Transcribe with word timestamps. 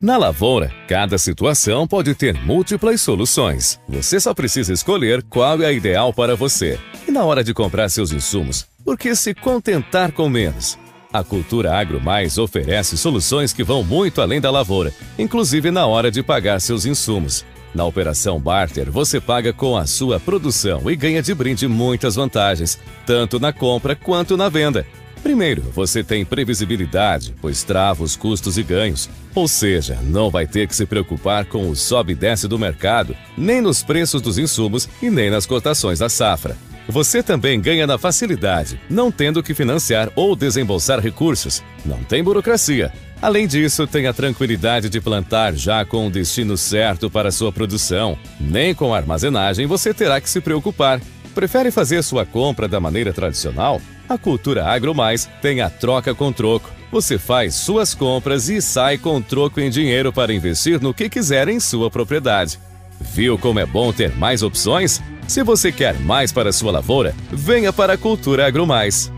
Na 0.00 0.16
lavoura, 0.16 0.72
cada 0.86 1.18
situação 1.18 1.84
pode 1.84 2.14
ter 2.14 2.32
múltiplas 2.32 3.00
soluções. 3.00 3.80
Você 3.88 4.20
só 4.20 4.32
precisa 4.32 4.72
escolher 4.72 5.24
qual 5.24 5.60
é 5.60 5.66
a 5.66 5.72
ideal 5.72 6.14
para 6.14 6.36
você. 6.36 6.78
E 7.08 7.10
na 7.10 7.24
hora 7.24 7.42
de 7.42 7.52
comprar 7.52 7.88
seus 7.88 8.12
insumos, 8.12 8.64
por 8.84 8.96
que 8.96 9.12
se 9.16 9.34
contentar 9.34 10.12
com 10.12 10.28
menos? 10.28 10.78
A 11.12 11.24
Cultura 11.24 11.76
Agro 11.76 12.00
Mais 12.00 12.38
oferece 12.38 12.96
soluções 12.96 13.52
que 13.52 13.64
vão 13.64 13.82
muito 13.82 14.20
além 14.20 14.40
da 14.40 14.52
lavoura, 14.52 14.94
inclusive 15.18 15.72
na 15.72 15.84
hora 15.84 16.12
de 16.12 16.22
pagar 16.22 16.60
seus 16.60 16.86
insumos. 16.86 17.44
Na 17.74 17.84
operação 17.84 18.38
Barter, 18.38 18.92
você 18.92 19.20
paga 19.20 19.52
com 19.52 19.76
a 19.76 19.84
sua 19.84 20.20
produção 20.20 20.88
e 20.88 20.94
ganha 20.94 21.20
de 21.20 21.34
brinde 21.34 21.66
muitas 21.66 22.14
vantagens, 22.14 22.78
tanto 23.04 23.40
na 23.40 23.52
compra 23.52 23.96
quanto 23.96 24.36
na 24.36 24.48
venda. 24.48 24.86
Primeiro, 25.22 25.62
você 25.74 26.02
tem 26.02 26.24
previsibilidade, 26.24 27.34
pois 27.40 27.62
trava 27.62 28.02
os 28.02 28.16
custos 28.16 28.56
e 28.56 28.62
ganhos. 28.62 29.08
Ou 29.34 29.46
seja, 29.46 29.98
não 30.02 30.30
vai 30.30 30.46
ter 30.46 30.66
que 30.66 30.74
se 30.74 30.86
preocupar 30.86 31.44
com 31.44 31.68
o 31.68 31.76
sobe 31.76 32.12
e 32.12 32.16
desce 32.16 32.48
do 32.48 32.58
mercado, 32.58 33.16
nem 33.36 33.60
nos 33.60 33.82
preços 33.82 34.22
dos 34.22 34.38
insumos 34.38 34.88
e 35.02 35.10
nem 35.10 35.30
nas 35.30 35.46
cotações 35.46 35.98
da 35.98 36.08
safra. 36.08 36.56
Você 36.88 37.22
também 37.22 37.60
ganha 37.60 37.86
na 37.86 37.98
facilidade, 37.98 38.80
não 38.88 39.12
tendo 39.12 39.42
que 39.42 39.52
financiar 39.52 40.10
ou 40.16 40.34
desembolsar 40.34 41.00
recursos. 41.00 41.62
Não 41.84 42.02
tem 42.02 42.24
burocracia. 42.24 42.90
Além 43.20 43.46
disso, 43.46 43.86
tem 43.86 44.06
a 44.06 44.12
tranquilidade 44.14 44.88
de 44.88 44.98
plantar 44.98 45.54
já 45.54 45.84
com 45.84 46.06
o 46.06 46.10
destino 46.10 46.56
certo 46.56 47.10
para 47.10 47.30
sua 47.30 47.52
produção. 47.52 48.16
Nem 48.40 48.74
com 48.74 48.94
a 48.94 48.96
armazenagem 48.96 49.66
você 49.66 49.92
terá 49.92 50.18
que 50.18 50.30
se 50.30 50.40
preocupar. 50.40 50.98
Prefere 51.34 51.70
fazer 51.70 52.02
sua 52.02 52.24
compra 52.24 52.66
da 52.66 52.80
maneira 52.80 53.12
tradicional? 53.12 53.82
A 54.08 54.16
Cultura 54.16 54.64
Agro 54.64 54.94
Mais 54.94 55.26
tem 55.42 55.60
a 55.60 55.68
troca 55.68 56.14
com 56.14 56.32
troco. 56.32 56.70
Você 56.90 57.18
faz 57.18 57.54
suas 57.54 57.94
compras 57.94 58.48
e 58.48 58.62
sai 58.62 58.96
com 58.96 59.20
troco 59.20 59.60
em 59.60 59.68
dinheiro 59.68 60.10
para 60.10 60.32
investir 60.32 60.80
no 60.80 60.94
que 60.94 61.10
quiser 61.10 61.46
em 61.46 61.60
sua 61.60 61.90
propriedade. 61.90 62.58
Viu 62.98 63.38
como 63.38 63.58
é 63.58 63.66
bom 63.66 63.92
ter 63.92 64.16
mais 64.16 64.42
opções? 64.42 65.02
Se 65.28 65.42
você 65.42 65.70
quer 65.70 66.00
mais 66.00 66.32
para 66.32 66.52
sua 66.52 66.72
lavoura, 66.72 67.14
venha 67.30 67.70
para 67.70 67.92
a 67.92 67.98
Cultura 67.98 68.46
Agro 68.46 68.66
Mais. 68.66 69.12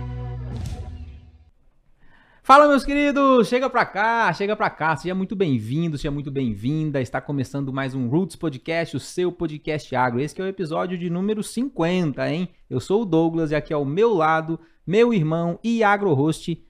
Fala, 2.43 2.67
meus 2.67 2.85
queridos! 2.85 3.47
Chega 3.47 3.71
pra 3.71 3.87
cá, 3.87 4.33
chega 4.33 4.57
pra 4.57 4.69
cá. 4.69 4.97
Seja 4.97 5.15
muito 5.15 5.37
bem-vindo, 5.37 5.97
seja 5.97 6.11
muito 6.11 6.33
bem-vinda. 6.33 7.01
Está 7.01 7.21
começando 7.21 7.73
mais 7.73 7.95
um 7.95 8.09
Roots 8.09 8.35
Podcast, 8.35 8.97
o 8.97 8.99
seu 8.99 9.31
podcast 9.31 9.95
agro. 9.95 10.21
Esse 10.21 10.41
é 10.41 10.43
o 10.43 10.49
episódio 10.49 10.99
de 10.99 11.09
número 11.09 11.45
50, 11.45 12.29
hein? 12.29 12.49
Eu 12.69 12.81
sou 12.81 13.03
o 13.03 13.05
Douglas 13.05 13.53
e 13.53 13.55
aqui 13.55 13.73
ao 13.73 13.85
meu 13.85 14.13
lado, 14.13 14.59
meu 14.91 15.15
irmão 15.15 15.57
e 15.63 15.85
agro-host, 15.85 16.61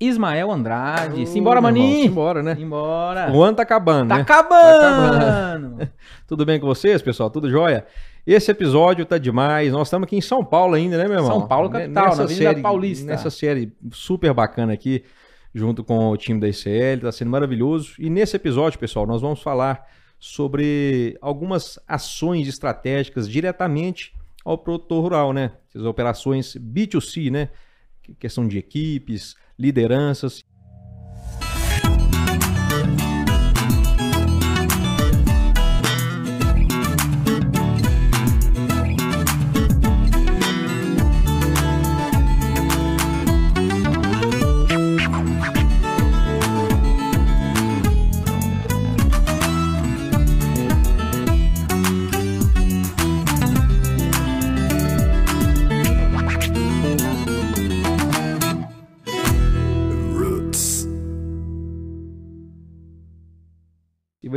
Ismael 0.00 0.50
Andrade. 0.50 1.24
Simbora, 1.28 1.60
maninho! 1.60 2.02
Simbora, 2.08 2.42
né? 2.42 2.56
Simbora! 2.56 3.30
O 3.32 3.40
ano 3.44 3.56
tá 3.56 3.62
acabando, 3.62 4.08
Tá 4.08 4.16
né? 4.16 4.22
acabando! 4.22 5.88
Tudo 6.26 6.44
bem 6.44 6.58
com 6.58 6.66
vocês, 6.66 7.00
pessoal? 7.00 7.30
Tudo 7.30 7.48
jóia? 7.48 7.86
Esse 8.26 8.50
episódio 8.50 9.06
tá 9.06 9.18
demais. 9.18 9.72
Nós 9.72 9.86
estamos 9.86 10.06
aqui 10.08 10.16
em 10.16 10.20
São 10.20 10.44
Paulo 10.44 10.74
ainda, 10.74 10.98
né, 10.98 11.04
meu 11.04 11.18
irmão? 11.18 11.30
São 11.30 11.46
Paulo, 11.46 11.70
capital, 11.70 12.16
na 12.16 12.24
Avenida 12.24 12.56
Paulista. 12.56 13.06
Nessa 13.06 13.30
série 13.30 13.72
super 13.92 14.34
bacana 14.34 14.72
aqui, 14.72 15.04
junto 15.54 15.84
com 15.84 16.10
o 16.10 16.16
time 16.16 16.40
da 16.40 16.48
ICL, 16.48 17.02
tá 17.02 17.12
sendo 17.12 17.30
maravilhoso. 17.30 17.92
E 18.00 18.10
nesse 18.10 18.34
episódio, 18.34 18.80
pessoal, 18.80 19.06
nós 19.06 19.22
vamos 19.22 19.40
falar 19.40 19.86
sobre 20.18 21.16
algumas 21.22 21.78
ações 21.86 22.48
estratégicas 22.48 23.28
diretamente 23.28 24.12
ao 24.44 24.58
produtor 24.58 25.02
rural, 25.04 25.32
né? 25.32 25.52
Essas 25.70 25.84
operações 25.86 26.56
B2C, 26.56 27.30
né? 27.30 27.50
Que- 28.02 28.14
Questão 28.14 28.46
de 28.46 28.58
equipes, 28.58 29.36
lideranças. 29.58 30.44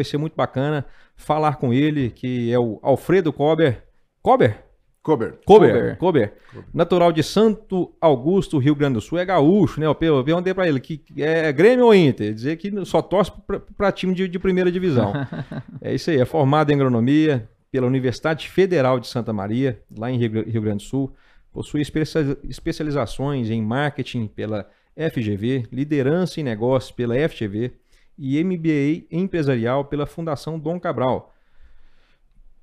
Vai 0.03 0.09
ser 0.09 0.17
muito 0.17 0.35
bacana 0.35 0.85
falar 1.15 1.55
com 1.55 1.73
ele, 1.73 2.09
que 2.09 2.51
é 2.51 2.59
o 2.59 2.79
Alfredo 2.83 3.31
Kober. 3.31 3.83
Kober? 4.21 4.63
Cober. 5.01 5.39
Kober. 5.45 5.97
Kober. 5.97 6.33
Natural 6.73 7.11
de 7.11 7.21
Santo 7.23 7.93
Augusto, 7.99 8.57
Rio 8.57 8.73
Grande 8.75 8.93
do 8.95 9.01
Sul. 9.01 9.17
É 9.19 9.25
gaúcho, 9.25 9.79
né? 9.79 9.85
Eu 9.85 9.93
pe- 9.93 10.05
eu 10.05 10.23
perguntei 10.23 10.53
pra 10.53 10.65
ele 10.67 10.79
que 10.79 11.03
é 11.17 11.51
Grêmio 11.51 11.85
ou 11.87 11.93
Inter? 11.95 12.33
Dizer 12.33 12.55
que 12.55 12.85
só 12.85 13.01
torce 13.01 13.31
pra, 13.45 13.59
pra 13.59 13.91
time 13.91 14.13
de, 14.13 14.27
de 14.29 14.39
primeira 14.39 14.71
divisão. 14.71 15.11
é 15.81 15.93
isso 15.93 16.09
aí. 16.09 16.19
É 16.21 16.25
formado 16.25 16.71
em 16.71 16.75
agronomia 16.75 17.49
pela 17.69 17.85
Universidade 17.87 18.47
Federal 18.49 18.97
de 18.99 19.07
Santa 19.07 19.33
Maria, 19.33 19.81
lá 19.97 20.09
em 20.09 20.17
Rio, 20.17 20.43
Rio 20.49 20.61
Grande 20.61 20.83
do 20.85 20.87
Sul. 20.89 21.11
Possui 21.51 21.81
especia- 21.81 22.37
especializações 22.49 23.49
em 23.49 23.61
marketing 23.61 24.27
pela 24.27 24.69
FGV, 24.95 25.65
liderança 25.71 26.39
em 26.39 26.43
negócios 26.43 26.91
pela 26.91 27.15
FGV 27.27 27.73
e 28.17 28.43
MBA 28.43 29.07
empresarial 29.11 29.85
pela 29.85 30.05
Fundação 30.05 30.59
Dom 30.59 30.79
Cabral. 30.79 31.33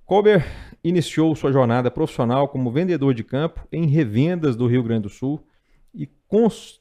Kober 0.04 0.44
iniciou 0.82 1.34
sua 1.36 1.52
jornada 1.52 1.90
profissional 1.90 2.48
como 2.48 2.70
vendedor 2.72 3.14
de 3.14 3.22
campo 3.22 3.66
em 3.70 3.86
revendas 3.86 4.56
do 4.56 4.66
Rio 4.66 4.82
Grande 4.82 5.02
do 5.02 5.08
Sul 5.08 5.44
e 5.94 6.06
cons- 6.26 6.80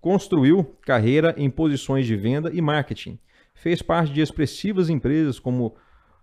construiu 0.00 0.64
carreira 0.82 1.34
em 1.36 1.50
posições 1.50 2.06
de 2.06 2.14
venda 2.16 2.50
e 2.52 2.60
marketing. 2.60 3.18
Fez 3.54 3.82
parte 3.82 4.12
de 4.12 4.20
expressivas 4.20 4.88
empresas 4.88 5.38
como 5.38 5.74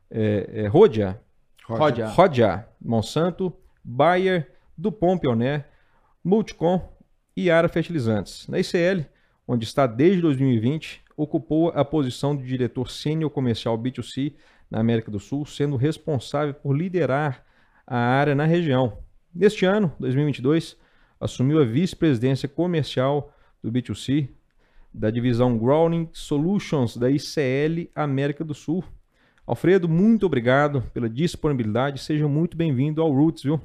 é, 0.09 0.49
é, 0.53 0.67
Rodia, 0.67 1.19
Rodia. 1.67 2.07
Rodia, 2.07 2.67
Monsanto, 2.81 3.51
Bayer, 3.83 4.53
Dupont 4.77 5.19
Pioneer, 5.19 5.67
Multicom 6.23 6.93
e 7.35 7.49
Ara 7.49 7.67
Fertilizantes. 7.67 8.47
Na 8.47 8.59
ICL, 8.59 9.05
onde 9.47 9.65
está 9.65 9.87
desde 9.87 10.21
2020, 10.21 11.01
ocupou 11.15 11.69
a 11.69 11.85
posição 11.85 12.35
de 12.35 12.45
diretor 12.45 12.89
sênior 12.89 13.29
comercial 13.29 13.77
B2C 13.77 14.33
na 14.69 14.79
América 14.79 15.11
do 15.11 15.19
Sul, 15.19 15.45
sendo 15.45 15.75
responsável 15.75 16.53
por 16.53 16.75
liderar 16.75 17.43
a 17.85 17.97
área 17.97 18.35
na 18.35 18.45
região. 18.45 18.97
Neste 19.33 19.65
ano, 19.65 19.91
2022, 19.99 20.77
assumiu 21.19 21.61
a 21.61 21.65
vice-presidência 21.65 22.49
comercial 22.49 23.33
do 23.61 23.71
B2C 23.71 24.29
da 24.93 25.09
divisão 25.09 25.57
Growing 25.57 26.09
Solutions 26.13 26.97
da 26.97 27.09
ICL 27.09 27.89
América 27.93 28.43
do 28.43 28.53
Sul. 28.53 28.83
Alfredo, 29.45 29.87
muito 29.87 30.25
obrigado 30.25 30.81
pela 30.93 31.09
disponibilidade. 31.09 32.01
Seja 32.01 32.27
muito 32.27 32.57
bem-vindo 32.57 33.01
ao 33.01 33.11
Roots, 33.11 33.43
viu? 33.43 33.61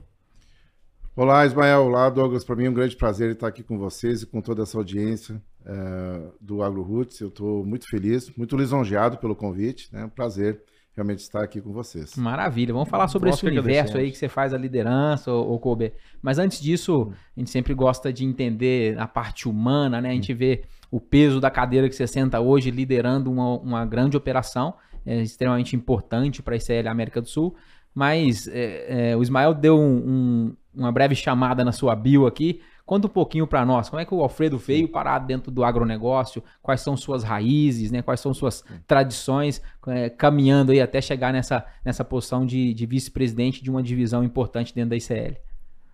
Olá, 1.16 1.44
Ismael. 1.44 1.82
Olá, 1.84 2.08
Douglas. 2.08 2.44
Para 2.44 2.56
mim 2.56 2.66
é 2.66 2.70
um 2.70 2.74
grande 2.74 2.96
prazer 2.96 3.32
estar 3.32 3.46
aqui 3.48 3.62
com 3.62 3.76
vocês 3.78 4.22
e 4.22 4.26
com 4.26 4.40
toda 4.40 4.62
essa 4.62 4.78
audiência 4.78 5.42
eh, 5.66 6.22
do 6.40 6.62
Agro 6.62 6.82
Roots. 6.82 7.20
Eu 7.20 7.28
estou 7.28 7.64
muito 7.64 7.86
feliz, 7.88 8.30
muito 8.36 8.56
lisonjeado 8.56 9.18
pelo 9.18 9.34
convite. 9.34 9.88
É 9.92 9.98
né? 9.98 10.04
um 10.04 10.08
prazer 10.08 10.62
realmente 10.94 11.18
estar 11.18 11.42
aqui 11.42 11.60
com 11.60 11.72
vocês. 11.72 12.16
Maravilha. 12.16 12.72
Vamos 12.72 12.88
falar 12.88 13.08
sobre 13.08 13.30
esse 13.30 13.44
universo 13.46 13.96
aí 13.98 14.10
que 14.10 14.16
você 14.18 14.28
faz 14.28 14.54
a 14.54 14.58
liderança, 14.58 15.32
ô 15.32 15.58
Kobe. 15.58 15.92
Mas 16.22 16.38
antes 16.38 16.60
disso, 16.60 17.12
a 17.36 17.40
gente 17.40 17.50
sempre 17.50 17.74
gosta 17.74 18.12
de 18.12 18.24
entender 18.24 18.98
a 18.98 19.06
parte 19.06 19.48
humana, 19.48 20.00
né? 20.00 20.10
A 20.10 20.14
gente 20.14 20.32
vê 20.32 20.62
o 20.90 21.00
peso 21.00 21.40
da 21.40 21.50
cadeira 21.50 21.88
que 21.88 21.94
você 21.94 22.06
senta 22.06 22.40
hoje 22.40 22.70
liderando 22.70 23.30
uma, 23.30 23.58
uma 23.58 23.86
grande 23.86 24.16
operação, 24.16 24.74
é 25.06 25.22
extremamente 25.22 25.76
importante 25.76 26.42
para 26.42 26.54
a 26.54 26.58
ICL 26.58 26.88
América 26.88 27.20
do 27.20 27.28
Sul. 27.28 27.54
Mas 27.94 28.46
é, 28.48 29.10
é, 29.10 29.16
o 29.16 29.22
Ismael 29.22 29.52
deu 29.54 29.78
um- 29.78 29.96
um- 30.08 30.56
uma 30.74 30.92
breve 30.92 31.14
chamada 31.14 31.64
na 31.64 31.72
sua 31.72 31.94
bio 31.94 32.26
aqui. 32.26 32.60
Conta 32.84 33.06
um 33.06 33.10
pouquinho 33.10 33.46
para 33.46 33.64
nós, 33.64 33.88
como 33.88 34.00
é 34.00 34.04
que 34.04 34.12
o 34.12 34.20
Alfredo 34.20 34.58
veio 34.58 34.88
parar 34.88 35.20
dentro 35.20 35.50
do 35.52 35.62
agronegócio, 35.62 36.42
quais 36.60 36.80
são 36.80 36.96
suas 36.96 37.22
raízes, 37.22 37.92
né? 37.92 38.02
quais 38.02 38.18
são 38.18 38.34
suas 38.34 38.64
tradições, 38.84 39.62
é, 39.86 40.10
caminhando 40.10 40.72
aí 40.72 40.80
até 40.80 41.00
chegar 41.00 41.32
nessa, 41.32 41.64
nessa 41.84 42.04
posição 42.04 42.44
de, 42.44 42.74
de 42.74 42.86
vice-presidente 42.86 43.62
de 43.62 43.70
uma 43.70 43.80
divisão 43.80 44.24
importante 44.24 44.74
dentro 44.74 44.90
da 44.90 44.96
ICL. 44.96 45.36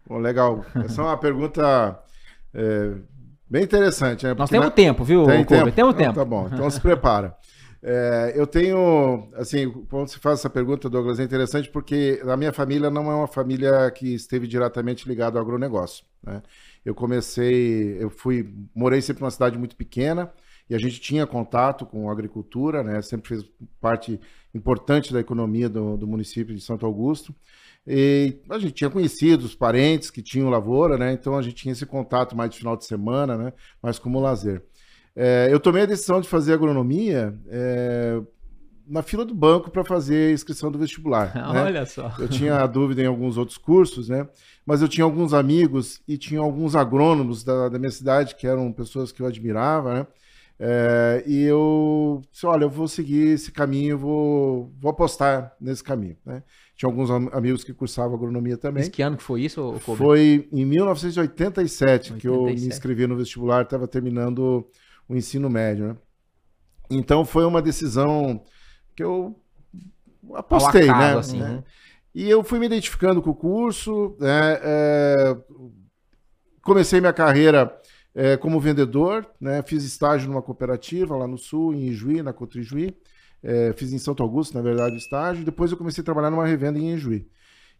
Bom, 0.08 0.19
legal. 0.19 0.64
Essa 0.75 1.02
é 1.02 1.05
uma 1.05 1.17
pergunta 1.19 1.99
eh, 2.55 2.93
bem 3.49 3.64
interessante. 3.64 4.25
Né? 4.25 4.34
Nós 4.34 4.49
temos 4.49 4.70
tempo, 4.70 5.05
viu, 5.05 5.26
Tem 5.26 5.44
Kobe? 5.44 5.58
tempo? 5.58 5.72
Temos 5.72 5.94
tempo. 5.94 6.14
Tá 6.14 6.25
bom, 6.25 6.49
então 6.50 6.70
se 6.70 6.81
prepara. 6.81 7.37
É, 7.82 8.32
eu 8.34 8.46
tenho, 8.46 9.28
assim, 9.34 9.70
quando 9.88 10.08
se 10.08 10.19
faz 10.19 10.40
essa 10.40 10.50
pergunta, 10.50 10.88
Douglas, 10.88 11.20
é 11.20 11.25
interessante 11.25 11.70
porque 11.70 12.20
a 12.26 12.37
minha 12.37 12.52
família 12.52 12.90
não 12.90 13.11
é 13.11 13.14
uma 13.14 13.26
família 13.26 13.90
que 13.90 14.14
esteve 14.14 14.46
diretamente 14.46 15.08
ligada 15.08 15.38
ao 15.38 15.44
agronegócio, 15.44 16.05
né? 16.23 16.43
Eu 16.84 16.94
comecei, 16.94 17.96
eu 18.00 18.08
fui, 18.11 18.55
morei 18.75 19.00
sempre 19.02 19.23
numa 19.23 19.31
cidade 19.31 19.58
muito 19.58 19.76
pequena 19.76 20.32
e 20.69 20.75
a 20.75 20.78
gente 20.78 21.00
tinha 21.00 21.26
contato 21.26 21.87
com 21.87 22.08
a 22.08 22.12
agricultura, 22.12 22.82
né? 22.82 23.00
Sempre 23.02 23.28
fez 23.28 23.44
parte 23.81 24.20
importante 24.55 25.12
da 25.12 25.20
economia 25.20 25.69
do, 25.69 25.96
do 25.96 26.06
município 26.06 26.55
de 26.55 26.61
Santo 26.61 26.87
Augusto. 26.87 27.34
E 27.87 28.40
a 28.50 28.58
gente 28.58 28.72
tinha 28.72 28.90
conhecidos, 28.90 29.55
parentes 29.55 30.11
que 30.11 30.20
tinham 30.20 30.50
lavoura, 30.50 30.99
né? 30.99 31.12
Então 31.12 31.37
a 31.37 31.43
gente 31.43 31.55
tinha 31.55 31.72
esse 31.72 31.87
contato 31.87 32.37
mais 32.37 32.50
de 32.50 32.58
final 32.58 32.76
de 32.76 32.84
semana, 32.84 33.37
né? 33.37 33.52
Mais 33.81 33.99
como 33.99 34.20
lazer. 34.20 34.64
É, 35.17 35.49
eu 35.51 35.59
tomei 35.59 35.83
a 35.83 35.87
decisão 35.87 36.21
de 36.21 36.29
fazer 36.29 36.53
agronomia 36.53 37.35
é, 37.49 38.21
na 38.87 39.03
fila 39.03 39.25
do 39.25 39.35
banco 39.35 39.71
para 39.71 39.83
fazer 39.83 40.31
a 40.31 40.33
inscrição 40.33 40.71
do 40.71 40.79
vestibular. 40.79 41.33
né? 41.35 41.63
Olha 41.63 41.87
só. 41.87 42.13
Eu 42.19 42.29
tinha 42.29 42.67
dúvida 42.67 43.03
em 43.03 43.07
alguns 43.07 43.39
outros 43.39 43.57
cursos, 43.57 44.11
né? 44.11 44.29
Mas 44.67 44.83
eu 44.83 44.89
tinha 44.89 45.05
alguns 45.05 45.33
amigos 45.33 46.03
e 46.07 46.19
tinha 46.19 46.41
alguns 46.41 46.77
agrônomos 46.77 47.43
da, 47.43 47.71
da 47.71 47.79
minha 47.79 47.91
cidade 47.91 48.35
que 48.35 48.47
eram 48.47 48.71
pessoas 48.71 49.11
que 49.11 49.23
eu 49.23 49.27
admirava, 49.27 49.95
né? 49.95 50.07
É, 50.59 51.23
e 51.27 51.43
eu 51.43 52.23
disse, 52.33 52.47
olha, 52.47 52.65
eu 52.65 52.71
vou 52.71 52.89
seguir 52.89 53.29
esse 53.29 53.53
caminho, 53.53 53.99
vou, 53.99 54.73
vou 54.81 54.91
apostar 54.91 55.55
nesse 55.61 55.85
caminho, 55.85 56.17
né? 56.25 56.43
Tinha 56.75 56.91
alguns 56.91 57.11
am 57.11 57.29
amigos 57.33 57.63
que 57.65 57.75
cursavam 57.75 58.15
agronomia 58.15 58.57
também. 58.57 58.83
Mas 58.83 58.89
que 58.89 59.03
ano 59.03 59.17
que 59.17 59.23
foi 59.23 59.43
isso? 59.43 59.79
Kobe? 59.85 59.99
Foi 59.99 60.49
em 60.53 60.65
1987 60.65 62.13
87. 62.13 62.21
que 62.21 62.29
eu 62.29 62.45
me 62.45 62.67
inscrevi 62.67 63.07
no 63.07 63.17
vestibular, 63.17 63.63
estava 63.63 63.87
terminando 63.87 64.67
o 65.08 65.17
ensino 65.17 65.49
médio, 65.49 65.88
né? 65.88 65.97
Então 66.91 67.25
foi 67.25 67.44
uma 67.44 67.61
decisão 67.61 68.43
que 68.94 69.03
eu 69.03 69.38
apostei, 70.35 70.88
acaso, 70.88 71.37
né? 71.37 71.44
Assim, 71.44 71.56
né? 71.56 71.64
E 72.14 72.29
eu 72.29 72.43
fui 72.43 72.58
me 72.58 72.67
identificando 72.67 73.20
com 73.20 73.31
o 73.31 73.35
curso, 73.35 74.17
né? 74.19 74.58
É, 74.62 75.37
comecei 76.62 77.00
minha 77.00 77.12
carreira 77.12 77.79
é, 78.14 78.37
como 78.37 78.58
vendedor, 78.58 79.26
né? 79.41 79.62
Fiz 79.62 79.85
estágio 79.85 80.29
numa 80.29 80.43
cooperativa 80.43 81.17
lá 81.17 81.26
no 81.26 81.37
Sul, 81.37 81.75
em 81.75 81.88
Ijuí, 81.88 82.23
na 82.23 82.32
Cotrijuí. 82.32 82.97
É, 83.43 83.73
fiz 83.75 83.93
em 83.93 83.99
Santo 83.99 84.23
Augusto, 84.23 84.55
na 84.55 84.62
verdade, 84.62 84.94
o 84.94 84.99
estágio. 84.99 85.44
Depois 85.44 85.70
eu 85.70 85.76
comecei 85.76 86.00
a 86.00 86.05
trabalhar 86.05 86.31
numa 86.31 86.47
revenda 86.47 86.79
em 86.79 86.94
Ijuí. 86.94 87.29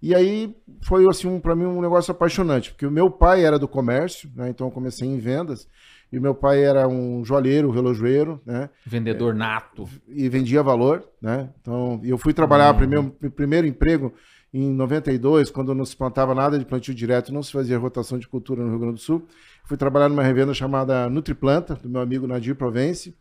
E 0.03 0.15
aí 0.15 0.55
foi 0.83 1.09
assim 1.09 1.27
um, 1.27 1.41
para 1.41 1.57
mim 1.57 1.65
um 1.65 1.81
negócio 1.81 2.13
apaixonante, 2.13 2.71
porque 2.71 2.87
o 2.87 2.91
meu 2.91 3.11
pai 3.11 3.45
era 3.45 3.59
do 3.59 3.67
comércio, 3.67 4.31
né? 4.37 4.51
Então 4.51 4.67
eu 4.67 4.71
comecei 4.71 5.09
em 5.09 5.19
vendas. 5.19 5.67
E 6.13 6.21
meu 6.21 6.35
pai 6.35 6.63
era 6.63 6.87
um 6.87 7.25
joalheiro, 7.25 7.71
relojoeiro, 7.71 8.41
né? 8.47 8.71
Vendedor 8.87 9.35
nato. 9.35 9.89
E 10.09 10.29
vendia 10.29 10.63
valor, 10.63 11.05
né? 11.21 11.51
Então, 11.61 12.01
eu 12.05 12.17
fui 12.17 12.33
trabalhar, 12.33 12.73
hum. 12.75 12.77
primeiro, 12.77 13.11
primeiro 13.31 13.67
emprego 13.67 14.15
em 14.55 14.73
92, 14.73 15.51
quando 15.51 15.75
não 15.75 15.85
se 15.85 15.97
plantava 15.97 16.35
nada 16.35 16.59
de 16.59 16.65
plantio 16.65 16.95
direto, 16.95 17.35
não 17.35 17.43
se 17.43 17.53
fazia 17.53 17.77
rotação 17.77 18.19
de 18.19 18.29
cultura 18.29 18.63
no 18.63 18.71
Rio 18.71 18.79
Grande 18.79 18.95
do 18.95 19.01
Sul. 19.01 19.27
Fui 19.65 19.77
trabalhar 19.77 20.09
numa 20.09 20.23
revenda 20.23 20.55
chamada 20.55 21.11
Nutriplanta, 21.11 21.75
do 21.75 21.89
meu 21.91 22.01
amigo 22.01 22.27
Nadir 22.27 22.55
Provence. 22.55 23.15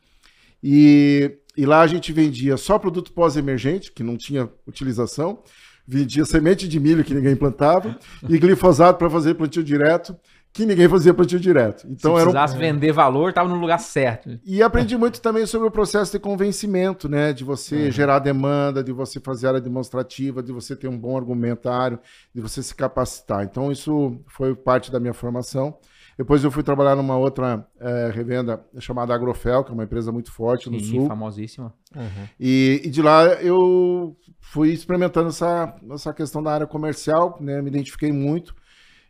E, 0.63 1.37
e 1.57 1.65
lá 1.65 1.81
a 1.81 1.87
gente 1.87 2.13
vendia 2.13 2.55
só 2.55 2.79
produto 2.79 3.11
pós-emergente, 3.11 3.91
que 3.91 4.03
não 4.03 4.15
tinha 4.15 4.49
utilização, 4.65 5.43
vendia 5.87 6.23
semente 6.23 6.67
de 6.67 6.79
milho 6.79 7.03
que 7.03 7.13
ninguém 7.13 7.35
plantava 7.35 7.97
e 8.29 8.37
glifosato 8.37 8.97
para 8.97 9.09
fazer 9.09 9.33
plantio 9.33 9.63
direto 9.63 10.15
que 10.55 10.65
ninguém 10.65 10.87
fazia 10.87 11.13
plantio 11.13 11.37
direto. 11.37 11.85
Então 11.85 12.15
Se 12.15 12.21
precisasse 12.21 12.55
era 12.55 12.63
um... 12.63 12.73
vender 12.73 12.93
valor, 12.93 13.27
estava 13.27 13.49
no 13.49 13.55
lugar 13.55 13.77
certo. 13.77 14.39
E 14.45 14.63
aprendi 14.63 14.97
muito 14.97 15.19
também 15.19 15.45
sobre 15.45 15.67
o 15.67 15.71
processo 15.71 16.13
de 16.13 16.17
convencimento, 16.17 17.09
né? 17.09 17.33
De 17.33 17.43
você 17.43 17.85
uhum. 17.85 17.91
gerar 17.91 18.19
demanda, 18.19 18.81
de 18.81 18.93
você 18.93 19.19
fazer 19.19 19.47
área 19.47 19.59
demonstrativa, 19.59 20.41
de 20.41 20.53
você 20.53 20.73
ter 20.73 20.87
um 20.87 20.97
bom 20.97 21.17
argumentário, 21.17 21.99
de 22.33 22.39
você 22.39 22.63
se 22.63 22.73
capacitar. 22.73 23.43
Então 23.43 23.69
isso 23.69 24.17
foi 24.27 24.55
parte 24.55 24.89
da 24.89 24.97
minha 24.97 25.13
formação. 25.13 25.77
Depois 26.17 26.41
eu 26.41 26.49
fui 26.49 26.63
trabalhar 26.63 26.95
numa 26.95 27.17
outra 27.17 27.67
é, 27.77 28.09
revenda 28.13 28.65
chamada 28.79 29.13
Agrofel, 29.13 29.61
que 29.61 29.71
é 29.71 29.73
uma 29.73 29.83
empresa 29.83 30.09
muito 30.09 30.31
forte 30.31 30.69
no 30.69 30.79
Sim, 30.79 30.99
Sul. 30.99 31.07
famosíssima. 31.07 31.73
Uhum. 31.93 32.27
E, 32.39 32.81
e, 32.85 32.89
de 32.89 33.01
lá 33.01 33.25
eu 33.41 34.15
fui 34.39 34.69
experimentando 34.69 35.27
essa, 35.27 35.75
essa 35.91 36.13
questão 36.13 36.41
da 36.41 36.53
área 36.53 36.65
comercial, 36.65 37.37
né? 37.41 37.61
Me 37.61 37.67
identifiquei 37.67 38.13
muito. 38.13 38.55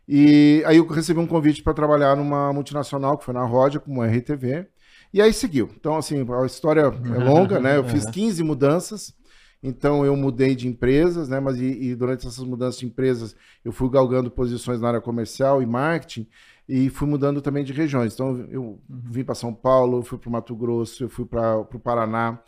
E 0.08 0.62
aí 0.66 0.76
eu 0.76 0.86
recebi 0.86 1.18
um 1.18 1.26
convite 1.26 1.62
para 1.62 1.74
trabalhar 1.74 2.16
numa 2.16 2.52
multinacional, 2.52 3.18
que 3.18 3.24
foi 3.24 3.34
na 3.34 3.44
Rodia, 3.44 3.80
como 3.80 4.04
RTV. 4.04 4.66
E 5.12 5.20
aí 5.20 5.32
seguiu. 5.32 5.68
Então, 5.74 5.96
assim, 5.96 6.24
a 6.30 6.46
história 6.46 6.80
é 6.82 7.24
longa, 7.24 7.58
né? 7.58 7.76
Eu 7.76 7.84
fiz 7.88 8.04
15 8.08 8.42
mudanças. 8.42 9.14
Então, 9.62 10.04
eu 10.04 10.14
mudei 10.14 10.54
de 10.54 10.68
empresas, 10.68 11.28
né? 11.28 11.40
Mas 11.40 11.58
e, 11.58 11.64
e, 11.64 11.94
durante 11.94 12.26
essas 12.26 12.44
mudanças 12.44 12.78
de 12.78 12.86
empresas, 12.86 13.34
eu 13.64 13.72
fui 13.72 13.90
galgando 13.90 14.30
posições 14.30 14.80
na 14.80 14.88
área 14.88 15.00
comercial 15.00 15.62
e 15.62 15.66
marketing 15.66 16.28
e 16.68 16.88
fui 16.90 17.08
mudando 17.08 17.40
também 17.40 17.64
de 17.64 17.72
regiões. 17.72 18.14
Então, 18.14 18.46
eu 18.50 18.80
vim 18.88 19.24
para 19.24 19.34
São 19.34 19.52
Paulo, 19.52 20.02
fui 20.02 20.18
para 20.18 20.28
o 20.28 20.32
Mato 20.32 20.54
Grosso, 20.54 21.04
eu 21.04 21.08
fui 21.08 21.24
para 21.24 21.58
o 21.58 21.80
Paraná. 21.80 22.40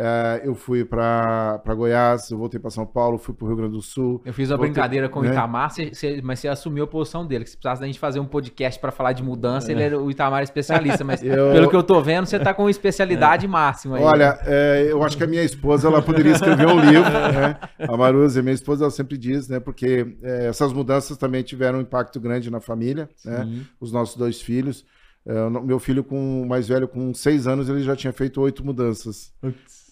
É, 0.00 0.42
eu 0.44 0.54
fui 0.54 0.84
para 0.84 1.60
Goiás, 1.74 2.30
eu 2.30 2.38
voltei 2.38 2.60
para 2.60 2.70
São 2.70 2.86
Paulo, 2.86 3.18
fui 3.18 3.34
para 3.34 3.44
o 3.44 3.48
Rio 3.48 3.56
Grande 3.56 3.72
do 3.72 3.82
Sul. 3.82 4.22
Eu 4.24 4.32
fiz 4.32 4.48
a 4.52 4.56
voltei, 4.56 4.70
brincadeira 4.70 5.08
com 5.08 5.20
né? 5.20 5.28
o 5.28 5.32
Itamar, 5.32 5.72
cê, 5.72 5.92
cê, 5.92 6.20
mas 6.22 6.38
você 6.38 6.46
assumiu 6.46 6.84
a 6.84 6.86
posição 6.86 7.26
dele. 7.26 7.42
Que 7.42 7.50
se 7.50 7.56
precisasse 7.56 7.80
da 7.80 7.86
gente 7.88 7.98
fazer 7.98 8.20
um 8.20 8.24
podcast 8.24 8.80
para 8.80 8.92
falar 8.92 9.12
de 9.12 9.24
mudança, 9.24 9.72
é. 9.72 9.74
ele 9.74 9.82
era 9.82 10.00
o 10.00 10.08
Itamar 10.08 10.44
especialista. 10.44 11.02
Mas 11.02 11.20
eu... 11.24 11.50
pelo 11.52 11.68
que 11.68 11.74
eu 11.74 11.82
tô 11.82 12.00
vendo, 12.00 12.26
você 12.26 12.36
está 12.36 12.54
com 12.54 12.70
especialidade 12.70 13.46
é. 13.46 13.48
máxima. 13.48 13.96
Aí, 13.96 14.04
Olha, 14.04 14.38
é, 14.46 14.86
eu 14.88 15.02
acho 15.02 15.16
que 15.16 15.24
a 15.24 15.26
minha 15.26 15.42
esposa 15.42 15.88
ela 15.88 16.00
poderia 16.00 16.32
escrever 16.32 16.68
um 16.68 16.78
livro. 16.78 17.08
Né? 17.18 17.56
A 17.80 17.96
Maruza, 17.96 18.42
minha 18.42 18.54
esposa, 18.54 18.84
ela 18.84 18.90
sempre 18.90 19.18
diz, 19.18 19.48
né? 19.48 19.58
Porque 19.58 20.16
é, 20.22 20.46
essas 20.46 20.72
mudanças 20.72 21.16
também 21.16 21.42
tiveram 21.42 21.78
um 21.78 21.82
impacto 21.82 22.20
grande 22.20 22.50
na 22.50 22.60
família, 22.60 23.08
né? 23.24 23.64
Os 23.80 23.90
nossos 23.90 24.16
dois 24.16 24.40
filhos. 24.40 24.84
É, 25.26 25.50
meu 25.50 25.78
filho, 25.78 26.04
com 26.04 26.46
mais 26.46 26.68
velho, 26.68 26.86
com 26.86 27.12
seis 27.12 27.46
anos, 27.46 27.68
ele 27.68 27.82
já 27.82 27.96
tinha 27.96 28.12
feito 28.12 28.40
oito 28.40 28.64
mudanças. 28.64 29.32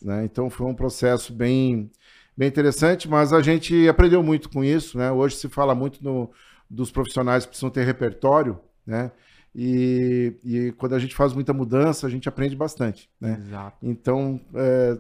Né? 0.02 0.24
Então 0.24 0.50
foi 0.50 0.66
um 0.66 0.74
processo 0.74 1.32
bem, 1.32 1.90
bem 2.36 2.48
interessante, 2.48 3.08
mas 3.08 3.32
a 3.32 3.40
gente 3.40 3.88
aprendeu 3.88 4.22
muito 4.22 4.48
com 4.48 4.64
isso. 4.64 4.98
Né? 4.98 5.10
Hoje 5.10 5.36
se 5.36 5.48
fala 5.48 5.74
muito 5.74 6.02
no, 6.02 6.30
dos 6.68 6.90
profissionais 6.90 7.44
que 7.44 7.50
precisam 7.50 7.70
ter 7.70 7.84
repertório, 7.84 8.58
né? 8.86 9.10
E, 9.58 10.34
e, 10.44 10.72
quando 10.72 10.94
a 10.94 10.98
gente 10.98 11.14
faz 11.14 11.32
muita 11.32 11.50
mudança, 11.54 12.06
a 12.06 12.10
gente 12.10 12.28
aprende 12.28 12.54
bastante, 12.54 13.08
né? 13.18 13.38
Exato. 13.40 13.78
Então, 13.82 14.38
é, 14.54 14.98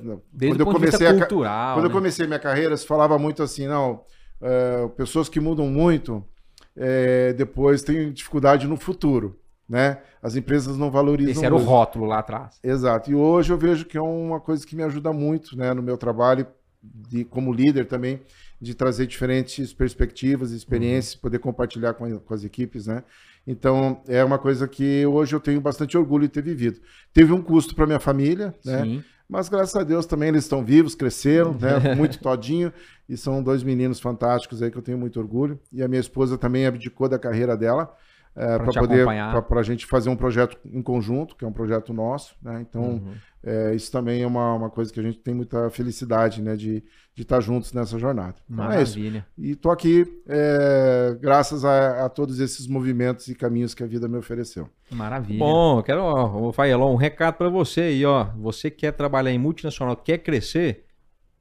quando 0.48 0.60
eu 0.60 0.66
comecei 0.66 1.06
a, 1.06 1.14
cultural, 1.14 1.74
quando 1.74 1.84
né? 1.84 1.90
eu 1.90 1.92
comecei 1.92 2.26
minha 2.26 2.38
carreira, 2.38 2.74
se 2.74 2.86
falava 2.86 3.18
muito 3.18 3.42
assim, 3.42 3.66
não, 3.66 4.02
é, 4.40 4.88
pessoas 4.96 5.28
que 5.28 5.40
mudam 5.40 5.66
muito, 5.66 6.24
é, 6.74 7.34
depois 7.34 7.82
têm 7.82 8.10
dificuldade 8.10 8.66
no 8.66 8.78
futuro 8.78 9.38
né? 9.68 9.98
As 10.22 10.36
empresas 10.36 10.76
não 10.76 10.90
valorizam. 10.90 11.32
Esse 11.32 11.44
era 11.44 11.54
o 11.54 11.58
rótulo 11.58 12.06
lá 12.06 12.18
atrás. 12.18 12.58
Exato. 12.62 13.10
E 13.10 13.14
hoje 13.14 13.52
eu 13.52 13.58
vejo 13.58 13.84
que 13.84 13.98
é 13.98 14.02
uma 14.02 14.40
coisa 14.40 14.66
que 14.66 14.76
me 14.76 14.82
ajuda 14.82 15.12
muito, 15.12 15.56
né, 15.56 15.74
no 15.74 15.82
meu 15.82 15.96
trabalho 15.96 16.46
de 16.82 17.24
como 17.24 17.52
líder 17.52 17.86
também, 17.86 18.20
de 18.60 18.74
trazer 18.74 19.06
diferentes 19.06 19.72
perspectivas, 19.72 20.52
experiências, 20.52 21.14
uhum. 21.14 21.20
poder 21.20 21.38
compartilhar 21.38 21.94
com, 21.94 22.18
com, 22.20 22.34
as 22.34 22.44
equipes, 22.44 22.86
né? 22.86 23.02
Então 23.46 24.02
é 24.08 24.24
uma 24.24 24.38
coisa 24.38 24.66
que 24.66 25.04
hoje 25.04 25.34
eu 25.34 25.40
tenho 25.40 25.60
bastante 25.60 25.96
orgulho 25.96 26.22
de 26.22 26.32
ter 26.32 26.42
vivido. 26.42 26.80
Teve 27.12 27.32
um 27.32 27.42
custo 27.42 27.74
para 27.74 27.86
minha 27.86 28.00
família, 28.00 28.54
né? 28.64 28.82
Sim. 28.82 29.04
Mas 29.28 29.48
graças 29.48 29.74
a 29.74 29.82
Deus 29.82 30.06
também 30.06 30.28
eles 30.28 30.44
estão 30.44 30.64
vivos, 30.64 30.94
cresceram, 30.94 31.52
né? 31.54 31.94
Muito 31.96 32.20
todinho 32.20 32.72
e 33.08 33.16
são 33.16 33.42
dois 33.42 33.62
meninos 33.62 33.98
fantásticos 33.98 34.62
aí 34.62 34.70
que 34.70 34.78
eu 34.78 34.82
tenho 34.82 34.98
muito 34.98 35.18
orgulho. 35.20 35.60
E 35.72 35.82
a 35.82 35.88
minha 35.88 36.00
esposa 36.00 36.38
também 36.38 36.66
abdicou 36.66 37.08
da 37.08 37.18
carreira 37.18 37.56
dela 37.56 37.92
é, 38.36 38.58
para 38.58 38.80
poder 38.80 39.06
para 39.48 39.60
a 39.60 39.62
gente 39.62 39.86
fazer 39.86 40.10
um 40.10 40.16
projeto 40.16 40.58
em 40.66 40.82
conjunto, 40.82 41.34
que 41.34 41.44
é 41.44 41.48
um 41.48 41.52
projeto 41.52 41.94
nosso, 41.94 42.36
né? 42.42 42.60
Então 42.60 42.82
uhum. 42.82 43.14
é, 43.42 43.74
isso 43.74 43.90
também 43.90 44.22
é 44.22 44.26
uma, 44.26 44.52
uma 44.52 44.68
coisa 44.68 44.92
que 44.92 45.00
a 45.00 45.02
gente 45.02 45.18
tem 45.18 45.32
muita 45.32 45.70
felicidade, 45.70 46.42
né? 46.42 46.54
De, 46.54 46.84
de 47.14 47.22
estar 47.22 47.40
juntos 47.40 47.72
nessa 47.72 47.98
jornada. 47.98 48.36
Então 48.44 48.66
Maravilha. 48.66 49.26
É 49.38 49.40
isso. 49.40 49.52
E 49.52 49.56
tô 49.56 49.70
aqui 49.70 50.22
é, 50.28 51.16
graças 51.18 51.64
a, 51.64 52.04
a, 52.04 52.08
todos 52.10 52.38
esses 52.38 52.66
movimentos 52.66 53.26
e 53.28 53.34
caminhos 53.34 53.72
que 53.72 53.82
a 53.82 53.86
vida 53.86 54.06
me 54.06 54.18
ofereceu. 54.18 54.68
Maravilha. 54.90 55.38
Bom, 55.38 55.82
quero, 55.82 56.02
ó, 56.02 56.52
Faelon, 56.52 56.92
um 56.92 56.96
recado 56.96 57.36
para 57.36 57.48
você 57.48 57.80
aí, 57.80 58.04
ó. 58.04 58.24
Você 58.36 58.70
quer 58.70 58.92
trabalhar 58.92 59.32
em 59.32 59.38
multinacional, 59.38 59.96
quer 59.96 60.18
crescer, 60.18 60.84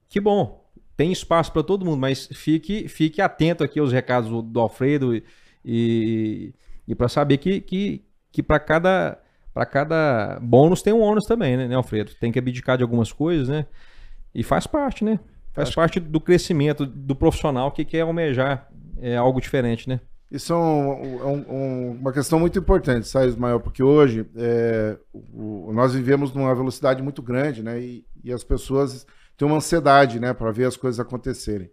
que 0.08 0.22
bom. 0.22 0.64
Tem 0.96 1.12
espaço 1.12 1.52
para 1.52 1.62
todo 1.62 1.84
mundo, 1.84 2.00
mas 2.00 2.30
fique, 2.32 2.88
fique 2.88 3.22
atento 3.22 3.66
aqui 3.66 3.82
aos 3.82 3.92
recados 3.92 4.30
do, 4.30 4.42
do 4.42 4.62
Alfredo 4.62 5.14
e, 5.14 5.26
e 5.66 6.54
e 6.88 6.96
para 6.96 7.08
saber 7.08 7.38
que, 7.38 7.62
que, 7.62 8.06
que 8.32 8.44
para 8.44 8.60
cada 8.60 9.20
para 9.54 9.66
cada 9.66 10.38
bônus 10.42 10.82
tem 10.82 10.92
um 10.92 11.00
ônus 11.00 11.24
também, 11.26 11.56
né, 11.56 11.66
né, 11.66 11.76
Alfredo? 11.76 12.12
Tem 12.20 12.30
que 12.30 12.38
abdicar 12.38 12.76
de 12.76 12.84
algumas 12.84 13.14
coisas, 13.14 13.48
né? 13.48 13.66
E 14.34 14.44
faz 14.44 14.68
parte, 14.68 15.06
né? 15.06 15.18
Faz 15.54 15.70
Acho 15.70 15.76
parte 15.76 16.02
que... 16.02 16.08
do 16.10 16.20
crescimento 16.20 16.86
do 16.86 17.16
profissional 17.16 17.72
que 17.72 17.86
quer 17.86 18.02
almejar 18.02 18.70
é, 19.02 19.16
algo 19.16 19.40
diferente, 19.40 19.88
né? 19.88 20.02
Isso 20.30 20.52
é 20.52 20.56
um, 20.58 21.48
um, 21.50 21.92
uma 22.02 22.12
questão 22.12 22.38
muito 22.38 22.60
importante, 22.60 23.08
sabe, 23.08 23.28
Ismael? 23.28 23.62
Porque 23.62 23.82
hoje 23.82 24.26
é, 24.36 24.98
o, 25.14 25.72
nós 25.74 25.94
vivemos 25.94 26.34
numa 26.34 26.54
velocidade 26.54 27.02
muito 27.02 27.22
grande, 27.22 27.64
né? 27.64 27.80
E, 27.80 28.06
e 28.22 28.34
as 28.34 28.44
pessoas 28.44 29.08
têm 29.38 29.48
uma 29.48 29.58
ansiedade, 29.58 30.20
né, 30.20 30.34
para 30.34 30.52
ver 30.52 30.66
as 30.66 30.76
coisas 30.76 31.00
acontecerem. 31.00 31.70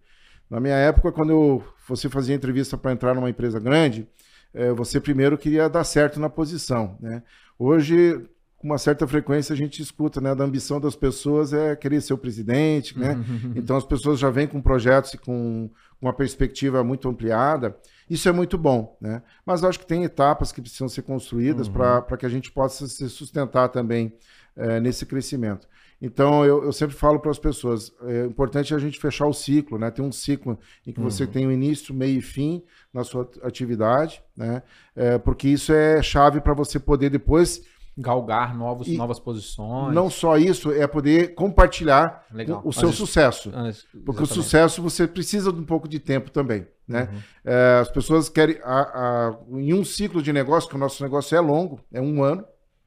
Na 0.48 0.60
minha 0.60 0.74
época, 0.74 1.10
quando 1.10 1.30
eu, 1.30 1.64
você 1.88 2.08
fazia 2.08 2.34
entrevista 2.34 2.76
para 2.76 2.92
entrar 2.92 3.14
numa 3.14 3.30
empresa 3.30 3.58
grande, 3.58 4.06
é, 4.54 4.72
você 4.72 5.00
primeiro 5.00 5.38
queria 5.38 5.68
dar 5.68 5.84
certo 5.84 6.20
na 6.20 6.28
posição. 6.28 6.96
Né? 7.00 7.22
Hoje, 7.58 8.20
com 8.62 8.68
uma 8.68 8.78
certa 8.78 9.06
frequência 9.08 9.52
a 9.52 9.56
gente 9.56 9.82
escuta, 9.82 10.20
né, 10.20 10.34
da 10.34 10.44
ambição 10.44 10.80
das 10.80 10.94
pessoas 10.94 11.52
é 11.52 11.74
querer 11.74 12.00
ser 12.00 12.14
o 12.14 12.18
presidente, 12.18 12.96
né? 12.96 13.16
Então 13.56 13.76
as 13.76 13.84
pessoas 13.84 14.20
já 14.20 14.30
vêm 14.30 14.46
com 14.46 14.62
projetos 14.62 15.14
e 15.14 15.18
com 15.18 15.68
uma 16.00 16.12
perspectiva 16.12 16.84
muito 16.84 17.08
ampliada. 17.08 17.76
Isso 18.08 18.28
é 18.28 18.32
muito 18.32 18.56
bom, 18.56 18.96
né? 19.00 19.22
Mas 19.44 19.64
acho 19.64 19.80
que 19.80 19.86
tem 19.86 20.04
etapas 20.04 20.52
que 20.52 20.60
precisam 20.60 20.88
ser 20.88 21.02
construídas 21.02 21.66
uhum. 21.66 21.72
para 21.72 22.16
que 22.16 22.24
a 22.24 22.28
gente 22.28 22.52
possa 22.52 22.86
se 22.86 23.08
sustentar 23.08 23.68
também 23.68 24.12
é, 24.56 24.78
nesse 24.78 25.04
crescimento. 25.06 25.66
Então, 26.04 26.44
eu, 26.44 26.64
eu 26.64 26.72
sempre 26.72 26.96
falo 26.96 27.20
para 27.20 27.30
as 27.30 27.38
pessoas, 27.38 27.92
é 28.02 28.24
importante 28.26 28.74
a 28.74 28.78
gente 28.78 28.98
fechar 28.98 29.26
o 29.28 29.32
ciclo, 29.32 29.78
né? 29.78 29.88
Tem 29.88 30.04
um 30.04 30.10
ciclo 30.10 30.58
em 30.84 30.92
que 30.92 30.98
uhum. 30.98 31.08
você 31.08 31.28
tem 31.28 31.46
o 31.46 31.52
início, 31.52 31.94
meio 31.94 32.18
e 32.18 32.20
fim 32.20 32.60
na 32.92 33.04
sua 33.04 33.30
atividade, 33.42 34.20
né? 34.36 34.64
É, 34.96 35.16
porque 35.16 35.46
isso 35.46 35.72
é 35.72 36.02
chave 36.02 36.40
para 36.40 36.54
você 36.54 36.80
poder 36.80 37.08
depois 37.08 37.62
galgar 37.96 38.56
novos, 38.56 38.88
e 38.88 38.96
novas 38.96 39.20
posições. 39.20 39.94
Não 39.94 40.10
só 40.10 40.36
isso, 40.36 40.72
é 40.72 40.88
poder 40.88 41.34
compartilhar 41.34 42.26
Legal. 42.32 42.60
o 42.64 42.72
seu 42.72 42.92
sucesso. 42.92 43.52
Ah, 43.54 43.70
porque 44.04 44.24
o 44.24 44.26
sucesso 44.26 44.82
você 44.82 45.06
precisa 45.06 45.52
de 45.52 45.60
um 45.60 45.64
pouco 45.64 45.86
de 45.86 46.00
tempo 46.00 46.32
também. 46.32 46.66
Né? 46.88 47.08
Uhum. 47.12 47.18
É, 47.44 47.78
as 47.80 47.90
pessoas 47.90 48.28
querem. 48.28 48.58
A, 48.64 48.80
a, 48.80 49.38
em 49.52 49.72
um 49.72 49.84
ciclo 49.84 50.20
de 50.20 50.32
negócio, 50.32 50.68
que 50.68 50.74
o 50.74 50.78
nosso 50.78 51.02
negócio 51.02 51.36
é 51.36 51.40
longo, 51.40 51.80
é 51.92 52.00
um 52.00 52.24
ano. 52.24 52.44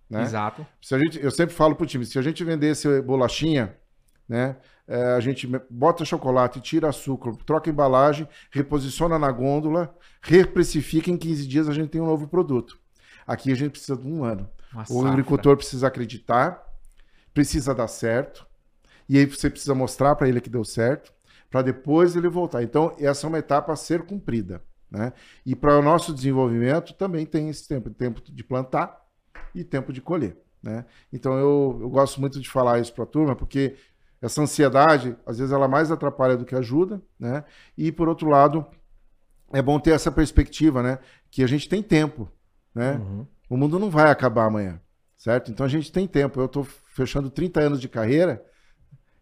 Né? 0.10 0.24
Exato. 0.24 0.66
Se 0.82 0.94
a 0.94 1.00
gente, 1.00 1.20
eu 1.22 1.32
sempre 1.32 1.56
falo 1.56 1.76
para 1.76 1.84
o 1.84 1.88
time: 1.88 2.06
se 2.06 2.18
a 2.20 2.22
gente 2.22 2.44
vendesse 2.44 3.02
bolachinha, 3.02 3.76
né? 4.28 4.56
É, 4.88 5.14
a 5.14 5.20
gente 5.20 5.50
bota 5.68 6.06
chocolate, 6.06 6.62
tira 6.62 6.90
açúcar, 6.90 7.36
troca 7.44 7.72
embalagem, 7.72 8.28
reposiciona 8.52 9.18
na 9.18 9.32
gôndola, 9.32 9.96
reprecifica 10.22 11.10
em 11.10 11.18
15 11.18 11.48
dias 11.48 11.68
a 11.68 11.74
gente 11.74 11.90
tem 11.90 12.00
um 12.00 12.06
novo 12.06 12.28
produto. 12.28 12.78
Aqui 13.26 13.52
a 13.52 13.56
gente 13.56 13.72
precisa 13.72 13.98
de 13.98 14.08
um 14.08 14.24
ano. 14.24 14.48
Uma 14.72 14.84
o 14.84 14.86
safra. 14.86 15.10
agricultor 15.10 15.58
precisa 15.58 15.88
acreditar, 15.88 16.64
precisa 17.34 17.74
dar 17.74 17.88
certo, 17.88 18.46
e 19.10 19.18
aí 19.18 19.26
você 19.26 19.50
precisa 19.50 19.74
mostrar 19.74 20.16
para 20.16 20.30
ele 20.30 20.40
que 20.40 20.52
deu 20.52 20.64
certo, 20.64 21.12
para 21.50 21.64
depois 21.64 22.16
ele 22.16 22.28
voltar. 22.28 22.62
Então, 22.62 22.96
essa 23.00 23.26
é 23.26 23.28
uma 23.28 23.40
etapa 23.40 23.74
a 23.74 23.76
ser 23.76 24.04
cumprida. 24.04 24.62
Né? 24.90 25.14
E 25.44 25.56
para 25.56 25.80
o 25.80 25.82
nosso 25.82 26.14
desenvolvimento 26.14 26.94
também 26.94 27.26
tem 27.26 27.50
esse 27.50 27.68
tempo, 27.68 27.90
tempo 27.90 28.22
de 28.22 28.44
plantar 28.44 29.05
e 29.56 29.64
tempo 29.64 29.92
de 29.92 30.02
colher. 30.02 30.38
Né? 30.62 30.86
Então 31.12 31.34
eu, 31.38 31.78
eu 31.82 31.90
gosto 31.90 32.20
muito 32.20 32.40
de 32.40 32.50
falar 32.50 32.80
isso 32.80 32.94
para 32.94 33.04
a 33.04 33.08
turma, 33.08 33.36
porque 33.36 33.76
essa 34.22 34.42
ansiedade, 34.42 35.16
às 35.26 35.38
vezes, 35.38 35.54
ela 35.54 35.68
mais 35.68 35.92
atrapalha 35.92 36.36
do 36.36 36.46
que 36.46 36.56
ajuda, 36.56 37.02
né? 37.20 37.44
E 37.78 37.92
por 37.92 38.10
outro 38.10 38.28
lado, 38.28 38.66
é 39.54 39.62
bom 39.62 39.80
ter 39.80 39.92
essa 39.92 40.12
perspectiva, 40.12 40.82
né? 40.82 41.00
Que 41.30 41.44
a 41.44 41.48
gente 41.48 41.70
tem 41.70 41.84
tempo, 41.84 42.28
né? 42.74 42.94
Uhum. 42.94 43.28
O 43.50 43.58
mundo 43.58 43.78
não 43.78 43.90
vai 43.90 44.10
acabar 44.10 44.46
amanhã, 44.46 44.82
certo? 45.16 45.52
Então 45.52 45.66
a 45.66 45.70
gente 45.70 45.92
tem 45.92 46.08
tempo. 46.08 46.40
Eu 46.40 46.46
estou 46.46 46.64
fechando 46.64 47.30
30 47.30 47.60
anos 47.60 47.80
de 47.80 47.88
carreira 47.88 48.44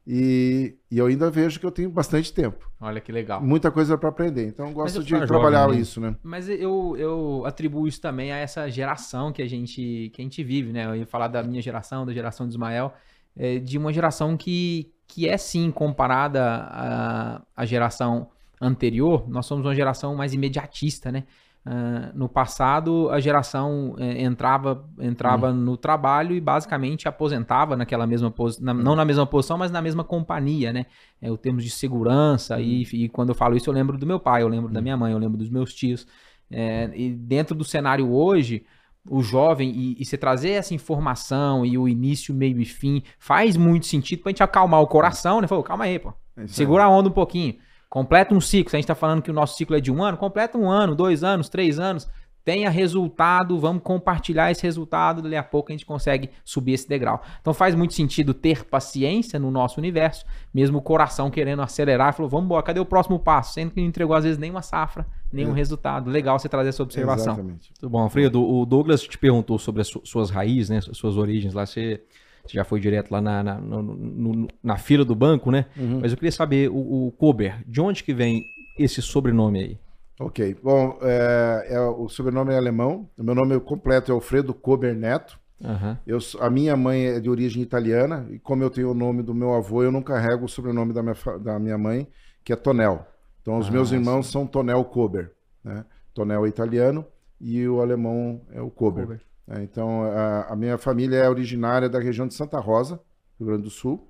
e, 0.05 0.75
e, 0.91 0.97
eu 0.97 1.05
ainda 1.05 1.31
vejo 1.31 1.59
que 1.59 1.65
eu 1.65 1.71
tenho 1.71 1.89
bastante 1.89 2.33
tempo. 2.33 2.69
Olha 2.79 2.99
que 2.99 3.11
legal. 3.11 3.41
Muita 3.41 3.71
coisa 3.71 3.97
para 3.97 4.09
aprender. 4.09 4.47
Então 4.47 4.67
eu 4.67 4.73
gosto 4.73 5.01
de 5.01 5.25
trabalhar 5.25 5.61
jovem, 5.61 5.75
né? 5.75 5.81
isso, 5.81 6.01
né? 6.01 6.15
Mas 6.21 6.49
eu, 6.49 6.95
eu 6.97 7.43
atribuo 7.45 7.87
isso 7.87 8.01
também 8.01 8.31
a 8.31 8.37
essa 8.37 8.69
geração 8.69 9.31
que 9.31 9.41
a 9.41 9.47
gente, 9.47 10.11
que 10.13 10.21
a 10.21 10.23
gente 10.23 10.43
vive, 10.43 10.73
né? 10.73 10.85
Eu 10.85 10.95
ia 10.97 11.05
falar 11.05 11.29
da 11.29 11.41
minha 11.41 11.61
geração, 11.61 12.05
da 12.05 12.11
geração 12.11 12.45
do 12.45 12.49
Ismael, 12.49 12.93
é, 13.35 13.59
de 13.59 13.77
uma 13.77 13.93
geração 13.93 14.35
que, 14.35 14.91
que 15.07 15.27
é 15.27 15.37
sim 15.37 15.71
comparada 15.71 16.43
à, 16.43 17.41
à 17.55 17.65
geração 17.65 18.29
anterior. 18.59 19.29
Nós 19.29 19.45
somos 19.45 19.65
uma 19.65 19.75
geração 19.75 20.15
mais 20.15 20.33
imediatista, 20.33 21.13
né? 21.13 21.23
Uh, 21.65 22.11
no 22.13 22.27
passado, 22.27 23.09
a 23.09 23.21
geração 23.21 23.91
uh, 23.91 24.01
entrava, 24.01 24.85
entrava 24.99 25.49
uhum. 25.49 25.55
no 25.55 25.77
trabalho 25.77 26.35
e 26.35 26.41
basicamente 26.41 27.07
aposentava 27.07 27.77
naquela 27.77 28.05
mesma 28.05 28.29
posição, 28.29 28.65
na, 28.65 28.73
não 28.73 28.97
na 28.97 29.05
mesma 29.05 29.25
posição, 29.25 29.57
mas 29.57 29.71
na 29.71 29.81
mesma 29.81 30.03
companhia, 30.03 30.73
né? 30.73 30.85
É, 31.21 31.31
o 31.31 31.37
termos 31.37 31.63
de 31.63 31.69
segurança, 31.69 32.59
e, 32.59 32.83
e, 32.91 33.07
quando 33.07 33.29
eu 33.29 33.35
falo 33.35 33.55
isso, 33.55 33.69
eu 33.69 33.73
lembro 33.73 33.97
do 33.97 34.05
meu 34.05 34.19
pai, 34.19 34.43
eu 34.43 34.49
lembro 34.49 34.73
da 34.73 34.81
minha 34.81 34.97
mãe, 34.97 35.13
eu 35.13 35.17
lembro 35.17 35.37
dos 35.37 35.49
meus 35.49 35.73
tios. 35.73 36.05
É, 36.51 36.91
e 36.93 37.09
dentro 37.11 37.55
do 37.55 37.63
cenário 37.63 38.11
hoje, 38.11 38.65
o 39.09 39.21
jovem 39.21 39.71
e, 39.71 39.95
e 39.99 40.03
você 40.03 40.17
trazer 40.17 40.51
essa 40.51 40.73
informação 40.73 41.65
e 41.65 41.77
o 41.77 41.87
início, 41.87 42.33
meio 42.33 42.59
e 42.59 42.65
fim 42.65 43.03
faz 43.17 43.55
muito 43.55 43.85
sentido 43.85 44.21
pra 44.21 44.31
gente 44.31 44.43
acalmar 44.43 44.81
o 44.81 44.87
coração, 44.87 45.39
né? 45.39 45.47
Falou, 45.47 45.63
calma 45.63 45.85
aí, 45.85 45.97
pô. 45.97 46.13
É 46.35 46.47
Segura 46.47 46.83
a 46.83 46.89
onda 46.89 47.07
um 47.09 47.13
pouquinho. 47.13 47.55
Completa 47.93 48.33
um 48.33 48.41
ciclo. 48.41 48.71
Se 48.71 48.75
a 48.75 48.79
gente 48.79 48.85
está 48.85 48.95
falando 48.95 49.21
que 49.21 49.29
o 49.29 49.33
nosso 49.35 49.55
ciclo 49.55 49.75
é 49.75 49.79
de 49.79 49.91
um 49.91 50.01
ano, 50.03 50.17
completa 50.17 50.57
um 50.57 50.67
ano, 50.67 50.95
dois 50.95 51.23
anos, 51.23 51.47
três 51.47 51.77
anos. 51.77 52.09
Tenha 52.43 52.67
resultado, 52.67 53.59
vamos 53.59 53.83
compartilhar 53.83 54.49
esse 54.49 54.63
resultado. 54.63 55.21
Dali 55.21 55.35
a 55.35 55.43
pouco 55.43 55.71
a 55.71 55.73
gente 55.73 55.85
consegue 55.85 56.31
subir 56.43 56.73
esse 56.73 56.89
degrau. 56.89 57.21
Então 57.39 57.53
faz 57.53 57.75
muito 57.75 57.93
sentido 57.93 58.33
ter 58.33 58.65
paciência 58.65 59.37
no 59.37 59.51
nosso 59.51 59.79
universo, 59.79 60.25
mesmo 60.51 60.79
o 60.79 60.81
coração 60.81 61.29
querendo 61.29 61.61
acelerar. 61.61 62.15
Falou, 62.15 62.27
vamos 62.27 62.45
embora, 62.45 62.63
cadê 62.63 62.79
o 62.79 62.85
próximo 62.85 63.19
passo? 63.19 63.53
Sendo 63.53 63.69
que 63.69 63.79
não 63.79 63.87
entregou 63.87 64.15
às 64.15 64.23
vezes 64.23 64.39
nenhuma 64.39 64.63
safra, 64.63 65.05
nenhum 65.31 65.51
é. 65.51 65.55
resultado. 65.55 66.09
Legal 66.09 66.39
você 66.39 66.49
trazer 66.49 66.69
essa 66.69 66.81
observação. 66.81 67.33
Exatamente. 67.33 67.69
Muito 67.79 67.89
bom, 67.91 67.99
Alfredo. 67.99 68.43
O 68.43 68.65
Douglas 68.65 69.03
te 69.03 69.19
perguntou 69.19 69.59
sobre 69.59 69.83
as 69.83 69.93
suas 70.03 70.31
raízes, 70.31 70.71
né, 70.71 70.81
suas 70.81 71.15
origens 71.15 71.53
lá. 71.53 71.63
Você 71.63 72.01
você 72.45 72.57
já 72.57 72.63
foi 72.63 72.79
direto 72.79 73.11
lá 73.11 73.21
na, 73.21 73.43
na, 73.43 73.55
no, 73.55 73.81
no, 73.81 74.47
na 74.61 74.77
fila 74.77 75.05
do 75.05 75.15
banco, 75.15 75.49
né? 75.49 75.65
Uhum. 75.77 76.01
Mas 76.01 76.11
eu 76.11 76.17
queria 76.17 76.31
saber, 76.31 76.69
o, 76.69 77.07
o 77.07 77.11
Kober, 77.11 77.63
de 77.65 77.79
onde 77.79 78.03
que 78.03 78.13
vem 78.13 78.45
esse 78.77 79.01
sobrenome 79.01 79.59
aí? 79.59 79.79
Ok. 80.19 80.55
Bom, 80.61 80.97
é, 81.01 81.67
é, 81.69 81.79
o 81.79 82.07
sobrenome 82.09 82.53
é 82.53 82.57
alemão. 82.57 83.09
O 83.17 83.23
meu 83.23 83.33
nome 83.33 83.59
completo 83.59 84.11
é 84.11 84.13
Alfredo 84.13 84.53
Kober 84.53 84.95
Neto. 84.95 85.39
Uhum. 85.61 85.97
Eu, 86.05 86.17
a 86.41 86.49
minha 86.49 86.75
mãe 86.75 87.05
é 87.05 87.19
de 87.19 87.29
origem 87.29 87.63
italiana 87.63 88.27
e 88.29 88.37
como 88.37 88.61
eu 88.61 88.69
tenho 88.69 88.91
o 88.91 88.93
nome 88.93 89.23
do 89.23 89.33
meu 89.33 89.53
avô, 89.53 89.81
eu 89.81 89.91
não 89.91 90.01
carrego 90.01 90.45
o 90.45 90.49
sobrenome 90.49 90.93
da 90.93 91.01
minha, 91.01 91.15
da 91.39 91.57
minha 91.57 91.77
mãe, 91.77 92.07
que 92.43 92.51
é 92.51 92.55
Tonel. 92.55 93.05
Então, 93.41 93.57
os 93.57 93.69
ah, 93.69 93.71
meus 93.71 93.91
irmãos 93.91 94.25
sim. 94.25 94.33
são 94.33 94.47
Tonel 94.47 94.83
Kober. 94.83 95.31
Né? 95.63 95.85
Tonel 96.13 96.45
é 96.45 96.49
italiano 96.49 97.05
e 97.39 97.65
o 97.67 97.81
alemão 97.81 98.41
é 98.51 98.61
o 98.61 98.69
Kober. 98.69 99.03
Kober. 99.05 99.21
É, 99.47 99.61
então, 99.61 100.03
a, 100.03 100.53
a, 100.53 100.55
minha 100.55 100.77
família 100.77 101.17
é 101.17 101.29
originária 101.29 101.89
da 101.89 101.99
região 101.99 102.27
de 102.27 102.33
Santa 102.33 102.59
Rosa, 102.59 102.99
Rio 103.37 103.47
Grande 103.47 103.63
do 103.63 103.69
Sul. 103.69 104.09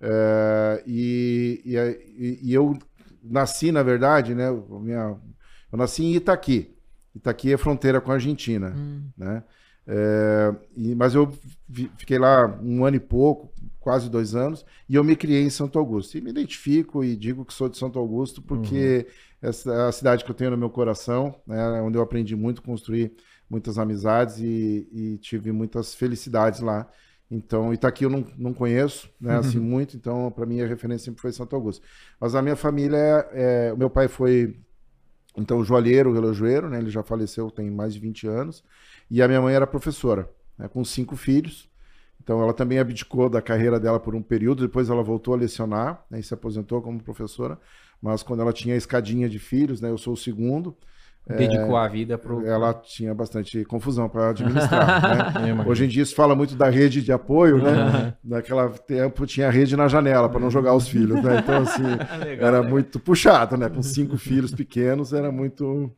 É, 0.00 0.82
e, 0.86 1.60
e, 1.64 2.38
e, 2.42 2.54
eu 2.54 2.78
nasci, 3.22 3.72
na 3.72 3.82
verdade, 3.82 4.34
né? 4.34 4.50
Minha, 4.80 5.16
eu 5.70 5.78
nasci 5.78 6.04
em 6.04 6.14
Itaqui. 6.14 6.74
Itaqui 7.14 7.52
é 7.52 7.56
fronteira 7.56 8.00
com 8.00 8.10
a 8.10 8.14
Argentina, 8.14 8.72
hum. 8.76 9.08
né? 9.16 9.42
É, 9.86 10.54
e, 10.76 10.94
mas 10.94 11.14
eu 11.14 11.36
vi, 11.68 11.90
fiquei 11.96 12.18
lá 12.18 12.46
um 12.62 12.84
ano 12.84 12.96
e 12.96 13.00
pouco, 13.00 13.52
quase 13.80 14.08
dois 14.08 14.36
anos, 14.36 14.64
e 14.88 14.94
eu 14.94 15.02
me 15.02 15.16
criei 15.16 15.42
em 15.42 15.50
Santo 15.50 15.78
Augusto. 15.78 16.16
E 16.16 16.20
me 16.20 16.30
identifico 16.30 17.02
e 17.02 17.16
digo 17.16 17.44
que 17.44 17.52
sou 17.52 17.68
de 17.68 17.76
Santo 17.76 17.98
Augusto 17.98 18.40
porque 18.40 19.06
uhum. 19.42 19.48
essa 19.48 19.72
é 19.72 19.88
a 19.88 19.92
cidade 19.92 20.24
que 20.24 20.30
eu 20.30 20.34
tenho 20.34 20.52
no 20.52 20.56
meu 20.56 20.70
coração, 20.70 21.34
né, 21.46 21.82
onde 21.82 21.98
eu 21.98 22.02
aprendi 22.02 22.36
muito 22.36 22.60
a 22.60 22.64
construir 22.64 23.12
muitas 23.50 23.78
amizades 23.78 24.38
e, 24.38 24.88
e 24.92 25.18
tive 25.18 25.50
muitas 25.50 25.92
felicidades 25.92 26.60
lá. 26.60 26.88
Então, 27.28 27.72
Itaqui 27.72 28.04
eu 28.04 28.10
não, 28.10 28.24
não 28.36 28.52
conheço, 28.52 29.08
né, 29.20 29.36
assim, 29.36 29.58
uhum. 29.58 29.64
muito, 29.64 29.96
então, 29.96 30.30
para 30.32 30.46
mim, 30.46 30.60
a 30.60 30.66
referência 30.66 31.06
sempre 31.06 31.20
foi 31.20 31.32
Santo 31.32 31.54
Augusto. 31.54 31.84
Mas 32.20 32.34
a 32.34 32.42
minha 32.42 32.56
família, 32.56 32.96
é, 32.96 33.68
é, 33.68 33.72
o 33.72 33.76
meu 33.76 33.88
pai 33.88 34.08
foi, 34.08 34.58
então, 35.36 35.62
joalheiro, 35.64 36.12
relojoeiro, 36.12 36.68
né, 36.68 36.78
ele 36.78 36.90
já 36.90 37.04
faleceu 37.04 37.48
tem 37.50 37.70
mais 37.70 37.94
de 37.94 38.00
20 38.00 38.26
anos, 38.26 38.64
e 39.08 39.22
a 39.22 39.28
minha 39.28 39.40
mãe 39.40 39.54
era 39.54 39.66
professora, 39.66 40.28
né, 40.58 40.66
com 40.66 40.84
cinco 40.84 41.14
filhos, 41.14 41.70
então 42.20 42.42
ela 42.42 42.52
também 42.52 42.80
abdicou 42.80 43.30
da 43.30 43.40
carreira 43.40 43.78
dela 43.78 44.00
por 44.00 44.16
um 44.16 44.22
período, 44.22 44.66
depois 44.66 44.90
ela 44.90 45.02
voltou 45.02 45.32
a 45.32 45.36
lecionar, 45.36 46.04
né, 46.10 46.18
e 46.18 46.22
se 46.24 46.34
aposentou 46.34 46.82
como 46.82 47.00
professora, 47.00 47.60
mas 48.02 48.24
quando 48.24 48.40
ela 48.40 48.52
tinha 48.52 48.74
a 48.74 48.78
escadinha 48.78 49.28
de 49.28 49.38
filhos, 49.38 49.80
né, 49.80 49.88
eu 49.88 49.98
sou 49.98 50.14
o 50.14 50.16
segundo, 50.16 50.76
Dedicou 51.26 51.78
é, 51.78 51.84
a 51.84 51.88
vida 51.88 52.18
para 52.18 52.34
Ela 52.44 52.74
tinha 52.74 53.14
bastante 53.14 53.64
confusão 53.64 54.08
para 54.08 54.30
administrar. 54.30 55.32
né? 55.40 55.64
Hoje 55.66 55.84
em 55.84 55.88
dia 55.88 56.04
se 56.04 56.14
fala 56.14 56.34
muito 56.34 56.56
da 56.56 56.68
rede 56.68 57.02
de 57.02 57.12
apoio, 57.12 57.58
né? 57.58 58.14
Naquela 58.24 58.68
tempo 58.70 59.26
tinha 59.26 59.50
rede 59.50 59.76
na 59.76 59.86
janela 59.86 60.28
para 60.28 60.40
não 60.40 60.50
jogar 60.50 60.74
os 60.74 60.88
filhos, 60.88 61.22
né? 61.22 61.38
Então, 61.38 61.62
assim, 61.62 61.82
Legal, 62.24 62.48
era 62.48 62.62
muito 62.62 62.98
puxado, 62.98 63.56
né? 63.56 63.68
Com 63.68 63.82
cinco 63.82 64.16
filhos 64.16 64.52
pequenos, 64.52 65.12
era 65.12 65.30
muito, 65.30 65.92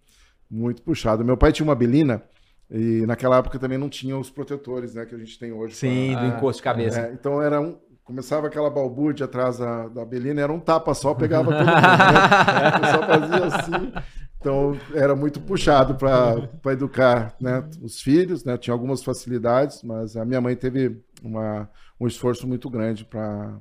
muito 0.50 0.82
puxado. 0.82 1.24
Meu 1.24 1.36
pai 1.36 1.52
tinha 1.52 1.64
uma 1.64 1.74
belina. 1.74 2.22
E 2.70 3.04
naquela 3.06 3.36
época 3.36 3.58
também 3.58 3.76
não 3.76 3.90
tinha 3.90 4.16
os 4.16 4.30
protetores, 4.30 4.94
né, 4.94 5.04
que 5.04 5.14
a 5.14 5.18
gente 5.18 5.38
tem 5.38 5.52
hoje. 5.52 5.74
Sim, 5.74 6.12
pra... 6.12 6.22
do 6.22 6.26
encosto 6.28 6.60
de 6.60 6.64
cabeça. 6.64 7.00
É, 7.00 7.12
então 7.12 7.42
era 7.42 7.60
um, 7.60 7.76
começava 8.02 8.46
aquela 8.46 8.70
balbúrdia 8.70 9.26
atrás 9.26 9.58
da, 9.58 9.88
da 9.88 10.04
Belina, 10.06 10.40
era 10.40 10.52
um 10.52 10.58
tapa 10.58 10.94
só, 10.94 11.14
pegava 11.14 11.50
todo 11.52 11.58
mundo. 11.58 11.66
Né? 11.66 12.80
Pessoal 12.80 13.06
fazia 13.06 13.44
assim. 13.46 13.92
Então 14.42 14.76
era 14.92 15.14
muito 15.14 15.40
puxado 15.40 15.94
para 15.94 16.72
educar 16.72 17.36
né, 17.40 17.64
os 17.80 18.00
filhos, 18.00 18.44
né? 18.44 18.58
tinha 18.58 18.74
algumas 18.74 19.04
facilidades, 19.04 19.84
mas 19.84 20.16
a 20.16 20.24
minha 20.24 20.40
mãe 20.40 20.56
teve 20.56 21.00
uma, 21.22 21.70
um 22.00 22.08
esforço 22.08 22.44
muito 22.48 22.68
grande 22.68 23.04
para 23.04 23.60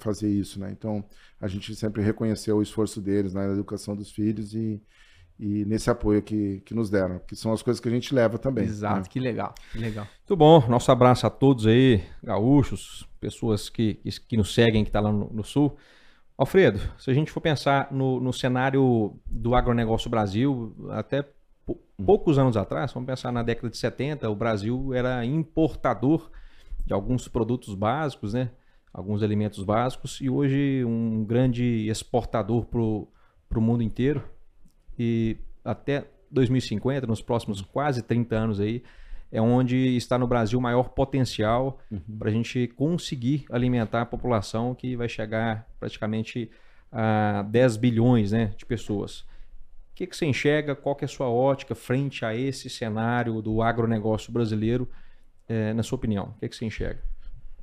fazer 0.00 0.28
isso. 0.28 0.58
Né? 0.58 0.74
Então 0.76 1.04
a 1.40 1.46
gente 1.46 1.72
sempre 1.76 2.02
reconheceu 2.02 2.56
o 2.56 2.62
esforço 2.62 3.00
deles 3.00 3.32
na 3.32 3.44
educação 3.44 3.94
dos 3.94 4.10
filhos 4.10 4.54
e, 4.54 4.82
e 5.38 5.64
nesse 5.66 5.88
apoio 5.88 6.20
que, 6.20 6.60
que 6.66 6.74
nos 6.74 6.90
deram, 6.90 7.20
que 7.20 7.36
são 7.36 7.52
as 7.52 7.62
coisas 7.62 7.80
que 7.80 7.88
a 7.88 7.92
gente 7.92 8.12
leva 8.12 8.38
também. 8.38 8.64
Exato, 8.64 9.02
né? 9.02 9.06
que 9.08 9.20
legal, 9.20 9.54
que 9.70 9.78
legal. 9.78 10.04
Muito 10.18 10.36
bom, 10.36 10.66
nosso 10.68 10.90
abraço 10.90 11.28
a 11.28 11.30
todos 11.30 11.64
aí, 11.68 12.02
gaúchos, 12.24 13.08
pessoas 13.20 13.68
que, 13.68 13.94
que, 13.94 14.10
que 14.20 14.36
nos 14.36 14.52
seguem, 14.52 14.82
que 14.82 14.88
estão 14.88 15.02
tá 15.02 15.08
lá 15.08 15.14
no, 15.14 15.30
no, 15.32 15.44
Sul. 15.44 15.76
Alfredo, 16.36 16.80
se 16.98 17.10
a 17.10 17.14
gente 17.14 17.30
for 17.30 17.40
pensar 17.40 17.92
no, 17.92 18.18
no 18.18 18.32
cenário 18.32 19.16
do 19.24 19.54
agronegócio 19.54 20.10
Brasil, 20.10 20.74
até 20.90 21.24
poucos 22.04 22.38
anos 22.38 22.56
atrás, 22.56 22.92
vamos 22.92 23.06
pensar 23.06 23.30
na 23.30 23.42
década 23.42 23.70
de 23.70 23.76
70, 23.76 24.28
o 24.28 24.34
Brasil 24.34 24.92
era 24.92 25.24
importador 25.24 26.30
de 26.84 26.92
alguns 26.92 27.28
produtos 27.28 27.74
básicos, 27.74 28.34
né? 28.34 28.50
alguns 28.92 29.22
alimentos 29.22 29.64
básicos, 29.64 30.20
e 30.20 30.28
hoje 30.28 30.84
um 30.84 31.24
grande 31.24 31.88
exportador 31.88 32.64
para 32.66 32.80
o 32.80 33.60
mundo 33.60 33.82
inteiro. 33.82 34.22
E 34.98 35.36
até 35.64 36.06
2050, 36.30 37.06
nos 37.06 37.20
próximos 37.22 37.60
quase 37.60 38.02
30 38.02 38.36
anos 38.36 38.60
aí, 38.60 38.82
é 39.34 39.40
onde 39.40 39.96
está 39.96 40.16
no 40.16 40.28
Brasil 40.28 40.60
o 40.60 40.62
maior 40.62 40.90
potencial 40.90 41.80
uhum. 41.90 42.00
para 42.20 42.28
a 42.28 42.32
gente 42.32 42.68
conseguir 42.68 43.44
alimentar 43.50 44.02
a 44.02 44.06
população 44.06 44.76
que 44.76 44.94
vai 44.94 45.08
chegar 45.08 45.68
praticamente 45.80 46.48
a 46.90 47.44
10 47.50 47.76
bilhões 47.78 48.30
né, 48.30 48.54
de 48.56 48.64
pessoas. 48.64 49.22
O 49.22 49.96
que, 49.96 50.06
que 50.06 50.16
você 50.16 50.24
enxerga? 50.24 50.76
Qual 50.76 50.94
que 50.94 51.04
é 51.04 51.06
a 51.06 51.08
sua 51.08 51.28
ótica 51.28 51.74
frente 51.74 52.24
a 52.24 52.32
esse 52.32 52.70
cenário 52.70 53.42
do 53.42 53.60
agronegócio 53.60 54.32
brasileiro, 54.32 54.88
é, 55.48 55.74
na 55.74 55.82
sua 55.82 55.96
opinião? 55.96 56.26
O 56.36 56.38
que, 56.38 56.48
que 56.48 56.54
você 56.54 56.64
enxerga? 56.64 57.02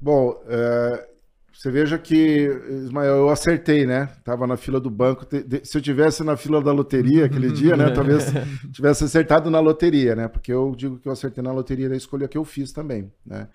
Bom, 0.02 0.44
é, 0.48 1.10
você 1.54 1.70
veja 1.70 1.98
que, 1.98 2.48
Ismael, 2.84 3.18
eu 3.18 3.30
acertei, 3.30 3.86
né? 3.86 4.08
Tava 4.24 4.48
na 4.48 4.56
fila 4.58 4.80
do 4.80 4.90
banco. 4.90 5.28
Se 5.64 5.78
eu 5.78 5.82
tivesse 5.82 6.24
na 6.24 6.38
fila 6.38 6.62
da 6.62 6.72
loteria 6.72 7.26
aquele 7.26 7.52
dia, 7.54 7.76
né? 7.76 7.90
Talvez 7.92 8.26
tivesse 8.72 9.04
acertado 9.04 9.50
na 9.50 9.60
loteria, 9.60 10.16
né? 10.16 10.28
Porque 10.28 10.52
eu 10.52 10.74
digo 10.76 10.98
que 10.98 11.08
eu 11.08 11.12
acertei 11.12 11.44
na 11.44 11.52
loteria 11.52 11.90
da 11.90 11.96
escolha 11.96 12.28
que 12.28 12.38
eu 12.38 12.46
fiz 12.46 12.72
também, 12.72 13.12
né? 13.26 13.48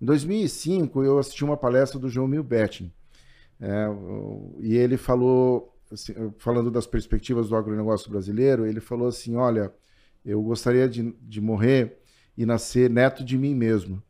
Em 0.00 0.06
2005, 0.06 1.04
eu 1.04 1.18
assisti 1.18 1.44
uma 1.44 1.56
palestra 1.56 1.98
do 1.98 2.08
João 2.08 2.26
Milbetin. 2.26 2.90
É, 3.60 3.86
e 4.60 4.76
ele 4.76 4.96
falou, 4.96 5.76
assim, 5.92 6.14
falando 6.38 6.70
das 6.70 6.86
perspectivas 6.86 7.50
do 7.50 7.56
agronegócio 7.56 8.10
brasileiro, 8.10 8.64
ele 8.64 8.80
falou 8.80 9.08
assim: 9.08 9.36
olha, 9.36 9.70
eu 10.24 10.40
gostaria 10.42 10.88
de, 10.88 11.14
de 11.20 11.40
morrer 11.40 11.98
e 12.38 12.46
nascer 12.46 12.88
neto 12.88 13.22
de 13.22 13.36
mim 13.36 13.54
mesmo, 13.54 14.02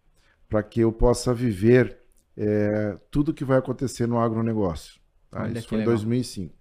para 0.48 0.62
que 0.62 0.80
eu 0.80 0.92
possa 0.92 1.34
viver 1.34 1.99
é, 2.42 2.98
tudo 3.10 3.34
que 3.34 3.44
vai 3.44 3.58
acontecer 3.58 4.06
no 4.06 4.18
agronegócio. 4.18 4.98
Tá? 5.30 5.46
Isso 5.50 5.68
foi 5.68 5.82
em 5.82 5.84
2005. 5.84 6.54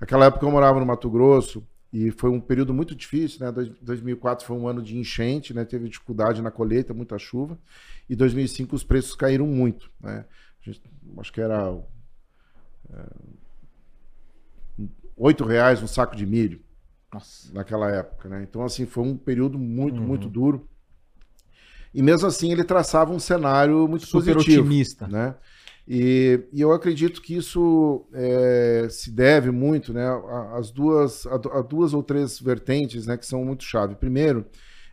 Naquela 0.00 0.26
época 0.26 0.44
eu 0.44 0.50
morava 0.50 0.80
no 0.80 0.86
Mato 0.86 1.08
Grosso 1.08 1.64
e 1.92 2.10
foi 2.10 2.28
um 2.28 2.40
período 2.40 2.74
muito 2.74 2.92
difícil, 2.92 3.38
né? 3.46 3.52
2004 3.80 4.44
foi 4.44 4.56
um 4.56 4.66
ano 4.66 4.82
de 4.82 4.98
enchente, 4.98 5.54
né? 5.54 5.64
Teve 5.64 5.88
dificuldade 5.88 6.42
na 6.42 6.50
colheita, 6.50 6.92
muita 6.92 7.16
chuva. 7.18 7.56
E 8.10 8.16
2005 8.16 8.74
os 8.74 8.82
preços 8.82 9.14
caíram 9.14 9.46
muito, 9.46 9.88
né? 10.00 10.24
Gente, 10.60 10.82
acho 11.18 11.32
que 11.32 11.40
era 11.40 11.72
é, 12.92 13.06
oito 15.16 15.44
reais 15.44 15.80
um 15.82 15.86
saco 15.86 16.16
de 16.16 16.26
milho 16.26 16.60
Nossa. 17.12 17.54
naquela 17.54 17.88
época, 17.88 18.28
né? 18.28 18.42
Então 18.42 18.64
assim 18.64 18.86
foi 18.86 19.04
um 19.04 19.16
período 19.16 19.56
muito 19.56 20.00
uhum. 20.00 20.06
muito 20.06 20.28
duro. 20.28 20.68
E 21.94 22.02
mesmo 22.02 22.26
assim 22.26 22.52
ele 22.52 22.64
traçava 22.64 23.12
um 23.12 23.18
cenário 23.18 23.86
muito 23.86 24.06
Super 24.06 24.34
positivo, 24.34 24.60
otimista. 24.62 25.06
Né? 25.06 25.34
E, 25.86 26.40
e, 26.52 26.60
eu 26.60 26.72
acredito 26.72 27.20
que 27.20 27.36
isso 27.36 28.06
é, 28.12 28.86
se 28.88 29.10
deve 29.10 29.50
muito 29.50 29.92
né, 29.92 30.06
às 30.54 30.70
duas, 30.70 31.26
a, 31.26 31.34
a, 31.34 31.62
duas 31.62 31.92
ou 31.92 32.02
três 32.02 32.38
vertentes 32.38 33.06
né, 33.06 33.16
que 33.16 33.26
são 33.26 33.44
muito 33.44 33.64
chave. 33.64 33.96
Primeiro, 33.96 34.46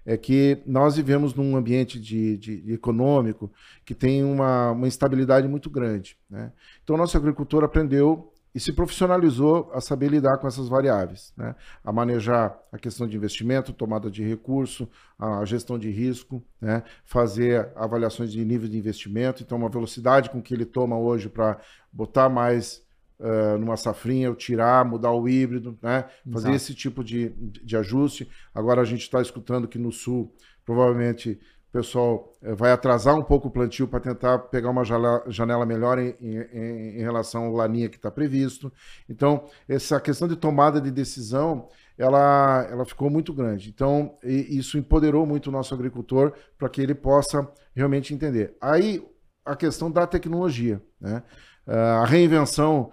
é 0.06 0.18
que 0.18 0.62
nós 0.65 0.96
vivemos 0.96 1.36
num 1.36 1.56
ambiente 1.56 2.00
de, 2.00 2.38
de, 2.38 2.74
econômico 2.74 3.51
que 3.86 3.94
tem 3.94 4.24
uma, 4.24 4.72
uma 4.72 4.88
instabilidade 4.88 5.48
muito 5.48 5.70
grande. 5.70 6.18
Né? 6.29 6.51
Então, 6.84 6.98
nosso 6.98 7.15
agricultor 7.15 7.63
aprendeu 7.63 8.34
e 8.53 8.60
se 8.60 8.74
profissionalizou 8.74 9.70
a 9.74 9.79
saber 9.79 10.10
lidar 10.10 10.38
com 10.38 10.47
essas 10.47 10.67
variáveis, 10.67 11.32
né? 11.38 11.56
a 11.84 11.91
manejar 11.91 12.58
a 12.71 12.78
questão 12.78 13.08
de 13.08 13.15
investimento, 13.15 13.71
tomada 13.71 14.10
de 14.10 14.23
recurso, 14.23 14.89
a 15.17 15.45
gestão 15.45 15.78
de 15.78 15.89
risco, 15.89 16.43
né? 16.60 16.84
fazer 17.06 17.71
avaliações 17.76 18.32
de 18.32 18.43
nível 18.43 18.67
de 18.67 18.78
investimento, 18.78 19.43
então 19.43 19.58
uma 19.58 19.69
velocidade 19.69 20.30
com 20.30 20.41
que 20.41 20.54
ele 20.54 20.65
toma 20.65 20.97
hoje 20.97 21.30
para 21.30 21.60
botar 21.91 22.28
mais 22.28 22.84
uh, 23.19 23.58
numa 23.60 23.78
safrinha, 23.78 24.30
ou 24.30 24.36
tirar, 24.36 24.84
mudar 24.84 25.12
o 25.12 25.30
híbrido, 25.30 25.78
né? 25.82 26.06
fazer 26.32 26.50
Exato. 26.50 26.56
esse 26.56 26.73
tipo 26.73 27.04
de, 27.04 27.30
de 27.30 27.78
ajuste. 27.78 28.28
Agora 28.54 28.82
a 28.82 28.86
gente 28.86 29.02
está 29.02 29.21
escutando 29.21 29.67
que 29.67 29.78
no 29.78 29.91
Sul, 29.91 30.34
provavelmente 30.65 31.39
o 31.69 31.71
pessoal 31.71 32.34
eh, 32.41 32.53
vai 32.53 32.71
atrasar 32.71 33.15
um 33.15 33.23
pouco 33.23 33.47
o 33.47 33.51
plantio 33.51 33.88
para 33.88 33.99
tentar 33.99 34.39
pegar 34.39 34.69
uma 34.69 34.84
janela 35.27 35.65
melhor 35.65 35.99
em, 35.99 36.15
em, 36.19 36.97
em 36.97 37.01
relação 37.01 37.45
ao 37.45 37.53
laninha 37.53 37.89
que 37.89 37.95
está 37.95 38.10
previsto. 38.10 38.71
Então, 39.08 39.45
essa 39.67 39.99
questão 40.01 40.27
de 40.27 40.36
tomada 40.36 40.82
de 40.82 40.89
decisão, 40.89 41.67
ela, 41.97 42.67
ela 42.71 42.86
ficou 42.86 43.10
muito 43.10 43.34
grande. 43.34 43.69
Então, 43.69 44.17
isso 44.23 44.77
empoderou 44.77 45.25
muito 45.25 45.47
o 45.47 45.51
nosso 45.51 45.73
agricultor 45.73 46.34
para 46.58 46.69
que 46.69 46.82
ele 46.82 46.95
possa 46.95 47.47
realmente 47.75 48.13
entender. 48.13 48.55
Aí, 48.60 49.03
a 49.45 49.55
questão 49.55 49.91
da 49.91 50.05
tecnologia. 50.05 50.82
Né? 50.99 51.23
Ah, 51.67 52.01
a 52.01 52.05
reinvenção 52.05 52.91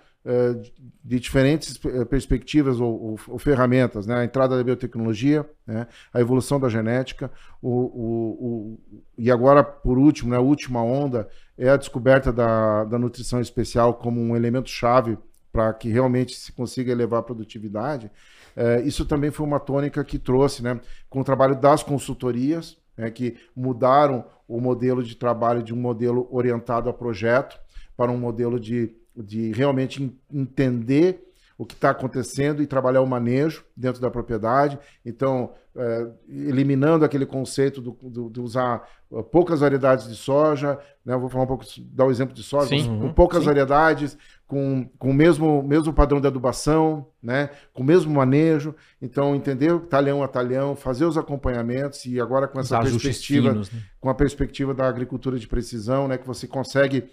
de 1.05 1.21
diferentes 1.21 1.79
eh, 1.85 2.05
perspectivas 2.05 2.81
ou, 2.81 2.91
ou, 3.01 3.21
ou, 3.29 3.39
ferramentas, 3.39 4.07
né? 4.07 4.17
a 4.17 4.25
entrada 4.25 4.57
da 4.57 4.65
biotecnologia, 4.65 5.49
né? 5.65 5.87
a 6.13 6.21
evolução 6.21 6.59
da 6.59 6.69
genética, 6.69 7.31
o, 7.63 7.71
o, 7.71 8.81
e 9.17 9.31
agora, 9.31 9.63
por 9.63 9.99
último, 9.99 10.31
né? 10.31 10.37
a 10.37 10.41
última 10.41 10.83
onda 10.83 11.29
é 11.57 11.69
a 11.69 11.77
descoberta 11.77 12.33
da, 12.33 12.85
da 12.85 12.99
nutrição 12.99 13.41
especial 13.41 13.95
como 13.95 14.21
um 14.21 14.35
elemento 14.35 14.69
chave 14.69 15.17
para 15.53 15.73
que 15.73 15.89
realmente 15.89 16.35
se 16.35 16.53
consiga 16.53 16.91
elevar 16.91 17.21
a 17.21 17.23
produtividade. 17.23 18.11
É, 18.57 18.81
isso 18.83 19.07
também 19.07 19.31
foi 19.31 19.47
uma 19.47 19.61
tônica 19.61 20.03
que 20.03 20.19
trouxe, 20.19 20.63
né, 20.63 20.81
com 21.09 21.21
o 21.21 21.25
trabalho 21.25 21.55
das 21.55 21.83
consultorias, 21.83 22.77
né, 22.97 23.11
que 23.11 23.37
mudaram 23.55 24.25
o 24.49 24.61
modelo 24.61 25.03
de 25.03 25.15
trabalho 25.15 25.63
de 25.63 25.73
um 25.73 25.77
modelo 25.77 26.27
orientado 26.31 26.91
a 26.91 26.93
projeto 26.93 27.59
para 27.97 28.11
um 28.11 28.19
modelo 28.19 28.59
de 28.59 28.95
de 29.17 29.53
realmente 29.53 30.13
entender 30.33 31.27
o 31.59 31.65
que 31.65 31.75
está 31.75 31.91
acontecendo 31.91 32.63
e 32.63 32.67
trabalhar 32.67 33.01
o 33.01 33.07
manejo 33.07 33.65
dentro 33.75 34.01
da 34.01 34.11
propriedade. 34.11 34.79
Então, 35.05 35.53
é, 35.75 36.07
eliminando 36.29 37.05
aquele 37.05 37.25
conceito 37.25 37.81
do, 37.81 37.97
do, 38.03 38.31
de 38.31 38.41
usar 38.41 38.87
uh, 39.11 39.23
poucas 39.23 39.61
variedades 39.61 40.09
de 40.09 40.15
soja, 40.15 40.79
né? 41.05 41.17
vou 41.17 41.29
falar 41.29 41.45
um 41.45 41.47
pouco, 41.47 41.65
dar 41.93 42.05
o 42.05 42.09
um 42.09 42.11
exemplo 42.11 42.35
de 42.35 42.43
soja, 42.43 42.69
Sim, 42.69 42.87
com 42.87 43.07
uhum, 43.07 43.13
poucas 43.13 43.41
sim. 43.41 43.47
variedades, 43.47 44.19
com, 44.47 44.89
com 44.99 45.11
o 45.11 45.15
mesmo, 45.15 45.63
mesmo 45.63 45.93
padrão 45.93 46.21
de 46.21 46.27
adubação, 46.27 47.07
né? 47.23 47.51
com 47.73 47.83
o 47.83 47.87
mesmo 47.87 48.13
manejo. 48.13 48.75
Então, 49.01 49.35
entender 49.35 49.79
talhão 49.81 50.23
a 50.23 50.29
talhão, 50.29 50.77
fazer 50.77 51.07
os 51.07 51.17
acompanhamentos 51.17 52.05
e 52.05 52.21
agora 52.21 52.47
com 52.47 52.61
essa 52.61 52.81
perspectiva, 52.81 53.51
finos, 53.51 53.71
né? 53.71 53.83
com 53.99 54.11
a 54.11 54.15
perspectiva 54.15 54.75
da 54.75 54.87
agricultura 54.87 55.39
de 55.39 55.49
precisão, 55.49 56.07
né? 56.07 56.19
que 56.19 56.27
você 56.27 56.47
consegue 56.47 57.05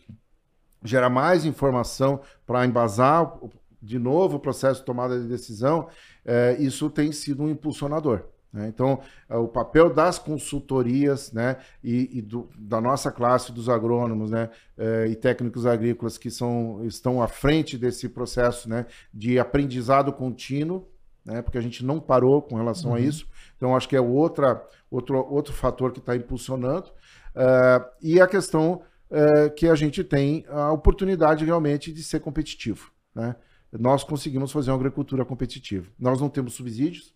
gerar 0.84 1.10
mais 1.10 1.46
informação 1.46 2.20
para 2.46 2.66
embasar 2.66 3.34
de 3.82 4.00
novo 4.00 4.38
o 4.38 4.40
processo 4.40 4.80
de 4.80 4.86
tomada 4.86 5.20
de 5.20 5.28
decisão, 5.28 5.88
é, 6.26 6.56
isso 6.60 6.90
tem 6.90 7.12
sido 7.12 7.44
um 7.44 7.50
impulsionador. 7.50 8.24
Né? 8.54 8.68
Então, 8.68 9.02
é, 9.28 9.36
o 9.36 9.48
papel 9.48 9.92
das 9.92 10.20
consultorias 10.20 11.34
né, 11.34 11.58
e, 11.84 12.20
e 12.20 12.22
do, 12.22 12.48
da 12.58 12.80
nossa 12.80 13.12
classe 13.12 13.52
dos 13.52 13.68
agrônomos 13.68 14.32
né, 14.32 14.50
é, 14.78 15.08
e 15.08 15.16
técnicos 15.16 15.66
agrícolas 15.66 16.18
que 16.18 16.30
são, 16.30 16.86
estão 16.86 17.22
à 17.22 17.28
frente 17.28 17.78
desse 17.78 18.08
processo 18.08 18.70
né, 18.70 18.86
de 19.14 19.40
aprendizado 19.40 20.14
contínuo, 20.14 20.88
né, 21.26 21.42
porque 21.42 21.58
a 21.58 21.62
gente 21.62 21.84
não 21.84 22.00
parou 22.00 22.42
com 22.42 22.56
relação 22.56 22.92
uhum. 22.92 22.98
a 22.98 23.00
isso. 23.02 23.28
Então, 23.58 23.76
acho 23.76 23.90
que 23.90 23.96
é 23.96 24.02
outra, 24.02 24.64
outro, 24.90 25.18
outro 25.30 25.54
fator 25.54 25.92
que 25.92 26.00
está 26.00 26.16
impulsionando. 26.16 26.90
Uh, 27.36 27.84
e 28.02 28.22
a 28.22 28.28
questão 28.28 28.84
é, 29.10 29.50
que 29.50 29.68
a 29.68 29.76
gente 29.76 30.04
tem 30.04 30.46
a 30.50 30.72
oportunidade 30.72 31.46
realmente 31.46 31.92
de 31.92 32.04
ser 32.04 32.20
competitivo. 32.20 32.92
Né? 33.14 33.36
Nós 33.72 34.04
conseguimos 34.04 34.52
fazer 34.52 34.72
uma 34.72 34.78
agricultura 34.78 35.26
competitiva. 35.26 35.88
Nós 36.00 36.20
não 36.20 36.30
temos 36.30 36.54
subsídios, 36.54 37.14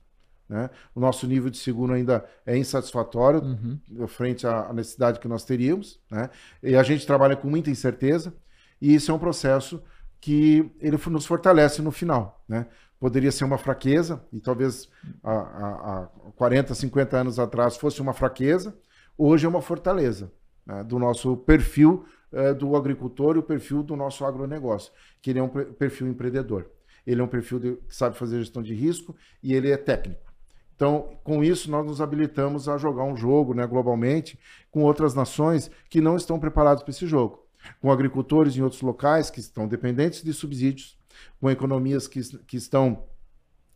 né? 0.47 0.69
o 0.95 0.99
nosso 0.99 1.27
nível 1.27 1.49
de 1.49 1.57
seguro 1.57 1.93
ainda 1.93 2.25
é 2.45 2.57
insatisfatório 2.57 3.41
uhum. 3.41 4.07
frente 4.07 4.47
à 4.47 4.71
necessidade 4.73 5.19
que 5.19 5.27
nós 5.27 5.43
teríamos. 5.43 5.99
Né? 6.09 6.29
E 6.63 6.75
a 6.75 6.83
gente 6.83 7.05
trabalha 7.05 7.35
com 7.35 7.49
muita 7.49 7.69
incerteza, 7.69 8.33
e 8.81 8.93
isso 8.93 9.11
é 9.11 9.13
um 9.13 9.19
processo 9.19 9.81
que 10.19 10.71
ele 10.79 10.97
nos 11.09 11.25
fortalece 11.25 11.81
no 11.81 11.91
final. 11.91 12.43
Né? 12.47 12.65
Poderia 12.99 13.31
ser 13.31 13.43
uma 13.43 13.57
fraqueza, 13.57 14.23
e 14.31 14.39
talvez 14.39 14.89
há, 15.23 15.31
há 15.31 16.09
40, 16.35 16.73
50 16.73 17.17
anos 17.17 17.39
atrás 17.39 17.77
fosse 17.77 18.01
uma 18.01 18.13
fraqueza, 18.13 18.77
hoje 19.17 19.45
é 19.45 19.49
uma 19.49 19.61
fortaleza 19.61 20.31
né, 20.67 20.83
do 20.83 20.99
nosso 20.99 21.37
perfil 21.37 22.05
é, 22.31 22.53
do 22.53 22.75
agricultor 22.75 23.35
e 23.37 23.39
o 23.39 23.43
perfil 23.43 23.81
do 23.81 23.95
nosso 23.95 24.25
agronegócio, 24.25 24.91
que 25.21 25.29
ele 25.29 25.39
é 25.39 25.43
um 25.43 25.47
perfil 25.47 26.07
empreendedor. 26.07 26.69
Ele 27.05 27.21
é 27.21 27.23
um 27.23 27.27
perfil 27.27 27.57
de, 27.57 27.75
que 27.87 27.95
sabe 27.95 28.17
fazer 28.17 28.39
gestão 28.39 28.61
de 28.61 28.73
risco 28.73 29.15
e 29.41 29.53
ele 29.53 29.71
é 29.71 29.77
técnico. 29.77 30.27
Então, 30.75 31.17
com 31.23 31.43
isso, 31.43 31.71
nós 31.71 31.85
nos 31.85 32.01
habilitamos 32.01 32.67
a 32.69 32.77
jogar 32.77 33.03
um 33.03 33.15
jogo 33.15 33.53
né, 33.53 33.65
globalmente 33.65 34.37
com 34.69 34.83
outras 34.83 35.15
nações 35.15 35.71
que 35.89 36.01
não 36.01 36.15
estão 36.15 36.37
preparadas 36.37 36.83
para 36.83 36.91
esse 36.91 37.07
jogo. 37.07 37.47
Com 37.81 37.91
agricultores 37.91 38.55
em 38.55 38.61
outros 38.61 38.81
locais 38.81 39.31
que 39.31 39.39
estão 39.39 39.67
dependentes 39.67 40.21
de 40.21 40.33
subsídios, 40.33 40.97
com 41.39 41.49
economias 41.49 42.07
que, 42.07 42.21
que 42.45 42.57
estão 42.57 43.03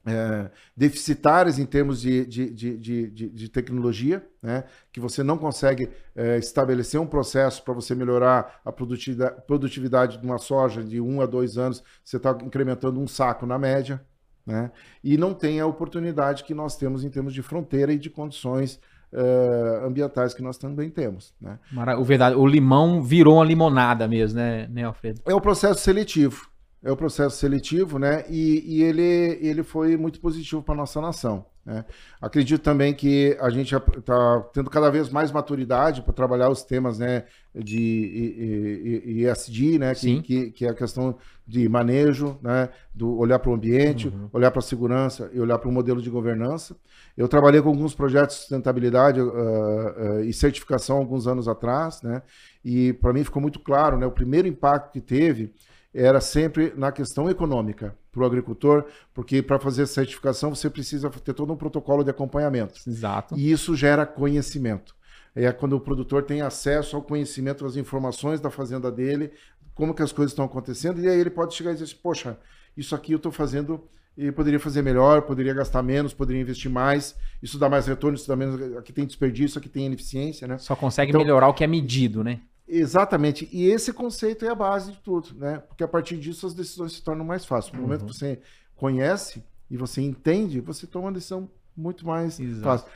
é, 0.05 0.49
deficitárias 0.75 1.59
em 1.59 1.65
termos 1.65 2.01
de, 2.01 2.25
de, 2.25 2.49
de, 2.49 2.77
de, 2.77 3.29
de 3.29 3.49
tecnologia, 3.49 4.25
né? 4.41 4.63
que 4.91 4.99
você 4.99 5.23
não 5.23 5.37
consegue 5.37 5.89
é, 6.15 6.37
estabelecer 6.37 6.99
um 6.99 7.05
processo 7.05 7.63
para 7.63 7.73
você 7.73 7.93
melhorar 7.93 8.61
a 8.65 8.71
produtividade, 8.71 9.41
produtividade 9.45 10.17
de 10.17 10.25
uma 10.25 10.37
soja 10.37 10.83
de 10.83 10.99
um 10.99 11.21
a 11.21 11.25
dois 11.25 11.57
anos, 11.57 11.83
você 12.03 12.17
está 12.17 12.35
incrementando 12.43 12.99
um 12.99 13.07
saco 13.07 13.45
na 13.45 13.59
média, 13.59 14.03
né? 14.45 14.71
e 15.03 15.17
não 15.17 15.33
tem 15.33 15.59
a 15.59 15.67
oportunidade 15.67 16.43
que 16.43 16.53
nós 16.53 16.75
temos 16.75 17.03
em 17.03 17.09
termos 17.09 17.33
de 17.33 17.43
fronteira 17.43 17.93
e 17.93 17.99
de 17.99 18.09
condições 18.09 18.79
uh, 19.13 19.85
ambientais 19.85 20.33
que 20.33 20.41
nós 20.41 20.57
também 20.57 20.89
temos. 20.89 21.33
Né? 21.39 21.59
O, 21.99 22.03
verdade, 22.03 22.35
o 22.35 22.47
limão 22.47 23.03
virou 23.03 23.35
uma 23.35 23.45
limonada 23.45 24.07
mesmo, 24.07 24.39
né, 24.39 24.67
né 24.67 24.83
Alfredo? 24.83 25.21
É 25.27 25.35
o 25.35 25.41
processo 25.41 25.81
seletivo 25.81 26.50
é 26.83 26.91
o 26.91 26.97
processo 26.97 27.37
seletivo, 27.37 27.99
né? 27.99 28.25
E, 28.27 28.77
e 28.77 28.83
ele, 28.83 29.37
ele 29.41 29.63
foi 29.63 29.95
muito 29.95 30.19
positivo 30.19 30.63
para 30.63 30.73
a 30.73 30.77
nossa 30.77 30.99
nação. 30.99 31.45
Né? 31.63 31.85
Acredito 32.19 32.61
também 32.61 32.91
que 32.91 33.37
a 33.39 33.51
gente 33.51 33.75
está 33.75 34.39
tendo 34.51 34.67
cada 34.67 34.89
vez 34.89 35.09
mais 35.09 35.31
maturidade 35.31 36.01
para 36.01 36.11
trabalhar 36.11 36.49
os 36.49 36.63
temas 36.63 36.97
né, 36.97 37.25
de 37.53 39.23
ESG, 39.27 39.77
né? 39.77 39.93
Que, 39.93 40.21
que, 40.23 40.51
que, 40.51 40.65
é 40.65 40.69
a 40.69 40.73
questão 40.73 41.15
de 41.45 41.69
manejo, 41.69 42.39
né? 42.41 42.69
do 42.95 43.15
olhar 43.15 43.37
para 43.37 43.51
o 43.51 43.53
ambiente, 43.53 44.07
uhum. 44.07 44.29
olhar 44.33 44.49
para 44.49 44.59
a 44.59 44.63
segurança 44.63 45.29
e 45.33 45.39
olhar 45.39 45.59
para 45.59 45.69
o 45.69 45.71
modelo 45.71 46.01
de 46.01 46.09
governança. 46.09 46.75
Eu 47.15 47.27
trabalhei 47.27 47.61
com 47.61 47.69
alguns 47.69 47.93
projetos 47.93 48.37
de 48.37 48.41
sustentabilidade 48.41 49.21
uh, 49.21 49.27
uh, 49.27 50.23
e 50.23 50.33
certificação 50.33 50.97
alguns 50.97 51.27
anos 51.27 51.47
atrás, 51.47 52.01
né? 52.01 52.23
E 52.65 52.93
para 52.93 53.13
mim 53.13 53.23
ficou 53.23 53.41
muito 53.41 53.59
claro, 53.59 53.97
né? 53.97 54.05
O 54.07 54.11
primeiro 54.11 54.47
impacto 54.47 54.91
que 54.91 55.01
teve 55.01 55.53
era 55.93 56.21
sempre 56.21 56.73
na 56.75 56.91
questão 56.91 57.29
econômica 57.29 57.95
para 58.11 58.21
o 58.21 58.25
agricultor, 58.25 58.85
porque 59.13 59.41
para 59.41 59.59
fazer 59.59 59.85
certificação 59.87 60.53
você 60.53 60.69
precisa 60.69 61.09
ter 61.09 61.33
todo 61.33 61.51
um 61.51 61.57
protocolo 61.57 62.03
de 62.03 62.09
acompanhamento. 62.09 62.79
Exato. 62.87 63.37
E 63.37 63.51
isso 63.51 63.75
gera 63.75 64.05
conhecimento. 64.05 64.95
É 65.33 65.51
quando 65.51 65.73
o 65.73 65.79
produtor 65.79 66.23
tem 66.23 66.41
acesso 66.41 66.95
ao 66.95 67.01
conhecimento 67.01 67.63
das 67.63 67.77
informações 67.77 68.41
da 68.41 68.49
fazenda 68.49 68.91
dele, 68.91 69.31
como 69.73 69.93
que 69.93 70.03
as 70.03 70.11
coisas 70.11 70.31
estão 70.31 70.45
acontecendo, 70.45 71.01
e 71.01 71.07
aí 71.07 71.19
ele 71.19 71.29
pode 71.29 71.53
chegar 71.53 71.71
e 71.71 71.73
dizer 71.73 71.85
assim, 71.85 71.95
poxa, 72.01 72.37
isso 72.75 72.93
aqui 72.93 73.13
eu 73.13 73.17
estou 73.17 73.31
fazendo 73.31 73.81
e 74.17 74.29
poderia 74.29 74.59
fazer 74.59 74.81
melhor, 74.81 75.21
poderia 75.21 75.53
gastar 75.53 75.81
menos, 75.81 76.13
poderia 76.13 76.41
investir 76.41 76.69
mais, 76.69 77.15
isso 77.41 77.57
dá 77.57 77.69
mais 77.69 77.87
retorno, 77.87 78.17
isso 78.17 78.27
dá 78.27 78.35
menos, 78.35 78.77
aqui 78.77 78.91
tem 78.91 79.05
desperdício, 79.05 79.57
aqui 79.57 79.69
tem 79.69 79.85
ineficiência, 79.85 80.47
né? 80.47 80.57
Só 80.57 80.75
consegue 80.75 81.11
então, 81.11 81.21
melhorar 81.21 81.47
o 81.47 81.53
que 81.53 81.63
é 81.63 81.67
medido, 81.67 82.23
né? 82.23 82.41
Exatamente. 82.67 83.49
E 83.51 83.67
esse 83.67 83.91
conceito 83.91 84.45
é 84.45 84.49
a 84.49 84.55
base 84.55 84.91
de 84.91 84.97
tudo, 84.99 85.35
né? 85.35 85.59
Porque 85.67 85.83
a 85.83 85.87
partir 85.87 86.17
disso 86.17 86.47
as 86.47 86.53
decisões 86.53 86.93
se 86.93 87.03
tornam 87.03 87.25
mais 87.25 87.45
fáceis. 87.45 87.73
No 87.73 87.79
uhum. 87.79 87.85
momento 87.85 88.05
que 88.05 88.13
você 88.13 88.41
conhece 88.75 89.43
e 89.69 89.77
você 89.77 90.01
entende, 90.01 90.61
você 90.61 90.87
toma 90.87 91.05
uma 91.05 91.11
decisão 91.11 91.49
muito 91.75 92.05
mais 92.05 92.39
Exato. 92.39 92.63
fácil. 92.63 92.87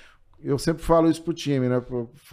Eu 0.44 0.58
sempre 0.58 0.84
falo 0.84 1.10
isso 1.10 1.22
para 1.22 1.32
o 1.32 1.34
time, 1.34 1.68
né? 1.68 1.82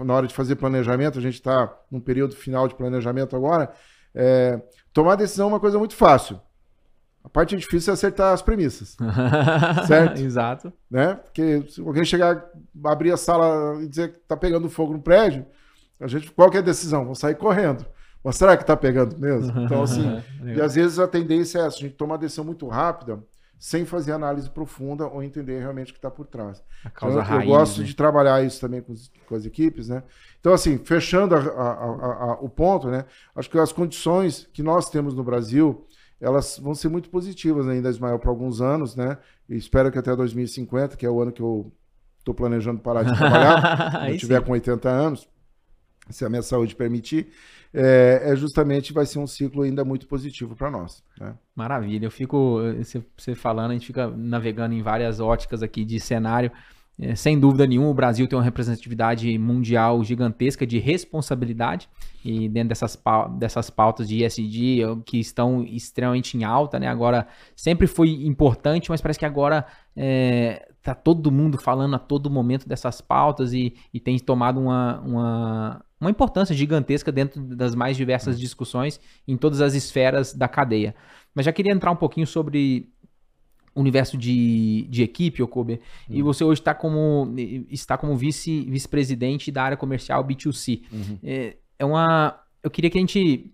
Na 0.01 0.14
hora 0.14 0.27
de 0.27 0.35
fazer 0.35 0.57
planejamento, 0.57 1.18
a 1.18 1.23
gente 1.23 1.35
está 1.35 1.73
num 1.90 2.01
período 2.01 2.35
final 2.35 2.68
de 2.68 2.75
planejamento 2.75 3.35
agora. 3.37 3.73
É, 4.14 4.61
tomar 4.92 5.16
decisão 5.16 5.47
é 5.47 5.53
uma 5.53 5.61
coisa 5.61 5.79
muito 5.79 5.95
fácil. 5.95 6.40
A 7.25 7.29
parte 7.29 7.57
difícil 7.57 7.92
é 7.92 7.95
acertar 7.95 8.33
as 8.33 8.42
premissas. 8.42 8.97
certo? 9.87 10.21
Exato. 10.21 10.73
Né? 10.90 11.14
Porque 11.14 11.64
se 11.68 11.81
alguém 11.81 12.05
chegar, 12.05 12.45
abrir 12.85 13.12
a 13.12 13.16
sala 13.16 13.81
e 13.83 13.88
dizer 13.88 14.12
que 14.12 14.18
está 14.18 14.37
pegando 14.37 14.68
fogo 14.68 14.92
no 14.92 15.01
prédio, 15.01 15.47
a 16.03 16.07
gente, 16.07 16.31
qual 16.33 16.51
que 16.51 16.57
é 16.57 16.61
a 16.61 16.65
decisão? 16.65 17.05
Vou 17.05 17.15
sair 17.15 17.37
correndo. 17.37 17.87
Mas 18.25 18.37
será 18.37 18.57
que 18.57 18.62
está 18.62 18.77
pegando 18.77 19.19
mesmo? 19.19 19.53
Então, 19.62 19.83
assim, 19.83 20.23
e 20.45 20.61
às 20.61 20.75
vezes 20.75 20.99
a 20.99 21.09
tendência 21.09 21.59
é 21.59 21.67
essa, 21.67 21.77
a 21.77 21.81
gente 21.81 21.95
toma 21.95 22.12
uma 22.12 22.19
decisão 22.19 22.45
muito 22.45 22.67
rápida, 22.69 23.23
sem 23.59 23.85
fazer 23.85 24.11
análise 24.11 24.51
profunda 24.51 25.07
ou 25.07 25.23
entender 25.23 25.61
realmente 25.61 25.91
o 25.91 25.95
que 25.95 25.99
está 25.99 26.11
por 26.11 26.27
trás. 26.27 26.61
A 26.85 26.91
causa 26.91 27.21
então, 27.21 27.31
raiz, 27.31 27.45
eu 27.45 27.57
gosto 27.57 27.81
né? 27.81 27.87
de 27.87 27.95
trabalhar 27.95 28.45
isso 28.45 28.61
também 28.61 28.83
com, 28.83 28.93
com, 29.29 29.35
as 29.37 29.47
equipes, 29.47 29.88
né? 29.88 30.03
Então, 30.41 30.53
assim, 30.53 30.79
fechando 30.79 31.37
a, 31.37 31.38
a, 31.38 31.73
a, 31.73 32.33
o 32.41 32.49
ponto, 32.49 32.88
né? 32.88 33.05
Acho 33.37 33.49
que 33.49 33.57
as 33.57 33.73
condições 33.73 34.49
que 34.53 34.65
nós 34.65 34.91
temos 34.91 35.15
no 35.15 35.23
Brasil, 35.23 35.87
elas 36.21 36.59
vão 36.59 36.75
ser 36.75 36.88
muito 36.88 37.09
positivas 37.09 37.69
ainda, 37.69 37.88
Ismael, 37.88 38.19
por 38.19 38.31
alguns 38.31 38.61
anos, 38.61 38.97
né? 38.97 39.17
E 39.49 39.55
espero 39.57 39.93
que 39.93 39.99
até 39.99 40.15
2050, 40.15 40.97
que 40.97 41.07
é 41.07 41.11
o 41.11 41.23
ano 41.23 41.31
que 41.31 41.41
eu 41.41 41.73
estou 42.19 42.35
planejando 42.35 42.81
parar 42.81 43.05
de 43.05 43.15
trabalhar, 43.17 43.93
quando 43.93 44.09
eu 44.09 44.19
tiver 44.19 44.43
com 44.45 44.51
80 44.51 44.88
anos, 44.88 45.29
se 46.11 46.25
a 46.25 46.29
minha 46.29 46.43
saúde 46.43 46.75
permitir, 46.75 47.29
é, 47.73 48.23
é, 48.25 48.37
justamente 48.37 48.93
vai 48.93 49.07
ser 49.07 49.19
um 49.19 49.27
ciclo 49.27 49.62
ainda 49.62 49.85
muito 49.85 50.07
positivo 50.07 50.55
para 50.55 50.71
nós. 50.71 51.03
Né? 51.19 51.35
Maravilha, 51.55 52.07
eu 52.07 52.11
fico, 52.11 52.61
você 53.17 53.35
falando, 53.35 53.71
a 53.71 53.75
gente 53.75 53.87
fica 53.87 54.09
navegando 54.09 54.75
em 54.75 54.83
várias 54.83 55.21
óticas 55.21 55.62
aqui 55.62 55.85
de 55.85 55.99
cenário. 55.99 56.51
É, 56.99 57.15
sem 57.15 57.38
dúvida 57.41 57.67
nenhuma, 57.67 57.88
o 57.88 57.95
Brasil 57.95 58.29
tem 58.29 58.37
uma 58.37 58.45
representatividade 58.45 59.38
mundial 59.38 60.05
gigantesca 60.05 60.67
de 60.67 60.79
responsabilidade 60.79 61.88
e 62.23 62.49
dentro 62.49 62.69
dessas, 62.69 63.03
dessas 63.38 63.71
pautas 63.71 64.07
de 64.07 64.23
ESG 64.23 64.83
que 65.07 65.19
estão 65.19 65.65
extremamente 65.65 66.37
em 66.37 66.45
alta, 66.45 66.79
né? 66.79 66.87
Agora, 66.87 67.27
sempre 67.57 67.87
foi 67.87 68.11
importante, 68.25 68.91
mas 68.91 69.01
parece 69.01 69.19
que 69.19 69.25
agora 69.25 69.67
é, 69.97 70.69
tá 70.83 70.95
todo 70.95 71.33
mundo 71.33 71.57
falando 71.57 71.97
a 71.97 71.99
todo 71.99 72.31
momento 72.31 72.69
dessas 72.69 73.01
pautas 73.01 73.53
e, 73.53 73.75
e 73.93 73.99
tem 73.99 74.19
tomado 74.19 74.61
uma, 74.61 75.01
uma, 75.01 75.85
uma 76.03 76.11
importância 76.11 76.55
gigantesca 76.55 77.12
dentro 77.12 77.41
das 77.41 77.77
mais 77.77 77.97
diversas 77.97 78.38
discussões 78.38 79.01
em 79.27 79.37
todas 79.37 79.61
as 79.61 79.75
esferas 79.75 80.35
da 80.35 80.49
cadeia. 80.49 80.97
Mas 81.33 81.47
já 81.47 81.53
queria 81.53 81.73
entrar 81.73 81.93
um 81.93 81.97
pouquinho 81.97 82.27
sobre 82.27 82.88
o 83.73 83.81
universo 83.81 84.19
de, 84.19 84.87
de 84.91 85.03
equipe, 85.03 85.43
Okobe, 85.43 85.75
uhum. 86.09 86.17
e 86.17 86.23
você 86.23 86.43
hoje 86.43 86.61
está 86.61 86.75
como, 86.75 87.33
está 87.71 87.97
como 87.97 88.17
vice, 88.17 88.62
vice-presidente 88.69 89.51
da 89.53 89.62
área 89.62 89.77
comercial 89.77 90.25
B2C. 90.25 90.83
Uhum. 90.93 91.19
É, 91.23 91.57
é 91.79 91.85
uma... 91.85 92.38
Eu 92.62 92.71
queria 92.71 92.91
que 92.91 92.99
a 92.99 93.01
gente 93.01 93.53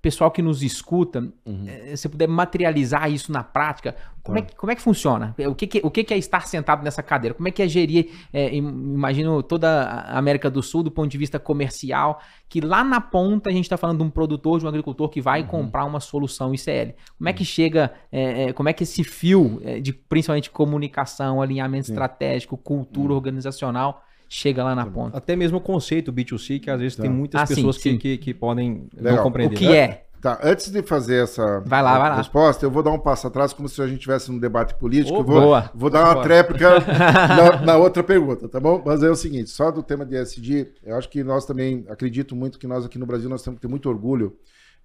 pessoal 0.00 0.30
que 0.30 0.40
nos 0.40 0.62
escuta, 0.62 1.20
uhum. 1.44 1.66
Eh, 1.66 1.96
se 1.96 2.08
puder 2.08 2.28
materializar 2.28 3.10
isso 3.10 3.30
na 3.30 3.42
prática, 3.42 3.94
como, 4.22 4.38
é, 4.38 4.42
que, 4.42 4.54
como 4.54 4.70
é 4.72 4.74
que 4.74 4.82
funciona? 4.82 5.34
O 5.38 5.54
que, 5.54 5.66
que, 5.66 5.80
o 5.82 5.90
que, 5.90 6.04
que 6.04 6.14
é 6.14 6.18
estar 6.18 6.46
sentado 6.46 6.82
nessa 6.82 7.02
cadeira? 7.02 7.34
Como 7.34 7.48
é 7.48 7.50
que 7.50 7.62
é 7.62 7.68
gerir, 7.68 8.10
é, 8.32 8.54
imagino, 8.54 9.42
toda 9.42 9.82
a 9.82 10.18
América 10.18 10.50
do 10.50 10.62
Sul 10.62 10.82
do 10.82 10.90
ponto 10.90 11.10
de 11.10 11.18
vista 11.18 11.38
comercial, 11.38 12.20
que 12.48 12.60
lá 12.60 12.84
na 12.84 13.00
ponta 13.00 13.50
a 13.50 13.52
gente 13.52 13.64
está 13.64 13.76
falando 13.76 13.98
de 13.98 14.04
um 14.04 14.10
produtor, 14.10 14.58
de 14.58 14.66
um 14.66 14.68
agricultor 14.68 15.08
que 15.08 15.20
vai 15.20 15.42
uhum. 15.42 15.48
comprar 15.48 15.84
uma 15.84 16.00
solução 16.00 16.54
ICL. 16.54 16.94
Como 17.16 17.28
é 17.28 17.32
que 17.32 17.42
uhum. 17.42 17.46
chega, 17.46 17.92
é, 18.12 18.52
como 18.52 18.68
é 18.68 18.72
que 18.72 18.82
esse 18.82 19.04
fio, 19.04 19.60
de 19.82 19.92
principalmente 19.92 20.50
comunicação, 20.50 21.40
alinhamento 21.40 21.86
Sim. 21.86 21.92
estratégico, 21.92 22.56
cultura 22.56 23.12
uhum. 23.12 23.16
organizacional, 23.16 24.04
chega 24.32 24.62
lá 24.62 24.76
na 24.76 24.86
ponta. 24.86 25.18
Até 25.18 25.34
mesmo 25.34 25.58
o 25.58 25.60
conceito 25.60 26.12
B2C, 26.12 26.60
que 26.60 26.70
às 26.70 26.78
vezes 26.78 26.96
tá. 26.96 27.02
tem 27.02 27.10
muitas 27.10 27.42
ah, 27.42 27.46
pessoas 27.46 27.76
sim, 27.76 27.82
que, 27.82 27.90
sim. 27.90 27.98
Que, 27.98 28.16
que, 28.16 28.32
podem 28.32 28.88
Legal. 28.96 29.16
não 29.16 29.22
compreender. 29.24 29.56
O 29.56 29.58
que 29.58 29.66
é? 29.66 30.04
Tá, 30.22 30.38
antes 30.42 30.70
de 30.70 30.82
fazer 30.82 31.24
essa 31.24 31.60
vai 31.60 31.82
lá, 31.82 31.98
vai 31.98 32.10
lá. 32.10 32.16
resposta, 32.16 32.64
eu 32.64 32.70
vou 32.70 32.82
dar 32.82 32.90
um 32.90 32.98
passo 32.98 33.26
atrás, 33.26 33.54
como 33.54 33.68
se 33.68 33.80
a 33.80 33.86
gente 33.86 34.00
tivesse 34.00 34.30
um 34.30 34.38
debate 34.38 34.74
político. 34.74 35.18
Oh, 35.18 35.24
vou, 35.24 35.40
boa. 35.40 35.70
vou 35.74 35.88
dar 35.88 36.04
uma 36.04 36.22
tréplica 36.22 36.74
na, 36.78 37.62
na, 37.62 37.76
outra 37.78 38.04
pergunta, 38.04 38.46
tá 38.46 38.60
bom? 38.60 38.82
Mas 38.84 39.02
é 39.02 39.10
o 39.10 39.16
seguinte, 39.16 39.48
só 39.48 39.70
do 39.70 39.82
tema 39.82 40.04
de 40.04 40.14
ESG, 40.16 40.74
eu 40.84 40.96
acho 40.96 41.08
que 41.08 41.24
nós 41.24 41.46
também, 41.46 41.86
acredito 41.88 42.36
muito 42.36 42.58
que 42.58 42.66
nós 42.66 42.84
aqui 42.84 42.98
no 42.98 43.06
Brasil, 43.06 43.30
nós 43.30 43.42
temos 43.42 43.58
que 43.58 43.62
ter 43.62 43.70
muito 43.70 43.88
orgulho 43.88 44.36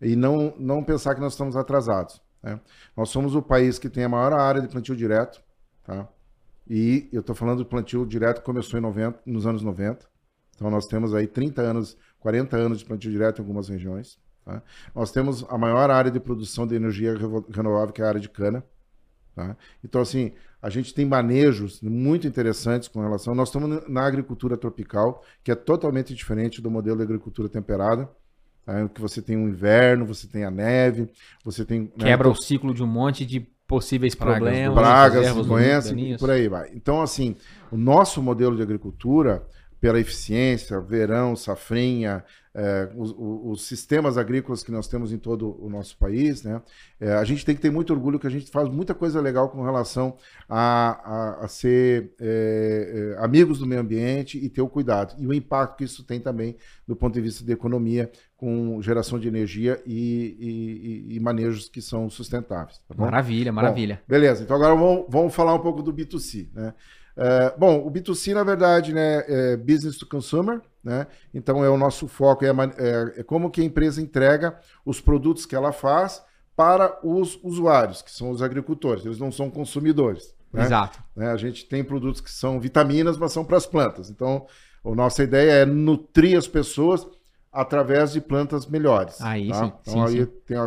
e 0.01 0.15
não, 0.15 0.53
não 0.57 0.81
pensar 0.81 1.13
que 1.13 1.21
nós 1.21 1.33
estamos 1.33 1.57
atrasados. 1.57 2.21
Né? 2.41 2.57
Nós 2.95 3.09
somos 3.09 3.35
o 3.35 3.41
país 3.41 3.77
que 3.77 3.89
tem 3.89 4.05
a 4.05 4.09
maior 4.09 4.31
área 4.31 4.61
de 4.61 4.69
plantio 4.69 4.95
direto, 4.95 5.43
tá? 5.83 6.07
E 6.67 7.07
eu 7.11 7.21
estou 7.21 7.35
falando 7.35 7.59
do 7.59 7.65
plantio 7.65 8.05
direto 8.05 8.39
que 8.39 8.45
começou 8.45 8.79
em 8.79 8.81
90, 8.81 9.21
nos 9.25 9.45
anos 9.45 9.61
90. 9.61 10.05
Então 10.55 10.69
nós 10.69 10.85
temos 10.85 11.13
aí 11.13 11.27
30 11.27 11.61
anos, 11.61 11.97
40 12.19 12.57
anos 12.57 12.79
de 12.79 12.85
plantio 12.85 13.11
direto 13.11 13.39
em 13.39 13.41
algumas 13.41 13.69
regiões. 13.69 14.17
Tá? 14.43 14.61
Nós 14.93 15.11
temos 15.11 15.45
a 15.49 15.57
maior 15.57 15.89
área 15.89 16.09
de 16.09 16.19
produção 16.19 16.65
de 16.65 16.75
energia 16.75 17.15
renovável, 17.51 17.93
que 17.93 18.01
é 18.01 18.05
a 18.05 18.07
área 18.07 18.21
de 18.21 18.29
cana. 18.29 18.63
Tá? 19.35 19.57
Então, 19.83 20.01
assim, 20.01 20.31
a 20.61 20.69
gente 20.69 20.93
tem 20.93 21.05
manejos 21.05 21.81
muito 21.81 22.25
interessantes 22.25 22.87
com 22.87 23.01
relação. 23.01 23.35
Nós 23.35 23.49
estamos 23.49 23.87
na 23.87 24.05
agricultura 24.05 24.57
tropical, 24.57 25.23
que 25.43 25.51
é 25.51 25.55
totalmente 25.55 26.15
diferente 26.15 26.61
do 26.61 26.71
modelo 26.71 26.97
de 26.97 27.03
agricultura 27.03 27.49
temperada. 27.49 28.09
Tá? 28.65 28.87
Que 28.89 29.01
você 29.01 29.21
tem 29.21 29.35
o 29.35 29.47
inverno, 29.47 30.05
você 30.05 30.25
tem 30.25 30.43
a 30.43 30.49
neve, 30.49 31.09
você 31.43 31.63
tem. 31.65 31.81
Né, 31.81 32.05
Quebra 32.05 32.29
né? 32.29 32.33
o 32.33 32.35
ciclo 32.35 32.73
de 32.73 32.81
um 32.81 32.87
monte 32.87 33.25
de 33.25 33.47
possíveis 33.67 34.13
pragas, 34.15 34.37
problemas, 34.37 34.75
pragas, 34.75 35.45
doenças, 35.45 35.93
por 36.19 36.29
aí 36.29 36.47
vai. 36.47 36.69
Então, 36.73 37.01
assim, 37.01 37.35
o 37.71 37.77
nosso 37.77 38.21
modelo 38.21 38.55
de 38.55 38.61
agricultura, 38.61 39.45
pela 39.79 39.99
eficiência, 39.99 40.79
verão, 40.79 41.35
safrinha, 41.35 42.23
é, 42.55 42.89
os, 42.95 43.13
os, 43.17 43.67
sistemas 43.67 44.17
agrícolas 44.17 44.63
que 44.63 44.71
nós 44.71 44.87
temos 44.87 45.11
em 45.11 45.17
todo 45.17 45.61
o 45.61 45.69
nosso 45.69 45.97
país. 45.97 46.41
Né? 46.41 46.61
É, 46.99 47.13
a 47.13 47.23
gente 47.25 47.45
tem 47.45 47.53
que 47.53 47.61
ter 47.61 47.69
muito 47.69 47.91
orgulho 47.91 48.17
que 48.17 48.25
a 48.25 48.29
gente 48.29 48.49
faz 48.49 48.69
muita 48.69 48.93
coisa 48.93 49.19
legal 49.19 49.49
com 49.49 49.61
relação 49.61 50.15
a, 50.47 51.41
a, 51.41 51.45
a 51.45 51.47
ser 51.49 52.13
é, 52.19 53.15
é 53.19 53.23
amigos 53.23 53.59
do 53.59 53.65
meio 53.65 53.81
ambiente 53.81 54.37
e 54.37 54.47
ter 54.47 54.61
o 54.61 54.69
cuidado. 54.69 55.13
E 55.17 55.27
o 55.27 55.33
impacto 55.33 55.77
que 55.77 55.83
isso 55.83 56.05
tem 56.05 56.19
também 56.19 56.55
do 56.87 56.95
ponto 56.95 57.13
de 57.13 57.21
vista 57.21 57.43
da 57.43 57.51
economia, 57.51 58.09
com 58.37 58.81
geração 58.81 59.19
de 59.19 59.27
energia 59.27 59.81
e, 59.85 61.07
e, 61.09 61.15
e 61.15 61.19
manejos 61.19 61.67
que 61.67 61.81
são 61.81 62.09
sustentáveis. 62.09 62.79
Tá 62.87 62.95
maravilha, 62.95 63.51
maravilha. 63.51 63.95
Bom, 63.95 64.01
beleza, 64.07 64.43
então 64.43 64.55
agora 64.55 64.75
vamos, 64.75 65.05
vamos 65.09 65.35
falar 65.35 65.53
um 65.53 65.59
pouco 65.59 65.81
do 65.81 65.93
B2C. 65.93 66.47
Né? 66.53 66.73
É, 67.17 67.53
bom, 67.57 67.85
o 67.85 67.91
B2C, 67.91 68.33
na 68.33 68.43
verdade, 68.43 68.93
né, 68.93 69.23
é 69.27 69.57
business 69.57 69.97
to 69.97 70.05
consumer, 70.05 70.61
né? 70.85 71.07
Então 71.33 71.65
é 71.65 71.69
o 71.69 71.77
nosso 71.77 72.07
foco, 72.07 72.45
é, 72.45 72.49
é, 72.49 73.19
é, 73.19 73.23
como 73.23 73.49
que 73.49 73.59
a 73.59 73.63
empresa 73.63 73.99
entrega 73.99 74.57
os 74.85 75.01
produtos 75.01 75.45
que 75.45 75.55
ela 75.55 75.71
faz 75.71 76.23
para 76.55 76.99
os 77.03 77.39
usuários, 77.43 78.03
que 78.03 78.11
são 78.11 78.29
os 78.29 78.41
agricultores, 78.43 79.03
eles 79.03 79.17
não 79.17 79.31
são 79.31 79.49
consumidores. 79.49 80.33
Né? 80.53 80.63
Exato. 80.63 81.03
Né? 81.15 81.31
A 81.31 81.37
gente 81.37 81.65
tem 81.65 81.83
produtos 81.83 82.21
que 82.21 82.31
são 82.31 82.59
vitaminas, 82.59 83.17
mas 83.17 83.33
são 83.33 83.43
para 83.43 83.57
as 83.57 83.65
plantas. 83.65 84.09
Então, 84.09 84.45
a 84.85 84.95
nossa 84.95 85.23
ideia 85.23 85.63
é 85.63 85.65
nutrir 85.65 86.37
as 86.37 86.47
pessoas 86.47 87.05
através 87.51 88.11
de 88.13 88.21
plantas 88.21 88.67
melhores. 88.67 89.19
Aí 89.21 89.49
tá? 89.49 89.55
sim. 89.55 89.73
Então 89.81 90.07
sim, 90.07 90.17
aí 90.17 90.25
sim. 90.25 90.31
tem 90.45 90.57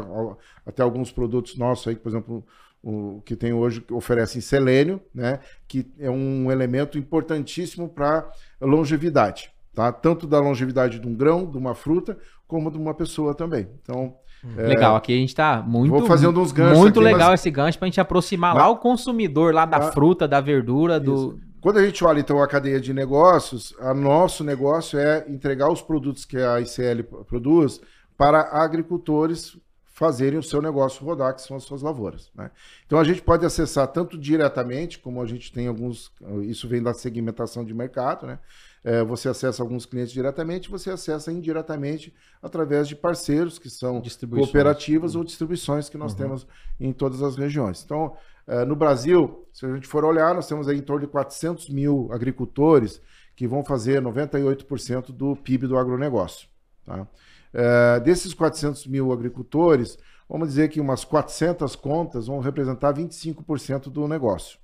até 0.66 0.82
alguns 0.82 1.12
produtos 1.12 1.56
nossos 1.56 1.86
aí, 1.86 1.96
por 1.96 2.08
exemplo, 2.08 2.44
o 2.82 3.22
que 3.24 3.36
tem 3.36 3.52
hoje 3.52 3.80
que 3.80 3.92
oferecem 3.92 4.40
selênio, 4.40 5.00
né, 5.14 5.40
que 5.66 5.86
é 5.98 6.10
um 6.10 6.50
elemento 6.50 6.96
importantíssimo 6.98 7.88
para 7.88 8.30
longevidade, 8.60 9.52
tá? 9.78 9.92
Tanto 9.92 10.26
da 10.26 10.40
longevidade 10.40 10.98
de 10.98 11.06
um 11.06 11.14
grão, 11.14 11.48
de 11.48 11.56
uma 11.56 11.72
fruta, 11.72 12.18
como 12.48 12.68
de 12.68 12.76
uma 12.76 12.92
pessoa 12.92 13.32
também. 13.32 13.68
Então, 13.80 14.16
é, 14.56 14.62
legal, 14.62 14.96
aqui 14.96 15.12
a 15.12 15.16
gente 15.16 15.28
está 15.28 15.62
muito 15.64 15.96
Vou 15.96 16.04
fazendo 16.04 16.40
uns 16.40 16.50
ganchos 16.50 16.78
muito 16.78 16.98
aqui, 16.98 17.04
legal 17.12 17.30
mas... 17.30 17.40
esse 17.40 17.48
gancho 17.48 17.78
para 17.78 17.86
a 17.86 17.88
gente 17.88 18.00
aproximar 18.00 18.54
mas... 18.54 18.64
lá 18.64 18.68
o 18.70 18.76
consumidor 18.78 19.54
lá 19.54 19.64
da 19.64 19.92
fruta, 19.92 20.26
da 20.26 20.40
verdura, 20.40 20.98
do 20.98 21.38
quando 21.60 21.78
a 21.78 21.84
gente 21.84 22.04
olha 22.04 22.20
então 22.20 22.40
a 22.40 22.46
cadeia 22.46 22.80
de 22.80 22.92
negócios, 22.92 23.74
a 23.80 23.92
nosso 23.92 24.44
negócio 24.44 24.98
é 24.98 25.24
entregar 25.28 25.70
os 25.70 25.82
produtos 25.82 26.24
que 26.24 26.36
a 26.36 26.60
ICL 26.60 27.02
produz 27.26 27.80
para 28.16 28.40
agricultores 28.62 29.56
fazerem 29.84 30.38
o 30.38 30.42
seu 30.42 30.62
negócio 30.62 31.04
rodar, 31.04 31.34
que 31.34 31.42
são 31.42 31.56
as 31.56 31.64
suas 31.64 31.82
lavouras. 31.82 32.30
Né? 32.32 32.50
Então 32.86 32.98
a 32.98 33.04
gente 33.04 33.20
pode 33.20 33.44
acessar 33.44 33.88
tanto 33.88 34.16
diretamente, 34.16 35.00
como 35.00 35.20
a 35.20 35.26
gente 35.26 35.52
tem 35.52 35.66
alguns, 35.66 36.12
isso 36.42 36.68
vem 36.68 36.80
da 36.80 36.94
segmentação 36.94 37.64
de 37.64 37.74
mercado, 37.74 38.24
né? 38.24 38.38
É, 38.84 39.02
você 39.02 39.28
acessa 39.28 39.62
alguns 39.62 39.84
clientes 39.84 40.12
diretamente, 40.12 40.70
você 40.70 40.90
acessa 40.90 41.32
indiretamente 41.32 42.14
através 42.40 42.86
de 42.86 42.94
parceiros 42.94 43.58
que 43.58 43.68
são 43.68 44.00
cooperativas 44.30 45.14
ou 45.14 45.24
distribuições 45.24 45.88
que 45.88 45.98
nós 45.98 46.12
uhum. 46.12 46.18
temos 46.18 46.46
em 46.78 46.92
todas 46.92 47.22
as 47.22 47.36
regiões. 47.36 47.82
Então, 47.84 48.16
é, 48.46 48.64
no 48.64 48.74
Brasil, 48.74 49.46
se 49.52 49.66
a 49.66 49.74
gente 49.74 49.86
for 49.86 50.04
olhar, 50.04 50.34
nós 50.34 50.46
temos 50.46 50.68
aí 50.68 50.78
em 50.78 50.82
torno 50.82 51.06
de 51.06 51.12
400 51.12 51.68
mil 51.68 52.08
agricultores 52.12 53.00
que 53.36 53.46
vão 53.46 53.64
fazer 53.64 54.00
98% 54.00 55.12
do 55.12 55.36
PIB 55.36 55.66
do 55.66 55.76
agronegócio. 55.76 56.48
Tá? 56.84 57.06
É, 57.52 58.00
desses 58.00 58.32
400 58.32 58.86
mil 58.86 59.12
agricultores, 59.12 59.98
vamos 60.28 60.48
dizer 60.48 60.68
que 60.68 60.80
umas 60.80 61.04
400 61.04 61.76
contas 61.76 62.26
vão 62.26 62.40
representar 62.40 62.94
25% 62.94 63.90
do 63.90 64.08
negócio. 64.08 64.58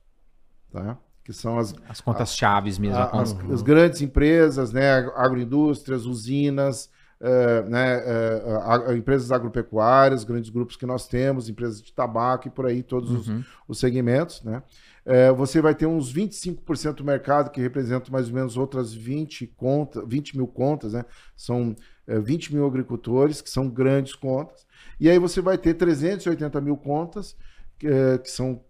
Tá? 0.73 0.99
Que 1.25 1.33
são 1.33 1.59
as, 1.59 1.75
as 1.89 2.03
contas 2.03 2.37
chaves 2.37 2.79
mesmo. 2.79 2.99
A, 2.99 3.23
as, 3.23 3.35
as, 3.51 3.63
grandes 3.63 4.03
empresas, 4.03 4.73
né? 4.73 4.99
agroindústrias, 5.17 6.05
usinas, 6.05 6.91
uh, 7.19 7.69
né? 7.69 8.03
Uh, 8.87 8.93
empresas 8.93 9.33
agropecuárias, 9.33 10.23
grandes 10.23 10.51
grupos 10.51 10.77
que 10.77 10.85
nós 10.85 11.09
temos, 11.09 11.49
empresas 11.49 11.81
de 11.81 11.93
tabaco 11.93 12.49
e 12.49 12.51
por 12.51 12.67
aí 12.67 12.83
todos 12.83 13.11
uhum. 13.11 13.39
os, 13.39 13.47
os, 13.69 13.79
segmentos. 13.79 14.43
Né? 14.43 14.63
Uh, 15.07 15.35
você 15.35 15.63
vai 15.63 15.75
ter 15.75 15.87
uns 15.87 16.13
25% 16.13 16.97
do 16.97 17.05
mercado, 17.05 17.51
que 17.51 17.61
representa 17.61 18.13
mais 18.13 18.29
ou 18.29 18.35
menos 18.35 18.59
outras 18.59 18.93
20, 18.93 19.47
conta, 19.57 20.05
20 20.05 20.37
mil 20.37 20.47
contas, 20.47 20.93
né? 20.93 21.07
são 21.35 21.75
20 22.07 22.51
é, 22.51 22.55
mil 22.55 22.67
agricultores, 22.67 23.41
que 23.41 23.49
são 23.49 23.67
grandes 23.67 24.15
contas, 24.15 24.67
e 25.01 25.09
aí 25.09 25.19
você 25.19 25.41
vai 25.41 25.57
ter 25.57 25.73
380 25.73 26.61
mil 26.61 26.77
contas, 26.77 27.35
que, 27.79 27.89
que 28.19 28.31
são 28.31 28.61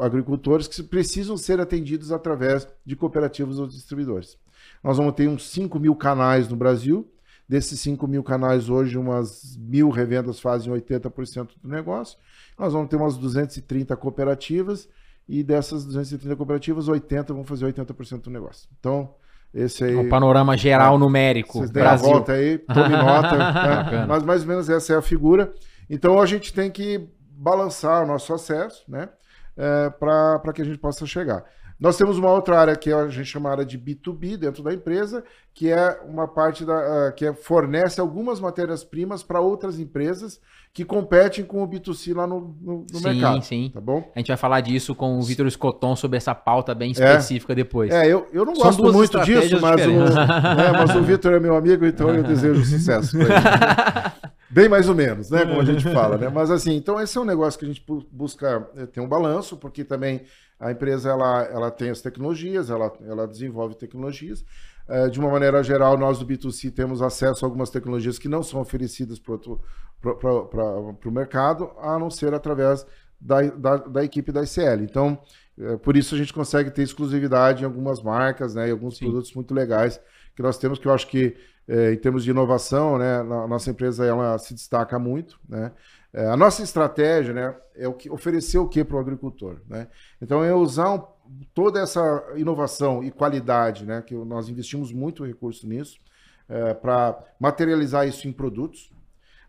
agricultores 0.00 0.68
que 0.68 0.82
precisam 0.82 1.36
ser 1.36 1.60
atendidos 1.60 2.12
através 2.12 2.66
de 2.84 2.96
cooperativas 2.96 3.58
ou 3.58 3.66
distribuidores. 3.66 4.36
Nós 4.82 4.96
vamos 4.96 5.14
ter 5.14 5.28
uns 5.28 5.48
5 5.50 5.78
mil 5.78 5.94
canais 5.94 6.48
no 6.48 6.56
Brasil. 6.56 7.10
Desses 7.46 7.78
5 7.80 8.06
mil 8.08 8.22
canais, 8.22 8.70
hoje, 8.70 8.96
umas 8.96 9.56
mil 9.58 9.90
revendas 9.90 10.40
fazem 10.40 10.72
80% 10.72 11.50
do 11.62 11.68
negócio. 11.68 12.18
Nós 12.58 12.72
vamos 12.72 12.88
ter 12.88 12.96
umas 12.96 13.18
230 13.18 13.94
cooperativas 13.96 14.88
e 15.28 15.42
dessas 15.42 15.84
230 15.84 16.34
cooperativas, 16.36 16.88
80 16.88 17.34
vão 17.34 17.44
fazer 17.44 17.66
80% 17.66 18.22
do 18.22 18.30
negócio. 18.30 18.68
Então, 18.78 19.14
esse 19.52 19.84
aí. 19.84 19.94
O 19.94 20.08
panorama 20.08 20.56
geral 20.56 20.98
numérico. 20.98 21.58
Vocês 21.58 21.70
deem 21.70 21.86
a 21.86 21.96
volta 21.96 22.32
aí, 22.32 22.58
tome 22.58 22.88
nota. 22.96 23.36
né? 23.36 24.06
Mas 24.08 24.22
mais 24.22 24.42
ou 24.42 24.48
menos 24.48 24.68
essa 24.68 24.94
é 24.94 24.96
a 24.96 25.02
figura. 25.02 25.52
Então 25.88 26.20
a 26.20 26.26
gente 26.26 26.52
tem 26.52 26.70
que 26.70 27.06
balançar 27.30 28.02
o 28.02 28.06
nosso 28.06 28.32
acesso, 28.32 28.82
né? 28.88 29.08
É, 29.56 29.90
para 29.90 30.52
que 30.52 30.62
a 30.62 30.64
gente 30.64 30.78
possa 30.78 31.06
chegar. 31.06 31.44
Nós 31.78 31.96
temos 31.96 32.16
uma 32.18 32.30
outra 32.30 32.58
área 32.58 32.76
que 32.76 32.92
a 32.92 33.08
gente 33.08 33.26
chama 33.26 33.50
área 33.50 33.64
de 33.64 33.78
B2B 33.78 34.36
dentro 34.36 34.62
da 34.62 34.72
empresa, 34.72 35.24
que 35.52 35.70
é 35.70 36.00
uma 36.06 36.28
parte 36.28 36.64
da, 36.64 36.74
uh, 37.08 37.12
que 37.14 37.26
é, 37.26 37.34
fornece 37.34 38.00
algumas 38.00 38.38
matérias-primas 38.38 39.22
para 39.22 39.40
outras 39.40 39.78
empresas 39.78 40.40
que 40.72 40.84
competem 40.84 41.44
com 41.44 41.62
o 41.62 41.68
B2C 41.68 42.14
lá 42.14 42.26
no, 42.26 42.56
no, 42.60 42.86
no 42.90 42.98
sim, 42.98 43.04
mercado. 43.04 43.34
Sim, 43.42 43.42
sim. 43.42 43.70
Tá 43.74 43.80
bom? 43.80 44.10
A 44.14 44.18
gente 44.18 44.28
vai 44.28 44.36
falar 44.36 44.60
disso 44.60 44.94
com 44.94 45.18
o 45.18 45.22
Vitor 45.22 45.46
Escoton 45.46 45.96
sobre 45.96 46.16
essa 46.16 46.34
pauta 46.34 46.74
bem 46.74 46.88
é. 46.88 46.92
específica 46.92 47.52
é, 47.52 47.56
depois. 47.56 47.92
É, 47.92 48.06
eu, 48.06 48.28
eu 48.32 48.44
não 48.44 48.54
São 48.54 48.64
gosto 48.64 48.92
muito 48.92 49.20
disso, 49.20 49.60
mas 49.60 49.86
o, 49.86 49.90
é, 49.90 50.72
mas 50.72 50.94
o 50.94 51.02
Vitor 51.02 51.32
é 51.34 51.40
meu 51.40 51.56
amigo, 51.56 51.84
então 51.84 52.08
eu 52.08 52.22
desejo 52.24 52.64
sucesso 52.64 53.18
para 53.18 53.26
ele. 53.26 54.24
Bem 54.50 54.68
mais 54.68 54.88
ou 54.88 54.94
menos, 54.94 55.30
né? 55.30 55.44
Como 55.44 55.60
a 55.60 55.64
gente 55.64 55.82
fala, 55.92 56.16
né? 56.16 56.28
Mas 56.28 56.50
assim, 56.50 56.74
então 56.74 57.00
esse 57.00 57.16
é 57.16 57.20
um 57.20 57.24
negócio 57.24 57.58
que 57.58 57.64
a 57.64 57.68
gente 57.68 57.84
busca 58.10 58.68
eh, 58.76 58.86
ter 58.86 59.00
um 59.00 59.08
balanço, 59.08 59.56
porque 59.56 59.84
também 59.84 60.22
a 60.60 60.70
empresa 60.70 61.10
ela, 61.10 61.42
ela 61.44 61.70
tem 61.70 61.90
as 61.90 62.00
tecnologias, 62.00 62.70
ela, 62.70 62.92
ela 63.06 63.26
desenvolve 63.26 63.74
tecnologias. 63.74 64.44
É, 64.86 65.08
de 65.08 65.18
uma 65.18 65.30
maneira 65.30 65.62
geral, 65.62 65.96
nós 65.96 66.18
do 66.18 66.26
B2C 66.26 66.70
temos 66.70 67.00
acesso 67.00 67.44
a 67.44 67.48
algumas 67.48 67.70
tecnologias 67.70 68.18
que 68.18 68.28
não 68.28 68.42
são 68.42 68.60
oferecidas 68.60 69.18
para 69.18 69.34
o 69.34 71.10
mercado, 71.10 71.70
a 71.78 71.98
não 71.98 72.10
ser 72.10 72.34
através 72.34 72.86
da, 73.18 73.40
da, 73.42 73.76
da, 73.78 74.04
equipe 74.04 74.30
da 74.30 74.42
ICL. 74.42 74.82
Então, 74.82 75.18
é, 75.58 75.76
por 75.78 75.96
isso 75.96 76.14
a 76.14 76.18
gente 76.18 76.34
consegue 76.34 76.70
ter 76.70 76.82
exclusividade 76.82 77.62
em 77.62 77.64
algumas 77.64 78.02
marcas, 78.02 78.54
né, 78.54 78.68
e 78.68 78.70
alguns 78.70 78.98
Sim. 78.98 79.06
produtos 79.06 79.32
muito 79.34 79.54
legais 79.54 79.98
que 80.36 80.42
nós 80.42 80.58
temos, 80.58 80.78
que 80.78 80.86
eu 80.86 80.92
acho 80.92 81.06
que, 81.06 81.34
é, 81.66 81.92
em 81.92 81.96
termos 81.96 82.24
de 82.24 82.30
inovação, 82.30 82.98
né, 82.98 83.20
a 83.20 83.46
nossa 83.46 83.70
empresa 83.70 84.04
ela 84.04 84.38
se 84.38 84.54
destaca 84.54 84.98
muito, 84.98 85.38
né? 85.48 85.72
É, 86.14 86.28
a 86.28 86.36
nossa 86.36 86.62
estratégia 86.62 87.34
né, 87.34 87.56
é 87.74 87.88
o 87.88 87.92
que 87.92 88.08
oferecer 88.08 88.56
o 88.58 88.68
que 88.68 88.84
para 88.84 88.96
o 88.96 89.00
agricultor. 89.00 89.60
Né? 89.66 89.88
Então, 90.22 90.44
é 90.44 90.54
usar 90.54 90.94
um, 90.94 91.04
toda 91.52 91.80
essa 91.80 92.32
inovação 92.36 93.02
e 93.02 93.10
qualidade, 93.10 93.84
né, 93.84 94.00
que 94.00 94.14
nós 94.14 94.48
investimos 94.48 94.92
muito 94.92 95.24
recurso 95.24 95.66
nisso, 95.66 95.98
é, 96.48 96.72
para 96.72 97.20
materializar 97.40 98.06
isso 98.06 98.28
em 98.28 98.32
produtos. 98.32 98.92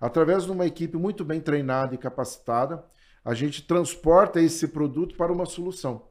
Através 0.01 0.45
de 0.45 0.51
uma 0.51 0.65
equipe 0.65 0.97
muito 0.97 1.23
bem 1.23 1.39
treinada 1.39 1.93
e 1.93 1.99
capacitada, 1.99 2.83
a 3.23 3.35
gente 3.35 3.61
transporta 3.61 4.41
esse 4.41 4.67
produto 4.67 5.15
para 5.15 5.31
uma 5.31 5.45
solução. 5.45 6.07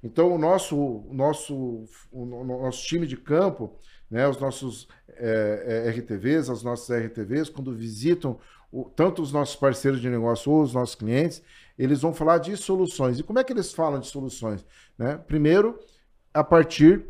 Então, 0.00 0.32
o 0.32 0.38
nosso, 0.38 1.04
nosso, 1.10 1.84
o 2.12 2.44
nosso 2.44 2.84
time 2.84 3.06
de 3.06 3.16
campo, 3.16 3.76
né, 4.12 4.28
os 4.28 4.38
nossos 4.38 4.86
é, 5.08 5.84
é 5.86 5.90
RTVs, 5.90 6.50
as 6.50 6.62
nossas 6.62 7.06
RTVs, 7.06 7.48
quando 7.48 7.72
visitam 7.72 8.38
o, 8.70 8.84
tanto 8.84 9.22
os 9.22 9.32
nossos 9.32 9.56
parceiros 9.56 10.02
de 10.02 10.10
negócio 10.10 10.52
ou 10.52 10.62
os 10.62 10.74
nossos 10.74 10.94
clientes, 10.94 11.42
eles 11.78 12.02
vão 12.02 12.12
falar 12.12 12.36
de 12.36 12.54
soluções. 12.58 13.18
E 13.18 13.22
como 13.22 13.38
é 13.38 13.44
que 13.44 13.52
eles 13.54 13.72
falam 13.72 13.98
de 13.98 14.06
soluções? 14.08 14.66
Né? 14.98 15.16
Primeiro, 15.26 15.80
a 16.32 16.44
partir 16.44 17.06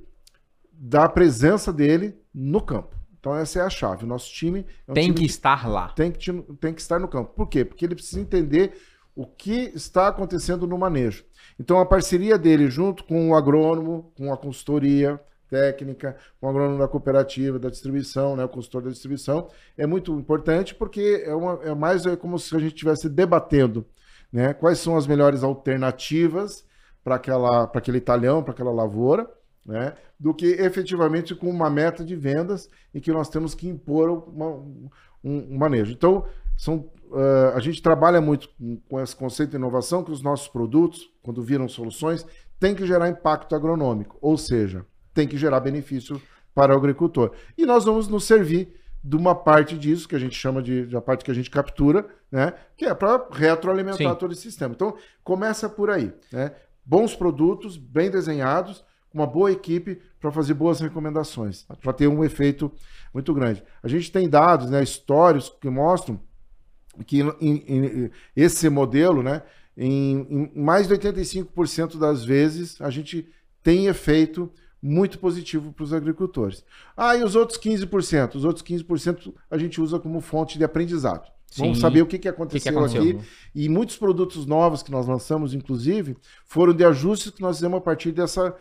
da 0.73 1.09
presença 1.09 1.73
dele 1.73 2.17
no 2.33 2.61
campo. 2.61 2.97
Então 3.19 3.35
essa 3.35 3.59
é 3.59 3.63
a 3.63 3.71
chave. 3.71 4.05
O 4.05 4.09
nosso 4.09 4.33
time 4.33 4.65
é 4.87 4.91
um 4.93 4.95
tem 4.95 5.07
time 5.07 5.19
que 5.19 5.25
estar 5.25 5.69
lá. 5.69 5.89
Tem 5.89 6.13
que, 6.13 6.33
tem 6.61 6.73
que 6.73 6.81
estar 6.81 7.01
no 7.01 7.09
campo. 7.09 7.33
Por 7.35 7.49
quê? 7.49 7.65
Porque 7.65 7.85
ele 7.85 7.97
precisa 7.97 8.21
entender 8.21 8.75
o 9.15 9.27
que 9.27 9.73
está 9.75 10.07
acontecendo 10.07 10.69
no 10.69 10.79
manejo. 10.79 11.25
Então 11.59 11.81
a 11.81 11.87
parceria 11.87 12.39
dele 12.39 12.71
junto 12.71 13.03
com 13.05 13.31
o 13.31 13.35
agrônomo, 13.35 14.13
com 14.17 14.33
a 14.33 14.37
consultoria, 14.37 15.21
técnica, 15.53 16.17
o 16.41 16.49
agrônomo 16.49 16.79
da 16.79 16.89
cooperativa, 16.89 17.59
da 17.59 17.69
distribuição, 17.69 18.35
né, 18.35 18.43
o 18.43 18.49
consultor 18.49 18.85
da 18.85 18.91
distribuição, 18.91 19.49
é 19.77 19.87
muito 19.87 20.19
importante 20.19 20.75
porque 20.75 21.23
é, 21.27 21.35
uma, 21.35 21.61
é 21.63 21.75
mais 21.75 22.07
é 22.07 22.17
como 22.17 22.39
se 22.39 22.57
a 22.57 22.59
gente 22.59 22.73
estivesse 22.73 23.07
debatendo 23.07 23.85
né, 24.33 24.55
quais 24.55 24.79
são 24.79 24.97
as 24.97 25.07
melhores 25.07 25.45
alternativas 25.45 26.65
para 27.05 27.17
aquele 27.75 28.01
talhão, 28.01 28.43
para 28.43 28.55
aquela 28.55 28.73
lavoura, 28.73 29.29
né, 29.67 29.95
do 30.19 30.33
que 30.33 30.47
efetivamente 30.47 31.35
com 31.35 31.51
uma 31.51 31.69
meta 31.69 32.03
de 32.03 32.17
vendas 32.17 32.71
em 32.95 33.01
que 33.01 33.13
nós 33.13 33.29
temos 33.29 33.55
que 33.55 33.69
impor 33.69 34.11
uma, 34.11 34.47
um, 34.47 34.89
um, 35.23 35.59
manejo. 35.59 35.93
Então, 35.93 36.25
são, 36.57 36.91
uh, 37.11 37.55
a 37.55 37.61
gente 37.61 37.83
trabalha 37.83 38.23
muito 38.23 38.49
com, 38.89 38.99
esse 39.01 39.15
conceito 39.15 39.51
de 39.51 39.57
inovação, 39.57 40.03
que 40.03 40.11
os 40.11 40.23
nossos 40.23 40.49
produtos, 40.49 41.11
quando 41.23 41.43
viram 41.43 41.69
soluções, 41.69 42.25
têm 42.59 42.75
que 42.75 42.87
gerar 42.87 43.09
impacto 43.09 43.55
agronômico, 43.55 44.17
ou 44.21 44.39
seja, 44.39 44.87
tem 45.15 45.27
que 45.27 45.37
gerar 45.37 45.61
benefício 45.61 46.21
para 46.55 46.75
o 46.75 46.77
agricultor. 46.77 47.33
E 47.57 47.65
nós 47.65 47.85
vamos 47.85 48.09
nos 48.09 48.25
servir 48.25 48.77
de 49.03 49.17
uma 49.17 49.35
parte 49.35 49.77
disso, 49.77 50.09
que 50.09 50.15
a 50.15 50.19
gente 50.19 50.37
chama 50.37 50.63
de, 50.63 50.87
de 50.87 50.97
a 50.97 51.01
parte 51.01 51.25
que 51.25 51.31
a 51.31 51.35
gente 51.35 51.51
captura, 51.51 52.07
né? 52.31 52.55
Que 52.77 52.85
é 52.85 52.95
para 52.95 53.27
retroalimentar 53.33 54.13
Sim. 54.13 54.19
todo 54.19 54.33
esse 54.33 54.43
sistema. 54.43 54.75
Então, 54.75 54.97
começa 55.25 55.69
por 55.69 55.91
aí, 55.91 56.13
né? 56.31 56.53
Bons 56.85 57.15
produtos, 57.15 57.77
bem 57.77 58.11
desenhados, 58.11 58.85
uma 59.13 59.27
boa 59.27 59.51
equipe 59.51 60.01
para 60.21 60.31
fazer 60.31 60.55
boas 60.55 60.81
recomendações, 60.81 61.67
para 61.81 61.93
ter 61.93 62.07
um 62.07 62.25
efeito 62.25 62.73
muito 63.13 63.35
grande. 63.35 63.63
A 63.83 63.89
gente 63.89 64.11
tem 64.11 64.29
dados, 64.29 64.71
né, 64.71 64.83
históricos 64.83 65.55
que 65.61 65.69
mostram 65.69 66.21
que 67.07 67.21
em, 67.21 67.35
em, 67.41 68.11
esse 68.35 68.69
modelo, 68.69 69.23
né, 69.23 69.43
em, 69.77 70.51
em 70.55 70.61
mais 70.61 70.89
de 70.89 70.95
85% 70.95 71.99
das 71.99 72.25
vezes, 72.25 72.81
a 72.81 72.91
gente 72.91 73.29
tem 73.63 73.87
efeito 73.87 74.51
muito 74.83 75.19
positivo 75.19 75.73
para 75.73 75.85
os 75.85 75.93
agricultores. 75.93 76.65
Ah, 76.97 77.17
e 77.17 77.23
os 77.23 77.37
outros 77.37 77.59
15%? 77.59 78.35
Os 78.35 78.45
outros 78.45 78.65
15% 78.65 79.33
a 79.51 79.57
gente 79.57 79.81
usa 79.81 79.99
como 79.99 80.21
fonte 80.21 80.59
de 80.59 80.65
aprendizado. 80.65 81.31
Sim. 81.47 81.63
Vamos 81.65 81.81
saber 81.81 82.03
o 82.03 82.07
que, 82.07 82.19
que, 82.19 82.29
aconteceu, 82.29 82.59
que, 82.61 82.69
que 82.71 82.75
aconteceu 82.75 83.03
aqui. 83.03 83.29
E 83.55 83.69
muitos 83.69 83.97
produtos 83.97 84.47
novos 84.47 84.83
que 84.83 84.91
nós 84.91 85.07
lançamos, 85.07 85.53
inclusive, 85.53 86.17
foram 86.47 86.73
de 86.73 86.83
ajustes 86.83 87.31
que 87.31 87.43
nós 87.43 87.57
fizemos 87.57 87.79
a 87.79 87.81
partir 87.81 88.11
dessa, 88.11 88.57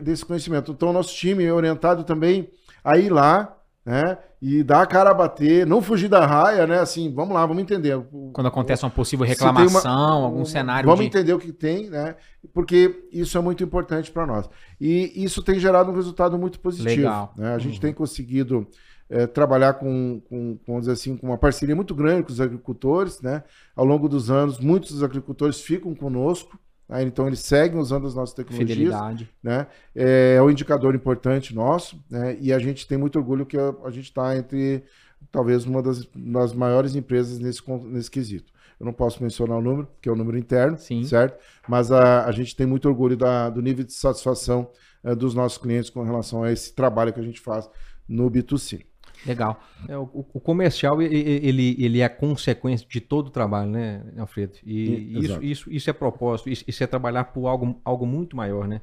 desse 0.00 0.24
conhecimento. 0.24 0.70
Então, 0.70 0.92
nosso 0.92 1.12
time 1.14 1.44
é 1.44 1.52
orientado 1.52 2.04
também 2.04 2.48
a 2.84 2.96
ir 2.96 3.10
lá 3.10 3.59
né? 3.84 4.18
E 4.40 4.62
dar 4.62 4.82
a 4.82 4.86
cara 4.86 5.10
a 5.10 5.14
bater, 5.14 5.66
não 5.66 5.82
fugir 5.82 6.08
da 6.08 6.24
raia, 6.24 6.66
né? 6.66 6.78
Assim, 6.78 7.12
vamos 7.12 7.34
lá, 7.34 7.44
vamos 7.44 7.62
entender. 7.62 7.98
Quando 8.32 8.46
acontece 8.46 8.84
uma 8.84 8.90
possível 8.90 9.26
reclamação, 9.26 10.20
uma, 10.20 10.26
algum 10.26 10.44
cenário. 10.44 10.86
Vamos 10.86 11.00
de... 11.00 11.06
entender 11.06 11.32
o 11.32 11.38
que 11.38 11.52
tem, 11.52 11.90
né? 11.90 12.14
Porque 12.52 13.04
isso 13.12 13.36
é 13.36 13.40
muito 13.40 13.62
importante 13.62 14.10
para 14.10 14.26
nós. 14.26 14.48
E 14.80 15.12
isso 15.22 15.42
tem 15.42 15.58
gerado 15.58 15.90
um 15.90 15.94
resultado 15.94 16.38
muito 16.38 16.60
positivo. 16.60 16.88
Legal. 16.88 17.34
Né? 17.36 17.54
A 17.54 17.58
gente 17.58 17.74
uhum. 17.74 17.80
tem 17.80 17.92
conseguido 17.92 18.66
é, 19.08 19.26
trabalhar 19.26 19.74
com, 19.74 20.22
com, 20.28 20.58
vamos 20.66 20.82
dizer 20.82 20.92
assim, 20.92 21.16
com 21.16 21.26
uma 21.26 21.38
parceria 21.38 21.74
muito 21.74 21.94
grande 21.94 22.22
com 22.22 22.32
os 22.32 22.40
agricultores, 22.40 23.20
né? 23.20 23.42
Ao 23.74 23.84
longo 23.84 24.08
dos 24.08 24.30
anos, 24.30 24.58
muitos 24.58 24.92
dos 24.92 25.02
agricultores 25.02 25.60
ficam 25.60 25.94
conosco. 25.94 26.58
Né? 26.90 27.04
Então, 27.04 27.28
eles 27.28 27.38
seguem 27.38 27.78
usando 27.78 28.06
as 28.06 28.14
nossas 28.14 28.34
tecnologias. 28.34 28.76
Fidelidade. 28.76 29.30
Né? 29.40 29.68
É, 29.94 30.34
é 30.36 30.42
um 30.42 30.50
indicador 30.50 30.94
importante 30.94 31.54
nosso, 31.54 32.02
né? 32.10 32.36
e 32.40 32.52
a 32.52 32.58
gente 32.58 32.86
tem 32.86 32.98
muito 32.98 33.16
orgulho 33.16 33.46
que 33.46 33.56
a, 33.56 33.72
a 33.84 33.90
gente 33.90 34.06
está 34.06 34.36
entre, 34.36 34.82
talvez, 35.30 35.64
uma 35.64 35.80
das, 35.80 36.04
das 36.14 36.52
maiores 36.52 36.96
empresas 36.96 37.38
nesse, 37.38 37.62
nesse 37.86 38.10
quesito. 38.10 38.52
Eu 38.78 38.86
não 38.86 38.92
posso 38.92 39.22
mencionar 39.22 39.58
o 39.58 39.62
número, 39.62 39.86
que 40.00 40.08
é 40.08 40.12
o 40.12 40.16
número 40.16 40.36
interno, 40.36 40.76
Sim. 40.78 41.04
certo? 41.04 41.38
Mas 41.68 41.92
a, 41.92 42.24
a 42.24 42.32
gente 42.32 42.56
tem 42.56 42.66
muito 42.66 42.88
orgulho 42.88 43.16
da, 43.16 43.48
do 43.50 43.62
nível 43.62 43.84
de 43.84 43.92
satisfação 43.92 44.70
é, 45.04 45.14
dos 45.14 45.34
nossos 45.34 45.58
clientes 45.58 45.90
com 45.90 46.02
relação 46.02 46.42
a 46.42 46.50
esse 46.50 46.72
trabalho 46.74 47.12
que 47.12 47.20
a 47.20 47.22
gente 47.22 47.40
faz 47.40 47.70
no 48.08 48.28
B2C. 48.30 48.84
Legal. 49.26 49.62
É, 49.88 49.96
o, 49.96 50.26
o, 50.32 50.40
comercial, 50.40 51.00
ele, 51.02 51.76
ele 51.78 52.00
é 52.00 52.04
a 52.04 52.08
consequência 52.08 52.86
de 52.88 53.00
todo 53.00 53.26
o 53.26 53.30
trabalho, 53.30 53.70
né, 53.70 54.02
Alfredo? 54.16 54.54
E 54.64 55.18
isso, 55.18 55.42
isso, 55.42 55.72
isso 55.72 55.90
é 55.90 55.92
propósito, 55.92 56.48
isso, 56.48 56.64
isso, 56.66 56.82
é 56.82 56.86
trabalhar 56.86 57.24
por 57.24 57.46
algo, 57.46 57.78
algo 57.84 58.06
muito 58.06 58.36
maior, 58.36 58.66
né? 58.66 58.80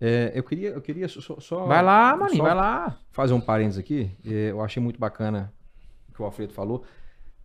É, 0.00 0.32
eu 0.34 0.42
queria, 0.42 0.70
eu 0.70 0.80
queria 0.80 1.08
só, 1.08 1.40
só 1.40 1.64
Vai 1.66 1.82
lá, 1.82 2.16
maninho, 2.16 2.42
vai 2.42 2.54
lá. 2.54 2.98
Fazer 3.12 3.34
um 3.34 3.40
parênteses 3.40 3.78
aqui. 3.78 4.10
É, 4.26 4.50
eu 4.50 4.60
achei 4.62 4.82
muito 4.82 4.98
bacana 4.98 5.52
o 6.08 6.14
que 6.14 6.22
o 6.22 6.24
Alfredo 6.24 6.52
falou 6.52 6.84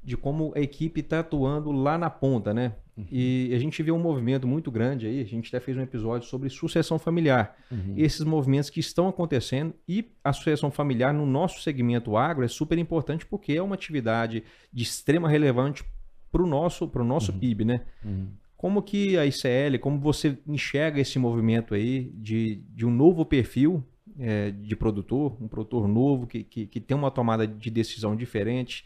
de 0.04 0.18
como 0.18 0.52
a 0.56 0.60
equipe 0.60 1.02
está 1.02 1.20
atuando 1.20 1.72
lá 1.72 1.98
na 1.98 2.10
ponta, 2.10 2.54
né? 2.54 2.74
Uhum. 2.98 3.06
E 3.12 3.54
a 3.54 3.60
gente 3.60 3.82
vê 3.84 3.92
um 3.92 4.00
movimento 4.00 4.48
muito 4.48 4.72
grande 4.72 5.06
aí. 5.06 5.22
A 5.22 5.26
gente 5.26 5.48
até 5.48 5.64
fez 5.64 5.78
um 5.78 5.82
episódio 5.82 6.28
sobre 6.28 6.50
sucessão 6.50 6.98
familiar. 6.98 7.56
Uhum. 7.72 7.94
Esses 7.96 8.22
movimentos 8.22 8.70
que 8.70 8.80
estão 8.80 9.08
acontecendo 9.08 9.74
e 9.88 10.12
a 10.24 10.34
sucessão 10.34 10.72
familiar 10.72 11.14
no 11.14 11.26
nosso 11.26 11.62
segmento 11.62 12.18
agro 12.18 12.44
é 12.44 12.48
super 12.48 12.78
importante 12.78 13.26
porque 13.26 13.54
é 13.54 13.62
uma 13.62 13.76
atividade 13.76 14.44
de 14.74 14.84
extrema 14.84 15.30
relevante 15.30 15.84
para 16.32 16.42
o 16.42 16.48
nosso, 16.48 16.88
pro 16.88 17.04
nosso 17.04 17.32
uhum. 17.32 17.40
PIB, 17.40 17.66
né? 17.66 17.82
Uhum. 18.04 18.28
Como 18.58 18.82
que 18.82 19.18
a 19.18 19.26
ICL, 19.26 19.80
como 19.80 20.00
você 20.00 20.38
enxerga 20.48 21.00
esse 21.00 21.18
movimento 21.18 21.74
aí 21.74 22.12
de, 22.14 22.58
de 22.70 22.86
um 22.86 22.92
novo 22.92 23.26
perfil 23.26 23.84
é, 24.20 24.52
de 24.52 24.76
produtor, 24.76 25.36
um 25.42 25.48
produtor 25.48 25.88
novo 25.88 26.28
que, 26.28 26.44
que, 26.44 26.68
que 26.68 26.80
tem 26.80 26.96
uma 26.96 27.10
tomada 27.10 27.48
de 27.48 27.70
decisão 27.72 28.16
diferente, 28.16 28.86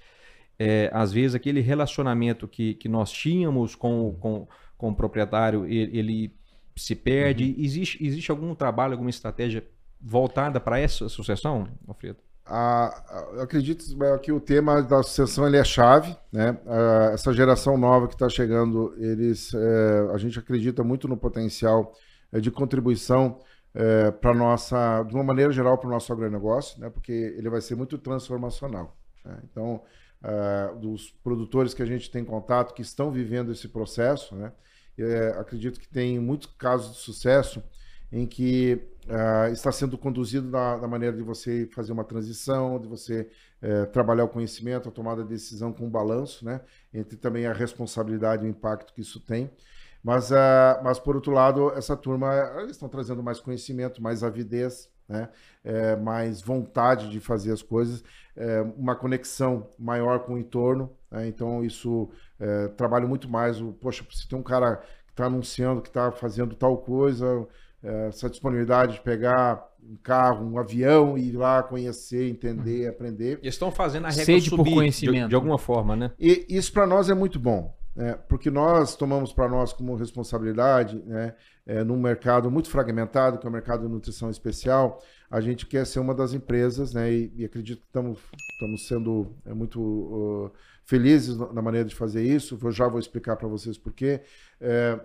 é, 0.58 0.90
às 0.94 1.12
vezes 1.12 1.36
aquele 1.36 1.62
relacionamento 1.62 2.48
que, 2.48 2.76
que 2.76 2.88
nós 2.88 3.12
tínhamos 3.12 3.76
com, 3.76 4.16
com, 4.20 4.48
com 4.78 4.90
o 4.90 4.96
proprietário, 4.96 5.66
ele, 5.66 5.98
ele 5.98 6.36
se 6.76 6.96
perde. 6.96 7.46
Uhum. 7.46 7.56
Existe, 7.58 8.06
existe 8.06 8.32
algum 8.32 8.54
trabalho, 8.54 8.94
alguma 8.94 9.10
estratégia 9.10 9.64
voltada 10.00 10.60
para 10.60 10.80
essa 10.80 11.10
sucessão, 11.10 11.68
Alfredo? 11.88 12.20
Ah, 12.48 13.26
eu 13.34 13.42
acredito 13.42 13.84
que 14.22 14.32
o 14.32 14.40
tema 14.40 14.84
da 14.84 15.02
sucessão 15.02 15.48
ele 15.48 15.58
é 15.58 15.64
chave, 15.64 16.16
né? 16.32 16.56
Ah, 16.68 17.10
essa 17.14 17.34
geração 17.34 17.76
nova 17.76 18.08
que 18.08 18.14
está 18.14 18.30
chegando, 18.30 18.94
eles, 18.98 19.52
é, 19.54 20.10
a 20.14 20.18
gente 20.18 20.38
acredita 20.38 20.84
muito 20.84 21.08
no 21.08 21.18
potencial 21.18 21.94
é, 22.32 22.40
de 22.40 22.52
contribuição 22.52 23.40
é, 23.74 24.12
para 24.12 24.34
nossa, 24.34 25.04
de 25.04 25.16
uma 25.16 25.24
maneira 25.24 25.52
geral, 25.52 25.78
para 25.78 25.88
o 25.88 25.92
nosso 25.92 26.14
agronegócio, 26.14 26.80
né? 26.80 26.90
Porque 26.90 27.12
ele 27.12 27.50
vai 27.50 27.62
ser 27.62 27.76
muito 27.76 27.98
transformacional. 27.98 28.96
Né? 29.24 29.40
Então, 29.52 29.82
uh, 30.26 30.76
dos 30.80 31.12
produtores 31.24 31.74
que 31.74 31.84
a 31.84 31.86
gente 31.86 32.10
tem 32.10 32.26
contato 32.26 32.74
que 32.74 32.82
estão 32.82 33.12
vivendo 33.12 33.52
esse 33.52 33.68
processo, 33.68 34.36
né? 34.36 34.52
É, 34.98 35.36
acredito 35.38 35.78
que 35.78 35.90
tem 35.90 36.18
muitos 36.20 36.48
casos 36.58 36.94
de 36.94 37.00
sucesso 37.00 37.62
em 38.10 38.26
que 38.26 38.82
uh, 39.08 39.52
está 39.52 39.70
sendo 39.72 39.98
conduzido 39.98 40.50
da, 40.50 40.78
da, 40.78 40.88
maneira 40.88 41.18
de 41.18 41.22
você 41.22 41.68
fazer 41.74 41.92
uma 41.92 42.06
transição, 42.06 42.80
de 42.80 42.88
você 42.88 43.30
uh, 43.62 43.88
trabalhar 43.92 44.24
o 44.24 44.30
conhecimento, 44.30 44.88
a 44.88 44.92
tomada 44.92 45.22
de 45.22 45.30
decisão 45.30 45.74
com 45.74 45.86
um 45.86 45.90
balanço, 45.90 46.46
né? 46.46 46.62
Entre 46.94 47.18
também 47.18 47.46
a 47.46 47.52
responsabilidade 47.52 48.46
e 48.46 48.48
o 48.48 48.50
impacto 48.50 48.94
que 48.94 49.02
isso 49.02 49.20
tem. 49.20 49.52
Mas, 50.02 50.32
uh, 50.32 50.82
mas 50.82 50.98
por 50.98 51.16
outro 51.16 51.34
lado, 51.34 51.74
essa 51.76 51.98
turma, 51.98 52.34
eles 52.60 52.72
estão 52.72 52.88
trazendo 52.88 53.22
mais 53.22 53.42
conhecimento, 53.42 54.02
mais 54.02 54.24
avidez, 54.24 54.90
né? 55.08 55.30
É, 55.64 55.96
mais 55.96 56.42
vontade 56.42 57.10
de 57.10 57.20
fazer 57.20 57.52
as 57.52 57.62
coisas, 57.62 58.04
é, 58.36 58.62
uma 58.78 58.96
conexão 58.96 59.68
maior 59.78 60.20
com 60.20 60.34
o 60.34 60.38
entorno. 60.38 60.92
Né? 61.10 61.28
Então, 61.28 61.64
isso 61.64 62.10
é, 62.40 62.68
trabalha 62.70 63.08
muito 63.08 63.30
mais. 63.30 63.62
O, 63.62 63.72
poxa, 63.74 64.06
se 64.12 64.28
tem 64.28 64.38
um 64.38 64.44
cara 64.44 64.78
que 65.08 65.14
está 65.14 65.26
anunciando 65.26 65.82
que 65.82 65.88
está 65.88 66.12
fazendo 66.12 66.56
tal 66.56 66.78
coisa, 66.78 67.48
é, 67.84 68.08
essa 68.08 68.30
disponibilidade 68.30 68.94
de 68.94 69.02
pegar 69.02 69.64
um 69.82 69.96
carro, 69.98 70.46
um 70.46 70.58
avião 70.58 71.18
e 71.18 71.30
ir 71.30 71.34
lá 71.34 71.62
conhecer, 71.62 72.28
entender, 72.28 72.86
uhum. 72.86 72.90
aprender. 72.90 73.40
E 73.42 73.48
estão 73.48 73.72
fazendo 73.72 74.06
a 74.06 74.10
regra 74.10 74.26
Sede 74.26 74.50
subir, 74.50 74.64
por 74.64 74.74
conhecimento. 74.74 75.24
De, 75.24 75.30
de 75.30 75.36
alguma 75.36 75.60
forma, 75.60 75.96
né? 75.96 76.12
E 76.20 76.46
isso 76.50 76.74
para 76.74 76.88
nós 76.88 77.10
é 77.10 77.14
muito 77.14 77.40
bom. 77.40 77.76
Né? 77.96 78.14
porque 78.28 78.52
nós 78.52 78.94
tomamos 78.96 79.32
para 79.32 79.48
nós 79.48 79.72
como 79.72 79.96
responsabilidade, 79.96 81.02
né, 81.06 81.34
é, 81.66 81.82
num 81.82 81.98
mercado 81.98 82.52
muito 82.52 82.70
fragmentado, 82.70 83.38
que 83.38 83.48
é 83.48 83.50
o 83.50 83.54
mercado 83.54 83.88
de 83.88 83.88
nutrição 83.88 84.30
especial, 84.30 85.02
a 85.32 85.40
gente 85.40 85.66
quer 85.66 85.86
ser 85.86 86.00
uma 86.00 86.14
das 86.14 86.34
empresas, 86.34 86.94
né, 86.94 87.12
e, 87.12 87.32
e 87.38 87.46
acredito 87.46 87.80
que 87.80 87.88
estamos, 87.88 88.20
sendo 88.88 89.34
é, 89.46 89.54
muito 89.54 89.82
uh, 89.82 90.52
felizes 90.84 91.38
na 91.38 91.62
maneira 91.62 91.88
de 91.88 91.96
fazer 91.96 92.24
isso, 92.24 92.60
eu 92.62 92.72
já 92.72 92.88
vou 92.88 93.00
explicar 93.00 93.38
para 93.38 93.48
vocês 93.48 93.78
por 93.78 93.94
quê, 93.94 94.22
é, 94.60 95.00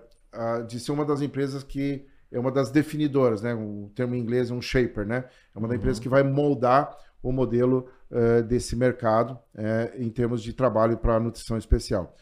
de 0.67 0.81
ser 0.81 0.91
uma 0.91 1.05
das 1.05 1.23
empresas 1.23 1.63
que 1.63 2.05
é 2.33 2.39
uma 2.39 2.51
das 2.51 2.71
definidoras, 2.71 3.41
né, 3.41 3.55
o 3.55 3.91
termo 3.95 4.17
em 4.17 4.21
inglês 4.21 4.51
é 4.51 4.55
um 4.55 4.61
shaper, 4.61 5.07
né, 5.07 5.25
é 5.55 5.59
uma 5.59 5.69
das 5.69 5.77
uhum. 5.77 5.81
empresas 5.81 6.01
que 6.01 6.09
vai 6.09 6.25
moldar 6.25 6.97
o 7.23 7.33
modelo 7.33 7.89
uh, 8.11 8.43
desse 8.43 8.75
mercado 8.75 9.39
uh, 9.55 10.03
em 10.03 10.09
termos 10.09 10.43
de 10.43 10.53
trabalho 10.53 10.97
para 10.97 11.21
nutrição 11.21 11.57
especial. 11.57 12.17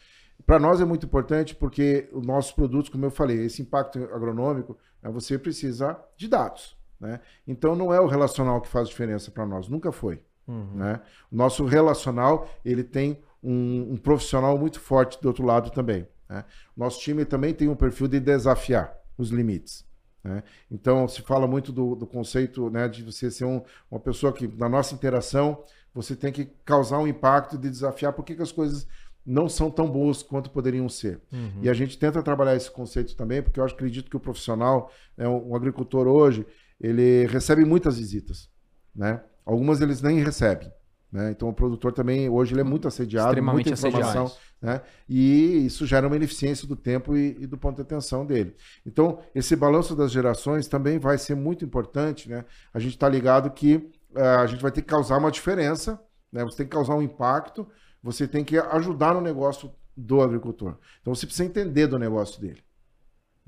Para 0.45 0.59
nós 0.59 0.81
é 0.81 0.85
muito 0.85 1.05
importante 1.05 1.55
porque 1.55 2.09
os 2.11 2.25
nossos 2.25 2.51
produtos, 2.51 2.89
como 2.89 3.05
eu 3.05 3.11
falei, 3.11 3.45
esse 3.45 3.61
impacto 3.61 3.99
agronômico, 4.13 4.77
né, 5.01 5.11
você 5.11 5.37
precisa 5.37 5.99
de 6.17 6.27
dados. 6.27 6.77
Né? 6.99 7.19
Então 7.47 7.75
não 7.75 7.93
é 7.93 7.99
o 7.99 8.07
relacional 8.07 8.59
que 8.59 8.67
faz 8.67 8.89
diferença 8.89 9.31
para 9.31 9.45
nós, 9.45 9.67
nunca 9.67 9.91
foi. 9.91 10.21
Uhum. 10.47 10.71
Né? 10.75 11.01
O 11.31 11.35
nosso 11.35 11.63
relacional 11.65 12.49
ele 12.65 12.83
tem 12.83 13.21
um, 13.41 13.93
um, 13.93 13.97
profissional 13.97 14.57
muito 14.57 14.79
forte 14.79 15.21
do 15.21 15.27
outro 15.27 15.45
lado 15.45 15.69
também. 15.69 16.07
Né? 16.27 16.43
Nosso 16.75 16.99
time 16.99 17.23
também 17.23 17.53
tem 17.53 17.67
um 17.67 17.75
perfil 17.75 18.07
de 18.07 18.19
desafiar 18.19 18.93
os 19.17 19.29
limites. 19.29 19.85
Né? 20.23 20.43
Então 20.69 21.07
se 21.07 21.21
fala 21.21 21.47
muito 21.47 21.71
do, 21.71 21.95
do 21.95 22.05
conceito 22.05 22.69
né, 22.69 22.87
de 22.87 23.03
você 23.03 23.31
ser 23.31 23.45
um, 23.45 23.63
uma 23.89 23.99
pessoa 23.99 24.33
que 24.33 24.47
na 24.47 24.67
nossa 24.67 24.93
interação 24.93 25.63
você 25.93 26.15
tem 26.15 26.31
que 26.31 26.45
causar 26.65 26.99
um 26.99 27.07
impacto 27.07 27.57
de 27.57 27.69
desafiar 27.69 28.13
por 28.13 28.23
que 28.23 28.39
as 28.41 28.51
coisas 28.51 28.87
não 29.25 29.47
são 29.47 29.69
tão 29.69 29.89
boas 29.89 30.23
quanto 30.23 30.49
poderiam 30.49 30.89
ser. 30.89 31.21
Uhum. 31.31 31.59
E 31.61 31.69
a 31.69 31.73
gente 31.73 31.97
tenta 31.97 32.21
trabalhar 32.23 32.55
esse 32.55 32.71
conceito 32.71 33.15
também, 33.15 33.41
porque 33.41 33.59
eu 33.59 33.65
acredito 33.65 34.09
que 34.09 34.17
o 34.17 34.19
profissional, 34.19 34.91
né, 35.15 35.27
um 35.27 35.55
agricultor 35.55 36.07
hoje, 36.07 36.45
ele 36.79 37.25
recebe 37.27 37.65
muitas 37.65 37.97
visitas, 37.97 38.49
né? 38.95 39.21
Algumas 39.45 39.81
eles 39.81 40.01
nem 40.01 40.19
recebem. 40.19 40.71
Né? 41.11 41.31
Então 41.31 41.49
o 41.49 41.53
produtor 41.53 41.91
também, 41.91 42.29
hoje, 42.29 42.53
ele 42.53 42.61
é 42.61 42.63
muito 42.63 42.87
assediado, 42.87 43.41
muita 43.41 43.71
informação, 43.71 44.25
assediado. 44.25 44.49
né? 44.61 44.81
e 45.07 45.65
isso 45.65 45.85
gera 45.85 46.05
uma 46.05 46.15
ineficiência 46.15 46.67
do 46.67 46.75
tempo 46.75 47.17
e, 47.17 47.35
e, 47.39 47.47
do 47.47 47.57
ponto 47.57 47.77
de 47.77 47.81
atenção 47.81 48.25
dele. 48.25 48.55
Então, 48.85 49.19
esse 49.33 49.55
balanço 49.55 49.95
das 49.95 50.11
gerações 50.11 50.67
também 50.67 50.99
vai 50.99 51.17
ser 51.17 51.35
muito 51.35 51.65
importante. 51.65 52.29
Né? 52.29 52.45
A 52.71 52.79
gente 52.79 52.91
está 52.91 53.09
ligado 53.09 53.49
que 53.49 53.75
uh, 54.15 54.39
a 54.39 54.45
gente 54.45 54.61
vai 54.61 54.71
ter 54.71 54.81
que 54.81 54.87
causar 54.87 55.17
uma 55.17 55.31
diferença, 55.31 55.99
né? 56.31 56.43
você 56.43 56.57
tem 56.57 56.65
que 56.67 56.71
causar 56.73 56.95
um 56.95 57.01
impacto, 57.01 57.67
você 58.01 58.27
tem 58.27 58.43
que 58.43 58.57
ajudar 58.57 59.13
no 59.13 59.21
negócio 59.21 59.71
do 59.95 60.21
agricultor. 60.21 60.75
Então, 61.01 61.13
você 61.13 61.25
precisa 61.25 61.47
entender 61.47 61.87
do 61.87 61.99
negócio 61.99 62.39
dele. 62.39 62.61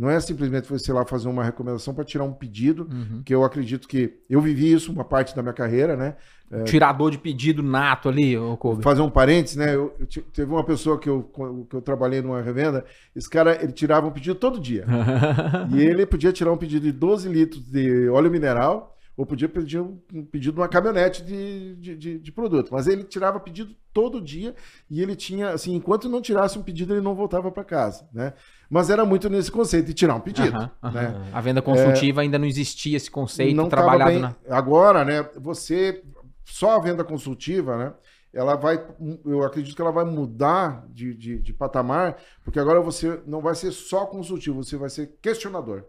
Não 0.02 0.10
é 0.10 0.20
simplesmente 0.20 0.68
você 0.68 0.91
lá 0.91 1.06
fazer 1.06 1.28
uma 1.28 1.43
recomendação 1.43 1.93
para 1.93 2.04
tirar 2.04 2.24
um 2.24 2.34
pedido, 2.34 2.89
uhum. 2.91 3.22
que 3.24 3.36
eu 3.36 3.43
acredito 3.43 3.88
que 3.88 4.18
eu 4.28 4.41
vivi 4.41 4.74
isso 4.74 4.91
uma 4.91 5.04
parte 5.04 5.36
da 5.36 5.43
minha 5.43 5.54
carreira, 5.54 5.95
né? 5.95 6.16
É, 6.49 6.64
Tirador 6.64 7.12
de 7.12 7.20
pedido 7.20 7.62
nato 7.62 8.10
ali, 8.10 8.36
Kobe. 8.58 8.82
Fazer 8.82 9.02
um 9.02 9.12
parênteses, 9.12 9.58
né? 9.58 9.76
Eu, 9.76 9.95
eu, 9.99 10.24
teve 10.34 10.52
uma 10.52 10.64
pessoa 10.66 10.97
que 10.97 11.08
eu, 11.08 11.30
que 11.70 11.76
eu 11.76 11.82
trabalhei 11.84 12.20
numa 12.20 12.41
revenda, 12.41 12.84
esse 13.16 13.30
cara 13.30 13.64
ele 13.64 13.72
tirava 13.74 14.08
um 14.08 14.12
pedido 14.12 14.36
todo 14.36 14.60
dia. 14.60 14.86
e 15.72 15.80
ele 15.80 16.04
podia 16.06 16.34
tirar 16.34 16.52
um 16.52 16.58
pedido 16.58 16.84
de 16.84 16.91
12 16.91 17.30
litros 17.30 17.64
de 17.64 18.10
óleo 18.10 18.32
mineral 18.32 18.97
ou 19.22 19.26
podia 19.26 19.47
pedir 19.47 19.80
um, 19.80 19.99
pedido 20.32 20.55
de 20.55 20.59
uma 20.59 20.67
caminhonete 20.67 21.24
de, 21.24 21.76
de, 21.76 21.95
de, 21.95 22.17
de, 22.17 22.32
produto. 22.32 22.69
Mas 22.72 22.88
ele 22.88 23.03
tirava 23.03 23.39
pedido 23.39 23.76
todo 23.93 24.19
dia 24.19 24.55
e 24.89 24.99
ele 24.99 25.15
tinha, 25.15 25.51
assim, 25.51 25.76
enquanto 25.76 26.09
não 26.09 26.24
tirasse 26.24 26.57
um 26.57 26.63
pedido, 26.63 26.91
ele 26.91 27.01
não 27.01 27.13
voltava 27.13 27.51
para 27.51 27.63
casa, 27.63 28.09
né? 28.11 28.34
Mas 28.67 28.89
era 28.89 29.05
muito 29.05 29.30
nesse 29.30 29.51
conceito 29.51 29.86
de 29.86 29.93
tirar 29.93 30.15
um 30.15 30.19
pedido. 30.19 30.57
Né? 30.57 31.30
A 31.32 31.39
venda 31.39 31.61
consultiva 31.61 32.22
é, 32.22 32.24
ainda 32.24 32.39
não 32.39 32.47
existia 32.47 32.97
esse 32.97 33.11
conceito 33.11 33.55
não 33.55 33.69
trabalhado 33.69 34.09
bem, 34.09 34.22
na... 34.22 34.36
Agora, 34.49 35.05
né? 35.05 35.22
Você 35.38 36.01
só 36.43 36.78
a 36.78 36.82
venda 36.82 37.03
consultiva, 37.03 37.78
né? 37.78 37.93
Ela 38.34 38.55
vai, 38.55 38.84
eu 39.24 39.43
acredito 39.43 39.76
que 39.76 39.82
ela 39.84 39.91
vai 39.91 40.05
mudar 40.05 40.84
de, 40.89 41.13
de, 41.13 41.38
de 41.38 41.53
patamar, 41.53 42.17
porque 42.43 42.59
agora 42.59 42.82
você 42.82 43.22
não 43.28 43.39
vai 43.39 43.53
ser 43.53 43.72
só 43.72 44.07
consultivo, 44.07 44.63
você 44.63 44.78
vai 44.78 44.89
ser 44.89 45.15
questionador. 45.22 45.84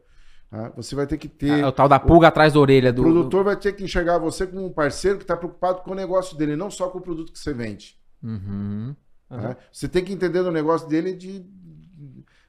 Tá? 0.52 0.70
Você 0.76 0.94
vai 0.94 1.06
ter 1.06 1.16
que 1.16 1.28
ter. 1.28 1.60
É 1.60 1.66
o 1.66 1.72
tal 1.72 1.88
da 1.88 1.98
pulga 1.98 2.26
o, 2.26 2.28
atrás 2.28 2.52
da 2.52 2.60
orelha 2.60 2.92
do. 2.92 3.00
O 3.00 3.04
produtor 3.06 3.42
vai 3.42 3.56
ter 3.56 3.72
que 3.72 3.82
enxergar 3.82 4.18
você 4.18 4.46
como 4.46 4.66
um 4.66 4.70
parceiro 4.70 5.16
que 5.16 5.24
está 5.24 5.34
preocupado 5.34 5.80
com 5.80 5.92
o 5.92 5.94
negócio 5.94 6.36
dele, 6.36 6.54
não 6.54 6.70
só 6.70 6.90
com 6.90 6.98
o 6.98 7.00
produto 7.00 7.32
que 7.32 7.38
você 7.38 7.54
vende. 7.54 7.96
Uhum. 8.22 8.94
Tá? 9.30 9.56
Você 9.72 9.88
tem 9.88 10.04
que 10.04 10.12
entender 10.12 10.40
o 10.40 10.52
negócio 10.52 10.86
dele 10.86 11.14
de, 11.14 11.42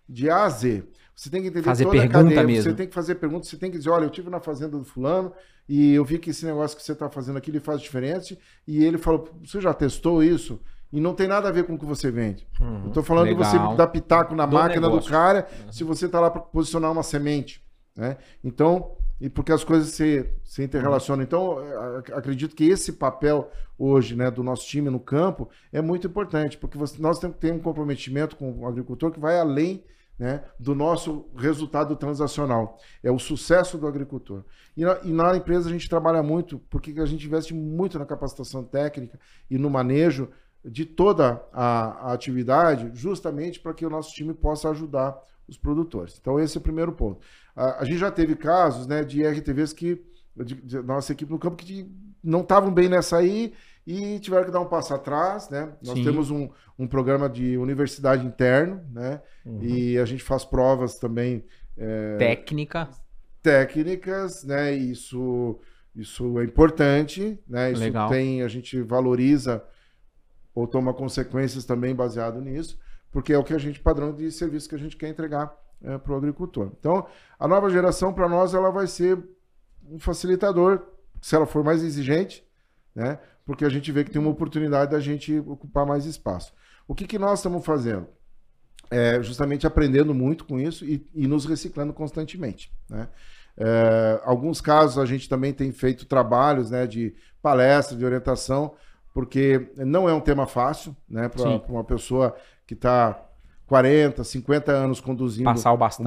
de 0.08 0.30
A 0.30 0.44
a 0.44 0.50
Z. 0.50 0.84
Você 1.16 1.30
tem 1.30 1.42
que 1.44 1.48
entender 1.48 1.64
fazer 1.64 1.86
toda 1.86 1.98
pergunta 1.98 2.20
a 2.20 2.24
cadeia. 2.24 2.44
Mesmo. 2.46 2.64
Você 2.64 2.74
tem 2.76 2.88
que 2.88 2.94
fazer 2.94 3.16
perguntas, 3.16 3.48
você 3.48 3.56
tem 3.56 3.72
que 3.72 3.78
dizer, 3.78 3.90
olha, 3.90 4.04
eu 4.04 4.10
tive 4.10 4.30
na 4.30 4.42
fazenda 4.42 4.78
do 4.78 4.84
fulano 4.84 5.32
e 5.70 5.94
eu 5.94 6.04
vi 6.04 6.20
que 6.20 6.32
esse 6.32 6.46
negócio 6.46 6.76
que 6.76 6.84
você 6.84 6.92
está 6.92 7.10
fazendo 7.10 7.38
aqui 7.38 7.52
ele 7.52 7.62
faz 7.62 7.80
diferença. 7.80 8.38
E 8.68 8.84
ele 8.84 8.98
falou, 8.98 9.30
você 9.42 9.62
já 9.62 9.74
testou 9.74 10.22
isso? 10.22 10.60
E 10.92 11.00
não 11.00 11.16
tem 11.16 11.28
nada 11.28 11.48
a 11.48 11.52
ver 11.54 11.64
com 11.64 11.76
o 11.76 11.80
que 11.80 11.86
você 11.86 12.12
vende. 12.12 12.46
Uhum. 12.60 12.82
Eu 12.82 12.88
estou 12.90 13.02
falando 13.02 13.28
Legal. 13.28 13.44
de 13.50 13.58
você 13.58 13.78
dar 13.78 13.88
pitaco 13.88 14.36
na 14.36 14.46
do 14.46 14.56
máquina 14.56 14.82
negócio. 14.82 15.10
do 15.10 15.10
cara 15.10 15.48
uhum. 15.66 15.72
se 15.72 15.86
você 15.86 16.08
está 16.08 16.20
lá 16.20 16.30
para 16.30 16.42
posicionar 16.42 16.92
uma 16.92 17.02
semente. 17.02 17.63
Né? 17.96 18.18
Então, 18.44 18.96
e 19.22 19.30
porque 19.30 19.52
as 19.52 19.64
coisas 19.64 19.90
se, 19.90 20.30
se 20.44 20.64
interrelacionam. 20.64 21.24
Então, 21.24 21.58
acredito 22.14 22.56
que 22.56 22.66
esse 22.66 22.94
papel 22.94 23.50
hoje 23.78 24.16
né, 24.16 24.30
do 24.30 24.44
nosso 24.44 24.68
time 24.68 24.90
no 24.90 25.00
campo 25.00 25.50
é 25.72 25.82
muito 25.82 26.08
importante, 26.08 26.58
porque 26.58 26.78
você, 26.78 27.02
nós 27.02 27.20
temos 27.20 27.36
que 27.36 27.42
ter 27.42 27.54
um 27.54 27.60
comprometimento 27.60 28.36
com 28.36 28.52
o 28.60 28.68
agricultor 28.68 29.12
que 29.12 29.20
vai 29.20 29.40
além 29.40 29.84
né, 30.18 30.44
do 30.60 30.76
nosso 30.76 31.26
resultado 31.36 31.96
transacional. 31.96 32.78
É 33.02 33.12
o 33.12 33.20
sucesso 33.20 33.78
do 33.78 33.88
agricultor. 33.88 34.44
E 34.76 34.84
na, 34.84 35.00
e 35.04 35.12
na, 35.12 35.38
empresa 35.38 35.70
a 35.70 35.72
gente 35.72 35.90
trabalha 35.90 36.22
muito, 36.22 36.60
porque 36.70 36.94
a 37.00 37.06
gente 37.06 37.26
investe 37.26 37.54
muito 37.54 37.98
na 37.98 38.06
capacitação 38.06 38.64
técnica 38.64 39.20
e 39.50 39.58
no 39.58 39.70
manejo 39.70 40.30
de 40.64 40.86
toda 40.86 41.44
a, 41.52 42.10
a 42.10 42.14
atividade, 42.14 42.92
justamente 42.94 43.60
para 43.60 43.74
que 43.74 43.86
o 43.86 43.90
nosso 43.90 44.14
time 44.14 44.34
possa 44.34 44.70
ajudar 44.70 45.18
os 45.54 45.58
produtores. 45.58 46.18
Então, 46.20 46.40
esse 46.40 46.58
é 46.58 46.60
o 46.60 46.64
primeiro 46.64 46.92
ponto. 46.92 47.20
A, 47.56 47.82
a 47.82 47.86
gente 47.86 47.98
já 47.98 48.12
teve 48.12 48.36
casos 48.36 48.88
né, 48.88 49.04
de 49.04 49.26
RTVs 49.26 49.74
que, 49.74 50.04
de, 50.36 50.56
de 50.56 50.82
nossa 50.82 51.14
equipe 51.14 51.32
no 51.32 51.40
campo, 51.40 51.64
que 51.64 51.90
não 52.24 52.42
estavam 52.42 52.74
bem 52.74 52.90
nessa 52.90 53.18
aí 53.18 53.54
e 53.86 54.20
tiveram 54.20 54.46
que 54.46 54.52
dar 54.52 54.62
um 54.62 54.68
passo 54.68 54.94
atrás, 54.94 55.50
né? 55.50 55.74
Nós 55.84 55.98
Sim. 55.98 56.04
temos 56.04 56.32
um, 56.32 56.50
um 56.80 56.88
programa 56.88 57.30
de 57.30 57.58
universidade 57.58 58.26
interno, 58.26 58.82
né? 58.92 59.22
Uhum. 59.46 59.60
E 59.62 59.98
a 59.98 60.06
gente 60.06 60.24
faz 60.24 60.46
provas 60.46 60.98
também... 60.98 61.44
É, 61.78 62.18
Técnica. 62.18 62.90
Técnicas, 63.42 64.44
né? 64.44 64.72
Isso, 64.74 65.60
isso 65.96 66.40
é 66.40 66.46
importante, 66.46 67.38
né? 67.48 67.72
Isso 67.72 67.82
Legal. 67.82 68.10
tem... 68.10 68.42
A 68.42 68.48
gente 68.48 68.82
valoriza 68.82 69.64
ou 70.56 70.68
toma 70.68 70.94
consequências 70.94 71.66
também 71.66 71.96
baseado 71.96 72.40
nisso, 72.40 72.78
porque 73.14 73.32
é 73.32 73.38
o 73.38 73.44
que 73.44 73.54
a 73.54 73.58
gente, 73.58 73.80
padrão 73.80 74.12
de 74.12 74.30
serviço 74.32 74.68
que 74.68 74.76
a 74.76 74.80
gente 74.80 74.98
quer 74.98 75.08
entregar 75.08 75.56
é, 75.84 75.98
para 75.98 76.12
o 76.12 76.16
agricultor. 76.16 76.72
Então, 76.80 77.06
a 77.40 77.48
nova 77.48 77.70
geração, 77.70 78.12
para 78.12 78.28
nós, 78.28 78.54
ela 78.54 78.72
vai 78.72 78.88
ser 78.88 79.24
um 79.90 80.00
facilitador, 80.00 80.82
se 81.22 81.36
ela 81.36 81.46
for 81.46 81.64
mais 81.64 81.84
exigente, 81.84 82.44
né? 82.96 83.20
Porque 83.46 83.64
a 83.64 83.70
gente 83.70 83.92
vê 83.92 84.04
que 84.04 84.12
tem 84.12 84.22
uma 84.22 84.32
oportunidade 84.32 84.92
da 84.92 85.00
gente 85.00 85.38
ocupar 85.40 85.86
mais 85.86 86.06
espaço. 86.06 86.54
O 86.88 86.96
que, 86.96 87.06
que 87.06 87.20
nós 87.20 87.40
estamos 87.40 87.64
fazendo? 87.64 88.08
É 88.90 89.22
justamente 89.22 89.68
aprendendo 89.68 90.14
muito 90.14 90.46
com 90.46 90.60
isso 90.60 90.84
e, 90.86 91.06
e 91.14 91.28
nos 91.28 91.46
reciclando 91.46 91.94
constantemente, 91.94 92.74
né? 92.90 93.08
É, 93.56 94.20
alguns 94.24 94.60
casos 94.60 94.98
a 94.98 95.06
gente 95.06 95.30
também 95.30 95.54
tem 95.54 95.72
feito 95.72 96.08
trabalhos 96.08 96.72
né, 96.72 96.88
de 96.88 97.14
palestra, 97.42 97.96
de 97.96 98.04
orientação, 98.04 98.74
porque 99.14 99.72
não 99.78 100.10
é 100.10 100.14
um 100.14 100.20
tema 100.20 100.48
fácil 100.48 100.96
né, 101.08 101.30
para 101.30 101.44
uma 101.70 101.84
pessoa 101.84 102.36
que 102.66 102.74
está 102.74 103.30
40, 103.68 104.24
50 104.24 104.72
anos 104.72 105.00
conduzindo 105.00 105.46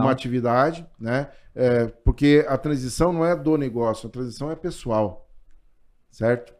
uma 0.04 0.12
atividade, 0.12 0.86
né? 0.98 1.28
É, 1.54 1.86
porque 1.86 2.44
a 2.48 2.58
transição 2.58 3.12
não 3.12 3.24
é 3.24 3.34
do 3.34 3.56
negócio, 3.56 4.08
a 4.08 4.10
transição 4.10 4.50
é 4.50 4.54
pessoal, 4.54 5.28
certo? 6.10 6.54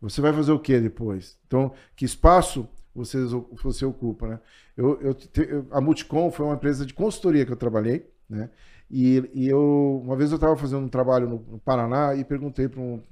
Você 0.00 0.20
vai 0.20 0.32
fazer 0.32 0.52
o 0.52 0.60
que 0.60 0.78
depois? 0.78 1.38
Então, 1.46 1.72
que 1.96 2.04
espaço 2.04 2.68
você, 2.94 3.18
você 3.62 3.84
ocupa, 3.84 4.28
né? 4.28 4.40
Eu, 4.76 5.00
eu, 5.00 5.66
a 5.72 5.80
Multicom 5.80 6.30
foi 6.30 6.46
uma 6.46 6.54
empresa 6.54 6.84
de 6.84 6.94
consultoria 6.94 7.44
que 7.44 7.52
eu 7.52 7.56
trabalhei, 7.56 8.08
né? 8.28 8.50
E, 8.90 9.30
e 9.34 9.48
eu, 9.48 10.02
uma 10.04 10.16
vez 10.16 10.30
eu 10.30 10.36
estava 10.36 10.56
fazendo 10.56 10.84
um 10.84 10.88
trabalho 10.88 11.28
no, 11.28 11.44
no 11.50 11.58
Paraná 11.58 12.14
e 12.14 12.24
perguntei 12.24 12.68
para 12.68 12.80
um, 12.80 13.02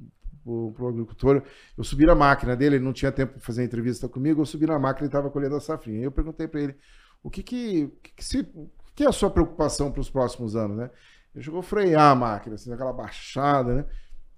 pro, 0.72 0.88
agricultor. 0.88 1.42
Eu 1.76 1.82
subi 1.82 2.06
na 2.06 2.14
máquina 2.14 2.54
dele, 2.54 2.76
ele 2.76 2.84
não 2.84 2.92
tinha 2.92 3.10
tempo 3.10 3.32
para 3.32 3.40
fazer 3.40 3.64
entrevista 3.64 4.08
comigo, 4.08 4.40
eu 4.40 4.46
subi 4.46 4.66
na 4.66 4.78
máquina 4.78 5.06
e 5.06 5.08
estava 5.08 5.30
colhendo 5.30 5.56
a 5.56 5.60
safrinha. 5.60 6.04
Eu 6.04 6.12
perguntei 6.12 6.46
para 6.46 6.60
ele, 6.60 6.76
o 7.22 7.30
que 7.30 7.42
que, 7.42 7.92
que, 8.14 8.24
se, 8.24 8.48
que 8.94 9.04
é 9.04 9.08
a 9.08 9.12
sua 9.12 9.30
preocupação 9.30 9.90
para 9.90 10.00
os 10.00 10.08
próximos 10.08 10.54
anos, 10.54 10.76
né? 10.76 10.90
Ele 11.34 11.44
chegou 11.44 11.60
a 11.60 11.62
frear 11.62 12.12
a 12.12 12.14
máquina, 12.14 12.54
assim, 12.54 12.72
aquela 12.72 12.92
baixada, 12.92 13.74
né? 13.74 13.84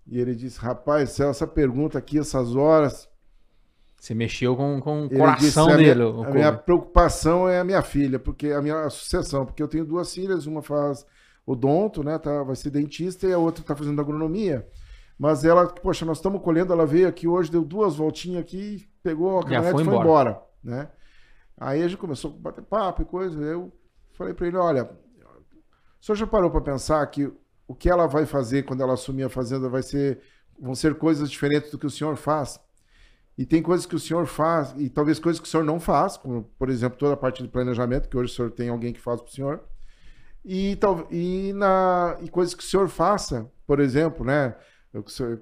E 0.06 0.18
ele 0.18 0.34
disse, 0.34 0.58
rapaz, 0.58 1.10
céu, 1.10 1.30
essa 1.30 1.46
pergunta 1.46 1.98
aqui, 1.98 2.18
essas 2.18 2.56
horas... 2.56 3.08
Você 4.00 4.14
mexeu 4.14 4.56
com, 4.56 4.80
com 4.80 5.06
o 5.06 5.10
coração 5.10 5.66
disse, 5.66 5.76
dele. 5.76 6.02
A, 6.02 6.12
minha, 6.12 6.28
a 6.28 6.30
minha 6.30 6.52
preocupação 6.52 7.48
é 7.48 7.58
a 7.58 7.64
minha 7.64 7.82
filha, 7.82 8.16
porque 8.18 8.52
a 8.52 8.62
minha 8.62 8.88
sucessão, 8.90 9.44
porque 9.44 9.60
eu 9.60 9.66
tenho 9.66 9.84
duas 9.84 10.14
filhas, 10.14 10.46
uma 10.46 10.62
faz 10.62 11.04
odonto, 11.44 12.04
né, 12.04 12.16
tá, 12.16 12.42
vai 12.44 12.54
ser 12.54 12.70
dentista, 12.70 13.26
e 13.26 13.32
a 13.32 13.38
outra 13.38 13.62
está 13.62 13.74
fazendo 13.74 14.00
agronomia. 14.00 14.68
Mas 15.18 15.44
ela, 15.44 15.66
poxa, 15.66 16.04
nós 16.04 16.18
estamos 16.18 16.40
colhendo, 16.42 16.72
ela 16.72 16.86
veio 16.86 17.08
aqui 17.08 17.26
hoje, 17.26 17.50
deu 17.50 17.64
duas 17.64 17.96
voltinhas 17.96 18.40
aqui, 18.40 18.88
pegou 19.02 19.40
a 19.40 19.42
caminhonete 19.42 19.68
e 19.68 19.72
foi 19.72 19.82
embora. 19.82 20.00
embora, 20.00 20.42
né? 20.62 20.88
Aí 21.56 21.82
a 21.82 21.88
gente 21.88 21.98
começou 21.98 22.30
a 22.30 22.34
bater 22.40 22.62
papo 22.62 23.02
e 23.02 23.04
coisa. 23.04 23.40
Eu 23.42 23.72
falei 24.12 24.32
para 24.32 24.46
ele: 24.46 24.56
olha, 24.56 24.84
o 24.84 26.04
senhor 26.04 26.16
já 26.16 26.26
parou 26.26 26.50
para 26.50 26.60
pensar 26.60 27.04
que 27.08 27.30
o 27.66 27.74
que 27.74 27.90
ela 27.90 28.06
vai 28.06 28.24
fazer 28.24 28.62
quando 28.62 28.82
ela 28.82 28.94
assumir 28.94 29.24
a 29.24 29.28
fazenda 29.28 29.68
vai 29.68 29.82
ser, 29.82 30.20
vão 30.58 30.74
ser 30.74 30.94
coisas 30.94 31.28
diferentes 31.28 31.70
do 31.70 31.78
que 31.78 31.86
o 31.86 31.90
senhor 31.90 32.16
faz? 32.16 32.60
E 33.36 33.44
tem 33.44 33.62
coisas 33.62 33.86
que 33.86 33.94
o 33.94 34.00
senhor 34.00 34.26
faz, 34.26 34.74
e 34.76 34.88
talvez 34.88 35.20
coisas 35.20 35.38
que 35.38 35.46
o 35.46 35.50
senhor 35.50 35.62
não 35.62 35.78
faz, 35.78 36.16
como, 36.16 36.44
por 36.58 36.68
exemplo, 36.68 36.98
toda 36.98 37.14
a 37.14 37.16
parte 37.16 37.42
de 37.42 37.48
planejamento, 37.48 38.08
que 38.08 38.16
hoje 38.16 38.32
o 38.32 38.34
senhor 38.34 38.50
tem 38.50 38.68
alguém 38.68 38.92
que 38.92 39.00
faz 39.00 39.20
para 39.20 39.30
o 39.30 39.32
senhor. 39.32 39.60
E, 40.44 40.76
e, 41.10 41.52
na, 41.52 42.16
e 42.20 42.28
coisas 42.28 42.54
que 42.54 42.64
o 42.64 42.66
senhor 42.66 42.88
faça, 42.88 43.48
por 43.66 43.78
exemplo, 43.78 44.24
né? 44.24 44.56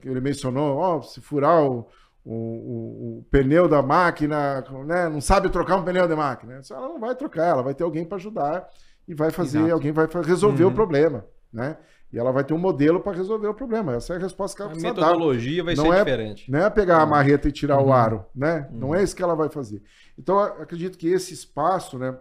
Ele 0.05 0.21
mencionou, 0.21 0.77
ó, 0.77 0.99
oh, 0.99 1.03
se 1.03 1.21
furar 1.21 1.63
o, 1.63 1.87
o, 2.25 2.35
o, 2.35 3.19
o, 3.19 3.27
pneu 3.31 3.69
da 3.69 3.83
máquina, 3.83 4.65
né? 4.85 5.09
não 5.09 5.21
sabe 5.21 5.49
trocar 5.49 5.77
um 5.77 5.85
pneu 5.85 6.09
de 6.09 6.15
máquina. 6.15 6.61
Ela 6.69 6.89
não 6.89 6.99
vai 6.99 7.15
trocar, 7.15 7.47
ela 7.47 7.63
vai 7.63 7.75
ter 7.75 7.85
alguém 7.85 8.05
para 8.05 8.17
ajudar 8.17 8.69
e 9.07 9.15
vai 9.15 9.31
fazer, 9.31 9.59
Exato. 9.59 9.75
alguém 9.75 9.93
vai 9.93 10.09
resolver 10.25 10.65
uhum. 10.65 10.71
o 10.71 10.75
problema, 10.75 11.25
né? 11.53 11.77
E 12.13 12.19
ela 12.19 12.31
vai 12.33 12.45
ter 12.45 12.55
um 12.55 12.59
modelo 12.59 13.01
para 13.01 13.17
resolver 13.17 13.49
o 13.49 13.55
problema. 13.55 13.95
Essa 13.95 14.15
é 14.15 14.17
a 14.17 14.21
resposta 14.21 14.57
que 14.57 14.63
ela 14.63 14.71
a 14.71 14.73
precisa 14.73 14.95
dar. 14.95 15.03
A 15.03 15.07
metodologia 15.07 15.65
vai 15.65 15.75
não 15.75 15.85
ser 15.85 15.93
é, 15.93 15.99
diferente. 15.99 16.51
Não 16.51 16.59
é 16.61 16.71
pegar 16.71 16.99
a 16.99 17.05
uhum. 17.05 17.11
marreta 17.11 17.49
e 17.49 17.53
tirar 17.53 17.79
uhum. 17.79 17.89
o 17.89 17.93
aro, 17.93 18.25
né? 18.35 18.69
Uhum. 18.71 18.79
Não 18.79 18.95
é 18.95 19.03
isso 19.03 19.15
que 19.15 19.23
ela 19.23 19.35
vai 19.35 19.49
fazer. 19.49 19.83
Então, 20.19 20.39
acredito 20.39 20.97
que 20.97 21.09
esse 21.09 21.35
espaço, 21.35 21.99
né, 21.99 22.17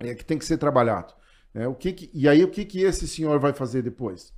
é 0.00 0.14
que 0.14 0.24
tem 0.24 0.38
que 0.38 0.44
ser 0.44 0.56
trabalhado. 0.56 1.14
Né? 1.52 1.68
O 1.68 1.74
que, 1.74 1.92
que 1.92 2.10
e 2.12 2.28
aí, 2.28 2.42
o 2.42 2.48
que, 2.48 2.64
que 2.64 2.82
esse 2.82 3.06
senhor 3.06 3.38
vai 3.38 3.52
fazer 3.52 3.82
depois? 3.82 4.32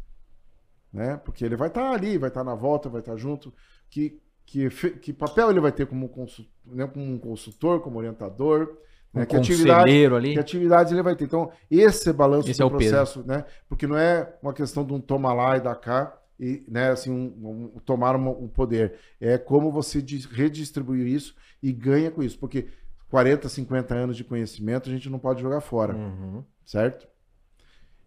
Né? 0.94 1.16
Porque 1.24 1.44
ele 1.44 1.56
vai 1.56 1.68
estar 1.68 1.90
ali, 1.90 2.16
vai 2.16 2.28
estar 2.28 2.44
na 2.44 2.54
volta, 2.54 2.88
vai 2.88 3.00
estar 3.00 3.16
junto. 3.16 3.52
Que, 3.90 4.18
que, 4.46 4.70
que 5.00 5.12
papel 5.12 5.50
ele 5.50 5.60
vai 5.60 5.72
ter 5.72 5.86
como, 5.86 6.08
consultor, 6.08 6.52
né? 6.64 6.86
como 6.86 7.04
um 7.04 7.18
consultor, 7.18 7.80
como 7.80 7.98
orientador? 7.98 8.78
Um 9.12 9.18
né? 9.20 9.26
Que 9.26 9.36
atividade, 9.36 10.06
ali. 10.06 10.32
que 10.34 10.38
atividades 10.38 10.92
ele 10.92 11.02
vai 11.02 11.14
ter. 11.16 11.24
Então, 11.24 11.50
esse 11.70 12.12
balanço 12.12 12.48
Esse 12.50 12.58
do 12.60 12.62
é 12.62 12.66
o 12.66 12.70
peso. 12.76 12.90
processo, 12.90 13.24
né? 13.26 13.44
Porque 13.68 13.86
não 13.86 13.96
é 13.96 14.32
uma 14.42 14.52
questão 14.54 14.84
de 14.84 14.92
um 14.92 15.00
toma 15.00 15.32
lá 15.32 15.56
e 15.56 15.60
dá 15.60 15.74
cá 15.74 16.16
e, 16.38 16.64
né, 16.68 16.90
assim, 16.90 17.10
um, 17.10 17.70
um- 17.76 17.80
tomar 17.84 18.16
uma- 18.16 18.30
um 18.32 18.48
poder. 18.48 18.94
É 19.20 19.36
como 19.38 19.70
você 19.70 20.00
dis- 20.02 20.24
redistribuir 20.26 21.06
isso 21.06 21.34
e 21.62 21.72
ganha 21.72 22.10
com 22.10 22.22
isso. 22.22 22.38
Porque 22.38 22.66
40, 23.08 23.48
50 23.48 23.94
anos 23.94 24.16
de 24.16 24.24
conhecimento 24.24 24.88
a 24.88 24.92
gente 24.92 25.08
não 25.08 25.18
pode 25.20 25.40
jogar 25.40 25.60
fora, 25.60 25.94
Uhum. 25.94 26.42
certo? 26.64 27.06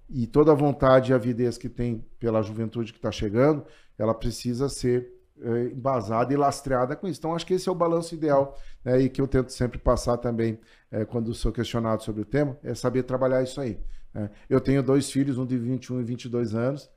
E 0.09 0.25
toda 0.25 0.51
a 0.51 0.55
vontade 0.55 1.11
e 1.11 1.13
avidez 1.15 1.57
que 1.57 1.67
tem 1.69 2.03
pela 2.19 2.41
juventude 2.41 2.91
que 2.93 2.99
está 2.99 3.11
chegando, 3.11 3.65
ela 3.97 4.13
precisa 4.13 4.69
ser 4.69 5.11
eh, 5.41 5.71
embasada 5.73 6.33
e 6.33 6.37
lastreada 6.37 6.95
com 6.95 7.07
isso. 7.07 7.19
Então, 7.19 7.35
acho 7.35 7.45
que 7.45 7.53
esse 7.53 7.67
é 7.67 7.71
o 7.71 7.75
balanço 7.75 8.15
ideal 8.15 8.57
né, 8.85 9.01
e 9.01 9.09
que 9.09 9.19
eu 9.21 9.27
tento 9.27 9.51
sempre 9.51 9.77
passar 9.77 10.17
também 10.17 10.57
eh, 10.91 11.03
quando 11.05 11.33
sou 11.33 11.51
questionado 11.51 12.03
sobre 12.03 12.21
o 12.21 12.25
tema, 12.25 12.57
é 12.63 12.73
saber 12.73 13.03
trabalhar 13.03 13.43
isso 13.43 13.59
aí. 13.59 13.77
né? 14.13 14.29
Eu 14.49 14.61
tenho 14.61 14.81
dois 14.81 15.11
filhos, 15.11 15.37
um 15.37 15.45
de 15.45 15.57
21 15.57 15.99
e 16.01 16.03
22 16.03 16.55
anos. 16.55 16.89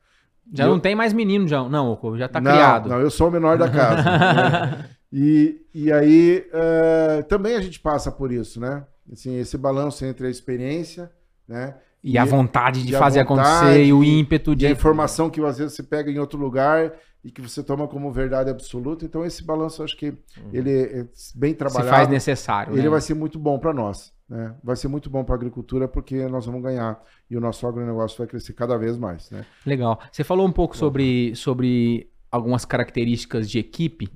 Já 0.53 0.65
não 0.65 0.75
eu- 0.75 0.79
tem 0.79 0.95
mais 0.95 1.11
menino, 1.13 1.47
já. 1.47 1.67
Não, 1.67 1.99
já 2.17 2.27
tá 2.29 2.39
não, 2.41 2.51
criado. 2.51 2.89
Não, 2.89 2.99
eu 2.99 3.11
sou 3.11 3.27
o 3.27 3.31
menor 3.31 3.57
da 3.57 3.69
casa. 3.69 4.03
né? 4.09 4.89
e, 5.11 5.61
e 5.73 5.91
aí, 5.91 6.47
eh, 6.51 7.21
também 7.23 7.55
a 7.55 7.61
gente 7.61 7.79
passa 7.79 8.09
por 8.11 8.31
isso, 8.31 8.59
né? 8.59 8.85
Assim, 9.11 9.37
esse 9.37 9.57
balanço 9.57 10.05
entre 10.05 10.27
a 10.27 10.29
experiência, 10.29 11.11
né? 11.47 11.75
E 12.03 12.17
a 12.17 12.25
vontade 12.25 12.83
de 12.83 12.93
e 12.93 12.97
fazer 12.97 13.23
vontade, 13.23 13.49
acontecer 13.49 13.85
e 13.85 13.93
o 13.93 14.03
e- 14.03 14.19
ímpeto 14.19 14.53
E 14.53 14.55
de. 14.55 14.67
a 14.67 14.71
informação 14.71 15.29
que 15.29 15.39
às 15.43 15.57
vezes 15.57 15.73
você 15.75 15.83
pega 15.83 16.09
em 16.09 16.17
outro 16.17 16.39
lugar 16.39 16.93
e 17.23 17.31
que 17.31 17.41
você 17.41 17.61
toma 17.63 17.87
como 17.87 18.11
verdade 18.11 18.49
absoluta. 18.49 19.05
Então, 19.05 19.23
esse 19.23 19.43
balanço, 19.43 19.83
acho 19.83 19.95
que 19.95 20.13
ele 20.51 20.71
é 20.71 21.05
bem 21.35 21.51
se 21.51 21.57
trabalhado. 21.57 21.89
faz 21.89 22.07
necessário. 22.07 22.73
ele 22.73 22.83
né? 22.83 22.89
vai 22.89 23.01
ser 23.01 23.13
muito 23.13 23.37
bom 23.37 23.59
para 23.59 23.71
nós. 23.73 24.11
Né? 24.27 24.55
Vai 24.63 24.75
ser 24.75 24.87
muito 24.87 25.09
bom 25.09 25.23
para 25.23 25.35
a 25.35 25.37
agricultura 25.37 25.87
porque 25.87 26.25
nós 26.27 26.45
vamos 26.45 26.63
ganhar 26.63 26.99
e 27.29 27.37
o 27.37 27.41
nosso 27.41 27.67
agronegócio 27.67 28.17
vai 28.17 28.27
crescer 28.27 28.53
cada 28.53 28.77
vez 28.77 28.97
mais. 28.97 29.29
Né? 29.29 29.45
Legal. 29.65 29.99
Você 30.11 30.23
falou 30.23 30.47
um 30.47 30.51
pouco 30.51 30.75
sobre, 30.75 31.35
sobre 31.35 32.09
algumas 32.31 32.65
características 32.65 33.49
de 33.49 33.59
equipe. 33.59 34.09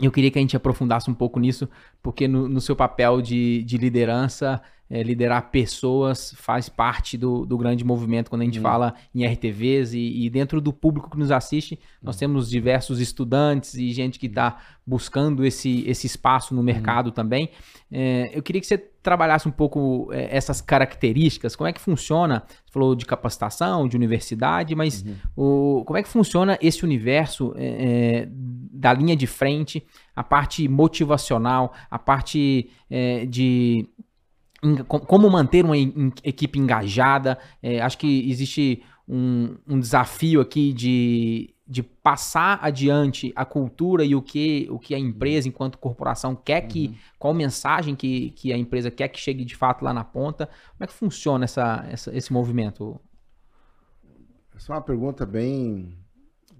Eu 0.00 0.10
queria 0.10 0.30
que 0.30 0.38
a 0.38 0.40
gente 0.40 0.56
aprofundasse 0.56 1.10
um 1.10 1.14
pouco 1.14 1.38
nisso, 1.38 1.68
porque 2.02 2.26
no, 2.26 2.48
no 2.48 2.60
seu 2.60 2.74
papel 2.74 3.20
de, 3.20 3.62
de 3.62 3.76
liderança, 3.76 4.60
é, 4.92 5.02
liderar 5.02 5.50
pessoas 5.50 6.34
faz 6.36 6.68
parte 6.68 7.16
do, 7.16 7.46
do 7.46 7.56
grande 7.56 7.82
movimento 7.82 8.28
quando 8.28 8.42
a 8.42 8.44
gente 8.44 8.60
fala 8.60 8.94
em 9.14 9.24
RTVs 9.24 9.94
e, 9.94 10.26
e 10.26 10.28
dentro 10.28 10.60
do 10.60 10.70
público 10.70 11.10
que 11.10 11.18
nos 11.18 11.30
assiste, 11.30 11.78
nós 12.02 12.16
temos 12.16 12.50
diversos 12.50 13.00
estudantes 13.00 13.72
e 13.72 13.90
gente 13.90 14.18
que 14.18 14.26
está 14.26 14.58
buscando 14.86 15.46
esse, 15.46 15.82
esse 15.88 16.06
espaço 16.06 16.54
no 16.54 16.62
mercado 16.62 17.10
também. 17.10 17.48
É, 17.90 18.30
eu 18.34 18.42
queria 18.42 18.60
que 18.60 18.66
você 18.66 18.91
trabalhasse 19.02 19.48
um 19.48 19.50
pouco 19.50 20.08
é, 20.12 20.34
essas 20.34 20.60
características, 20.60 21.56
como 21.56 21.68
é 21.68 21.72
que 21.72 21.80
funciona? 21.80 22.44
Você 22.48 22.72
falou 22.72 22.94
de 22.94 23.04
capacitação, 23.04 23.88
de 23.88 23.96
universidade, 23.96 24.74
mas 24.74 25.04
o, 25.36 25.82
como 25.84 25.98
é 25.98 26.02
que 26.02 26.08
funciona 26.08 26.56
esse 26.62 26.84
universo 26.84 27.52
é, 27.56 27.66
é, 27.66 28.28
da 28.30 28.92
linha 28.92 29.16
de 29.16 29.26
frente, 29.26 29.84
a 30.14 30.22
parte 30.22 30.68
motivacional, 30.68 31.72
a 31.90 31.98
parte 31.98 32.70
é, 32.88 33.26
de 33.26 33.88
como 34.86 35.28
manter 35.28 35.64
uma 35.64 35.76
equipe 35.76 36.58
engajada. 36.58 37.36
É, 37.60 37.80
acho 37.80 37.98
que 37.98 38.30
existe 38.30 38.82
um, 39.08 39.56
um 39.66 39.80
desafio 39.80 40.40
aqui 40.40 40.72
de, 40.72 41.51
de 41.66 41.82
passar 41.82 42.58
adiante 42.62 43.32
a 43.36 43.44
cultura 43.44 44.04
e 44.04 44.14
o 44.14 44.22
que, 44.22 44.66
o 44.70 44.78
que 44.78 44.94
a 44.94 44.98
empresa, 44.98 45.48
enquanto 45.48 45.78
corporação, 45.78 46.34
quer 46.36 46.62
que. 46.62 46.92
Qual 47.18 47.32
mensagem 47.34 47.94
que, 47.96 48.30
que 48.32 48.52
a 48.52 48.58
empresa 48.58 48.90
quer 48.90 49.08
que 49.08 49.18
chegue 49.20 49.44
de 49.44 49.56
fato 49.56 49.82
lá 49.84 49.92
na 49.94 50.04
ponta. 50.04 50.46
Como 50.46 50.84
é 50.84 50.86
que 50.86 50.92
funciona 50.92 51.44
essa, 51.44 51.86
essa- 51.90 52.14
esse 52.16 52.32
movimento? 52.32 53.00
Essa 54.54 54.72
é 54.72 54.76
uma 54.76 54.82
pergunta 54.82 55.24
bem, 55.24 55.96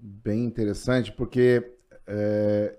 bem 0.01 0.43
interessante, 0.45 1.11
porque 1.11 1.71
é, 2.07 2.77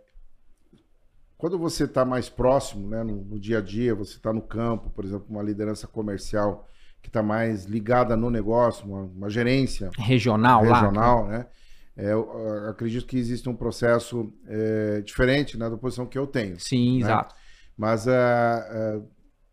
quando 1.37 1.59
você 1.59 1.85
está 1.85 2.05
mais 2.05 2.29
próximo, 2.29 2.89
né, 2.89 3.03
no, 3.03 3.25
no 3.25 3.39
dia 3.39 3.59
a 3.59 3.61
dia, 3.61 3.95
você 3.95 4.17
está 4.17 4.33
no 4.33 4.43
campo, 4.43 4.91
por 4.91 5.05
exemplo, 5.05 5.27
uma 5.29 5.43
liderança 5.43 5.87
comercial 5.87 6.69
que 7.03 7.09
está 7.09 7.23
mais 7.23 7.65
ligada 7.65 8.17
no 8.17 8.31
negócio, 8.31 8.87
uma, 8.87 9.03
uma 9.03 9.31
gerência 9.31 9.95
Regional, 9.99 10.65
lá? 10.69 10.95
regional, 10.95 11.29
né? 11.29 11.47
É, 11.97 12.13
acredito 12.69 13.07
que 13.07 13.17
existe 13.17 13.49
um 13.49 13.55
processo 13.55 14.33
é, 14.47 15.01
diferente 15.03 15.57
né, 15.57 15.71
da 15.71 15.77
posição 15.77 16.07
que 16.07 16.19
eu 16.19 16.27
tenho. 16.27 16.59
Sim, 16.59 17.01
exato. 17.01 17.35
Mas 17.77 18.09
ah, 18.09 18.15
ah, 18.17 19.01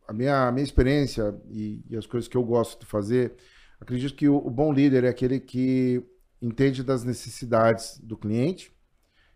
a, 0.07 0.13
minha, 0.13 0.47
a 0.47 0.51
minha 0.51 0.63
experiência 0.63 1.35
e, 1.49 1.83
e 1.89 1.95
as 1.95 2.05
coisas 2.05 2.27
que 2.27 2.35
eu 2.35 2.43
gosto 2.43 2.79
de 2.79 2.85
fazer, 2.85 3.35
acredito 3.79 4.15
que 4.15 4.27
o, 4.27 4.37
o 4.37 4.49
bom 4.49 4.73
líder 4.73 5.03
é 5.03 5.09
aquele 5.09 5.39
que 5.39 6.03
entende 6.41 6.83
das 6.83 7.03
necessidades 7.03 7.99
do 7.99 8.17
cliente 8.17 8.71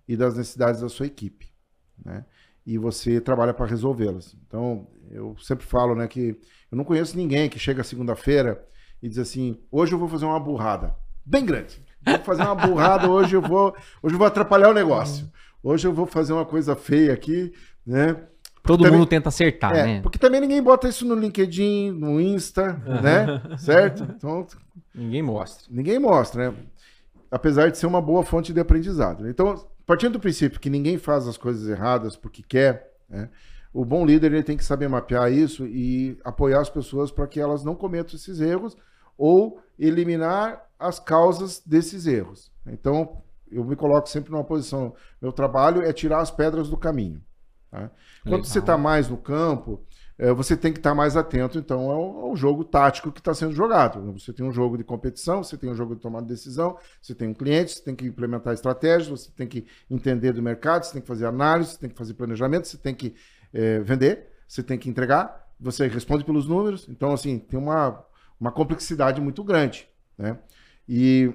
e 0.08 0.18
das 0.18 0.36
necessidades 0.36 0.82
da 0.82 0.90
sua 0.90 1.06
equipe, 1.06 1.52
né? 2.04 2.26
E 2.66 2.80
você 2.80 3.22
trabalha 3.22 3.54
para 3.54 3.68
resolvê-las. 3.68 4.36
Então, 4.48 4.88
eu 5.12 5.38
sempre 5.38 5.64
falo, 5.64 5.94
né, 5.94 6.08
que 6.08 6.30
eu 6.72 6.76
não 6.76 6.84
conheço 6.84 7.16
ninguém 7.16 7.48
que 7.48 7.60
chega 7.60 7.84
segunda-feira 7.84 8.68
e 9.04 9.08
diz 9.08 9.20
assim: 9.20 9.62
hoje 9.72 9.94
eu 9.94 10.00
vou 10.00 10.10
fazer 10.10 10.26
uma 10.26 10.40
burrada 10.40 10.96
bem 11.24 11.46
grande. 11.46 11.85
Vou 12.06 12.20
fazer 12.20 12.44
uma 12.44 12.56
burrada 12.56 13.10
hoje, 13.10 13.36
eu 13.36 13.42
vou, 13.42 13.76
hoje 14.02 14.16
eu 14.16 14.20
vou 14.20 14.28
atrapalhar 14.28 14.70
o 14.70 14.74
negócio. 14.74 15.30
Hoje 15.64 15.88
eu 15.88 15.94
vou 15.94 16.06
fazer 16.06 16.34
uma 16.34 16.46
coisa 16.46 16.76
feia 16.76 17.12
aqui, 17.14 17.52
né? 17.86 18.16
Todo 18.64 18.84
Também- 18.84 19.00
mundo 19.00 19.08
tenta 19.08 19.30
acertar, 19.30 19.76
É, 19.76 19.84
né? 19.86 20.02
porque 20.02 20.18
também 20.18 20.42
ninguém 20.42 20.62
bota 20.62 20.88
isso 20.88 21.06
no 21.06 21.14
LinkedIn, 21.16 21.92
no 21.92 22.20
Insta, 22.20 22.74
né? 23.02 23.58
Certo? 23.58 24.04
Então, 24.04 24.46
Ninguém 24.94 25.22
mostra. 25.22 25.66
ninguém 25.70 26.00
mostra, 26.00 26.52
né? 26.52 26.58
Apesar 27.30 27.70
de 27.70 27.78
ser 27.78 27.86
uma 27.86 28.02
boa 28.02 28.24
fonte 28.24 28.54
de 28.54 28.60
aprendizado. 28.60 29.28
Então, 29.30 29.68
partindo 29.86 30.14
do 30.14 30.20
princípio 30.20 30.60
que 30.60 30.70
ninguém 30.70 30.98
faz 30.98 31.28
as 31.28 31.38
coisas 31.38 31.68
erradas 31.68 32.16
porque 32.16 32.42
quer, 32.48 32.92
né? 33.10 33.30
O 33.74 33.84
bom 33.84 34.06
líder 34.06 34.32
ele 34.32 34.42
tem 34.44 34.56
que 34.58 34.64
saber 34.64 34.88
mapear 34.88 35.32
isso 35.32 35.66
e 35.68 36.18
apoiar 36.24 36.62
as 36.62 36.70
pessoas 36.70 37.12
para 37.12 37.28
que 37.28 37.40
elas 37.40 37.64
não 37.64 37.76
cometam 37.76 38.16
esses 38.16 38.40
erros 38.40 38.76
ou 39.18 39.60
eliminar 39.78 40.65
as 40.80 41.00
causas 41.00 41.62
desses 41.66 42.06
erros. 42.06 42.52
Então, 42.66 43.22
eu 43.52 43.64
me 43.64 43.76
coloco 43.76 44.10
sempre 44.10 44.32
numa 44.32 44.44
posição. 44.44 44.94
Meu 45.22 45.32
trabalho 45.32 45.82
é 45.82 45.94
tirar 45.94 46.20
as 46.20 46.32
pedras 46.32 46.70
do 46.70 46.78
caminho. 46.78 47.22
tá? 47.72 47.92
Quando 48.24 48.34
Legal. 48.34 48.44
você 48.44 48.60
está 48.60 48.78
mais 48.78 49.08
no 49.08 49.18
campo, 49.18 49.84
eh, 50.18 50.34
você 50.34 50.58
tem 50.58 50.74
que 50.74 50.80
estar 50.80 50.96
mais 50.96 51.16
atento, 51.16 51.58
então, 51.58 51.90
ao, 51.90 52.26
ao 52.26 52.36
jogo 52.36 52.64
tático 52.64 53.12
que 53.12 53.20
está 53.20 53.34
sendo 53.34 53.54
jogado. 53.54 54.12
Você 54.14 54.34
tem 54.34 54.46
um 54.46 54.52
jogo 54.52 54.78
de 54.78 54.84
competição, 54.84 55.44
você 55.44 55.58
tem 55.58 55.70
um 55.70 55.76
jogo 55.76 55.96
de 55.96 56.02
tomada 56.02 56.26
de 56.26 56.34
decisão, 56.34 56.78
você 57.02 57.14
tem 57.14 57.30
um 57.30 57.34
cliente, 57.34 57.74
você 57.74 57.84
tem 57.84 57.96
que 57.96 58.06
implementar 58.06 58.54
estratégias, 58.54 59.08
você 59.08 59.32
tem 59.32 59.48
que 59.48 59.66
entender 59.90 60.34
do 60.34 60.42
mercado, 60.42 60.84
você 60.84 60.94
tem 60.94 61.02
que 61.02 61.08
fazer 61.08 61.26
análise, 61.26 61.72
você 61.72 61.80
tem 61.80 61.90
que 61.90 61.98
fazer 61.98 62.14
planejamento, 62.14 62.68
você 62.68 62.78
tem 62.78 62.96
que 62.96 63.16
eh, 63.54 63.80
vender, 63.80 64.28
você 64.48 64.64
tem 64.64 64.78
que 64.78 64.90
entregar, 64.90 65.48
você 65.60 65.88
responde 65.88 66.24
pelos 66.24 66.48
números. 66.48 66.88
Então, 66.90 67.14
assim, 67.14 67.40
tem 67.40 67.60
uma, 67.60 68.04
uma 68.40 68.52
complexidade 68.52 69.22
muito 69.22 69.44
grande, 69.44 69.88
né? 70.18 70.38
E 70.88 71.34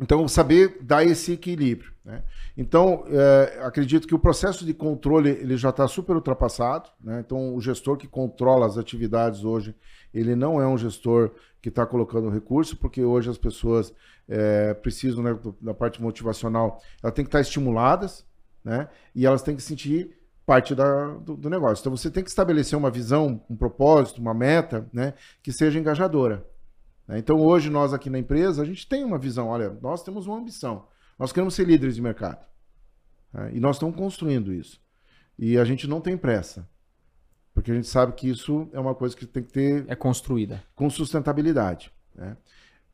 então, 0.00 0.28
saber 0.28 0.78
dar 0.80 1.04
esse 1.04 1.32
equilíbrio. 1.32 1.92
Né? 2.04 2.22
Então, 2.56 3.04
eh, 3.08 3.58
acredito 3.62 4.06
que 4.06 4.14
o 4.14 4.18
processo 4.18 4.64
de 4.64 4.72
controle 4.72 5.30
ele 5.30 5.56
já 5.56 5.70
está 5.70 5.88
super 5.88 6.14
ultrapassado. 6.14 6.88
Né? 7.02 7.20
Então, 7.20 7.54
o 7.54 7.60
gestor 7.60 7.96
que 7.96 8.06
controla 8.06 8.64
as 8.64 8.78
atividades 8.78 9.42
hoje, 9.42 9.74
ele 10.14 10.36
não 10.36 10.60
é 10.60 10.66
um 10.66 10.78
gestor 10.78 11.32
que 11.60 11.68
está 11.68 11.84
colocando 11.84 12.30
recurso, 12.30 12.76
porque 12.76 13.02
hoje 13.02 13.28
as 13.28 13.38
pessoas 13.38 13.92
eh, 14.28 14.72
precisam, 14.74 15.22
né, 15.22 15.36
da 15.60 15.74
parte 15.74 16.00
motivacional, 16.00 16.80
elas 17.02 17.14
têm 17.14 17.24
que 17.24 17.28
estar 17.28 17.40
estimuladas 17.40 18.24
né? 18.64 18.88
e 19.14 19.26
elas 19.26 19.42
têm 19.42 19.56
que 19.56 19.62
sentir 19.62 20.16
parte 20.46 20.74
da- 20.76 21.08
do, 21.16 21.36
do 21.36 21.50
negócio. 21.50 21.82
Então, 21.82 21.96
você 21.96 22.08
tem 22.08 22.22
que 22.22 22.30
estabelecer 22.30 22.78
uma 22.78 22.90
visão, 22.90 23.42
um 23.50 23.56
propósito, 23.56 24.20
uma 24.20 24.32
meta 24.32 24.88
né, 24.92 25.14
que 25.42 25.52
seja 25.52 25.78
engajadora. 25.78 26.46
Né? 27.08 27.18
Então, 27.18 27.40
hoje, 27.40 27.70
nós 27.70 27.92
aqui 27.94 28.08
na 28.10 28.18
empresa, 28.18 28.62
a 28.62 28.64
gente 28.64 28.86
tem 28.86 29.02
uma 29.02 29.18
visão. 29.18 29.48
Olha, 29.48 29.70
nós 29.82 30.02
temos 30.02 30.26
uma 30.26 30.36
ambição. 30.36 30.86
Nós 31.18 31.32
queremos 31.32 31.54
ser 31.54 31.66
líderes 31.66 31.96
de 31.96 32.02
mercado. 32.02 32.44
né? 33.32 33.50
E 33.54 33.58
nós 33.60 33.76
estamos 33.76 33.96
construindo 33.96 34.52
isso. 34.52 34.80
E 35.38 35.58
a 35.58 35.64
gente 35.64 35.86
não 35.88 36.00
tem 36.00 36.16
pressa. 36.16 36.68
Porque 37.54 37.72
a 37.72 37.74
gente 37.74 37.88
sabe 37.88 38.12
que 38.12 38.28
isso 38.28 38.68
é 38.72 38.78
uma 38.78 38.94
coisa 38.94 39.16
que 39.16 39.26
tem 39.26 39.42
que 39.42 39.52
ter 39.52 39.84
É 39.88 39.96
construída. 39.96 40.62
com 40.76 40.88
sustentabilidade. 40.88 41.90
né? 42.14 42.36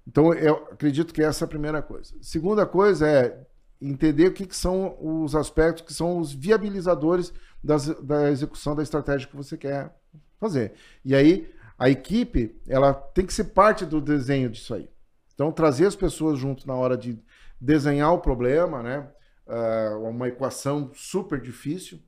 Então, 0.06 0.32
eu 0.34 0.54
acredito 0.70 1.12
que 1.14 1.22
essa 1.22 1.44
é 1.44 1.46
a 1.46 1.48
primeira 1.48 1.80
coisa. 1.82 2.14
Segunda 2.20 2.64
coisa 2.66 3.08
é 3.08 3.46
entender 3.80 4.28
o 4.28 4.32
que, 4.32 4.46
que 4.46 4.56
são 4.56 4.96
os 5.00 5.34
aspectos 5.34 5.82
que 5.84 5.92
são 5.94 6.18
os 6.18 6.32
viabilizadores 6.32 7.32
das- 7.62 7.88
da 8.02 8.30
execução 8.30 8.74
da 8.76 8.82
estratégia 8.82 9.26
que 9.28 9.36
você 9.36 9.56
quer 9.56 9.94
fazer. 10.38 10.72
E 11.04 11.14
aí, 11.14 11.50
a 11.84 11.90
equipe, 11.90 12.58
ela 12.66 12.94
tem 12.94 13.26
que 13.26 13.34
ser 13.34 13.44
parte 13.44 13.84
do 13.84 14.00
desenho 14.00 14.48
disso 14.48 14.72
aí. 14.72 14.88
Então, 15.34 15.52
trazer 15.52 15.84
as 15.84 15.94
pessoas 15.94 16.38
junto 16.38 16.66
na 16.66 16.74
hora 16.74 16.96
de 16.96 17.22
desenhar 17.60 18.10
o 18.14 18.20
problema, 18.20 18.82
né? 18.82 19.06
Uh, 19.46 20.08
uma 20.08 20.28
equação 20.28 20.90
super 20.94 21.38
difícil. 21.38 22.00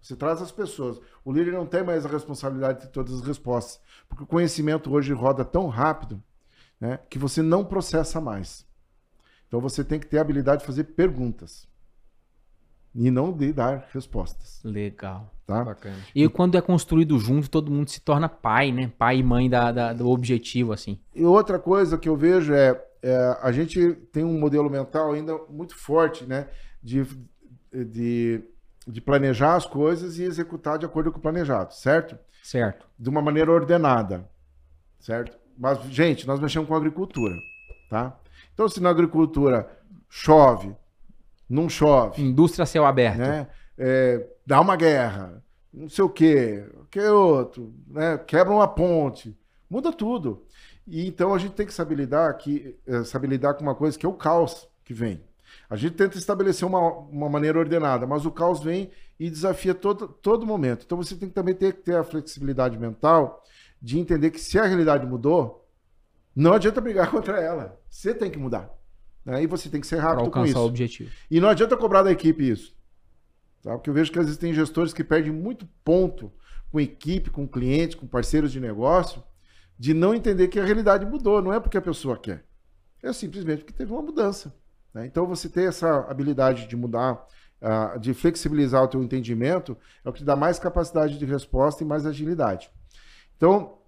Você 0.00 0.16
traz 0.16 0.42
as 0.42 0.50
pessoas. 0.50 1.00
O 1.24 1.32
líder 1.32 1.52
não 1.52 1.64
tem 1.64 1.84
mais 1.84 2.04
a 2.04 2.08
responsabilidade 2.08 2.80
de 2.80 2.88
todas 2.88 3.14
as 3.14 3.20
respostas, 3.20 3.80
porque 4.08 4.24
o 4.24 4.26
conhecimento 4.26 4.92
hoje 4.92 5.12
roda 5.12 5.44
tão 5.44 5.68
rápido 5.68 6.20
né, 6.80 6.98
que 7.08 7.16
você 7.16 7.42
não 7.42 7.64
processa 7.64 8.20
mais. 8.20 8.66
Então 9.46 9.60
você 9.60 9.84
tem 9.84 10.00
que 10.00 10.08
ter 10.08 10.18
a 10.18 10.22
habilidade 10.22 10.62
de 10.62 10.66
fazer 10.66 10.82
perguntas 10.82 11.68
e 12.92 13.08
não 13.08 13.32
de 13.32 13.52
dar 13.52 13.88
respostas. 13.92 14.60
Legal. 14.64 15.32
Tá? 15.52 15.64
Bacana. 15.64 15.96
E 16.14 16.28
quando 16.28 16.56
é 16.56 16.60
construído 16.60 17.18
junto, 17.18 17.50
todo 17.50 17.70
mundo 17.70 17.90
se 17.90 18.00
torna 18.00 18.28
pai, 18.28 18.72
né? 18.72 18.90
Pai 18.98 19.18
e 19.18 19.22
mãe 19.22 19.50
da, 19.50 19.70
da 19.70 19.92
do 19.92 20.08
objetivo, 20.08 20.72
assim. 20.72 20.98
E 21.14 21.24
outra 21.24 21.58
coisa 21.58 21.98
que 21.98 22.08
eu 22.08 22.16
vejo 22.16 22.54
é, 22.54 22.82
é, 23.02 23.38
a 23.42 23.52
gente 23.52 23.92
tem 24.12 24.24
um 24.24 24.38
modelo 24.38 24.70
mental 24.70 25.12
ainda 25.12 25.36
muito 25.48 25.76
forte, 25.76 26.24
né? 26.24 26.48
De, 26.82 27.06
de, 27.72 28.42
de 28.86 29.00
planejar 29.00 29.56
as 29.56 29.66
coisas 29.66 30.18
e 30.18 30.24
executar 30.24 30.78
de 30.78 30.86
acordo 30.86 31.12
com 31.12 31.18
o 31.18 31.22
planejado, 31.22 31.74
certo? 31.74 32.18
Certo. 32.42 32.86
De 32.98 33.08
uma 33.08 33.22
maneira 33.22 33.52
ordenada, 33.52 34.28
certo? 34.98 35.38
Mas, 35.56 35.80
gente, 35.84 36.26
nós 36.26 36.40
mexemos 36.40 36.68
com 36.68 36.74
agricultura, 36.74 37.34
tá? 37.88 38.16
Então, 38.54 38.68
se 38.68 38.80
na 38.80 38.90
agricultura 38.90 39.68
chove, 40.08 40.74
não 41.48 41.68
chove. 41.68 42.22
Indústria 42.22 42.66
céu 42.66 42.84
aberto. 42.84 43.18
Né? 43.18 43.46
É, 43.78 44.26
dá 44.46 44.60
uma 44.60 44.76
guerra, 44.76 45.42
não 45.72 45.88
sei 45.88 46.04
o 46.04 46.08
quê, 46.08 46.66
que 46.90 47.00
outro, 47.00 47.72
né? 47.86 48.18
quebra 48.18 48.52
uma 48.52 48.68
ponte, 48.68 49.36
muda 49.68 49.92
tudo. 49.92 50.44
E 50.86 51.06
então 51.06 51.32
a 51.34 51.38
gente 51.38 51.52
tem 51.52 51.66
que 51.66 51.72
saber 51.72 51.94
lidar, 51.94 52.32
que, 52.34 52.76
é, 52.86 53.04
saber 53.04 53.28
lidar 53.28 53.54
com 53.54 53.62
uma 53.62 53.74
coisa 53.74 53.98
que 53.98 54.04
é 54.04 54.08
o 54.08 54.14
caos 54.14 54.68
que 54.84 54.92
vem. 54.92 55.22
A 55.68 55.76
gente 55.76 55.94
tenta 55.94 56.18
estabelecer 56.18 56.66
uma, 56.66 56.80
uma 56.80 57.28
maneira 57.28 57.58
ordenada, 57.58 58.06
mas 58.06 58.26
o 58.26 58.30
caos 58.30 58.60
vem 58.62 58.90
e 59.18 59.30
desafia 59.30 59.74
todo, 59.74 60.08
todo 60.08 60.46
momento. 60.46 60.84
Então 60.84 60.98
você 60.98 61.14
tem 61.14 61.28
que 61.28 61.34
também 61.34 61.54
ter 61.54 61.72
que 61.74 61.82
ter 61.82 61.96
a 61.96 62.04
flexibilidade 62.04 62.78
mental 62.78 63.42
de 63.80 63.98
entender 63.98 64.30
que 64.30 64.40
se 64.40 64.58
a 64.58 64.64
realidade 64.64 65.06
mudou, 65.06 65.66
não 66.34 66.52
adianta 66.52 66.80
brigar 66.80 67.08
contra 67.10 67.40
ela. 67.40 67.80
Você 67.88 68.14
tem 68.14 68.30
que 68.30 68.38
mudar. 68.38 68.70
Né? 69.24 69.42
E 69.42 69.46
você 69.46 69.68
tem 69.68 69.80
que 69.80 69.86
ser 69.86 69.98
rápido 69.98 70.30
com 70.30 70.44
isso. 70.44 70.58
o 70.58 70.66
objetivo. 70.66 71.10
E 71.30 71.40
não 71.40 71.48
adianta 71.48 71.76
cobrar 71.76 72.02
da 72.02 72.10
equipe 72.10 72.48
isso. 72.48 72.74
Tá? 73.62 73.72
Porque 73.72 73.88
eu 73.88 73.94
vejo 73.94 74.10
que 74.10 74.18
às 74.18 74.24
vezes 74.26 74.38
tem 74.38 74.52
gestores 74.52 74.92
que 74.92 75.04
perdem 75.04 75.32
muito 75.32 75.66
ponto 75.84 76.32
com 76.70 76.80
equipe, 76.80 77.30
com 77.30 77.46
clientes, 77.46 77.94
com 77.94 78.06
parceiros 78.06 78.50
de 78.50 78.58
negócio, 78.58 79.22
de 79.78 79.94
não 79.94 80.14
entender 80.14 80.48
que 80.48 80.58
a 80.58 80.64
realidade 80.64 81.06
mudou. 81.06 81.40
Não 81.40 81.52
é 81.52 81.60
porque 81.60 81.78
a 81.78 81.82
pessoa 81.82 82.16
quer. 82.16 82.44
É 83.02 83.12
simplesmente 83.12 83.60
porque 83.60 83.72
teve 83.72 83.92
uma 83.92 84.02
mudança. 84.02 84.54
Né? 84.92 85.06
Então 85.06 85.26
você 85.26 85.48
ter 85.48 85.68
essa 85.68 86.00
habilidade 86.08 86.66
de 86.66 86.76
mudar, 86.76 87.26
uh, 87.60 87.98
de 87.98 88.14
flexibilizar 88.14 88.82
o 88.82 88.88
teu 88.88 89.02
entendimento, 89.02 89.76
é 90.04 90.08
o 90.08 90.12
que 90.12 90.20
te 90.20 90.24
dá 90.24 90.36
mais 90.36 90.58
capacidade 90.58 91.18
de 91.18 91.24
resposta 91.24 91.82
e 91.82 91.86
mais 91.86 92.06
agilidade. 92.06 92.70
Então, 93.36 93.78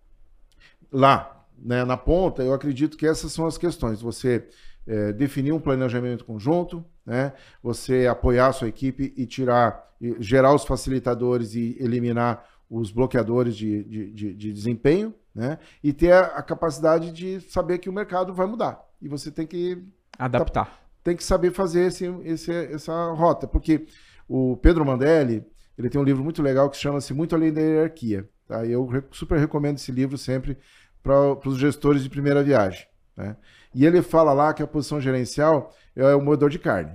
lá, 0.91 1.47
né, 1.57 1.85
na 1.85 1.97
ponta, 1.97 2.43
eu 2.43 2.53
acredito 2.53 2.97
que 2.97 3.07
essas 3.07 3.33
são 3.33 3.47
as 3.47 3.57
questões. 3.57 4.01
Você 4.01 4.49
é, 4.87 5.13
definir 5.13 5.53
um 5.53 5.61
planejamento 5.61 6.25
conjunto, 6.25 6.85
né? 7.05 7.33
Você 7.63 8.07
apoiar 8.07 8.49
a 8.49 8.53
sua 8.53 8.69
equipe 8.69 9.13
e 9.17 9.27
tirar, 9.27 9.95
e 10.01 10.17
gerar 10.21 10.55
os 10.55 10.65
facilitadores 10.65 11.55
e 11.55 11.77
eliminar 11.81 12.45
os 12.69 12.91
bloqueadores 12.91 13.57
de, 13.57 13.85
de, 13.85 14.11
de, 14.13 14.35
de 14.35 14.53
desempenho, 14.53 15.15
né? 15.35 15.59
E 15.83 15.93
ter 15.93 16.13
a, 16.13 16.21
a, 16.27 16.43
capacidade 16.43 17.13
de 17.13 17.41
saber 17.41 17.79
que 17.79 17.89
o 17.89 17.93
mercado 17.93 18.33
vai 18.33 18.47
mudar. 18.47 18.83
E 19.01 19.09
você 19.09 19.31
tem 19.31 19.47
que 19.47 19.83
adaptar. 20.19 20.81
Tem 21.03 21.17
que 21.17 21.25
saber 21.25 21.51
fazer 21.51 21.87
esse, 21.87 22.07
esse, 22.25 22.53
essa 22.53 23.13
rota, 23.13 23.47
porque 23.47 23.87
o 24.29 24.57
Pedro 24.57 24.85
Mandelli 24.85 25.45
ele 25.77 25.91
tem 25.91 26.01
um 26.01 26.05
livro 26.05 26.23
muito 26.23 26.43
legal 26.43 26.71
que 26.71 26.77
chama-se 26.77 27.13
Muito 27.13 27.35
Além 27.35 27.53
da 27.53 27.61
Hierarquia. 27.61 28.29
Tá? 28.47 28.65
Eu 28.65 28.89
super 29.11 29.39
recomendo 29.39 29.77
esse 29.77 29.91
livro 29.91 30.17
sempre 30.17 30.57
para 31.03 31.49
os 31.49 31.59
gestores 31.59 32.03
de 32.03 32.09
primeira 32.09 32.43
viagem. 32.43 32.87
Né? 33.17 33.37
E 33.75 33.85
ele 33.85 34.03
fala 34.03 34.33
lá 34.33 34.53
que 34.53 34.63
a 34.63 34.67
posição 34.67 35.01
gerencial 35.01 35.73
é 35.97 36.15
o 36.15 36.21
moedor 36.21 36.51
de 36.51 36.59
carne. 36.59 36.93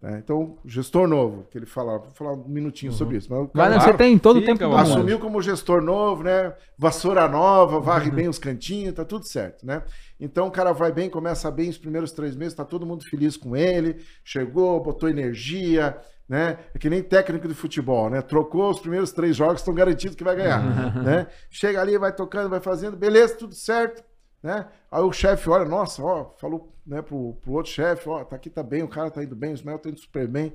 Né? 0.00 0.20
Então, 0.22 0.56
gestor 0.64 1.08
novo, 1.08 1.44
que 1.50 1.58
ele 1.58 1.66
fala, 1.66 1.98
vou 1.98 2.10
falar 2.12 2.32
um 2.32 2.44
minutinho 2.46 2.92
uhum. 2.92 2.98
sobre 2.98 3.16
isso. 3.16 3.28
Mas, 3.32 3.50
claro, 3.50 3.80
você 3.80 3.94
tem 3.94 4.16
todo 4.16 4.38
o 4.38 4.44
tempo 4.44 4.58
do 4.58 4.76
Assumiu 4.76 5.18
como 5.18 5.42
gestor 5.42 5.82
novo, 5.82 6.22
né? 6.22 6.54
Vassoura 6.76 7.26
nova, 7.26 7.80
varre 7.80 8.10
uhum. 8.10 8.14
bem 8.14 8.28
os 8.28 8.38
cantinhos, 8.38 8.94
tá 8.94 9.04
tudo 9.04 9.26
certo, 9.26 9.66
né? 9.66 9.82
Então 10.20 10.46
o 10.46 10.50
cara 10.52 10.72
vai 10.72 10.92
bem, 10.92 11.10
começa 11.10 11.50
bem 11.50 11.68
os 11.68 11.78
primeiros 11.78 12.12
três 12.12 12.36
meses, 12.36 12.54
tá 12.54 12.64
todo 12.64 12.86
mundo 12.86 13.04
feliz 13.04 13.36
com 13.36 13.56
ele, 13.56 13.96
chegou, 14.22 14.80
botou 14.80 15.08
energia, 15.08 15.98
né? 16.28 16.58
É 16.72 16.78
que 16.78 16.88
nem 16.88 17.02
técnico 17.02 17.48
de 17.48 17.54
futebol, 17.54 18.08
né? 18.08 18.22
Trocou 18.22 18.70
os 18.70 18.78
primeiros 18.78 19.10
três 19.10 19.34
jogos, 19.34 19.60
estão 19.60 19.74
garantidos 19.74 20.16
que 20.16 20.22
vai 20.22 20.36
ganhar, 20.36 20.60
uhum. 20.60 21.02
né? 21.02 21.26
Chega 21.50 21.80
ali, 21.80 21.98
vai 21.98 22.14
tocando, 22.14 22.48
vai 22.48 22.60
fazendo, 22.60 22.96
beleza, 22.96 23.34
tudo 23.34 23.54
certo. 23.54 24.04
Né? 24.42 24.66
Aí 24.90 25.02
o 25.02 25.12
chefe 25.12 25.50
olha, 25.50 25.64
nossa, 25.64 26.02
ó, 26.02 26.32
falou 26.38 26.72
né, 26.86 27.02
pro, 27.02 27.34
pro 27.42 27.52
outro 27.52 27.72
chefe, 27.72 28.08
ó, 28.08 28.24
tá 28.24 28.36
aqui, 28.36 28.48
tá 28.48 28.62
bem, 28.62 28.82
o 28.82 28.88
cara 28.88 29.10
tá 29.10 29.22
indo 29.22 29.34
bem, 29.34 29.50
o 29.50 29.54
Ismael 29.54 29.78
tá 29.78 29.88
indo 29.88 29.98
super 29.98 30.26
bem. 30.26 30.52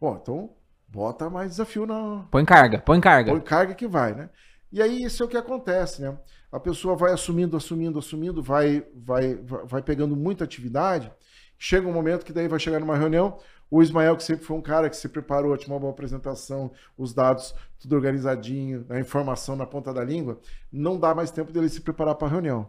Bom, 0.00 0.18
então 0.20 0.50
bota 0.88 1.30
mais 1.30 1.50
desafio 1.50 1.86
na. 1.86 2.26
Põe 2.30 2.44
carga, 2.44 2.80
põe 2.80 3.00
carga. 3.00 3.32
Põe 3.32 3.40
carga 3.40 3.74
que 3.74 3.86
vai, 3.86 4.14
né? 4.14 4.30
E 4.72 4.82
aí 4.82 5.02
isso 5.02 5.22
é 5.22 5.26
o 5.26 5.28
que 5.28 5.36
acontece, 5.36 6.02
né? 6.02 6.16
A 6.50 6.58
pessoa 6.58 6.96
vai 6.96 7.12
assumindo, 7.12 7.56
assumindo, 7.56 7.98
assumindo, 7.98 8.42
vai, 8.42 8.84
vai, 8.94 9.34
vai 9.36 9.82
pegando 9.82 10.16
muita 10.16 10.44
atividade. 10.44 11.10
Chega 11.58 11.86
um 11.86 11.92
momento 11.92 12.24
que 12.24 12.32
daí 12.32 12.48
vai 12.48 12.58
chegar 12.58 12.80
numa 12.80 12.96
reunião, 12.96 13.38
o 13.70 13.82
Ismael, 13.82 14.16
que 14.16 14.24
sempre 14.24 14.44
foi 14.44 14.56
um 14.56 14.62
cara 14.62 14.90
que 14.90 14.96
se 14.96 15.08
preparou, 15.08 15.56
tinha 15.56 15.72
uma 15.72 15.78
boa 15.78 15.92
apresentação, 15.92 16.72
os 16.96 17.12
dados 17.14 17.54
tudo 17.78 17.94
organizadinho, 17.94 18.84
a 18.88 18.98
informação 18.98 19.54
na 19.54 19.66
ponta 19.66 19.92
da 19.92 20.02
língua, 20.02 20.40
não 20.72 20.98
dá 20.98 21.14
mais 21.14 21.30
tempo 21.30 21.52
dele 21.52 21.68
se 21.68 21.80
preparar 21.80 22.14
para 22.16 22.26
a 22.26 22.30
reunião. 22.30 22.68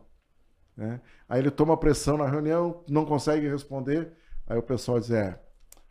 Né? 0.82 1.00
Aí 1.30 1.40
ele 1.40 1.52
toma 1.52 1.78
pressão 1.78 2.18
na 2.18 2.28
reunião, 2.28 2.84
não 2.90 3.06
consegue 3.06 3.48
responder. 3.48 4.14
Aí 4.48 4.58
o 4.58 4.64
pessoal 4.64 5.00
diz: 5.00 5.12
é, 5.12 5.40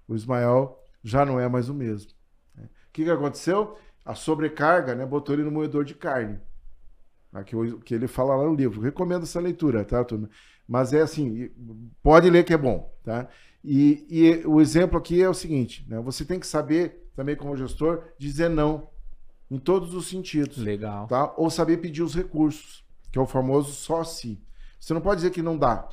o 0.08 0.16
Ismael 0.16 0.82
já 1.00 1.24
não 1.24 1.38
é 1.38 1.48
mais 1.48 1.68
o 1.68 1.74
mesmo. 1.74 2.10
Né? 2.56 2.64
O 2.64 2.92
que, 2.92 3.04
que 3.04 3.10
aconteceu? 3.10 3.78
A 4.04 4.16
sobrecarga 4.16 4.96
né, 4.96 5.06
botou 5.06 5.32
ele 5.32 5.44
no 5.44 5.50
moedor 5.52 5.84
de 5.84 5.94
carne. 5.94 6.40
Aqui, 7.32 7.54
que 7.84 7.94
ele 7.94 8.08
fala 8.08 8.34
lá 8.34 8.42
no 8.42 8.54
livro. 8.56 8.80
recomendo 8.80 9.22
essa 9.22 9.38
leitura, 9.38 9.84
tá, 9.84 10.02
turma? 10.02 10.28
Mas 10.66 10.92
é 10.92 11.00
assim, 11.00 11.48
pode 12.02 12.28
ler 12.28 12.42
que 12.42 12.52
é 12.52 12.58
bom, 12.58 12.92
tá? 13.04 13.28
E, 13.62 14.04
e 14.10 14.44
o 14.44 14.60
exemplo 14.60 14.98
aqui 14.98 15.22
é 15.22 15.28
o 15.28 15.34
seguinte, 15.34 15.86
né? 15.88 16.00
Você 16.00 16.24
tem 16.24 16.40
que 16.40 16.46
saber, 16.46 17.08
também 17.14 17.36
como 17.36 17.56
gestor, 17.56 18.02
dizer 18.18 18.50
não 18.50 18.88
em 19.48 19.58
todos 19.58 19.94
os 19.94 20.08
sentidos. 20.08 20.58
Legal. 20.58 21.06
Tá? 21.06 21.32
Ou 21.36 21.48
saber 21.48 21.76
pedir 21.76 22.02
os 22.02 22.16
recursos, 22.16 22.84
que 23.12 23.18
é 23.18 23.22
o 23.22 23.26
famoso 23.26 23.70
só 23.70 24.02
se. 24.02 24.42
Você 24.80 24.94
não 24.94 25.00
pode 25.00 25.16
dizer 25.16 25.30
que 25.30 25.42
não 25.42 25.58
dá. 25.58 25.88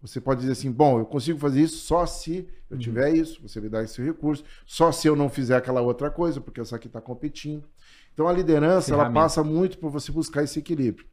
Você 0.00 0.20
pode 0.20 0.40
dizer 0.40 0.52
assim, 0.52 0.72
bom, 0.72 0.98
eu 0.98 1.06
consigo 1.06 1.38
fazer 1.38 1.60
isso 1.62 1.76
só 1.78 2.06
se 2.06 2.48
eu 2.70 2.76
uhum. 2.76 2.78
tiver 2.78 3.14
isso, 3.14 3.40
você 3.42 3.60
me 3.60 3.68
dá 3.68 3.82
esse 3.82 4.02
recurso, 4.02 4.44
só 4.66 4.90
se 4.90 5.06
eu 5.06 5.14
não 5.14 5.28
fizer 5.28 5.56
aquela 5.56 5.80
outra 5.80 6.10
coisa, 6.10 6.40
porque 6.40 6.60
essa 6.60 6.76
aqui 6.76 6.86
está 6.86 7.00
competindo. 7.00 7.64
Então 8.12 8.26
a 8.26 8.32
liderança, 8.32 8.92
ela 8.92 9.10
passa 9.10 9.44
muito 9.44 9.78
por 9.78 9.90
você 9.90 10.10
buscar 10.10 10.42
esse 10.42 10.58
equilíbrio. 10.58 11.06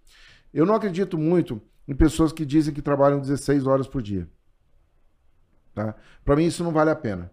Eu 0.53 0.65
não 0.65 0.73
acredito 0.73 1.17
muito 1.17 1.61
em 1.87 1.93
pessoas 1.93 2.31
que 2.31 2.45
dizem 2.45 2.73
que 2.73 2.81
trabalham 2.81 3.19
16 3.19 3.67
horas 3.67 3.87
por 3.87 4.01
dia. 4.01 4.27
Tá? 5.73 5.93
Para 6.23 6.35
mim 6.35 6.45
isso 6.45 6.63
não 6.63 6.71
vale 6.71 6.89
a 6.89 6.95
pena. 6.95 7.31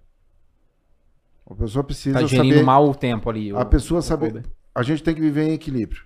A 1.46 1.54
pessoa 1.54 1.84
precisa 1.84 2.20
tá 2.20 2.28
saber 2.28 2.62
mal 2.62 2.88
o 2.88 2.94
tempo 2.94 3.30
ali. 3.30 3.54
A 3.54 3.64
pessoa 3.64 4.02
saber, 4.02 4.44
a 4.74 4.82
gente 4.82 5.02
tem 5.02 5.14
que 5.14 5.20
viver 5.20 5.44
em 5.44 5.52
equilíbrio. 5.52 6.04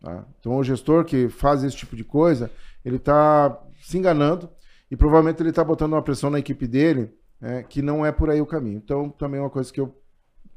Tá? 0.00 0.24
Então, 0.38 0.56
o 0.56 0.64
gestor 0.64 1.04
que 1.04 1.28
faz 1.28 1.64
esse 1.64 1.76
tipo 1.76 1.96
de 1.96 2.04
coisa, 2.04 2.50
ele 2.84 2.96
está 2.96 3.58
se 3.80 3.98
enganando 3.98 4.48
e 4.90 4.96
provavelmente 4.96 5.42
ele 5.42 5.50
está 5.50 5.64
botando 5.64 5.92
uma 5.92 6.02
pressão 6.02 6.30
na 6.30 6.38
equipe 6.38 6.66
dele 6.66 7.12
né, 7.40 7.62
que 7.62 7.82
não 7.82 8.04
é 8.04 8.12
por 8.12 8.30
aí 8.30 8.40
o 8.40 8.46
caminho. 8.46 8.76
Então, 8.76 9.10
também 9.10 9.38
é 9.38 9.42
uma 9.42 9.50
coisa 9.50 9.72
que 9.72 9.80
eu 9.80 9.94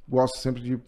gosto 0.08 0.38
sempre 0.38 0.62
de 0.62 0.80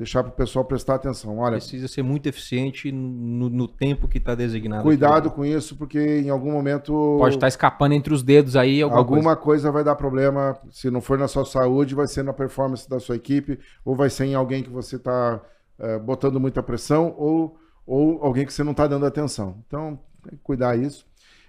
deixar 0.00 0.22
para 0.22 0.32
o 0.32 0.34
pessoal 0.34 0.64
prestar 0.64 0.94
atenção. 0.94 1.38
Olha, 1.38 1.58
precisa 1.58 1.86
ser 1.86 2.02
muito 2.02 2.26
eficiente 2.26 2.90
no, 2.90 3.50
no 3.50 3.68
tempo 3.68 4.08
que 4.08 4.16
está 4.16 4.34
designado. 4.34 4.82
Cuidado 4.82 5.28
aqui. 5.28 5.36
com 5.36 5.44
isso, 5.44 5.76
porque 5.76 6.20
em 6.20 6.30
algum 6.30 6.50
momento 6.50 7.16
pode 7.18 7.34
estar 7.34 7.44
tá 7.44 7.48
escapando 7.48 7.92
entre 7.92 8.14
os 8.14 8.22
dedos 8.22 8.56
aí 8.56 8.80
alguma, 8.80 8.98
alguma 8.98 9.36
coisa. 9.36 9.68
coisa. 9.68 9.72
vai 9.72 9.84
dar 9.84 9.94
problema. 9.96 10.58
Se 10.70 10.90
não 10.90 11.02
for 11.02 11.18
na 11.18 11.28
sua 11.28 11.44
saúde, 11.44 11.94
vai 11.94 12.06
ser 12.06 12.22
na 12.22 12.32
performance 12.32 12.88
da 12.88 12.98
sua 12.98 13.14
equipe 13.14 13.58
ou 13.84 13.94
vai 13.94 14.08
ser 14.08 14.24
em 14.24 14.34
alguém 14.34 14.62
que 14.62 14.70
você 14.70 14.96
está 14.96 15.38
eh, 15.78 15.98
botando 15.98 16.40
muita 16.40 16.62
pressão 16.62 17.14
ou 17.18 17.58
ou 17.90 18.22
alguém 18.24 18.46
que 18.46 18.52
você 18.52 18.62
não 18.62 18.70
está 18.70 18.86
dando 18.86 19.04
atenção. 19.04 19.64
Então, 19.66 19.98
tem 20.22 20.38
que 20.38 20.44
cuidar 20.44 20.78
isso. 20.78 21.04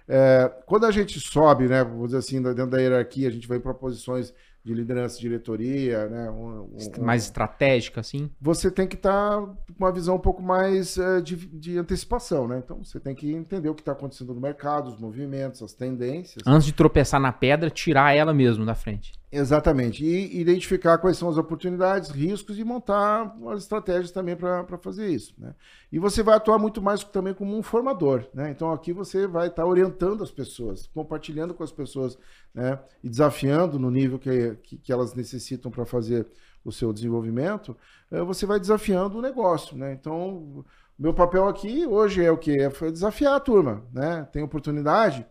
É, 0.08 0.52
quando 0.66 0.88
a 0.88 0.92
gente 0.92 1.20
sobe, 1.20 1.68
né, 1.68 1.84
vamos 1.84 2.08
dizer 2.08 2.18
assim, 2.18 2.42
dentro 2.42 2.66
da 2.66 2.80
hierarquia, 2.80 3.28
a 3.28 3.32
gente 3.32 3.48
vai 3.48 3.60
para 3.60 3.76
posições 3.76 4.34
de 4.64 4.74
liderança 4.74 5.16
de 5.16 5.22
diretoria, 5.22 6.08
né? 6.08 6.30
Um, 6.30 6.62
um, 6.62 7.04
mais 7.04 7.24
estratégica, 7.24 8.02
assim? 8.02 8.30
Você 8.40 8.70
tem 8.70 8.88
que 8.88 8.96
estar 8.96 9.12
tá 9.12 9.42
com 9.42 9.56
uma 9.78 9.92
visão 9.92 10.16
um 10.16 10.20
pouco 10.20 10.42
mais 10.42 10.98
uh, 10.98 11.22
de, 11.22 11.36
de, 11.36 11.78
antecipação, 11.78 12.48
né? 12.48 12.62
Então 12.64 12.84
você 12.84 13.00
tem 13.00 13.16
que 13.16 13.32
entender 13.32 13.70
o 13.70 13.76
que 13.76 13.82
está 13.82 13.92
acontecendo 13.92 14.34
no 14.34 14.42
mercado, 14.42 14.88
os 14.88 15.00
movimentos, 15.00 15.64
as 15.64 15.74
tendências. 15.74 16.44
Antes 16.46 16.66
de 16.66 16.74
tropeçar 16.74 17.20
na 17.20 17.32
pedra, 17.32 17.72
tirar 17.72 18.16
ela 18.16 18.34
mesmo 18.34 18.64
da 18.64 18.76
frente. 18.76 19.14
Exatamente. 19.32 20.04
E 20.04 20.42
identificar 20.42 20.98
quais 20.98 21.18
são 21.18 21.30
as 21.30 21.38
oportunidades, 21.38 22.10
riscos 22.10 22.60
e 22.60 22.64
montar 22.66 23.34
as 23.48 23.62
estratégias 23.62 24.12
também 24.12 24.36
para 24.36 24.78
fazer 24.78 25.08
isso. 25.08 25.34
Né? 25.38 25.56
E 25.90 25.98
você 25.98 26.22
vai 26.22 26.36
atuar 26.36 26.60
muito 26.60 26.82
mais 26.82 27.04
também 27.06 27.34
como 27.34 27.58
um 27.58 27.64
formador. 27.64 28.26
Né? 28.34 28.52
Então 28.52 28.74
aqui 28.74 28.92
você 28.92 29.26
vai 29.26 29.48
estar 29.48 29.64
tá 29.64 29.68
orientando 29.68 30.22
as 30.22 30.32
pessoas, 30.32 30.86
compartilhando 30.88 31.54
com 31.54 31.64
as 31.64 31.72
pessoas 31.72 32.18
né? 32.54 32.78
e 33.02 33.10
desafiando 33.10 33.80
no 33.80 33.90
nível 33.90 34.20
que, 34.20 34.56
que, 34.64 34.78
que 34.78 34.92
elas 34.92 35.14
necessitam 35.14 35.72
para 35.72 35.86
fazer 35.86 36.28
o 36.64 36.72
seu 36.72 36.92
desenvolvimento, 36.92 37.76
eh, 38.12 38.22
você 38.22 38.46
vai 38.46 38.60
desafiando 38.60 39.18
o 39.18 39.22
negócio. 39.22 39.76
Né? 39.78 39.94
Então, 39.94 40.64
meu 41.00 41.14
papel 41.14 41.48
aqui 41.48 41.88
hoje 41.88 42.24
é 42.24 42.30
o 42.30 42.38
que? 42.38 42.60
É 42.60 42.70
desafiar 42.92 43.36
a 43.36 43.40
turma. 43.40 43.84
Né? 43.94 44.28
Tem 44.32 44.44
oportunidade, 44.44 45.26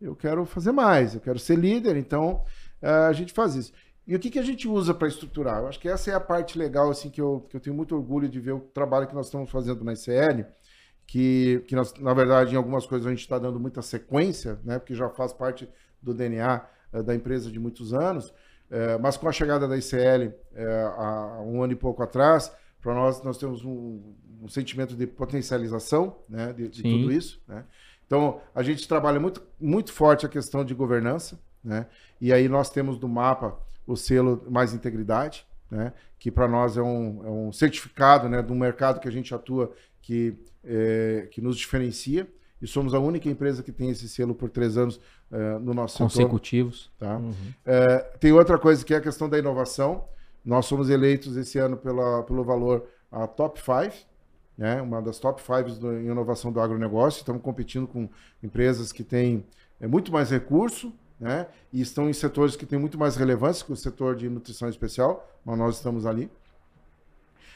eu 0.00 0.16
quero 0.16 0.44
fazer 0.44 0.72
mais, 0.72 1.14
eu 1.14 1.20
quero 1.20 1.38
ser 1.38 1.56
líder, 1.56 1.96
então 1.96 2.42
a 2.82 3.12
gente 3.12 3.32
faz 3.32 3.54
isso. 3.54 3.72
E 4.06 4.16
o 4.16 4.18
que, 4.18 4.30
que 4.30 4.38
a 4.38 4.42
gente 4.42 4.66
usa 4.66 4.92
para 4.92 5.06
estruturar? 5.06 5.60
Eu 5.60 5.68
acho 5.68 5.78
que 5.78 5.88
essa 5.88 6.10
é 6.10 6.14
a 6.14 6.20
parte 6.20 6.58
legal, 6.58 6.90
assim, 6.90 7.08
que 7.08 7.20
eu, 7.20 7.46
que 7.48 7.56
eu 7.56 7.60
tenho 7.60 7.76
muito 7.76 7.94
orgulho 7.94 8.28
de 8.28 8.40
ver 8.40 8.52
o 8.52 8.60
trabalho 8.60 9.06
que 9.06 9.14
nós 9.14 9.26
estamos 9.26 9.48
fazendo 9.48 9.84
na 9.84 9.92
ICL, 9.92 10.44
que, 11.06 11.62
que 11.68 11.76
nós, 11.76 11.94
na 11.94 12.12
verdade, 12.12 12.54
em 12.54 12.56
algumas 12.56 12.84
coisas 12.84 13.06
a 13.06 13.10
gente 13.10 13.20
está 13.20 13.38
dando 13.38 13.60
muita 13.60 13.80
sequência, 13.80 14.58
né, 14.64 14.78
porque 14.78 14.94
já 14.94 15.08
faz 15.10 15.32
parte 15.32 15.68
do 16.00 16.12
DNA 16.12 16.66
uh, 16.92 17.02
da 17.02 17.14
empresa 17.14 17.50
de 17.50 17.60
muitos 17.60 17.94
anos, 17.94 18.30
uh, 18.30 18.98
mas 19.00 19.16
com 19.16 19.28
a 19.28 19.32
chegada 19.32 19.68
da 19.68 19.76
ICL 19.76 20.28
uh, 20.28 21.00
há 21.00 21.42
um 21.42 21.62
ano 21.62 21.72
e 21.72 21.76
pouco 21.76 22.02
atrás, 22.02 22.52
para 22.80 22.94
nós, 22.94 23.22
nós 23.22 23.38
temos 23.38 23.64
um, 23.64 24.14
um, 24.42 24.48
sentimento 24.48 24.96
de 24.96 25.06
potencialização 25.06 26.18
né, 26.28 26.52
de, 26.52 26.68
de 26.68 26.82
tudo 26.82 27.12
isso. 27.12 27.40
Né? 27.46 27.64
Então, 28.04 28.40
a 28.52 28.62
gente 28.64 28.88
trabalha 28.88 29.20
muito, 29.20 29.40
muito 29.60 29.92
forte 29.92 30.26
a 30.26 30.28
questão 30.28 30.64
de 30.64 30.74
governança, 30.74 31.38
né? 31.62 31.86
E 32.20 32.32
aí 32.32 32.48
nós 32.48 32.70
temos 32.70 32.98
do 32.98 33.08
mapa 33.08 33.58
o 33.86 33.96
selo 33.96 34.44
Mais 34.48 34.72
Integridade, 34.72 35.46
né? 35.70 35.92
que 36.18 36.30
para 36.30 36.46
nós 36.46 36.76
é 36.76 36.82
um, 36.82 37.26
é 37.26 37.30
um 37.30 37.52
certificado 37.52 38.28
né, 38.28 38.40
do 38.40 38.54
mercado 38.54 39.00
que 39.00 39.08
a 39.08 39.10
gente 39.10 39.34
atua 39.34 39.72
que, 40.00 40.36
é, 40.64 41.26
que 41.30 41.40
nos 41.40 41.56
diferencia. 41.56 42.28
E 42.60 42.66
somos 42.66 42.94
a 42.94 43.00
única 43.00 43.28
empresa 43.28 43.60
que 43.60 43.72
tem 43.72 43.90
esse 43.90 44.08
selo 44.08 44.32
por 44.32 44.48
três 44.48 44.76
anos 44.76 45.00
é, 45.32 45.58
no 45.58 45.74
nosso 45.74 45.98
Consecutivos. 45.98 46.92
Setor, 46.92 47.08
tá? 47.08 47.16
Uhum. 47.18 47.34
É, 47.66 47.98
tem 48.20 48.30
outra 48.30 48.56
coisa 48.56 48.84
que 48.84 48.94
é 48.94 48.98
a 48.98 49.00
questão 49.00 49.28
da 49.28 49.36
inovação. 49.36 50.04
Nós 50.44 50.66
somos 50.66 50.88
eleitos 50.88 51.36
esse 51.36 51.58
ano 51.58 51.76
pela, 51.76 52.22
pelo 52.22 52.44
valor 52.44 52.86
a 53.10 53.26
Top 53.26 53.60
5, 53.60 54.06
né? 54.56 54.80
uma 54.80 55.02
das 55.02 55.18
Top 55.18 55.42
5 55.42 55.92
em 55.94 56.06
inovação 56.06 56.52
do 56.52 56.60
agronegócio. 56.60 57.18
Estamos 57.18 57.42
competindo 57.42 57.88
com 57.88 58.08
empresas 58.40 58.92
que 58.92 59.02
têm 59.02 59.44
é, 59.80 59.88
muito 59.88 60.12
mais 60.12 60.30
recurso, 60.30 60.92
né? 61.22 61.46
E 61.72 61.80
estão 61.80 62.10
em 62.10 62.12
setores 62.12 62.56
que 62.56 62.66
têm 62.66 62.76
muito 62.76 62.98
mais 62.98 63.14
relevância 63.14 63.64
que 63.64 63.72
o 63.72 63.76
setor 63.76 64.16
de 64.16 64.28
nutrição 64.28 64.68
especial, 64.68 65.24
mas 65.44 65.56
nós 65.56 65.76
estamos 65.76 66.04
ali. 66.04 66.28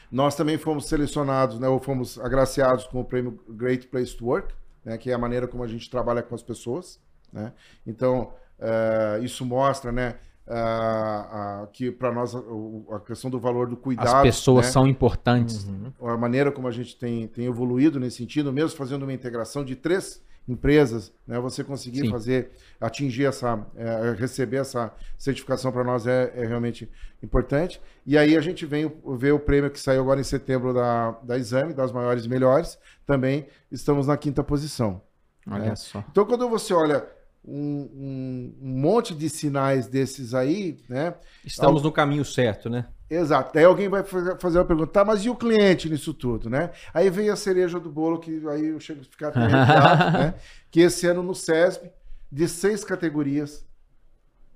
Nós 0.09 0.35
também 0.35 0.57
fomos 0.57 0.87
selecionados, 0.87 1.59
né, 1.59 1.67
ou 1.67 1.77
fomos 1.77 2.17
agraciados 2.17 2.85
com 2.85 3.01
o 3.01 3.03
prêmio 3.03 3.37
Great 3.49 3.87
Place 3.87 4.15
to 4.15 4.25
Work, 4.25 4.55
né, 4.85 4.97
que 4.97 5.11
é 5.11 5.13
a 5.13 5.17
maneira 5.17 5.49
como 5.49 5.65
a 5.65 5.67
gente 5.67 5.89
trabalha 5.89 6.23
com 6.23 6.33
as 6.33 6.41
pessoas. 6.41 6.97
Né? 7.31 7.51
Então, 7.85 8.31
uh, 8.57 9.21
isso 9.21 9.45
mostra 9.45 9.91
né, 9.91 10.15
uh, 10.47 11.63
uh, 11.63 11.67
que 11.73 11.91
para 11.91 12.09
nós 12.09 12.33
a 12.33 12.99
questão 13.01 13.29
do 13.29 13.37
valor 13.37 13.67
do 13.67 13.75
cuidado. 13.75 14.15
As 14.15 14.21
pessoas 14.21 14.67
né, 14.67 14.71
são 14.71 14.87
importantes. 14.87 15.65
Uhum. 15.65 15.91
A 16.07 16.15
maneira 16.15 16.53
como 16.53 16.69
a 16.69 16.71
gente 16.71 16.95
tem, 16.95 17.27
tem 17.27 17.47
evoluído 17.47 17.99
nesse 17.99 18.15
sentido, 18.15 18.53
mesmo 18.53 18.77
fazendo 18.77 19.03
uma 19.03 19.11
integração 19.11 19.65
de 19.65 19.75
três 19.75 20.25
empresas, 20.47 21.11
né, 21.27 21.39
você 21.39 21.63
conseguir 21.63 22.01
Sim. 22.01 22.09
fazer, 22.09 22.51
atingir 22.79 23.25
essa, 23.25 23.65
é, 23.75 24.15
receber 24.17 24.57
essa 24.57 24.93
certificação 25.17 25.71
para 25.71 25.83
nós 25.83 26.07
é, 26.07 26.31
é, 26.35 26.45
realmente 26.45 26.89
importante. 27.21 27.81
E 28.05 28.17
aí 28.17 28.37
a 28.37 28.41
gente 28.41 28.65
vem 28.65 28.91
ver 29.17 29.33
o 29.33 29.39
prêmio 29.39 29.69
que 29.69 29.79
saiu 29.79 30.01
agora 30.01 30.21
em 30.21 30.23
setembro 30.23 30.73
da, 30.73 31.11
da 31.23 31.37
Exame, 31.37 31.73
das 31.73 31.91
maiores 31.91 32.25
e 32.25 32.29
melhores, 32.29 32.77
também 33.05 33.47
estamos 33.71 34.07
na 34.07 34.15
quinta 34.15 34.43
posição. 34.43 35.01
Olha 35.49 35.65
né? 35.65 35.75
só. 35.75 36.03
Então 36.09 36.25
quando 36.25 36.47
você 36.47 36.73
olha 36.73 37.05
um, 37.45 37.89
um, 37.93 38.55
um, 38.61 38.81
monte 38.81 39.15
de 39.15 39.29
sinais 39.29 39.87
desses 39.87 40.33
aí, 40.33 40.77
né? 40.89 41.15
Estamos 41.45 41.81
no 41.81 41.91
caminho 41.91 42.25
certo, 42.25 42.69
né? 42.69 42.87
Exato. 43.09 43.57
Aí 43.57 43.63
alguém 43.63 43.87
vai 43.87 44.03
fazer 44.03 44.59
uma 44.59 44.65
pergunta, 44.65 44.91
tá, 44.91 45.05
mas 45.05 45.23
e 45.23 45.29
o 45.29 45.35
cliente 45.35 45.89
nisso 45.89 46.13
tudo, 46.13 46.49
né? 46.49 46.71
Aí 46.93 47.09
vem 47.09 47.29
a 47.29 47.35
cereja 47.35 47.79
do 47.79 47.89
bolo, 47.89 48.19
que 48.19 48.41
aí 48.49 48.67
eu 48.67 48.79
chego 48.79 49.01
a 49.01 49.03
ficar 49.03 49.31
né? 50.11 50.35
Que 50.69 50.81
esse 50.81 51.07
ano 51.07 51.23
no 51.23 51.33
SESB, 51.33 51.89
de 52.29 52.47
seis 52.49 52.83
categorias, 52.83 53.65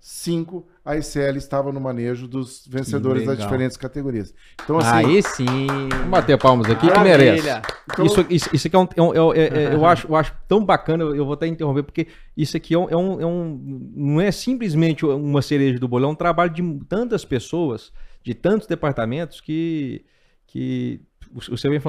cinco, 0.01 0.67
a 0.83 0.97
ICL 0.97 1.37
estava 1.37 1.71
no 1.71 1.79
manejo 1.79 2.27
dos 2.27 2.67
vencedores 2.67 3.23
das 3.23 3.37
diferentes 3.37 3.77
categorias. 3.77 4.33
Então, 4.63 4.79
assim. 4.79 4.89
Aí 4.89 5.21
sim. 5.21 5.87
Vamos 5.89 6.07
bater 6.07 6.37
palmas 6.39 6.69
aqui 6.69 6.89
que 6.89 6.99
merece. 6.99 7.47
Então, 7.93 8.05
isso, 8.05 8.25
isso, 8.27 8.49
isso 8.51 8.67
aqui 8.67 8.75
é 8.75 8.79
um. 8.79 8.87
É 8.95 9.21
um 9.21 9.33
é, 9.33 9.39
é, 9.39 9.73
eu, 9.75 9.85
acho, 9.85 10.07
eu 10.07 10.15
acho 10.15 10.33
tão 10.47 10.65
bacana, 10.65 11.03
eu 11.03 11.23
vou 11.23 11.35
até 11.35 11.45
interromper, 11.45 11.83
porque 11.83 12.07
isso 12.35 12.57
aqui 12.57 12.73
é 12.73 12.77
um, 12.79 12.89
é 12.89 12.97
um, 12.97 13.21
é 13.21 13.25
um. 13.25 13.91
Não 13.95 14.19
é 14.19 14.31
simplesmente 14.31 15.05
uma 15.05 15.41
cereja 15.41 15.79
do 15.79 15.87
bolo, 15.87 16.05
é 16.05 16.07
um 16.07 16.15
trabalho 16.15 16.51
de 16.51 16.63
tantas 16.89 17.23
pessoas, 17.23 17.93
de 18.23 18.33
tantos 18.33 18.67
departamentos 18.67 19.41
que. 19.41 20.05
que 20.47 21.01
você 21.33 21.69
vem 21.69 21.79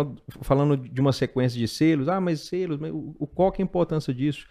falando 0.42 0.76
de 0.76 1.00
uma 1.00 1.12
sequência 1.12 1.58
de 1.58 1.66
selos, 1.66 2.08
ah, 2.08 2.20
mas 2.20 2.42
selos, 2.42 2.78
mas 2.78 2.92
o, 2.94 3.26
qual 3.26 3.50
que 3.50 3.60
é 3.60 3.64
a 3.64 3.66
importância 3.66 4.14
disso? 4.14 4.46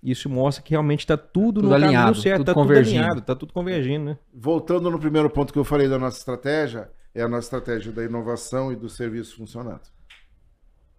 Isso 0.00 0.28
mostra 0.28 0.62
que 0.62 0.70
realmente 0.70 1.00
está 1.00 1.16
tudo, 1.16 1.60
tudo, 1.60 1.68
no 1.70 1.74
alinhado, 1.74 1.94
caminho 1.94 2.22
certo, 2.22 2.40
está 2.42 2.54
tudo 2.54 2.72
alinhado, 2.72 3.18
está 3.18 3.34
tudo 3.34 3.52
convergindo, 3.52 4.04
né? 4.04 4.18
Voltando 4.32 4.88
no 4.90 4.98
primeiro 5.00 5.28
ponto 5.28 5.52
que 5.52 5.58
eu 5.58 5.64
falei 5.64 5.88
da 5.88 5.98
nossa 5.98 6.18
estratégia, 6.18 6.88
é 7.12 7.22
a 7.22 7.28
nossa 7.28 7.46
estratégia 7.46 7.90
da 7.90 8.04
inovação 8.04 8.72
e 8.72 8.76
do 8.76 8.88
serviço 8.88 9.36
funcionando. 9.36 9.82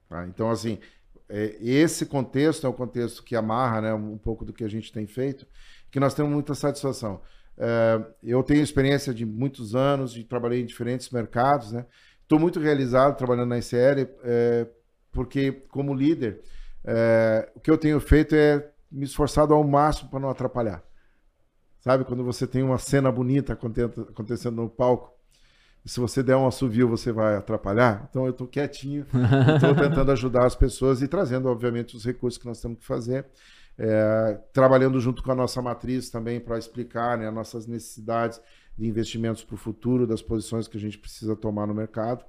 Tá? 0.09 0.27
Então, 0.27 0.49
assim, 0.49 0.79
é, 1.29 1.55
esse 1.61 2.07
contexto 2.07 2.67
é 2.67 2.69
o 2.69 2.73
contexto 2.73 3.23
que 3.23 3.35
amarra 3.35 3.81
né, 3.81 3.93
um 3.93 4.17
pouco 4.17 4.43
do 4.43 4.51
que 4.51 4.63
a 4.63 4.67
gente 4.67 4.91
tem 4.91 5.07
feito, 5.07 5.47
que 5.89 5.99
nós 5.99 6.13
temos 6.13 6.31
muita 6.31 6.53
satisfação. 6.53 7.21
É, 7.59 8.01
eu 8.23 8.41
tenho 8.41 8.63
experiência 8.63 9.13
de 9.13 9.25
muitos 9.25 9.75
anos, 9.75 10.13
de 10.13 10.23
trabalhei 10.23 10.61
em 10.61 10.65
diferentes 10.65 11.09
mercados, 11.09 11.73
né? 11.73 11.85
Estou 12.21 12.39
muito 12.39 12.59
realizado 12.59 13.17
trabalhando 13.17 13.49
na 13.49 13.57
ICL, 13.57 14.07
é, 14.23 14.67
porque 15.11 15.51
como 15.51 15.93
líder, 15.93 16.41
é, 16.85 17.51
o 17.55 17.59
que 17.59 17.69
eu 17.69 17.77
tenho 17.77 17.99
feito 17.99 18.33
é 18.33 18.71
me 18.89 19.03
esforçado 19.03 19.53
ao 19.53 19.63
máximo 19.63 20.09
para 20.09 20.19
não 20.19 20.29
atrapalhar. 20.29 20.81
Sabe, 21.81 22.05
quando 22.05 22.23
você 22.23 22.45
tem 22.47 22.63
uma 22.63 22.77
cena 22.77 23.11
bonita 23.11 23.53
acontecendo 23.53 24.55
no 24.55 24.69
palco, 24.69 25.13
e 25.83 25.89
se 25.89 25.99
você 25.99 26.21
der 26.21 26.35
um 26.35 26.45
assovio, 26.45 26.87
você 26.87 27.11
vai 27.11 27.35
atrapalhar. 27.35 28.07
Então 28.09 28.25
eu 28.25 28.31
estou 28.31 28.47
quietinho, 28.47 29.05
estou 29.55 29.75
tentando 29.75 30.11
ajudar 30.11 30.45
as 30.45 30.55
pessoas 30.55 31.01
e 31.01 31.07
trazendo, 31.07 31.47
obviamente, 31.47 31.95
os 31.95 32.05
recursos 32.05 32.37
que 32.37 32.45
nós 32.45 32.61
temos 32.61 32.79
que 32.79 32.85
fazer. 32.85 33.25
É, 33.81 34.37
trabalhando 34.51 34.99
junto 34.99 35.23
com 35.23 35.31
a 35.31 35.35
nossa 35.35 35.61
matriz 35.61 36.09
também 36.09 36.37
para 36.37 36.57
explicar 36.57 37.17
né, 37.17 37.29
as 37.29 37.33
nossas 37.33 37.65
necessidades 37.65 38.41
de 38.77 38.85
investimentos 38.85 39.41
para 39.41 39.55
o 39.55 39.57
futuro, 39.57 40.05
das 40.05 40.21
posições 40.21 40.67
que 40.67 40.75
a 40.75 40.79
gente 40.79 40.97
precisa 40.97 41.33
tomar 41.33 41.65
no 41.65 41.73
mercado, 41.73 42.25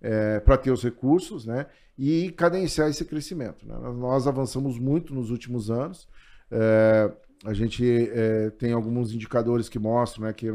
é, 0.00 0.40
para 0.40 0.56
ter 0.58 0.72
os 0.72 0.82
recursos, 0.82 1.46
né? 1.46 1.66
e 1.98 2.30
cadenciar 2.30 2.88
esse 2.88 3.04
crescimento. 3.04 3.66
Né? 3.66 3.74
Nós 3.96 4.26
avançamos 4.26 4.78
muito 4.78 5.12
nos 5.12 5.30
últimos 5.30 5.68
anos. 5.70 6.08
É, 6.50 7.10
a 7.44 7.52
gente 7.52 7.84
é, 7.84 8.50
tem 8.50 8.72
alguns 8.72 9.12
indicadores 9.12 9.68
que 9.68 9.78
mostram 9.78 10.26
né, 10.26 10.32
que 10.32 10.46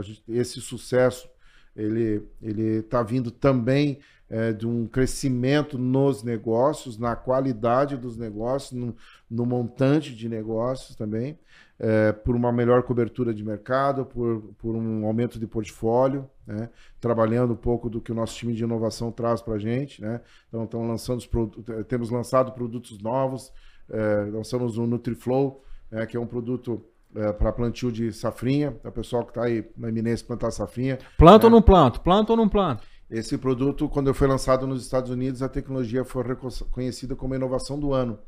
gente, 0.00 0.22
esse 0.28 0.60
sucesso 0.60 1.28
ele 1.74 2.22
ele 2.40 2.80
está 2.80 3.02
vindo 3.02 3.30
também 3.30 3.98
é, 4.32 4.50
de 4.50 4.66
um 4.66 4.86
crescimento 4.86 5.76
nos 5.76 6.22
negócios, 6.22 6.96
na 6.96 7.14
qualidade 7.14 7.98
dos 7.98 8.16
negócios, 8.16 8.72
no, 8.72 8.96
no 9.30 9.44
montante 9.44 10.16
de 10.16 10.26
negócios 10.26 10.96
também 10.96 11.38
é, 11.78 12.12
por 12.12 12.36
uma 12.36 12.52
melhor 12.52 12.84
cobertura 12.84 13.34
de 13.34 13.44
mercado, 13.44 14.06
por, 14.06 14.54
por 14.56 14.76
um 14.76 15.04
aumento 15.04 15.38
de 15.38 15.48
portfólio, 15.48 16.30
né? 16.46 16.70
trabalhando 17.00 17.54
um 17.54 17.56
pouco 17.56 17.90
do 17.90 18.00
que 18.00 18.12
o 18.12 18.14
nosso 18.14 18.36
time 18.36 18.54
de 18.54 18.62
inovação 18.62 19.10
traz 19.10 19.42
para 19.42 19.54
a 19.54 19.58
gente. 19.58 20.00
Né? 20.00 20.20
Então, 20.48 20.62
estamos 20.62 20.88
lançando 20.88 21.84
temos 21.88 22.08
lançado 22.08 22.52
produtos 22.52 23.02
novos, 23.02 23.52
é, 23.90 24.28
lançamos 24.32 24.78
o 24.78 24.86
NutriFlow, 24.86 25.62
é, 25.90 26.06
que 26.06 26.16
é 26.16 26.20
um 26.20 26.26
produto 26.26 26.82
é, 27.16 27.32
para 27.32 27.52
plantio 27.52 27.90
de 27.90 28.12
safrinha, 28.12 28.70
para 28.70 28.88
o 28.88 28.92
pessoal 28.92 29.24
que 29.24 29.32
está 29.32 29.44
aí 29.44 29.68
na 29.76 29.88
iminência 29.88 30.24
plantar 30.24 30.52
safrinha. 30.52 30.98
Planta 31.18 31.40
né? 31.40 31.44
ou 31.46 31.50
não 31.50 31.62
planto? 31.62 32.00
Planta 32.00 32.32
ou 32.32 32.36
não 32.36 32.48
planto? 32.48 32.91
Esse 33.12 33.36
produto, 33.36 33.90
quando 33.90 34.14
foi 34.14 34.26
lançado 34.26 34.66
nos 34.66 34.82
Estados 34.82 35.10
Unidos, 35.10 35.42
a 35.42 35.48
tecnologia 35.48 36.02
foi 36.02 36.24
reconhecida 36.24 37.14
como 37.14 37.34
inovação 37.34 37.78
do 37.78 37.92
ano, 37.92 38.18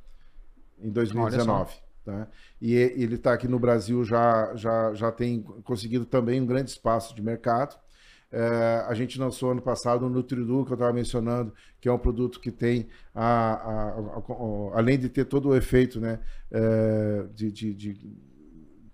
em 0.78 0.90
2019. 0.90 1.72
Tá? 2.04 2.28
E 2.60 2.74
ele 2.74 3.14
está 3.14 3.32
aqui 3.32 3.48
no 3.48 3.58
Brasil, 3.58 4.04
já, 4.04 4.54
já, 4.54 4.92
já 4.92 5.10
tem 5.10 5.40
conseguido 5.64 6.04
também 6.04 6.38
um 6.38 6.44
grande 6.44 6.68
espaço 6.68 7.14
de 7.14 7.22
mercado. 7.22 7.74
É, 8.30 8.84
a 8.86 8.92
gente 8.92 9.18
lançou 9.18 9.52
ano 9.52 9.62
passado 9.62 10.04
o 10.04 10.10
Nutridu, 10.10 10.66
que 10.66 10.72
eu 10.72 10.74
estava 10.74 10.92
mencionando, 10.92 11.54
que 11.80 11.88
é 11.88 11.92
um 11.92 11.98
produto 11.98 12.38
que 12.38 12.50
tem, 12.50 12.86
a, 13.14 13.24
a, 13.24 13.88
a, 13.88 14.78
além 14.78 14.98
de 14.98 15.08
ter 15.08 15.24
todo 15.24 15.48
o 15.48 15.56
efeito 15.56 15.98
né, 15.98 16.20
é, 16.50 17.24
de, 17.34 17.50
de, 17.50 17.72
de 17.72 17.94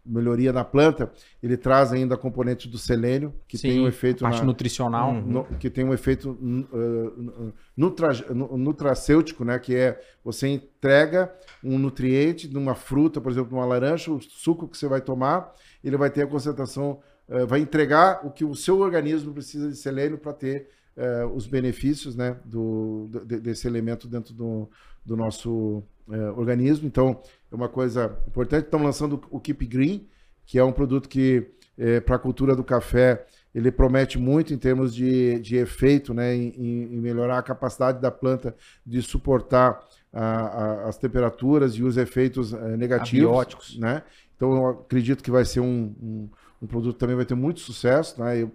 melhoria 0.04 0.52
na 0.52 0.64
planta, 0.64 1.10
ele 1.42 1.56
traz 1.56 1.92
ainda 1.92 2.16
componentes 2.16 2.66
do 2.66 2.78
selênio, 2.78 3.34
que 3.46 3.58
Sim, 3.58 3.68
tem 3.68 3.80
um 3.80 3.88
efeito. 3.88 4.22
Parte 4.22 4.40
na, 4.40 4.44
nutricional. 4.44 5.12
No, 5.12 5.44
que 5.58 5.68
tem 5.68 5.84
um 5.84 5.92
efeito 5.92 6.30
uh, 6.30 7.52
nutra, 7.76 8.10
nutracêutico, 8.34 9.44
né? 9.44 9.58
Que 9.58 9.76
é 9.76 10.00
você 10.24 10.48
entrega 10.48 11.32
um 11.62 11.78
nutriente 11.78 12.48
de 12.48 12.56
uma 12.56 12.74
fruta, 12.74 13.20
por 13.20 13.30
exemplo, 13.30 13.56
uma 13.56 13.66
laranja, 13.66 14.10
o 14.10 14.20
suco 14.20 14.68
que 14.68 14.76
você 14.76 14.88
vai 14.88 15.00
tomar, 15.00 15.52
ele 15.82 15.96
vai 15.96 16.10
ter 16.10 16.22
a 16.22 16.26
concentração, 16.26 17.00
uh, 17.28 17.46
vai 17.46 17.60
entregar 17.60 18.26
o 18.26 18.30
que 18.30 18.44
o 18.44 18.54
seu 18.54 18.78
organismo 18.78 19.32
precisa 19.32 19.68
de 19.68 19.76
selênio 19.76 20.18
para 20.18 20.32
ter 20.32 20.68
uh, 21.00 21.26
os 21.34 21.46
benefícios 21.46 22.14
né, 22.14 22.36
do, 22.44 23.08
desse 23.24 23.66
elemento 23.66 24.06
dentro 24.06 24.34
do, 24.34 24.68
do 25.04 25.16
nosso 25.16 25.82
é, 26.10 26.30
organismo. 26.30 26.86
Então, 26.86 27.20
é 27.50 27.54
uma 27.54 27.68
coisa 27.68 28.18
importante. 28.26 28.64
Estamos 28.64 28.84
lançando 28.86 29.20
o 29.30 29.40
Keep 29.40 29.66
Green, 29.66 30.08
que 30.44 30.58
é 30.58 30.64
um 30.64 30.72
produto 30.72 31.08
que, 31.08 31.50
é, 31.78 32.00
para 32.00 32.16
a 32.16 32.18
cultura 32.18 32.54
do 32.54 32.64
café, 32.64 33.24
ele 33.54 33.70
promete 33.70 34.18
muito 34.18 34.52
em 34.52 34.58
termos 34.58 34.94
de, 34.94 35.38
de 35.40 35.56
efeito, 35.56 36.12
né, 36.12 36.34
em, 36.34 36.94
em 36.94 37.00
melhorar 37.00 37.38
a 37.38 37.42
capacidade 37.42 38.00
da 38.00 38.10
planta 38.10 38.54
de 38.84 39.00
suportar 39.02 39.80
a, 40.12 40.24
a, 40.24 40.88
as 40.88 40.98
temperaturas 40.98 41.74
e 41.74 41.82
os 41.82 41.96
efeitos 41.96 42.52
é, 42.52 42.76
negativos. 42.76 43.28
Abióticos. 43.28 43.78
Né? 43.78 44.02
Então, 44.36 44.52
eu 44.52 44.66
acredito 44.68 45.22
que 45.22 45.30
vai 45.30 45.44
ser 45.44 45.60
um, 45.60 45.94
um, 46.02 46.28
um 46.62 46.66
produto 46.66 46.94
que 46.94 47.00
também 47.00 47.16
vai 47.16 47.24
ter 47.24 47.34
muito 47.34 47.60
sucesso. 47.60 48.20
Né? 48.20 48.42
Eu 48.42 48.52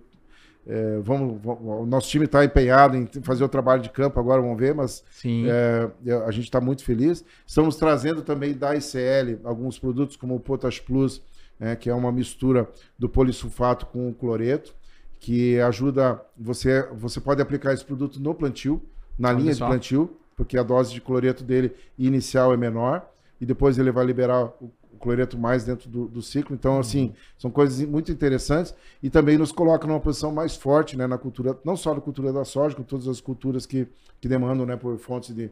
é, 0.67 0.99
vamos, 0.99 1.39
vamos, 1.43 1.61
o 1.61 1.85
nosso 1.85 2.09
time 2.09 2.25
está 2.25 2.43
empenhado 2.43 2.97
em 2.97 3.07
fazer 3.21 3.43
o 3.43 3.49
trabalho 3.49 3.81
de 3.81 3.89
campo 3.89 4.19
agora, 4.19 4.41
vamos 4.41 4.57
ver, 4.57 4.73
mas 4.73 5.03
é, 5.45 5.89
a 6.25 6.31
gente 6.31 6.45
está 6.45 6.59
muito 6.59 6.83
feliz. 6.83 7.23
Estamos 7.45 7.75
trazendo 7.75 8.21
também 8.23 8.53
da 8.53 8.75
ICL 8.75 9.41
alguns 9.43 9.77
produtos 9.77 10.15
como 10.15 10.35
o 10.35 10.39
Potash 10.39 10.79
Plus, 10.79 11.21
né, 11.59 11.75
que 11.75 11.89
é 11.89 11.93
uma 11.93 12.11
mistura 12.11 12.67
do 12.97 13.07
polissulfato 13.07 13.85
com 13.85 14.09
o 14.09 14.13
cloreto, 14.13 14.73
que 15.19 15.59
ajuda 15.59 16.19
você. 16.35 16.87
Você 16.93 17.21
pode 17.21 17.41
aplicar 17.41 17.73
esse 17.73 17.85
produto 17.85 18.19
no 18.19 18.33
plantio, 18.33 18.81
na 19.17 19.29
Olha 19.29 19.37
linha 19.37 19.53
só. 19.53 19.65
de 19.65 19.71
plantio, 19.71 20.17
porque 20.35 20.57
a 20.57 20.63
dose 20.63 20.93
de 20.93 20.99
cloreto 20.99 21.43
dele 21.43 21.73
inicial 21.97 22.53
é 22.53 22.57
menor, 22.57 23.07
e 23.39 23.45
depois 23.45 23.77
ele 23.77 23.91
vai 23.91 24.05
liberar 24.05 24.45
o 24.59 24.71
o 24.95 24.99
cloreto 24.99 25.37
mais 25.37 25.63
dentro 25.65 25.89
do, 25.89 26.07
do 26.07 26.21
ciclo. 26.21 26.55
Então, 26.55 26.79
assim, 26.79 27.13
são 27.37 27.51
coisas 27.51 27.85
muito 27.87 28.11
interessantes 28.11 28.73
e 29.03 29.09
também 29.09 29.37
nos 29.37 29.51
coloca 29.51 29.85
numa 29.85 29.99
posição 29.99 30.31
mais 30.31 30.55
forte 30.55 30.97
né, 30.97 31.05
na 31.05 31.17
cultura, 31.17 31.57
não 31.63 31.75
só 31.75 31.93
na 31.93 32.01
cultura 32.01 32.31
da 32.31 32.45
soja, 32.45 32.75
com 32.75 32.83
todas 32.83 33.07
as 33.07 33.19
culturas 33.19 33.65
que, 33.65 33.87
que 34.19 34.27
demandam 34.27 34.65
né, 34.65 34.75
por 34.75 34.97
fontes 34.97 35.35
de, 35.35 35.51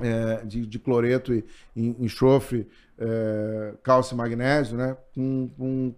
é, 0.00 0.44
de, 0.44 0.66
de, 0.66 0.78
cloreto 0.78 1.32
e, 1.32 1.44
enxofre, 1.76 2.68
é, 2.98 3.74
cálcio 3.82 4.14
e 4.14 4.16
magnésio, 4.16 4.76
né, 4.76 4.96
com, 5.14 5.48
com, 5.56 5.94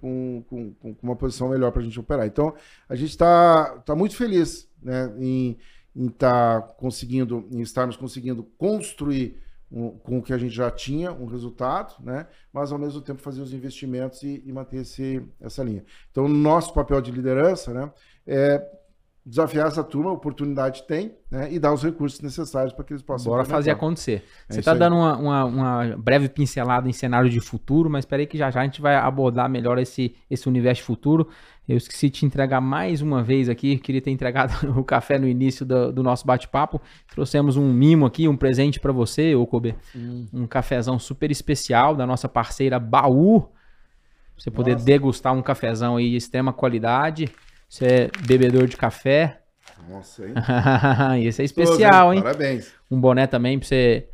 com, 0.49 0.75
com, 0.81 0.97
uma 1.03 1.17
posição 1.17 1.49
melhor 1.49 1.73
para 1.73 1.81
a 1.81 1.85
gente 1.85 1.99
operar. 1.99 2.27
Então, 2.27 2.55
a 2.89 2.95
gente 2.95 3.11
está 3.11 3.79
tá 3.85 3.95
muito 3.95 4.15
feliz 4.15 4.69
né, 4.83 5.11
em 5.19 5.59
estar 5.97 6.61
tá 6.61 6.69
conseguindo, 6.75 7.49
em 7.51 7.61
estarmos 7.61 7.97
conseguindo 7.97 8.45
construir 8.59 9.37
um, 9.71 9.91
com 9.91 10.19
o 10.19 10.23
que 10.23 10.33
a 10.33 10.39
gente 10.39 10.55
já 10.55 10.71
tinha, 10.71 11.13
um 11.13 11.27
resultado, 11.27 11.95
né? 12.01 12.27
mas 12.53 12.73
ao 12.73 12.79
mesmo 12.79 13.01
tempo 13.01 13.21
fazer 13.21 13.41
os 13.41 13.53
investimentos 13.53 14.23
e, 14.23 14.43
e 14.45 14.53
manter 14.53 14.79
esse, 14.79 15.23
essa 15.41 15.63
linha. 15.63 15.85
Então, 16.11 16.29
nosso 16.29 16.75
papel 16.75 17.01
de 17.01 17.11
liderança 17.11 17.73
né, 17.73 17.93
é 18.27 18.81
desafiar 19.25 19.69
essa 19.69 19.85
turma, 19.85 20.11
oportunidade 20.11 20.83
tem, 20.85 21.15
né, 21.31 21.53
e 21.53 21.59
dar 21.59 21.73
os 21.73 21.83
recursos 21.83 22.21
necessários 22.21 22.73
para 22.73 22.85
que 22.85 22.93
eles 22.93 23.03
possam. 23.03 23.31
Bora 23.31 23.45
fazer 23.45 23.71
acontecer. 23.71 24.25
É 24.49 24.55
Você 24.55 24.61
está 24.61 24.75
dando 24.75 24.97
uma, 24.97 25.17
uma, 25.17 25.45
uma, 25.45 25.97
breve 25.97 26.29
pincelada 26.29 26.89
em 26.89 26.93
cenário 26.93 27.29
de 27.29 27.39
futuro, 27.39 27.91
mas 27.91 28.05
espera 28.05 28.23
aí 28.23 28.27
que 28.27 28.39
já 28.39 28.51
já 28.51 28.61
a 28.61 28.65
gente 28.65 28.81
vai 28.81 28.97
abordar 28.97 29.49
melhor 29.49 29.79
esse, 29.79 30.17
esse 30.29 30.49
universo 30.49 30.83
futuro. 30.83 31.29
Eu 31.71 31.77
esqueci 31.77 32.11
de 32.11 32.19
te 32.19 32.27
entregar 32.27 32.61
mais 32.61 33.01
uma 33.01 33.23
vez 33.23 33.49
aqui, 33.49 33.79
queria 33.79 34.03
ter 34.03 34.11
entregado 34.11 34.53
o 34.77 34.83
café 34.83 35.21
no 35.21 35.29
início 35.29 35.65
do, 35.65 35.93
do 35.93 36.03
nosso 36.03 36.27
bate-papo. 36.27 36.83
Trouxemos 37.15 37.57
um 37.57 37.73
mimo 37.73 38.07
aqui, 38.07 38.27
um 38.27 38.37
presente 38.37 38.81
para 38.81 38.91
você, 38.91 39.37
ô 39.37 39.47
Kobe. 39.47 39.77
Hum. 39.95 40.27
Um 40.33 40.47
cafezão 40.49 40.99
super 40.99 41.31
especial 41.31 41.95
da 41.95 42.05
nossa 42.05 42.29
parceira 42.29 42.81
Baú. 42.81 43.43
Pra 43.43 43.51
você 44.37 44.51
poder 44.51 44.73
nossa. 44.73 44.85
degustar 44.85 45.33
um 45.33 45.41
cafezão 45.41 45.97
aí 45.97 46.11
de 46.11 46.17
extrema 46.17 46.53
qualidade. 46.53 47.31
Você 47.69 47.87
é 47.87 48.11
bebedor 48.27 48.67
de 48.67 48.77
café. 48.77 49.41
Nossa, 49.89 50.27
hein? 50.27 50.35
Esse 51.25 51.43
é 51.43 51.45
especial, 51.45 52.13
hein? 52.13 52.21
Parabéns. 52.21 52.73
Um 52.91 53.01
boné 53.01 53.29
também 53.29 53.57
pra 53.61 53.69
você 53.69 54.09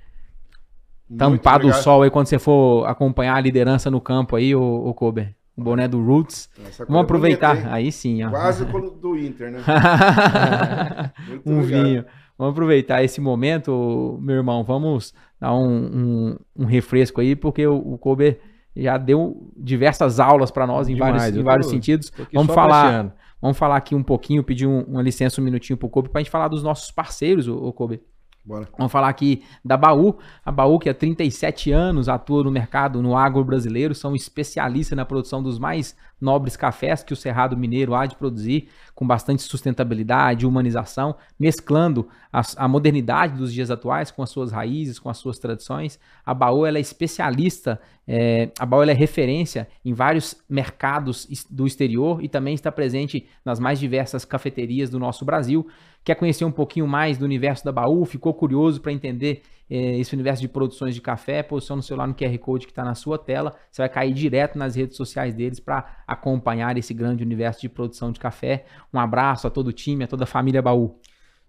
Muito 1.08 1.20
tampar 1.20 1.60
do 1.60 1.72
sol 1.72 2.02
aí 2.02 2.10
quando 2.10 2.26
você 2.26 2.38
for 2.38 2.86
acompanhar 2.86 3.36
a 3.36 3.40
liderança 3.40 3.90
no 3.90 3.98
campo 3.98 4.36
aí, 4.36 4.54
o, 4.54 4.60
o 4.60 4.92
Kober. 4.92 5.34
Um 5.56 5.64
boné 5.64 5.88
do 5.88 6.04
Roots. 6.04 6.50
Vamos 6.86 7.04
aproveitar. 7.04 7.54
Bonita, 7.54 7.72
aí 7.72 7.90
sim, 7.90 8.22
ó. 8.22 8.30
Quase 8.30 8.64
do 8.64 9.16
Inter, 9.16 9.52
né? 9.52 9.60
um 11.46 11.60
obrigado. 11.60 11.84
vinho. 11.84 12.04
Vamos 12.38 12.52
aproveitar 12.52 13.02
esse 13.02 13.20
momento, 13.20 14.18
meu 14.20 14.36
irmão. 14.36 14.62
Vamos 14.62 15.14
dar 15.40 15.54
um, 15.54 15.68
um, 15.68 16.36
um 16.54 16.64
refresco 16.66 17.20
aí, 17.20 17.34
porque 17.34 17.66
o, 17.66 17.76
o 17.76 17.98
Kober 17.98 18.38
já 18.76 18.98
deu 18.98 19.50
diversas 19.56 20.20
aulas 20.20 20.50
para 20.50 20.66
nós 20.66 20.88
em 20.88 20.94
Demais, 20.94 21.16
vários, 21.16 21.36
em 21.38 21.42
vários 21.42 21.70
sentidos. 21.70 22.12
Vamos 22.32 22.54
falar. 22.54 23.14
Vamos 23.40 23.58
falar 23.58 23.76
aqui 23.76 23.94
um 23.94 24.02
pouquinho, 24.02 24.42
pedir 24.42 24.66
um, 24.66 24.80
uma 24.82 25.02
licença 25.02 25.40
um 25.40 25.44
minutinho 25.44 25.76
pro 25.76 25.88
Kobe 25.88 26.08
para 26.08 26.20
a 26.20 26.22
gente 26.22 26.30
falar 26.30 26.48
dos 26.48 26.62
nossos 26.62 26.90
parceiros, 26.90 27.46
o, 27.46 27.56
o 27.56 27.72
Kobe. 27.72 28.00
Bora. 28.46 28.68
Vamos 28.78 28.92
falar 28.92 29.08
aqui 29.08 29.42
da 29.64 29.76
Baú. 29.76 30.18
A 30.44 30.52
Baú, 30.52 30.78
que 30.78 30.88
há 30.88 30.94
37 30.94 31.72
anos 31.72 32.08
atua 32.08 32.44
no 32.44 32.50
mercado, 32.50 33.02
no 33.02 33.16
agro 33.16 33.44
brasileiro, 33.44 33.92
são 33.92 34.14
especialistas 34.14 34.96
na 34.96 35.04
produção 35.04 35.42
dos 35.42 35.58
mais 35.58 35.96
nobres 36.20 36.56
cafés 36.56 37.02
que 37.02 37.12
o 37.12 37.16
Cerrado 37.16 37.56
Mineiro 37.56 37.92
há 37.92 38.06
de 38.06 38.14
produzir, 38.14 38.68
com 38.94 39.04
bastante 39.04 39.42
sustentabilidade 39.42 40.46
humanização, 40.46 41.16
mesclando 41.38 42.08
a, 42.32 42.40
a, 42.56 42.68
modernidade 42.68 43.36
dos 43.36 43.52
dias 43.52 43.68
atuais 43.70 44.12
com 44.12 44.22
as 44.22 44.30
suas 44.30 44.52
raízes, 44.52 45.00
com 45.00 45.10
as 45.10 45.18
suas 45.18 45.40
tradições. 45.40 45.98
A 46.24 46.32
Baú 46.32 46.64
ela 46.64 46.78
é 46.78 46.80
especialista, 46.80 47.80
é, 48.06 48.50
a 48.60 48.64
Baú 48.64 48.82
ela 48.82 48.92
é 48.92 48.94
referência 48.94 49.68
em 49.84 49.92
vários 49.92 50.36
mercados 50.48 51.26
do 51.50 51.66
exterior 51.66 52.22
e 52.22 52.28
também 52.28 52.54
está 52.54 52.70
presente 52.70 53.26
nas 53.44 53.58
mais 53.58 53.80
diversas 53.80 54.24
cafeterias 54.24 54.88
do 54.88 55.00
nosso 55.00 55.24
Brasil 55.24 55.66
quer 56.06 56.14
conhecer 56.14 56.44
um 56.44 56.52
pouquinho 56.52 56.86
mais 56.86 57.18
do 57.18 57.24
universo 57.24 57.64
da 57.64 57.72
Baú, 57.72 58.04
ficou 58.04 58.32
curioso 58.32 58.80
para 58.80 58.92
entender 58.92 59.42
eh, 59.68 59.98
esse 59.98 60.14
universo 60.14 60.40
de 60.40 60.46
produções 60.46 60.94
de 60.94 61.00
café, 61.00 61.42
posiciona 61.42 61.80
o 61.80 61.82
celular 61.82 62.06
no 62.06 62.14
QR 62.14 62.38
Code 62.38 62.64
que 62.64 62.70
está 62.70 62.84
na 62.84 62.94
sua 62.94 63.18
tela, 63.18 63.56
você 63.68 63.82
vai 63.82 63.88
cair 63.88 64.14
direto 64.14 64.56
nas 64.56 64.76
redes 64.76 64.96
sociais 64.96 65.34
deles 65.34 65.58
para 65.58 65.84
acompanhar 66.06 66.78
esse 66.78 66.94
grande 66.94 67.24
universo 67.24 67.60
de 67.60 67.68
produção 67.68 68.12
de 68.12 68.20
café. 68.20 68.66
Um 68.94 69.00
abraço 69.00 69.48
a 69.48 69.50
todo 69.50 69.66
o 69.66 69.72
time, 69.72 70.04
a 70.04 70.06
toda 70.06 70.22
a 70.22 70.28
família 70.28 70.62
Baú. 70.62 70.96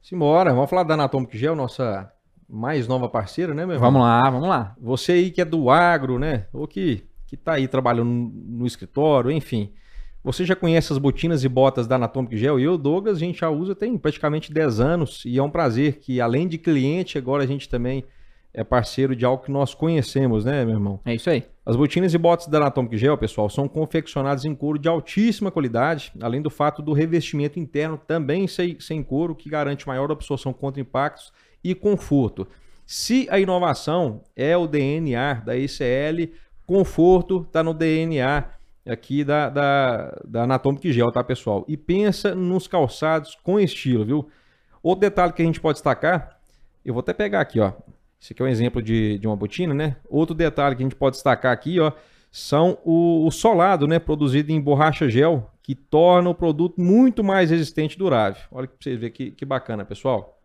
Simbora, 0.02 0.52
vamos 0.52 0.72
falar 0.72 0.82
da 0.82 0.96
Anatomic 0.96 1.38
Gel, 1.38 1.56
nossa 1.56 2.12
mais 2.50 2.88
nova 2.88 3.08
parceira, 3.08 3.54
né, 3.54 3.64
meu 3.64 3.76
irmão? 3.76 3.92
Vamos 3.92 4.08
lá, 4.08 4.28
vamos 4.28 4.50
lá. 4.50 4.76
Você 4.82 5.12
aí 5.12 5.30
que 5.30 5.40
é 5.40 5.46
do 5.46 5.70
agro, 5.70 6.18
né, 6.18 6.48
ou 6.52 6.68
que, 6.68 7.04
que 7.28 7.38
tá 7.38 7.54
aí 7.54 7.68
trabalhando 7.68 8.10
no 8.34 8.66
escritório, 8.66 9.30
enfim... 9.30 9.72
Você 10.28 10.44
já 10.44 10.58
conhece 10.58 10.92
as 10.92 11.00
botinas 11.00 11.46
e 11.46 11.48
botas 11.48 11.88
da 11.88 11.96
Anatomic 11.96 12.36
Gel? 12.36 12.60
Eu, 12.60 12.78
Douglas, 12.78 13.16
a 13.16 13.20
gente 13.22 13.40
já 13.40 13.50
usa 13.50 13.74
tem 13.74 13.98
praticamente 13.98 14.52
10 14.52 14.82
anos 14.82 15.24
e 15.24 15.38
é 15.38 15.42
um 15.42 15.50
prazer 15.50 16.00
que, 16.00 16.20
além 16.20 16.50
de 16.50 16.58
cliente, 16.58 17.18
agora 17.18 17.46
a 17.46 17.48
gente 17.48 17.70
também 17.70 18.04
é 18.54 18.62
parceiro 18.62 19.16
de 19.16 19.24
algo 19.24 19.42
que 19.42 19.50
nós 19.50 19.74
conhecemos, 19.74 20.44
né, 20.44 20.66
meu 20.66 20.74
irmão? 20.74 21.00
É 21.06 21.16
isso 21.16 21.30
aí. 21.30 21.46
As 21.66 21.78
botinas 21.78 22.14
e 22.14 22.18
botas 22.18 22.48
da 22.48 22.58
Anatomic 22.58 22.98
Gel, 22.98 23.18
pessoal, 23.18 23.50
são 23.50 23.70
confeccionadas 23.70 24.44
em 24.44 24.54
couro 24.54 24.78
de 24.78 24.90
altíssima 24.90 25.50
qualidade, 25.50 26.12
além 26.22 26.42
do 26.42 26.50
fato 26.50 26.82
do 26.82 26.92
revestimento 26.92 27.58
interno 27.58 27.98
também 27.98 28.48
sem 28.50 29.02
couro, 29.08 29.34
que 29.34 29.50
garante 29.50 29.88
maior 29.88 30.12
absorção 30.12 30.52
contra 30.52 30.82
impactos 30.82 31.32
e 31.64 31.74
conforto. 31.74 32.46
Se 32.86 33.30
a 33.30 33.40
inovação 33.40 34.24
é 34.36 34.58
o 34.58 34.68
DNA 34.68 35.36
da 35.36 35.56
ICL, 35.56 36.34
conforto 36.66 37.46
está 37.48 37.64
no 37.64 37.74
DNA 37.74 38.57
aqui 38.88 39.24
da, 39.24 39.50
da, 39.50 40.22
da 40.26 40.44
Anatomic 40.44 40.92
Gel, 40.92 41.12
tá, 41.12 41.24
pessoal? 41.24 41.66
E 41.68 41.76
pensa 41.76 42.34
nos 42.34 42.68
calçados 42.68 43.36
com 43.44 43.60
estilo, 43.60 44.06
viu? 44.06 44.30
Outro 44.82 45.02
detalhe 45.02 45.34
que 45.34 45.42
a 45.42 45.46
gente 45.46 45.60
pode 45.60 45.76
destacar, 45.76 46.40
eu 46.86 46.94
vou 46.94 47.02
até 47.02 47.14
pegar 47.14 47.42
aqui, 47.42 47.60
ó. 47.60 47.74
Esse 48.20 48.34
aqui 48.34 48.42
é 48.42 48.46
um 48.46 48.50
exemplo 48.50 48.82
de, 48.82 49.20
de 49.20 49.28
uma 49.28 49.36
botina, 49.36 49.74
né? 49.74 49.98
Outro 50.10 50.34
detalhe 50.34 50.76
que 50.76 50.82
a 50.82 50.86
gente 50.86 50.96
pode 50.96 51.16
destacar 51.16 51.52
aqui, 51.52 51.80
ó, 51.80 51.92
são 52.32 52.78
o, 52.84 53.26
o 53.26 53.32
solado, 53.32 53.88
né? 53.88 54.00
Produzido 54.00 54.52
em 54.52 54.60
borracha 54.60 55.10
gel, 55.10 55.52
que 55.62 55.76
torna 55.76 56.30
o 56.30 56.36
produto 56.36 56.80
muito 56.82 57.24
mais 57.24 57.50
resistente 57.52 57.96
e 57.96 58.00
durável. 58.00 58.42
Olha 58.52 58.68
para 58.68 58.78
vocês 58.80 59.00
verem 59.00 59.14
que, 59.14 59.32
que 59.32 59.46
bacana, 59.46 59.86
pessoal. 59.86 60.40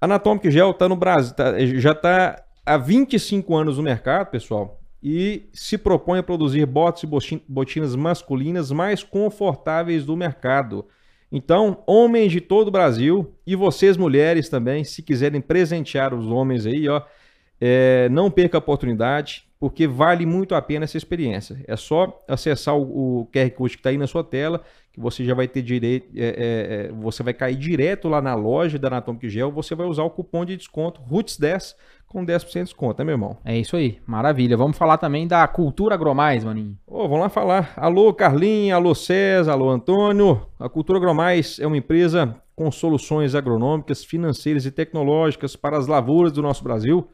Anatomic 0.00 0.50
Gel 0.50 0.72
tá 0.74 0.88
no 0.88 0.94
Brasil, 0.94 1.34
tá, 1.34 1.58
já 1.58 1.90
está 1.90 2.44
há 2.64 2.76
25 2.76 3.56
anos 3.56 3.78
no 3.78 3.82
mercado, 3.82 4.30
pessoal 4.30 4.77
e 5.02 5.48
se 5.52 5.78
propõe 5.78 6.18
a 6.18 6.22
produzir 6.22 6.66
botas 6.66 7.02
e 7.02 7.42
botinas 7.48 7.94
masculinas 7.94 8.70
mais 8.72 9.02
confortáveis 9.02 10.04
do 10.04 10.16
mercado. 10.16 10.86
Então, 11.30 11.82
homens 11.86 12.32
de 12.32 12.40
todo 12.40 12.68
o 12.68 12.72
Brasil 12.72 13.34
e 13.46 13.54
vocês 13.54 13.96
mulheres 13.96 14.48
também, 14.48 14.82
se 14.82 15.02
quiserem 15.02 15.40
presentear 15.40 16.14
os 16.14 16.26
homens 16.26 16.66
aí, 16.66 16.88
ó, 16.88 17.02
é, 17.60 18.08
não 18.10 18.30
perca 18.30 18.56
a 18.56 18.60
oportunidade, 18.60 19.48
porque 19.60 19.86
vale 19.86 20.24
muito 20.24 20.54
a 20.54 20.62
pena 20.62 20.84
essa 20.84 20.96
experiência. 20.96 21.62
É 21.66 21.76
só 21.76 22.20
acessar 22.28 22.76
o, 22.76 23.20
o 23.20 23.26
QR 23.26 23.50
Code 23.50 23.74
que 23.74 23.80
está 23.80 23.90
aí 23.90 23.98
na 23.98 24.06
sua 24.06 24.22
tela, 24.22 24.62
que 24.92 25.00
você 25.00 25.24
já 25.24 25.34
vai 25.34 25.48
ter 25.48 25.62
direito, 25.62 26.08
é, 26.16 26.26
é, 26.26 26.86
é, 26.86 26.92
você 26.92 27.22
vai 27.22 27.34
cair 27.34 27.56
direto 27.56 28.08
lá 28.08 28.20
na 28.22 28.34
loja 28.34 28.78
da 28.78 28.88
Anatomic 28.88 29.28
Gel, 29.28 29.50
você 29.50 29.74
vai 29.74 29.86
usar 29.86 30.04
o 30.04 30.10
cupom 30.10 30.44
de 30.44 30.56
desconto 30.56 31.00
ROOTS10 31.02 31.74
com 32.06 32.24
10% 32.24 32.52
de 32.52 32.64
desconto, 32.64 32.98
né, 33.00 33.04
meu 33.04 33.14
irmão? 33.14 33.36
É 33.44 33.56
isso 33.58 33.76
aí, 33.76 33.98
maravilha. 34.06 34.56
Vamos 34.56 34.78
falar 34.78 34.96
também 34.96 35.26
da 35.26 35.46
Cultura 35.46 35.94
Agromais, 35.94 36.42
maninho. 36.42 36.76
Oh, 36.86 37.02
vamos 37.02 37.20
lá 37.20 37.28
falar. 37.28 37.72
Alô, 37.76 38.14
Carlinhos, 38.14 38.76
alô, 38.76 38.94
César, 38.94 39.52
alô, 39.52 39.68
Antônio. 39.68 40.46
A 40.58 40.68
Cultura 40.68 40.98
Agromais 40.98 41.58
é 41.58 41.66
uma 41.66 41.76
empresa 41.76 42.34
com 42.56 42.70
soluções 42.70 43.34
agronômicas, 43.34 44.04
financeiras 44.04 44.64
e 44.64 44.70
tecnológicas 44.70 45.54
para 45.54 45.76
as 45.76 45.86
lavouras 45.86 46.32
do 46.32 46.42
nosso 46.42 46.64
Brasil. 46.64 47.08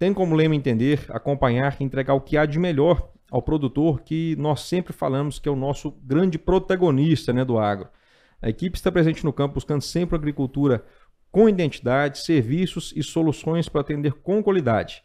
Tem 0.00 0.14
como 0.14 0.34
lema 0.34 0.56
entender, 0.56 1.04
acompanhar 1.10 1.76
e 1.78 1.84
entregar 1.84 2.14
o 2.14 2.22
que 2.22 2.38
há 2.38 2.46
de 2.46 2.58
melhor 2.58 3.10
ao 3.30 3.42
produtor, 3.42 4.00
que 4.00 4.34
nós 4.36 4.62
sempre 4.62 4.94
falamos 4.94 5.38
que 5.38 5.46
é 5.46 5.52
o 5.52 5.54
nosso 5.54 5.90
grande 6.02 6.38
protagonista 6.38 7.34
né, 7.34 7.44
do 7.44 7.58
agro. 7.58 7.86
A 8.40 8.48
equipe 8.48 8.78
está 8.78 8.90
presente 8.90 9.22
no 9.26 9.30
campo 9.30 9.56
buscando 9.56 9.82
sempre 9.82 10.16
agricultura 10.16 10.82
com 11.30 11.46
identidade, 11.46 12.20
serviços 12.20 12.94
e 12.96 13.02
soluções 13.02 13.68
para 13.68 13.82
atender 13.82 14.14
com 14.14 14.42
qualidade. 14.42 15.04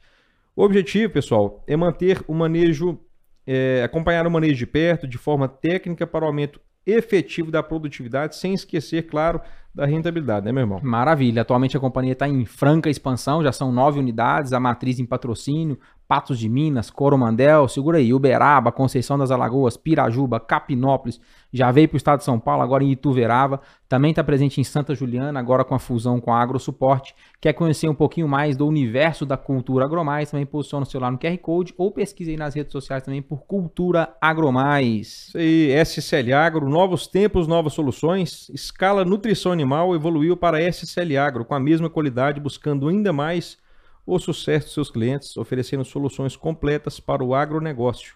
O 0.55 0.63
objetivo, 0.63 1.11
pessoal, 1.11 1.61
é 1.67 1.75
manter 1.75 2.23
o 2.25 2.33
manejo, 2.33 2.97
é, 3.45 3.83
acompanhar 3.83 4.25
o 4.25 4.31
manejo 4.31 4.55
de 4.55 4.65
perto, 4.65 5.05
de 5.05 5.17
forma 5.17 5.49
técnica, 5.49 6.07
para 6.07 6.23
o 6.23 6.27
aumento 6.27 6.61
efetivo 6.85 7.51
da 7.51 7.61
produtividade, 7.61 8.37
sem 8.37 8.53
esquecer, 8.53 9.07
claro, 9.07 9.41
da 9.75 9.85
rentabilidade, 9.85 10.45
né, 10.45 10.53
meu 10.53 10.61
irmão? 10.61 10.79
Maravilha. 10.81 11.41
Atualmente 11.41 11.75
a 11.75 11.79
companhia 11.79 12.13
está 12.13 12.27
em 12.27 12.45
franca 12.45 12.89
expansão, 12.89 13.43
já 13.43 13.51
são 13.51 13.73
nove 13.73 13.99
unidades, 13.99 14.53
a 14.53 14.59
matriz 14.59 14.99
em 14.99 15.05
patrocínio, 15.05 15.77
Patos 16.07 16.37
de 16.37 16.47
Minas, 16.47 16.89
Coromandel, 16.89 17.67
segura 17.67 17.97
aí, 17.97 18.13
Uberaba, 18.13 18.71
Conceição 18.71 19.17
das 19.17 19.31
Alagoas, 19.31 19.75
Pirajuba, 19.75 20.39
Capinópolis, 20.39 21.19
já 21.51 21.71
veio 21.71 21.87
para 21.87 21.95
o 21.95 21.97
estado 21.97 22.19
de 22.19 22.25
São 22.25 22.39
Paulo, 22.39 22.61
agora 22.61 22.83
em 22.83 22.91
Ituverava, 22.91 23.59
também 23.87 24.11
está 24.11 24.23
presente 24.23 24.59
em 24.59 24.63
Santa 24.63 24.93
Juliana, 24.93 25.39
agora 25.39 25.63
com 25.63 25.73
a 25.73 25.79
fusão 25.79 26.19
com 26.19 26.31
a 26.31 26.39
AgroSuporte. 26.41 27.15
Quer 27.39 27.53
conhecer 27.53 27.87
um 27.87 27.95
pouquinho 27.95 28.27
mais 28.27 28.57
do 28.57 28.67
universo 28.67 29.25
da 29.25 29.37
cultura 29.37 29.85
Agromais, 29.85 30.29
também 30.29 30.45
posiciona 30.45 30.83
o 30.83 30.89
celular 30.89 31.11
no 31.11 31.17
QR 31.17 31.37
Code 31.37 31.73
ou 31.77 31.91
pesquise 31.91 32.31
aí 32.31 32.37
nas 32.37 32.53
redes 32.53 32.71
sociais 32.71 33.03
também 33.03 33.21
por 33.21 33.45
Cultura 33.45 34.15
Agromais. 34.19 35.29
Isso 35.29 35.37
aí, 35.37 35.85
SCL 35.85 36.33
Agro, 36.35 36.69
novos 36.69 37.07
tempos, 37.07 37.47
novas 37.47 37.73
soluções. 37.73 38.49
Escala 38.49 39.05
Nutrição 39.05 39.51
Animal 39.51 39.64
evoluiu 39.95 40.37
para 40.37 40.61
SCL 40.71 41.17
Agro, 41.17 41.45
com 41.45 41.55
a 41.55 41.59
mesma 41.59 41.89
qualidade, 41.89 42.39
buscando 42.39 42.87
ainda 42.87 43.11
mais 43.11 43.57
o 44.05 44.19
sucesso 44.19 44.67
de 44.67 44.73
seus 44.73 44.91
clientes, 44.91 45.35
oferecendo 45.37 45.83
soluções 45.83 46.35
completas 46.35 46.99
para 46.99 47.23
o 47.23 47.33
agronegócio. 47.33 48.15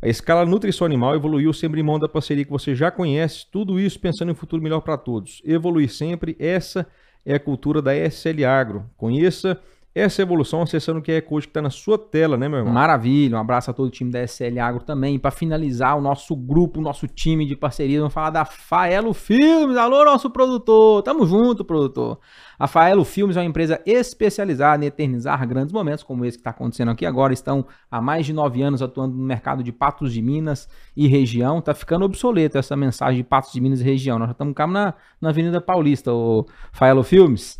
A 0.00 0.08
escala 0.08 0.46
Nutrição 0.46 0.86
Animal 0.86 1.14
evoluiu 1.14 1.52
sempre 1.52 1.80
em 1.80 1.82
mão 1.82 1.98
da 1.98 2.08
parceria 2.08 2.44
que 2.44 2.50
você 2.50 2.74
já 2.74 2.90
conhece, 2.90 3.46
tudo 3.50 3.80
isso 3.80 3.98
pensando 3.98 4.28
em 4.28 4.32
um 4.32 4.36
futuro 4.36 4.62
melhor 4.62 4.80
para 4.80 4.96
todos. 4.96 5.42
Evoluir 5.44 5.90
sempre, 5.90 6.36
essa 6.38 6.86
é 7.26 7.34
a 7.34 7.40
cultura 7.40 7.82
da 7.82 7.92
SL 7.94 8.44
Agro. 8.46 8.88
Conheça 8.96 9.60
essa 9.98 10.22
evolução 10.22 10.62
acessando 10.62 10.98
o 10.98 11.02
QR 11.02 11.22
Code 11.22 11.46
que 11.46 11.50
está 11.50 11.62
na 11.62 11.70
sua 11.70 11.98
tela, 11.98 12.36
né, 12.36 12.48
meu 12.48 12.58
irmão? 12.58 12.72
Maravilha, 12.72 13.36
um 13.36 13.40
abraço 13.40 13.70
a 13.70 13.74
todo 13.74 13.86
o 13.86 13.90
time 13.90 14.10
da 14.10 14.22
SL 14.22 14.58
Agro 14.60 14.82
também. 14.82 15.18
Para 15.18 15.30
finalizar 15.30 15.96
o 15.96 16.00
nosso 16.00 16.36
grupo, 16.36 16.80
o 16.80 16.82
nosso 16.82 17.06
time 17.06 17.46
de 17.46 17.56
parceria, 17.56 17.98
vamos 17.98 18.14
falar 18.14 18.30
da 18.30 18.44
Faelo 18.44 19.12
Filmes. 19.12 19.76
Alô, 19.76 20.04
nosso 20.04 20.30
produtor, 20.30 21.02
tamo 21.02 21.26
junto, 21.26 21.64
produtor. 21.64 22.18
A 22.58 22.66
Faelo 22.66 23.04
Filmes 23.04 23.36
é 23.36 23.40
uma 23.40 23.46
empresa 23.46 23.80
especializada 23.86 24.84
em 24.84 24.88
eternizar 24.88 25.46
grandes 25.46 25.72
momentos, 25.72 26.02
como 26.02 26.24
esse 26.24 26.36
que 26.36 26.40
está 26.40 26.50
acontecendo 26.50 26.90
aqui 26.90 27.06
agora. 27.06 27.32
Estão 27.32 27.64
há 27.90 28.00
mais 28.00 28.26
de 28.26 28.32
nove 28.32 28.62
anos 28.62 28.82
atuando 28.82 29.16
no 29.16 29.24
mercado 29.24 29.62
de 29.62 29.72
Patos 29.72 30.12
de 30.12 30.20
Minas 30.20 30.68
e 30.96 31.06
região. 31.06 31.60
Tá 31.60 31.74
ficando 31.74 32.04
obsoleto 32.04 32.58
essa 32.58 32.76
mensagem 32.76 33.18
de 33.18 33.24
Patos 33.24 33.52
de 33.52 33.60
Minas 33.60 33.80
e 33.80 33.84
região. 33.84 34.18
Nós 34.18 34.28
já 34.28 34.32
estamos 34.32 34.54
cá 34.54 34.66
na, 34.66 34.94
na 35.20 35.28
Avenida 35.30 35.60
Paulista, 35.60 36.12
o 36.12 36.46
Faelo 36.72 37.02
Filmes 37.02 37.58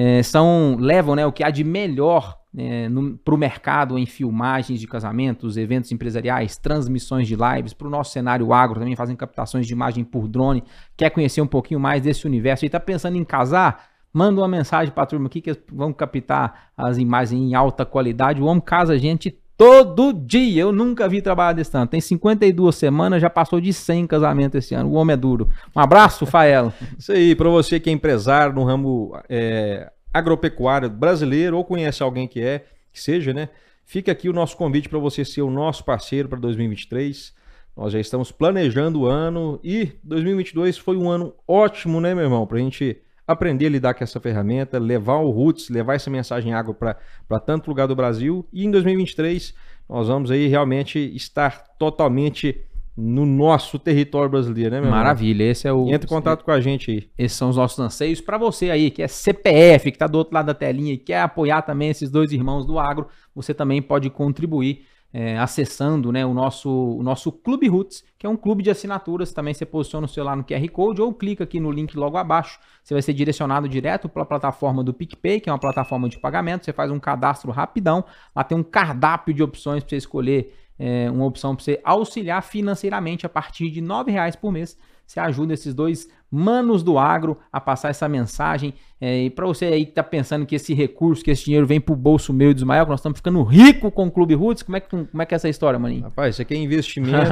é, 0.00 0.22
são 0.22 0.78
levam 0.78 1.14
né, 1.14 1.26
o 1.26 1.32
que 1.32 1.44
há 1.44 1.50
de 1.50 1.62
melhor 1.62 2.38
é, 2.56 2.88
para 3.22 3.34
o 3.34 3.36
mercado 3.36 3.98
em 3.98 4.06
filmagens 4.06 4.80
de 4.80 4.86
casamentos, 4.86 5.58
eventos 5.58 5.92
empresariais, 5.92 6.56
transmissões 6.56 7.28
de 7.28 7.36
lives, 7.36 7.74
para 7.74 7.86
o 7.86 7.90
nosso 7.90 8.10
cenário 8.10 8.50
agro 8.50 8.80
também 8.80 8.96
fazem 8.96 9.14
captações 9.14 9.66
de 9.66 9.74
imagem 9.74 10.02
por 10.02 10.26
drone. 10.26 10.64
Quer 10.96 11.10
conhecer 11.10 11.42
um 11.42 11.46
pouquinho 11.46 11.78
mais 11.78 12.02
desse 12.02 12.26
universo 12.26 12.64
e 12.64 12.66
está 12.66 12.80
pensando 12.80 13.18
em 13.18 13.24
casar? 13.24 13.90
Manda 14.10 14.40
uma 14.40 14.48
mensagem 14.48 14.92
para 14.92 15.02
a 15.02 15.06
turma 15.06 15.26
aqui 15.26 15.42
que 15.42 15.54
vão 15.70 15.92
captar 15.92 16.70
as 16.74 16.96
imagens 16.96 17.38
em 17.38 17.54
alta 17.54 17.84
qualidade. 17.84 18.40
O 18.40 18.46
homem 18.46 18.62
casa 18.62 18.98
gente 18.98 19.38
Todo 19.60 20.14
dia. 20.14 20.62
Eu 20.62 20.72
nunca 20.72 21.06
vi 21.06 21.20
trabalhar 21.20 21.52
desse 21.52 21.70
tanto. 21.70 21.90
Tem 21.90 22.00
52 22.00 22.74
semanas, 22.74 23.20
já 23.20 23.28
passou 23.28 23.60
de 23.60 23.74
100 23.74 24.06
casamentos 24.06 24.64
esse 24.64 24.74
ano. 24.74 24.88
O 24.88 24.94
homem 24.94 25.12
é 25.12 25.16
duro. 25.18 25.50
Um 25.76 25.80
abraço, 25.80 26.24
Faela. 26.24 26.72
Isso 26.98 27.12
aí, 27.12 27.34
para 27.34 27.50
você 27.50 27.78
que 27.78 27.90
é 27.90 27.92
empresário 27.92 28.54
no 28.54 28.64
ramo 28.64 29.14
é, 29.28 29.92
agropecuário 30.14 30.88
brasileiro 30.88 31.58
ou 31.58 31.64
conhece 31.64 32.02
alguém 32.02 32.26
que 32.26 32.40
é, 32.40 32.64
que 32.90 32.98
seja, 32.98 33.34
né? 33.34 33.50
Fica 33.84 34.10
aqui 34.10 34.30
o 34.30 34.32
nosso 34.32 34.56
convite 34.56 34.88
para 34.88 34.98
você 34.98 35.26
ser 35.26 35.42
o 35.42 35.50
nosso 35.50 35.84
parceiro 35.84 36.26
para 36.26 36.38
2023. 36.38 37.34
Nós 37.76 37.92
já 37.92 38.00
estamos 38.00 38.32
planejando 38.32 39.00
o 39.00 39.06
ano 39.06 39.60
e 39.62 39.92
2022 40.02 40.78
foi 40.78 40.96
um 40.96 41.10
ano 41.10 41.34
ótimo, 41.46 42.00
né, 42.00 42.14
meu 42.14 42.24
irmão? 42.24 42.46
Para 42.46 42.56
a 42.56 42.60
gente 42.62 42.96
aprender 43.32 43.66
a 43.66 43.70
lidar 43.70 43.94
com 43.94 44.04
essa 44.04 44.20
ferramenta, 44.20 44.78
levar 44.78 45.16
o 45.16 45.30
Roots, 45.30 45.68
levar 45.68 45.94
essa 45.94 46.10
mensagem 46.10 46.52
água 46.52 46.74
para 46.74 47.40
tanto 47.40 47.68
lugar 47.68 47.86
do 47.86 47.96
Brasil. 47.96 48.46
E 48.52 48.64
em 48.64 48.70
2023 48.70 49.54
nós 49.88 50.08
vamos 50.08 50.30
aí 50.30 50.46
realmente 50.46 50.98
estar 51.14 51.64
totalmente 51.78 52.64
no 52.96 53.24
nosso 53.24 53.78
território 53.78 54.28
brasileiro, 54.28 54.70
né, 54.70 54.80
meu 54.80 54.90
Maravilha, 54.90 55.42
irmão? 55.42 55.52
esse 55.52 55.66
é 55.66 55.72
o. 55.72 55.88
Entre 55.88 56.06
em 56.06 56.08
contato 56.08 56.44
com 56.44 56.50
a 56.50 56.60
gente 56.60 56.90
aí. 56.90 57.10
Esses 57.16 57.36
são 57.36 57.48
os 57.48 57.56
nossos 57.56 57.78
anseios. 57.78 58.20
Para 58.20 58.36
você 58.36 58.70
aí 58.70 58.90
que 58.90 59.02
é 59.02 59.08
CPF, 59.08 59.90
que 59.90 59.96
está 59.96 60.06
do 60.06 60.18
outro 60.18 60.34
lado 60.34 60.46
da 60.46 60.54
telinha 60.54 60.92
e 60.92 60.98
quer 60.98 61.22
apoiar 61.22 61.62
também 61.62 61.88
esses 61.88 62.10
dois 62.10 62.32
irmãos 62.32 62.66
do 62.66 62.78
agro, 62.78 63.08
você 63.34 63.54
também 63.54 63.80
pode 63.80 64.10
contribuir 64.10 64.86
é, 65.12 65.38
acessando 65.38 66.12
né, 66.12 66.24
o, 66.24 66.32
nosso, 66.32 66.70
o 66.70 67.02
nosso 67.02 67.32
Clube 67.32 67.66
Roots, 67.68 68.04
que 68.18 68.26
é 68.26 68.30
um 68.30 68.36
clube 68.36 68.62
de 68.62 68.70
assinaturas. 68.70 69.32
Também 69.32 69.52
você 69.52 69.66
posiciona 69.66 70.06
o 70.06 70.08
celular 70.08 70.36
no 70.36 70.44
QR 70.44 70.68
Code 70.70 71.02
ou 71.02 71.12
clica 71.12 71.44
aqui 71.44 71.58
no 71.58 71.70
link 71.70 71.96
logo 71.96 72.16
abaixo. 72.16 72.60
Você 72.82 72.94
vai 72.94 73.02
ser 73.02 73.12
direcionado 73.12 73.68
direto 73.68 74.08
para 74.08 74.22
a 74.22 74.26
plataforma 74.26 74.84
do 74.84 74.94
PicPay, 74.94 75.40
que 75.40 75.50
é 75.50 75.52
uma 75.52 75.58
plataforma 75.58 76.08
de 76.08 76.18
pagamento. 76.18 76.64
Você 76.64 76.72
faz 76.72 76.90
um 76.90 77.00
cadastro 77.00 77.50
rapidão. 77.50 78.04
Lá 78.34 78.44
tem 78.44 78.56
um 78.56 78.62
cardápio 78.62 79.34
de 79.34 79.42
opções 79.42 79.82
para 79.82 79.90
você 79.90 79.96
escolher 79.96 80.54
é, 80.78 81.10
uma 81.10 81.26
opção 81.26 81.54
para 81.54 81.64
você 81.64 81.80
auxiliar 81.84 82.42
financeiramente 82.42 83.26
a 83.26 83.28
partir 83.28 83.70
de 83.70 83.80
R$ 83.80 83.86
reais 84.06 84.36
por 84.36 84.52
mês. 84.52 84.78
Você 85.10 85.18
ajuda 85.18 85.52
esses 85.52 85.74
dois 85.74 86.08
manos 86.30 86.84
do 86.84 86.96
agro 86.96 87.36
a 87.52 87.60
passar 87.60 87.88
essa 87.88 88.08
mensagem. 88.08 88.74
É, 89.00 89.24
e 89.24 89.28
para 89.28 89.44
você 89.44 89.64
aí 89.64 89.84
que 89.84 89.90
está 89.90 90.04
pensando 90.04 90.46
que 90.46 90.54
esse 90.54 90.72
recurso, 90.72 91.24
que 91.24 91.32
esse 91.32 91.46
dinheiro 91.46 91.66
vem 91.66 91.80
para 91.80 91.92
o 91.92 91.96
bolso 91.96 92.32
meu 92.32 92.52
e 92.52 92.54
do 92.54 92.58
Ismael, 92.58 92.84
que 92.84 92.90
nós 92.92 93.00
estamos 93.00 93.18
ficando 93.18 93.42
rico 93.42 93.90
com 93.90 94.06
o 94.06 94.10
Clube 94.10 94.34
Roots, 94.34 94.62
como 94.62 94.76
é 94.76 94.80
que, 94.80 94.88
como 94.88 95.20
é, 95.20 95.26
que 95.26 95.34
é 95.34 95.36
essa 95.36 95.48
história, 95.48 95.80
maninho? 95.80 96.04
Rapaz, 96.04 96.36
isso 96.36 96.42
aqui 96.42 96.54
é 96.54 96.58
investimento 96.58 97.28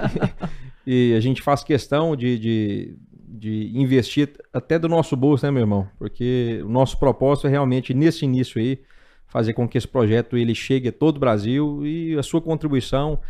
e, 0.86 1.10
e, 1.10 1.14
a 1.14 1.20
gente 1.20 1.42
faz 1.42 1.62
questão 1.62 2.16
de, 2.16 2.38
de, 2.38 2.98
de, 3.12 3.70
investir 3.74 4.32
até 4.50 4.78
do 4.78 4.88
nosso 4.88 5.14
bolso, 5.14 5.44
né, 5.44 5.52
meu 5.52 5.60
irmão? 5.60 5.86
Porque 5.98 6.62
o 6.64 6.70
nosso 6.70 6.98
propósito 6.98 7.48
é 7.48 7.50
realmente, 7.50 7.92
nesse 7.92 8.24
início 8.24 8.58
aí, 8.58 8.80
fazer 9.26 9.52
com 9.52 9.68
que 9.68 9.76
esse 9.76 9.86
projeto 9.86 10.38
ele 10.38 10.54
chegue 10.54 10.88
a 10.88 10.92
todo 10.92 11.18
o 11.18 11.20
Brasil 11.20 11.84
e 11.84 12.16
a 12.16 12.22
sua 12.22 12.40
contribuição 12.40 13.20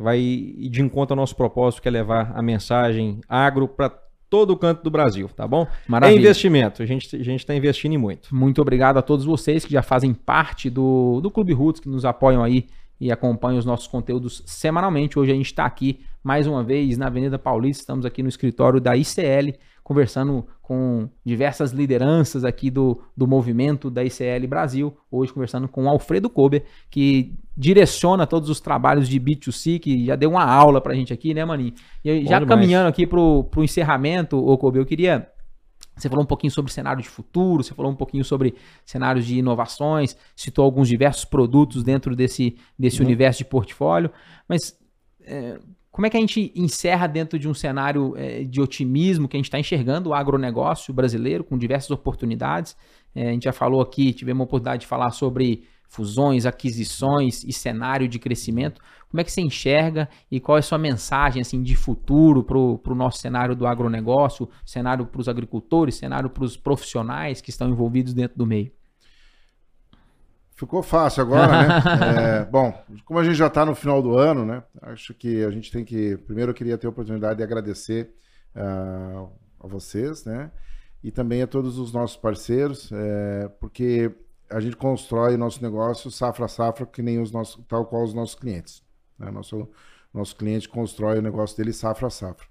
vai 0.00 0.18
de 0.18 0.80
encontro 0.80 1.12
ao 1.12 1.16
nosso 1.16 1.36
propósito, 1.36 1.82
que 1.82 1.88
é 1.88 1.90
levar 1.90 2.32
a 2.34 2.42
mensagem 2.42 3.20
agro 3.28 3.68
para 3.68 3.90
todo 4.30 4.52
o 4.52 4.56
canto 4.56 4.82
do 4.82 4.90
Brasil, 4.90 5.28
tá 5.28 5.46
bom? 5.46 5.66
Maravilha. 5.86 6.16
É 6.16 6.20
investimento, 6.20 6.82
a 6.82 6.86
gente 6.86 7.14
a 7.14 7.18
está 7.20 7.54
investindo 7.54 7.92
em 7.92 7.98
muito. 7.98 8.34
Muito 8.34 8.62
obrigado 8.62 8.96
a 8.96 9.02
todos 9.02 9.24
vocês 9.24 9.64
que 9.64 9.72
já 9.72 9.82
fazem 9.82 10.14
parte 10.14 10.70
do, 10.70 11.20
do 11.20 11.30
Clube 11.30 11.52
Roots, 11.52 11.80
que 11.80 11.88
nos 11.88 12.04
apoiam 12.04 12.42
aí 12.42 12.66
e 12.98 13.10
acompanham 13.10 13.58
os 13.58 13.64
nossos 13.64 13.86
conteúdos 13.86 14.42
semanalmente. 14.46 15.18
Hoje 15.18 15.32
a 15.32 15.34
gente 15.34 15.46
está 15.46 15.64
aqui 15.64 16.00
mais 16.22 16.46
uma 16.46 16.62
vez 16.62 16.96
na 16.96 17.06
Avenida 17.08 17.38
Paulista, 17.38 17.82
estamos 17.82 18.06
aqui 18.06 18.22
no 18.22 18.28
escritório 18.28 18.80
da 18.80 18.96
ICL, 18.96 19.54
conversando 19.90 20.46
com 20.62 21.08
diversas 21.24 21.72
lideranças 21.72 22.44
aqui 22.44 22.70
do, 22.70 23.02
do 23.16 23.26
movimento 23.26 23.90
da 23.90 24.04
ICL 24.04 24.46
Brasil. 24.46 24.96
Hoje 25.10 25.32
conversando 25.32 25.66
com 25.66 25.86
o 25.86 25.88
Alfredo 25.88 26.30
Kober, 26.30 26.62
que 26.88 27.34
direciona 27.56 28.24
todos 28.24 28.48
os 28.48 28.60
trabalhos 28.60 29.08
de 29.08 29.18
B2C, 29.18 29.80
que 29.80 30.06
já 30.06 30.14
deu 30.14 30.30
uma 30.30 30.44
aula 30.44 30.80
pra 30.80 30.94
gente 30.94 31.12
aqui, 31.12 31.34
né, 31.34 31.44
Maninho? 31.44 31.72
E 32.04 32.24
já 32.24 32.46
caminhando 32.46 32.86
aqui 32.86 33.04
pro, 33.04 33.42
pro 33.50 33.64
encerramento, 33.64 34.38
ô 34.38 34.56
Kober, 34.56 34.80
eu 34.80 34.86
queria 34.86 35.28
Você 35.96 36.08
falou 36.08 36.22
um 36.22 36.28
pouquinho 36.28 36.52
sobre 36.52 36.70
cenário 36.70 37.02
de 37.02 37.08
futuro, 37.08 37.64
você 37.64 37.74
falou 37.74 37.90
um 37.90 37.96
pouquinho 37.96 38.24
sobre 38.24 38.54
cenários 38.84 39.26
de 39.26 39.38
inovações, 39.38 40.16
citou 40.36 40.64
alguns 40.64 40.86
diversos 40.86 41.24
produtos 41.24 41.82
dentro 41.82 42.14
desse, 42.14 42.56
desse 42.78 43.00
uhum. 43.00 43.06
universo 43.06 43.38
de 43.38 43.44
portfólio, 43.44 44.12
mas 44.48 44.78
é, 45.24 45.58
como 45.90 46.06
é 46.06 46.10
que 46.10 46.16
a 46.16 46.20
gente 46.20 46.52
encerra 46.54 47.06
dentro 47.06 47.38
de 47.38 47.48
um 47.48 47.54
cenário 47.54 48.14
é, 48.16 48.44
de 48.44 48.60
otimismo 48.60 49.28
que 49.28 49.36
a 49.36 49.38
gente 49.38 49.46
está 49.46 49.58
enxergando 49.58 50.10
o 50.10 50.14
agronegócio 50.14 50.94
brasileiro 50.94 51.42
com 51.42 51.58
diversas 51.58 51.90
oportunidades? 51.90 52.76
É, 53.14 53.28
a 53.28 53.32
gente 53.32 53.44
já 53.44 53.52
falou 53.52 53.80
aqui, 53.80 54.12
tivemos 54.12 54.40
a 54.40 54.44
oportunidade 54.44 54.82
de 54.82 54.86
falar 54.86 55.10
sobre 55.10 55.64
fusões, 55.88 56.46
aquisições 56.46 57.42
e 57.42 57.52
cenário 57.52 58.06
de 58.06 58.20
crescimento. 58.20 58.80
Como 59.10 59.20
é 59.20 59.24
que 59.24 59.32
você 59.32 59.40
enxerga 59.40 60.08
e 60.30 60.38
qual 60.38 60.56
é 60.56 60.60
a 60.60 60.62
sua 60.62 60.78
mensagem 60.78 61.42
assim, 61.42 61.60
de 61.60 61.74
futuro 61.74 62.44
para 62.44 62.56
o 62.56 62.94
nosso 62.94 63.18
cenário 63.18 63.56
do 63.56 63.66
agronegócio, 63.66 64.48
cenário 64.64 65.04
para 65.04 65.20
os 65.20 65.28
agricultores, 65.28 65.96
cenário 65.96 66.30
para 66.30 66.44
os 66.44 66.56
profissionais 66.56 67.40
que 67.40 67.50
estão 67.50 67.68
envolvidos 67.68 68.14
dentro 68.14 68.38
do 68.38 68.46
meio? 68.46 68.70
Ficou 70.60 70.82
fácil 70.82 71.22
agora, 71.22 71.52
né? 71.52 71.82
é, 72.42 72.44
bom, 72.44 72.70
como 73.06 73.18
a 73.18 73.24
gente 73.24 73.36
já 73.36 73.46
está 73.46 73.64
no 73.64 73.74
final 73.74 74.02
do 74.02 74.18
ano, 74.18 74.44
né? 74.44 74.62
Acho 74.82 75.14
que 75.14 75.42
a 75.42 75.50
gente 75.50 75.72
tem 75.72 75.86
que. 75.86 76.18
Primeiro, 76.18 76.50
eu 76.50 76.54
queria 76.54 76.76
ter 76.76 76.86
a 76.86 76.90
oportunidade 76.90 77.38
de 77.38 77.42
agradecer 77.42 78.14
uh, 78.54 79.32
a 79.58 79.66
vocês, 79.66 80.26
né? 80.26 80.50
E 81.02 81.10
também 81.10 81.40
a 81.40 81.46
todos 81.46 81.78
os 81.78 81.94
nossos 81.94 82.18
parceiros, 82.18 82.92
é, 82.92 83.48
porque 83.58 84.14
a 84.50 84.60
gente 84.60 84.76
constrói 84.76 85.34
nosso 85.38 85.62
negócio 85.62 86.10
safra 86.10 86.44
a 86.44 86.48
safra, 86.48 86.84
que 86.84 87.00
nem 87.00 87.18
os 87.18 87.32
nossos, 87.32 87.64
tal 87.66 87.86
qual 87.86 88.04
os 88.04 88.12
nossos 88.12 88.34
clientes. 88.34 88.82
Né? 89.18 89.30
Nosso, 89.30 89.66
nosso 90.12 90.36
cliente 90.36 90.68
constrói 90.68 91.20
o 91.20 91.22
negócio 91.22 91.56
dele 91.56 91.72
safra 91.72 92.08
a 92.08 92.10
safra. 92.10 92.46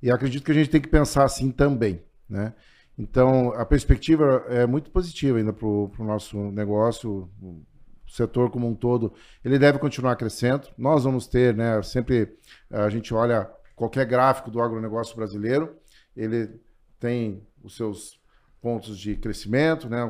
E 0.00 0.12
acredito 0.12 0.44
que 0.44 0.52
a 0.52 0.54
gente 0.54 0.70
tem 0.70 0.80
que 0.80 0.88
pensar 0.88 1.24
assim 1.24 1.50
também, 1.50 2.04
né? 2.28 2.54
Então, 3.02 3.52
a 3.54 3.66
perspectiva 3.66 4.44
é 4.48 4.64
muito 4.64 4.88
positiva 4.88 5.36
ainda 5.36 5.52
para 5.52 5.66
o 5.66 5.90
nosso 5.98 6.38
negócio, 6.52 7.28
o 7.42 7.60
setor 8.06 8.48
como 8.48 8.68
um 8.68 8.76
todo, 8.76 9.12
ele 9.44 9.58
deve 9.58 9.80
continuar 9.80 10.14
crescendo. 10.14 10.68
Nós 10.78 11.02
vamos 11.02 11.26
ter, 11.26 11.52
né, 11.52 11.82
sempre 11.82 12.38
a 12.70 12.88
gente 12.88 13.12
olha 13.12 13.50
qualquer 13.74 14.06
gráfico 14.06 14.52
do 14.52 14.62
agronegócio 14.62 15.16
brasileiro, 15.16 15.76
ele 16.16 16.60
tem 17.00 17.44
os 17.60 17.74
seus 17.74 18.20
pontos 18.60 18.96
de 18.96 19.16
crescimento, 19.16 19.88
né? 19.88 20.02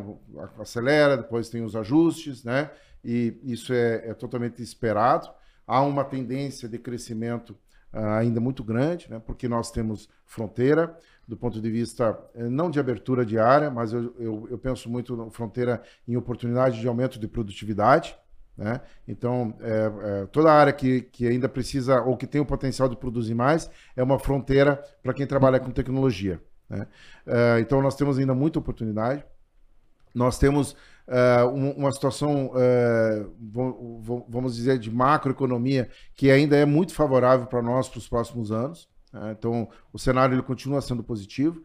Acelera, 0.59 1.17
depois 1.17 1.49
tem 1.49 1.65
os 1.65 1.75
ajustes, 1.75 2.45
né? 2.45 2.71
E 3.03 3.41
isso 3.43 3.73
é, 3.73 4.11
é 4.11 4.13
totalmente 4.13 4.63
esperado. 4.63 5.31
Há 5.67 5.81
uma 5.81 6.05
tendência 6.05 6.69
de 6.69 6.79
crescimento 6.79 7.57
ainda 7.93 8.41
muito 8.41 8.65
grande, 8.65 9.11
né? 9.11 9.21
Porque 9.25 9.49
nós 9.49 9.71
temos 9.71 10.09
fronteira, 10.25 10.97
do 11.27 11.37
ponto 11.37 11.61
de 11.61 11.71
vista 11.71 12.19
eh, 12.35 12.49
não 12.49 12.71
de 12.71 12.81
abertura 12.81 13.25
de 13.25 13.39
área, 13.39 13.71
mas 13.71 13.93
eu, 13.93 14.15
eu, 14.19 14.49
eu 14.51 14.59
penso 14.59 14.91
muito 14.91 15.17
na 15.17 15.31
fronteira 15.31 15.83
em 16.07 16.17
oportunidade 16.17 16.81
de 16.81 16.89
aumento 16.89 17.19
de 17.19 17.29
produtividade. 17.29 18.17
Né? 18.57 18.81
Então, 19.09 19.55
é, 19.61 20.23
é, 20.23 20.27
toda 20.27 20.53
área 20.53 20.73
que, 20.73 21.03
que 21.03 21.27
ainda 21.27 21.49
precisa 21.49 22.03
ou 22.03 22.17
que 22.17 22.27
tem 22.27 22.41
o 22.41 22.47
potencial 22.47 22.89
de 22.89 22.97
produzir 22.97 23.35
mais 23.35 23.71
é 23.97 24.03
uma 24.03 24.19
fronteira 24.19 24.83
para 25.03 25.15
quem 25.15 25.27
trabalha 25.27 25.59
com 25.59 25.71
tecnologia. 25.71 26.41
Né? 26.69 26.87
Então, 27.61 27.81
nós 27.81 27.95
temos 27.95 28.19
ainda 28.19 28.35
muita 28.35 28.59
oportunidade. 28.59 29.25
Nós 30.15 30.39
temos 30.39 30.77
uh, 31.09 31.49
uma 31.49 31.91
situação, 31.93 32.53
uh, 32.53 34.25
vamos 34.29 34.57
dizer, 34.57 34.79
de 34.79 34.91
macroeconomia 34.91 35.89
que 36.15 36.31
ainda 36.31 36.57
é 36.57 36.65
muito 36.65 36.95
favorável 36.95 37.47
para 37.47 37.63
nós 37.63 37.89
para 37.89 37.99
os 37.99 38.09
próximos 38.09 38.53
anos. 38.53 38.89
Né? 39.13 39.35
Então, 39.39 39.69
o 39.93 39.99
cenário 39.99 40.35
ele 40.35 40.43
continua 40.43 40.81
sendo 40.81 41.03
positivo. 41.03 41.63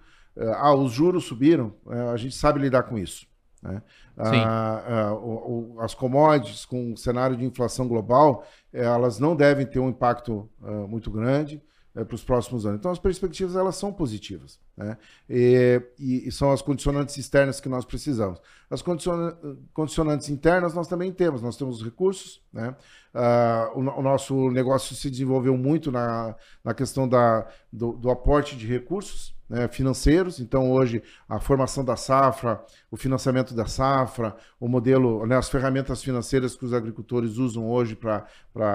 ah, 0.55 0.75
os 0.75 0.91
juros 0.91 1.25
subiram, 1.25 1.73
a 2.13 2.17
gente 2.17 2.35
sabe 2.35 2.59
lidar 2.59 2.83
com 2.83 2.97
isso. 2.97 3.25
Né? 3.61 3.81
Ah, 4.17 5.13
o, 5.13 5.75
o, 5.75 5.81
as 5.81 5.93
commodities 5.93 6.65
com 6.65 6.93
o 6.93 6.97
cenário 6.97 7.35
de 7.35 7.45
inflação 7.45 7.87
global, 7.87 8.45
elas 8.71 9.19
não 9.19 9.35
devem 9.35 9.65
ter 9.65 9.79
um 9.79 9.89
impacto 9.89 10.49
muito 10.87 11.09
grande 11.09 11.61
é, 11.97 12.03
para 12.03 12.13
os 12.13 12.23
próximos 12.23 12.63
anos. 12.65 12.77
Então, 12.77 12.91
as 12.91 12.99
perspectivas 12.99 13.55
elas 13.55 13.75
são 13.75 13.91
positivas. 13.91 14.59
Né? 14.77 14.95
E, 15.27 15.81
e, 15.97 16.31
são 16.31 16.51
as 16.51 16.61
condicionantes 16.61 17.17
externas 17.17 17.59
que 17.59 17.67
nós 17.67 17.83
precisamos. 17.85 18.39
As 18.69 18.83
condicionantes 18.83 20.29
internas 20.29 20.75
nós 20.75 20.87
também 20.87 21.11
temos. 21.11 21.41
Nós 21.41 21.57
temos 21.57 21.83
recursos. 21.83 22.39
Né? 22.53 22.75
Uh, 23.15 23.79
o, 23.79 23.99
o, 23.99 24.01
nosso 24.03 24.51
negócio 24.51 24.95
se 24.95 25.09
desenvolveu 25.09 25.57
muito 25.57 25.91
na, 25.91 26.35
na 26.63 26.73
questão 26.75 27.09
da, 27.09 27.47
do, 27.73 27.93
do 27.93 28.11
aporte 28.11 28.55
de 28.55 28.67
recursos 28.67 29.35
né, 29.49 29.67
financeiros. 29.67 30.39
Então, 30.39 30.71
hoje, 30.71 31.01
a 31.27 31.39
formação 31.39 31.83
da 31.83 31.95
safra, 31.95 32.63
o 32.91 32.97
financiamento 32.97 33.53
da 33.53 33.65
safra, 33.65 34.35
o 34.59 34.67
modelo, 34.67 35.25
né, 35.25 35.37
as 35.37 35.49
ferramentas 35.49 36.03
financeiras 36.03 36.55
que 36.55 36.65
os 36.65 36.73
agricultores 36.73 37.37
usam 37.37 37.69
hoje 37.69 37.95
para 37.95 38.25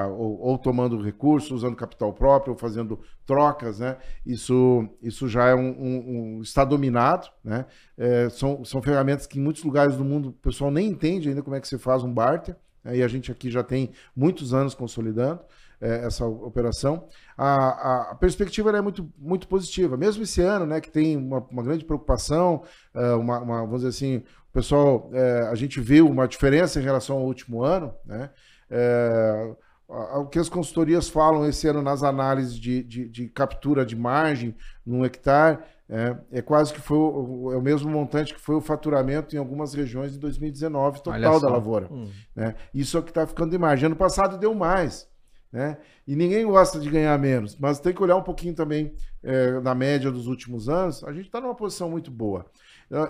ou, 0.08 0.40
ou, 0.40 0.58
tomando 0.58 1.00
recursos, 1.02 1.50
usando 1.50 1.76
capital 1.76 2.12
próprio, 2.12 2.52
ou 2.52 2.58
fazendo 2.58 3.00
trocas, 3.26 3.80
né, 3.80 3.96
isso, 4.24 4.88
isso 5.02 5.28
já 5.28 5.48
é 5.48 5.54
um, 5.54 5.70
um, 5.70 6.36
um 6.38 6.42
está 6.42 6.64
dominado. 6.64 7.28
Né, 7.44 7.66
é, 7.96 8.28
são, 8.30 8.64
são 8.64 8.80
ferramentas 8.80 9.26
que 9.26 9.38
em 9.38 9.42
muitos 9.42 9.64
lugares 9.64 9.96
do 9.96 10.04
mundo 10.04 10.30
o 10.30 10.32
pessoal 10.32 10.70
nem 10.70 10.88
entende 10.88 11.28
ainda 11.28 11.42
como 11.42 11.56
é 11.56 11.60
que 11.60 11.68
se 11.68 11.78
faz 11.78 12.02
um 12.02 12.12
barter. 12.12 12.56
Né, 12.82 12.96
e 12.98 13.02
a 13.02 13.08
gente 13.08 13.30
aqui 13.30 13.50
já 13.50 13.62
tem 13.62 13.90
muitos 14.16 14.54
anos 14.54 14.74
consolidando 14.74 15.40
é, 15.82 16.06
essa 16.06 16.24
operação. 16.24 17.08
A, 17.36 18.12
a 18.12 18.14
perspectiva 18.14 18.70
é 18.70 18.80
muito, 18.80 19.12
muito 19.18 19.48
positiva. 19.48 19.96
Mesmo 19.96 20.22
esse 20.22 20.40
ano, 20.40 20.64
né, 20.64 20.80
que 20.80 20.90
tem 20.90 21.16
uma, 21.16 21.44
uma 21.50 21.62
grande 21.62 21.84
preocupação, 21.84 22.62
é, 22.94 23.12
uma, 23.14 23.40
uma, 23.40 23.60
vamos 23.62 23.82
dizer 23.82 23.88
assim, 23.88 24.18
o 24.18 24.52
pessoal, 24.52 25.10
é, 25.12 25.48
a 25.50 25.54
gente 25.56 25.80
viu 25.80 26.06
uma 26.06 26.28
diferença 26.28 26.78
em 26.80 26.84
relação 26.84 27.16
ao 27.16 27.24
último 27.24 27.62
ano, 27.62 27.92
né? 28.06 28.30
É, 28.70 29.54
o 29.88 30.24
que 30.24 30.38
as 30.38 30.48
consultorias 30.48 31.10
falam 31.10 31.46
esse 31.46 31.68
ano 31.68 31.82
nas 31.82 32.02
análises 32.02 32.54
de, 32.54 32.82
de, 32.82 33.08
de 33.10 33.28
captura 33.28 33.84
de 33.84 33.94
margem 33.94 34.56
num 34.86 35.04
hectare 35.04 35.58
é, 35.86 36.16
é, 36.32 36.40
quase 36.40 36.72
que 36.72 36.80
foi 36.80 36.96
o, 36.96 37.52
é 37.52 37.56
o 37.58 37.60
mesmo 37.60 37.90
montante 37.90 38.32
que 38.32 38.40
foi 38.40 38.54
o 38.54 38.60
faturamento 38.62 39.36
em 39.36 39.38
algumas 39.38 39.74
regiões 39.74 40.16
em 40.16 40.18
2019 40.18 41.02
total 41.02 41.38
da 41.38 41.50
lavoura. 41.50 41.88
Hum. 41.92 42.08
Né? 42.34 42.54
Isso 42.72 42.96
é 42.96 43.00
o 43.00 43.02
que 43.02 43.10
está 43.10 43.26
ficando 43.26 43.50
de 43.50 43.58
margem. 43.58 43.84
Ano 43.84 43.96
passado 43.96 44.38
deu 44.38 44.54
mais. 44.54 45.06
Né? 45.52 45.76
E 46.06 46.16
ninguém 46.16 46.46
gosta 46.46 46.80
de 46.80 46.88
ganhar 46.88 47.18
menos, 47.18 47.56
mas 47.58 47.78
tem 47.78 47.92
que 47.92 48.02
olhar 48.02 48.16
um 48.16 48.22
pouquinho 48.22 48.54
também 48.54 48.94
é, 49.22 49.60
na 49.60 49.74
média 49.74 50.10
dos 50.10 50.26
últimos 50.26 50.68
anos. 50.68 51.04
A 51.04 51.12
gente 51.12 51.26
está 51.26 51.40
numa 51.40 51.54
posição 51.54 51.90
muito 51.90 52.10
boa. 52.10 52.46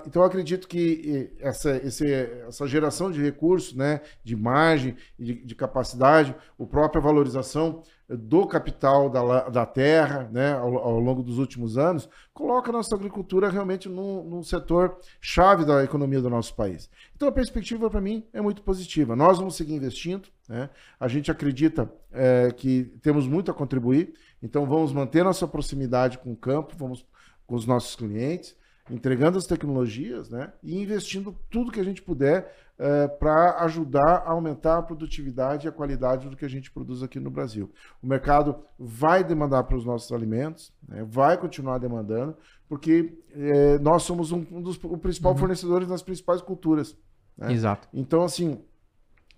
Então, 0.07 0.23
eu 0.23 0.27
acredito 0.27 0.69
que 0.69 1.33
essa, 1.41 1.71
essa 1.71 2.69
geração 2.69 3.11
de 3.11 3.21
recursos, 3.21 3.75
né, 3.75 4.01
de 4.23 4.37
margem 4.37 4.97
de, 5.19 5.35
de, 5.45 5.55
capacidade, 5.57 6.37
a 6.59 6.65
própria 6.65 7.03
valorização 7.03 7.83
do 8.09 8.47
capital 8.47 9.11
da, 9.11 9.49
da 9.49 9.67
terra 9.67 10.31
né, 10.31 10.53
ao, 10.53 10.77
ao, 10.77 11.01
longo 11.01 11.21
dos 11.21 11.39
últimos 11.39 11.77
anos, 11.77 12.09
coloca 12.33 12.71
a 12.71 12.73
nossa 12.73 12.95
agricultura 12.95 13.51
realmente 13.51 13.89
num, 13.89 14.23
num 14.23 14.45
setor 14.45 14.99
chave 15.21 15.65
da 15.65 15.83
economia 15.83 16.21
do 16.21 16.31
nosso 16.31 16.55
país. 16.55 16.89
Então, 17.17 17.27
a 17.27 17.33
perspectiva 17.33 17.91
para 17.91 18.01
mim 18.01 18.25
é 18.33 18.41
muito 18.41 18.63
positiva. 18.63 19.17
Nós 19.17 19.39
vamos 19.39 19.57
seguir 19.57 19.75
investindo, 19.75 20.29
né? 20.49 20.71
a 21.01 21.09
gente 21.09 21.29
acredita 21.29 21.93
é, 22.13 22.53
que 22.53 22.85
temos 23.03 23.27
muito 23.27 23.51
a 23.51 23.55
contribuir, 23.55 24.15
então 24.41 24.65
vamos 24.65 24.93
manter 24.93 25.25
nossa 25.25 25.49
proximidade 25.49 26.19
com 26.19 26.31
o 26.31 26.37
campo, 26.37 26.77
vamos 26.79 27.05
com 27.45 27.57
os 27.57 27.67
nossos 27.67 27.97
clientes 27.97 28.62
entregando 28.91 29.39
as 29.39 29.47
tecnologias 29.47 30.29
né, 30.29 30.53
e 30.63 30.81
investindo 30.81 31.37
tudo 31.51 31.71
que 31.71 31.81
a 31.81 31.85
gente 31.85 32.03
puder 32.03 32.53
é, 32.79 33.07
para 33.07 33.63
ajudar 33.65 34.23
a 34.27 34.31
aumentar 34.31 34.79
a 34.79 34.83
produtividade 34.83 35.67
e 35.67 35.69
a 35.69 35.73
qualidade 35.73 36.29
do 36.29 36.37
que 36.37 36.45
a 36.45 36.49
gente 36.49 36.71
produz 36.71 37.03
aqui 37.03 37.21
no 37.21 37.31
Brasil. 37.31 37.71
O 38.03 38.07
mercado 38.07 38.57
vai 38.79 39.23
demandar 39.23 39.63
para 39.65 39.77
os 39.77 39.85
nossos 39.85 40.11
alimentos, 40.11 40.73
né, 40.89 41.07
vai 41.09 41.39
continuar 41.39 41.79
demandando, 41.79 42.37
porque 42.69 43.19
é, 43.31 43.79
nós 43.79 44.03
somos 44.03 44.33
um, 44.33 44.45
um 44.51 44.61
dos 44.61 44.83
o 44.83 44.99
principal 44.99 45.33
uhum. 45.33 45.39
fornecedores 45.39 45.89
das 45.89 46.03
principais 46.03 46.41
culturas. 46.41 46.97
Né? 47.37 47.53
Exato. 47.53 47.89
Então, 47.93 48.25
assim, 48.25 48.61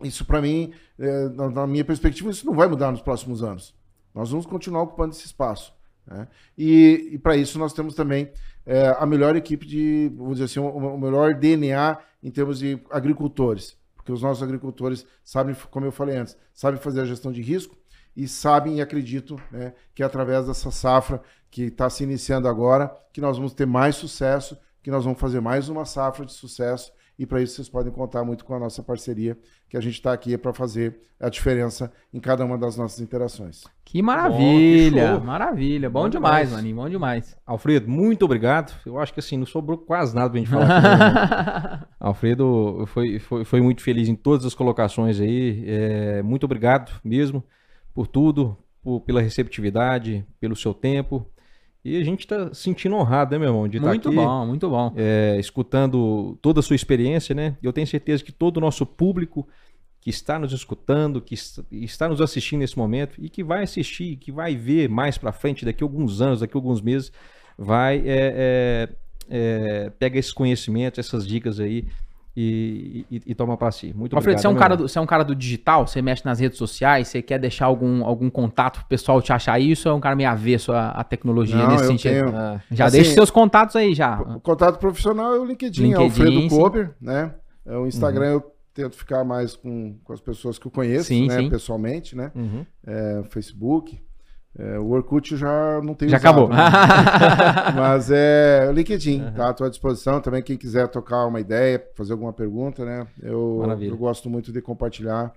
isso 0.02 0.24
para 0.24 0.40
mim, 0.40 0.72
é, 0.98 1.28
na, 1.30 1.50
na 1.50 1.66
minha 1.66 1.84
perspectiva, 1.84 2.30
isso 2.30 2.46
não 2.46 2.54
vai 2.54 2.68
mudar 2.68 2.90
nos 2.90 3.02
próximos 3.02 3.42
anos. 3.42 3.74
Nós 4.14 4.30
vamos 4.30 4.46
continuar 4.46 4.82
ocupando 4.82 5.12
esse 5.12 5.26
espaço. 5.26 5.74
Né? 6.06 6.28
E, 6.56 7.10
e 7.12 7.18
para 7.18 7.36
isso 7.36 7.58
nós 7.58 7.72
temos 7.72 7.94
também 7.94 8.30
é, 8.66 8.88
a 8.98 9.06
melhor 9.06 9.36
equipe 9.36 9.66
de, 9.66 10.10
vamos 10.16 10.34
dizer 10.34 10.44
assim, 10.44 10.60
o, 10.60 10.68
o, 10.68 10.98
melhor 10.98 11.34
DNA 11.34 11.98
em 12.22 12.30
termos 12.30 12.58
de 12.58 12.80
agricultores. 12.90 13.76
Porque 13.96 14.12
os 14.12 14.22
nossos 14.22 14.42
agricultores 14.42 15.06
sabem, 15.22 15.54
como 15.70 15.86
eu 15.86 15.92
falei 15.92 16.16
antes, 16.16 16.36
sabem 16.52 16.80
fazer 16.80 17.00
a 17.00 17.04
gestão 17.04 17.32
de 17.32 17.40
risco 17.40 17.76
e 18.16 18.28
sabem 18.28 18.76
e 18.76 18.80
acreditam 18.80 19.38
né, 19.50 19.74
que 19.94 20.02
é 20.02 20.06
através 20.06 20.46
dessa 20.46 20.70
safra 20.70 21.22
que 21.50 21.64
está 21.64 21.88
se 21.88 22.04
iniciando 22.04 22.48
agora, 22.48 22.94
que 23.12 23.20
nós 23.20 23.36
vamos 23.36 23.54
ter 23.54 23.66
mais 23.66 23.96
sucesso, 23.96 24.58
que 24.82 24.90
nós 24.90 25.04
vamos 25.04 25.20
fazer 25.20 25.40
mais 25.40 25.68
uma 25.68 25.84
safra 25.84 26.24
de 26.26 26.32
sucesso 26.32 26.92
e 27.18 27.24
para 27.26 27.40
isso 27.40 27.54
vocês 27.56 27.68
podem 27.68 27.92
contar 27.92 28.24
muito 28.24 28.44
com 28.44 28.54
a 28.54 28.58
nossa 28.58 28.82
parceria, 28.82 29.38
que 29.68 29.76
a 29.76 29.80
gente 29.80 29.94
está 29.94 30.12
aqui 30.12 30.36
para 30.36 30.52
fazer 30.52 30.98
a 31.20 31.28
diferença 31.28 31.92
em 32.12 32.18
cada 32.20 32.44
uma 32.44 32.58
das 32.58 32.76
nossas 32.76 33.00
interações. 33.00 33.62
Que 33.84 34.02
maravilha, 34.02 35.12
Bom, 35.14 35.20
que 35.20 35.26
maravilha. 35.26 35.90
Bom, 35.90 36.02
Bom 36.02 36.08
demais, 36.08 36.48
demais. 36.48 36.52
maninho, 36.52 36.76
bom 36.76 36.88
demais. 36.88 37.36
Alfredo, 37.46 37.88
muito 37.88 38.24
obrigado. 38.24 38.74
Eu 38.84 38.98
acho 38.98 39.14
que 39.14 39.20
assim, 39.20 39.36
não 39.36 39.46
sobrou 39.46 39.78
quase 39.78 40.14
nada 40.14 40.30
pra 40.30 40.38
gente 40.38 40.50
falar. 40.50 40.66
aqui, 40.76 41.80
né? 41.80 41.86
Alfredo 42.00 42.84
foi, 42.88 43.18
foi, 43.18 43.44
foi 43.44 43.60
muito 43.60 43.82
feliz 43.82 44.08
em 44.08 44.14
todas 44.16 44.44
as 44.44 44.54
colocações 44.54 45.20
aí. 45.20 45.64
É, 45.66 46.22
muito 46.22 46.44
obrigado 46.44 47.00
mesmo 47.04 47.44
por 47.94 48.06
tudo, 48.08 48.56
por- 48.82 49.00
pela 49.02 49.20
receptividade, 49.20 50.26
pelo 50.40 50.56
seu 50.56 50.74
tempo. 50.74 51.26
E 51.84 51.96
a 52.00 52.04
gente 52.04 52.20
está 52.20 52.52
se 52.54 52.62
sentindo 52.62 52.96
honrado, 52.96 53.32
né, 53.32 53.38
meu 53.38 53.48
irmão? 53.48 53.68
De 53.68 53.76
estar 53.76 53.88
muito 53.88 54.08
aqui 54.08 54.16
bom, 54.16 54.46
muito 54.46 54.70
bom. 54.70 54.92
é, 54.96 55.36
escutando 55.38 56.38
toda 56.40 56.60
a 56.60 56.62
sua 56.62 56.74
experiência, 56.76 57.34
né? 57.34 57.56
Eu 57.62 57.72
tenho 57.72 57.86
certeza 57.86 58.24
que 58.24 58.32
todo 58.32 58.56
o 58.56 58.60
nosso 58.60 58.86
público 58.86 59.46
que 60.00 60.08
está 60.10 60.38
nos 60.38 60.52
escutando, 60.52 61.20
que 61.20 61.34
est- 61.34 61.60
está 61.70 62.08
nos 62.08 62.20
assistindo 62.20 62.60
nesse 62.60 62.76
momento 62.78 63.16
e 63.18 63.28
que 63.28 63.42
vai 63.44 63.62
assistir, 63.62 64.16
que 64.16 64.32
vai 64.32 64.54
ver 64.56 64.88
mais 64.88 65.18
para 65.18 65.32
frente, 65.32 65.64
daqui 65.64 65.82
a 65.82 65.86
alguns 65.86 66.20
anos, 66.22 66.40
daqui 66.40 66.56
a 66.56 66.58
alguns 66.58 66.80
meses, 66.80 67.12
vai 67.56 67.98
é, 68.06 68.88
é, 68.88 68.88
é, 69.30 69.90
pega 69.98 70.18
esses 70.18 70.32
conhecimentos, 70.32 70.98
essas 70.98 71.26
dicas 71.26 71.60
aí 71.60 71.86
e, 72.36 73.06
e, 73.10 73.22
e 73.26 73.34
toma 73.34 73.56
para 73.56 73.70
si. 73.70 73.92
Muito 73.94 74.14
Alfredo, 74.16 74.38
obrigado. 74.38 74.40
você 74.40 74.46
é, 74.46 74.50
um 74.50 74.54
cara 74.56 74.76
do, 74.76 74.88
você 74.88 74.98
é 74.98 75.00
um 75.00 75.06
cara 75.06 75.24
do 75.24 75.34
digital? 75.34 75.86
Você 75.86 76.02
mexe 76.02 76.24
nas 76.24 76.40
redes 76.40 76.58
sociais? 76.58 77.08
Você 77.08 77.22
quer 77.22 77.38
deixar 77.38 77.66
algum, 77.66 78.04
algum 78.04 78.28
contato 78.28 78.80
pro 78.80 78.88
pessoal 78.88 79.22
te 79.22 79.32
achar 79.32 79.60
isso? 79.60 79.88
Ou 79.88 79.94
é 79.94 79.96
um 79.96 80.00
cara 80.00 80.16
meio 80.16 80.28
avesso 80.30 80.72
à, 80.72 80.88
à 80.90 81.04
tecnologia 81.04 81.56
Não, 81.56 81.68
nesse 81.68 81.84
eu 81.84 81.88
sentido? 81.88 82.12
tenho-? 82.12 82.36
Ah, 82.36 82.60
Já 82.70 82.86
Assim, 82.86 82.96
deixa 82.96 83.12
seus 83.14 83.30
contatos 83.30 83.76
aí 83.76 83.94
já. 83.94 84.20
O 84.20 84.40
contato 84.40 84.78
profissional 84.78 85.34
é 85.34 85.38
o 85.38 85.44
LinkedIn, 85.44 85.82
LinkedIn, 85.82 86.02
Alfredo. 86.04 86.48
Kober, 86.48 86.94
né? 87.00 87.34
É, 87.64 87.76
o 87.76 87.86
Instagram 87.86 88.26
eu 88.26 88.44
tento 88.74 88.96
ficar 88.96 89.22
mais 89.24 89.54
com, 89.54 89.96
com 90.02 90.12
as 90.12 90.20
pessoas 90.20 90.58
que 90.58 90.66
eu 90.66 90.70
conheço, 90.72 91.04
Sim, 91.04 91.28
né? 91.28 91.38
sim. 91.38 91.48
Pessoalmente, 91.48 92.16
né? 92.16 92.32
uhum. 92.34 92.66
É, 92.86 93.22
Facebook. 93.30 94.02
É, 94.56 94.78
o 94.78 94.90
Orkut 94.90 95.36
já 95.36 95.80
não 95.82 95.94
tenho 95.94 96.10
Já 96.12 96.18
usado, 96.18 96.44
acabou. 96.44 96.48
né? 96.48 96.56
Mas 97.76 98.10
é 98.10 98.66
o 98.68 98.72
LinkedIn, 98.72 99.32
tá? 99.34 99.50
Estou 99.50 99.66
à 99.66 99.70
disposição 99.70 100.20
também. 100.20 100.42
Quem 100.42 100.56
quiser 100.56 100.86
tocar 100.88 101.26
uma 101.26 101.40
ideia, 101.40 101.84
fazer 101.96 102.12
alguma 102.12 102.32
pergunta, 102.32 102.84
né? 102.84 103.06
Eu, 103.20 103.58
Maravilha. 103.60 103.90
eu 103.90 103.96
gosto 103.96 104.30
muito 104.30 104.52
de 104.52 104.60
compartilhar. 104.62 105.32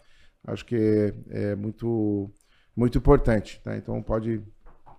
Acho 0.46 0.64
que 0.66 1.14
é 1.32 1.56
muito, 1.56 2.30
muito 2.76 2.98
importante, 3.00 3.60
tá? 3.64 3.76
Então 3.76 4.02
pode. 4.04 4.42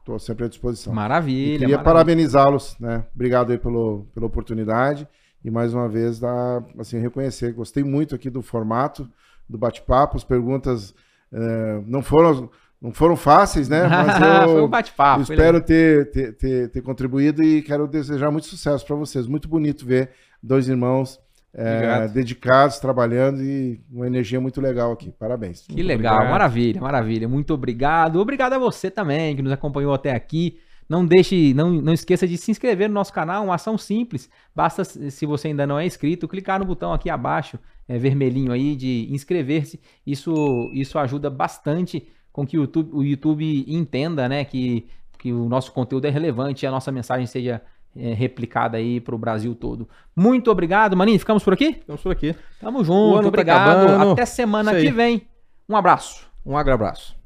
Estou 0.00 0.18
sempre 0.18 0.46
à 0.46 0.48
disposição. 0.48 0.92
E 0.92 0.96
Maravilha. 0.96 1.58
queria 1.58 1.76
maravilha. 1.76 1.84
parabenizá-los, 1.84 2.76
né? 2.80 3.04
Obrigado 3.14 3.52
aí 3.52 3.58
pelo, 3.58 4.06
pela 4.14 4.26
oportunidade 4.26 5.06
e 5.44 5.50
mais 5.50 5.72
uma 5.74 5.88
vez 5.88 6.18
dar, 6.18 6.64
assim, 6.78 6.98
reconhecer. 6.98 7.52
Gostei 7.52 7.84
muito 7.84 8.14
aqui 8.14 8.30
do 8.30 8.40
formato 8.42 9.08
do 9.48 9.56
bate-papo. 9.58 10.16
As 10.16 10.24
perguntas 10.24 10.94
eh, 11.32 11.82
não 11.86 12.02
foram 12.02 12.50
não 12.80 12.92
foram 12.92 13.16
fáceis, 13.16 13.68
né? 13.68 13.82
Mas 13.88 14.20
eu 14.20 14.52
Foi 14.52 14.62
um 14.62 14.68
bate-papo. 14.68 15.22
espero 15.22 15.60
ter, 15.60 16.10
ter, 16.10 16.36
ter, 16.36 16.68
ter 16.70 16.82
contribuído 16.82 17.42
e 17.42 17.62
quero 17.62 17.86
desejar 17.86 18.30
muito 18.30 18.46
sucesso 18.46 18.86
para 18.86 18.96
vocês. 18.96 19.26
Muito 19.26 19.48
bonito 19.48 19.84
ver 19.84 20.10
dois 20.42 20.68
irmãos 20.68 21.20
Obrigado. 21.52 22.12
dedicados, 22.12 22.78
trabalhando 22.78 23.42
e 23.42 23.80
uma 23.90 24.06
energia 24.06 24.40
muito 24.40 24.60
legal 24.60 24.92
aqui. 24.92 25.10
Parabéns. 25.10 25.66
Que 25.66 25.82
legal, 25.82 26.14
obrigado. 26.14 26.32
maravilha, 26.32 26.80
maravilha. 26.80 27.28
Muito 27.28 27.52
obrigado. 27.52 28.20
Obrigado 28.20 28.52
a 28.52 28.58
você 28.58 28.90
também 28.90 29.34
que 29.34 29.42
nos 29.42 29.52
acompanhou 29.52 29.92
até 29.92 30.12
aqui. 30.12 30.58
Não 30.88 31.04
deixe, 31.04 31.52
não, 31.52 31.70
não 31.70 31.92
esqueça 31.92 32.26
de 32.26 32.38
se 32.38 32.50
inscrever 32.50 32.88
no 32.88 32.94
nosso 32.94 33.12
canal, 33.12 33.44
uma 33.44 33.56
ação 33.56 33.76
simples. 33.76 34.30
Basta, 34.54 34.84
se 34.84 35.26
você 35.26 35.48
ainda 35.48 35.66
não 35.66 35.78
é 35.78 35.84
inscrito, 35.84 36.26
clicar 36.26 36.58
no 36.58 36.64
botão 36.64 36.94
aqui 36.94 37.10
abaixo, 37.10 37.58
é, 37.86 37.98
vermelhinho 37.98 38.52
aí, 38.52 38.74
de 38.74 39.06
inscrever-se. 39.10 39.80
Isso, 40.06 40.70
isso 40.72 40.98
ajuda 40.98 41.28
bastante 41.28 42.08
com 42.38 42.46
que 42.46 42.56
o 42.56 42.60
YouTube, 42.60 42.90
o 42.92 43.02
YouTube 43.02 43.64
entenda 43.66 44.28
né, 44.28 44.44
que, 44.44 44.86
que 45.18 45.32
o 45.32 45.48
nosso 45.48 45.72
conteúdo 45.72 46.04
é 46.04 46.10
relevante 46.10 46.64
e 46.64 46.68
a 46.68 46.70
nossa 46.70 46.92
mensagem 46.92 47.26
seja 47.26 47.60
é, 47.96 48.14
replicada 48.14 48.76
aí 48.76 49.00
para 49.00 49.12
o 49.12 49.18
Brasil 49.18 49.56
todo. 49.56 49.88
Muito 50.14 50.48
obrigado, 50.48 50.96
Maninho. 50.96 51.18
Ficamos 51.18 51.42
por 51.42 51.54
aqui? 51.54 51.72
Ficamos 51.72 52.00
por 52.00 52.12
aqui. 52.12 52.36
Tamo 52.60 52.84
junto, 52.84 53.14
ano 53.14 53.22
tá 53.22 53.28
obrigado. 53.28 53.86
acabando. 53.86 54.12
Até 54.12 54.24
semana 54.24 54.72
que 54.72 54.92
vem. 54.92 55.22
Um 55.68 55.74
abraço. 55.74 56.28
Um 56.46 56.56
abraço. 56.56 57.16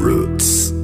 Roots. 0.00 0.77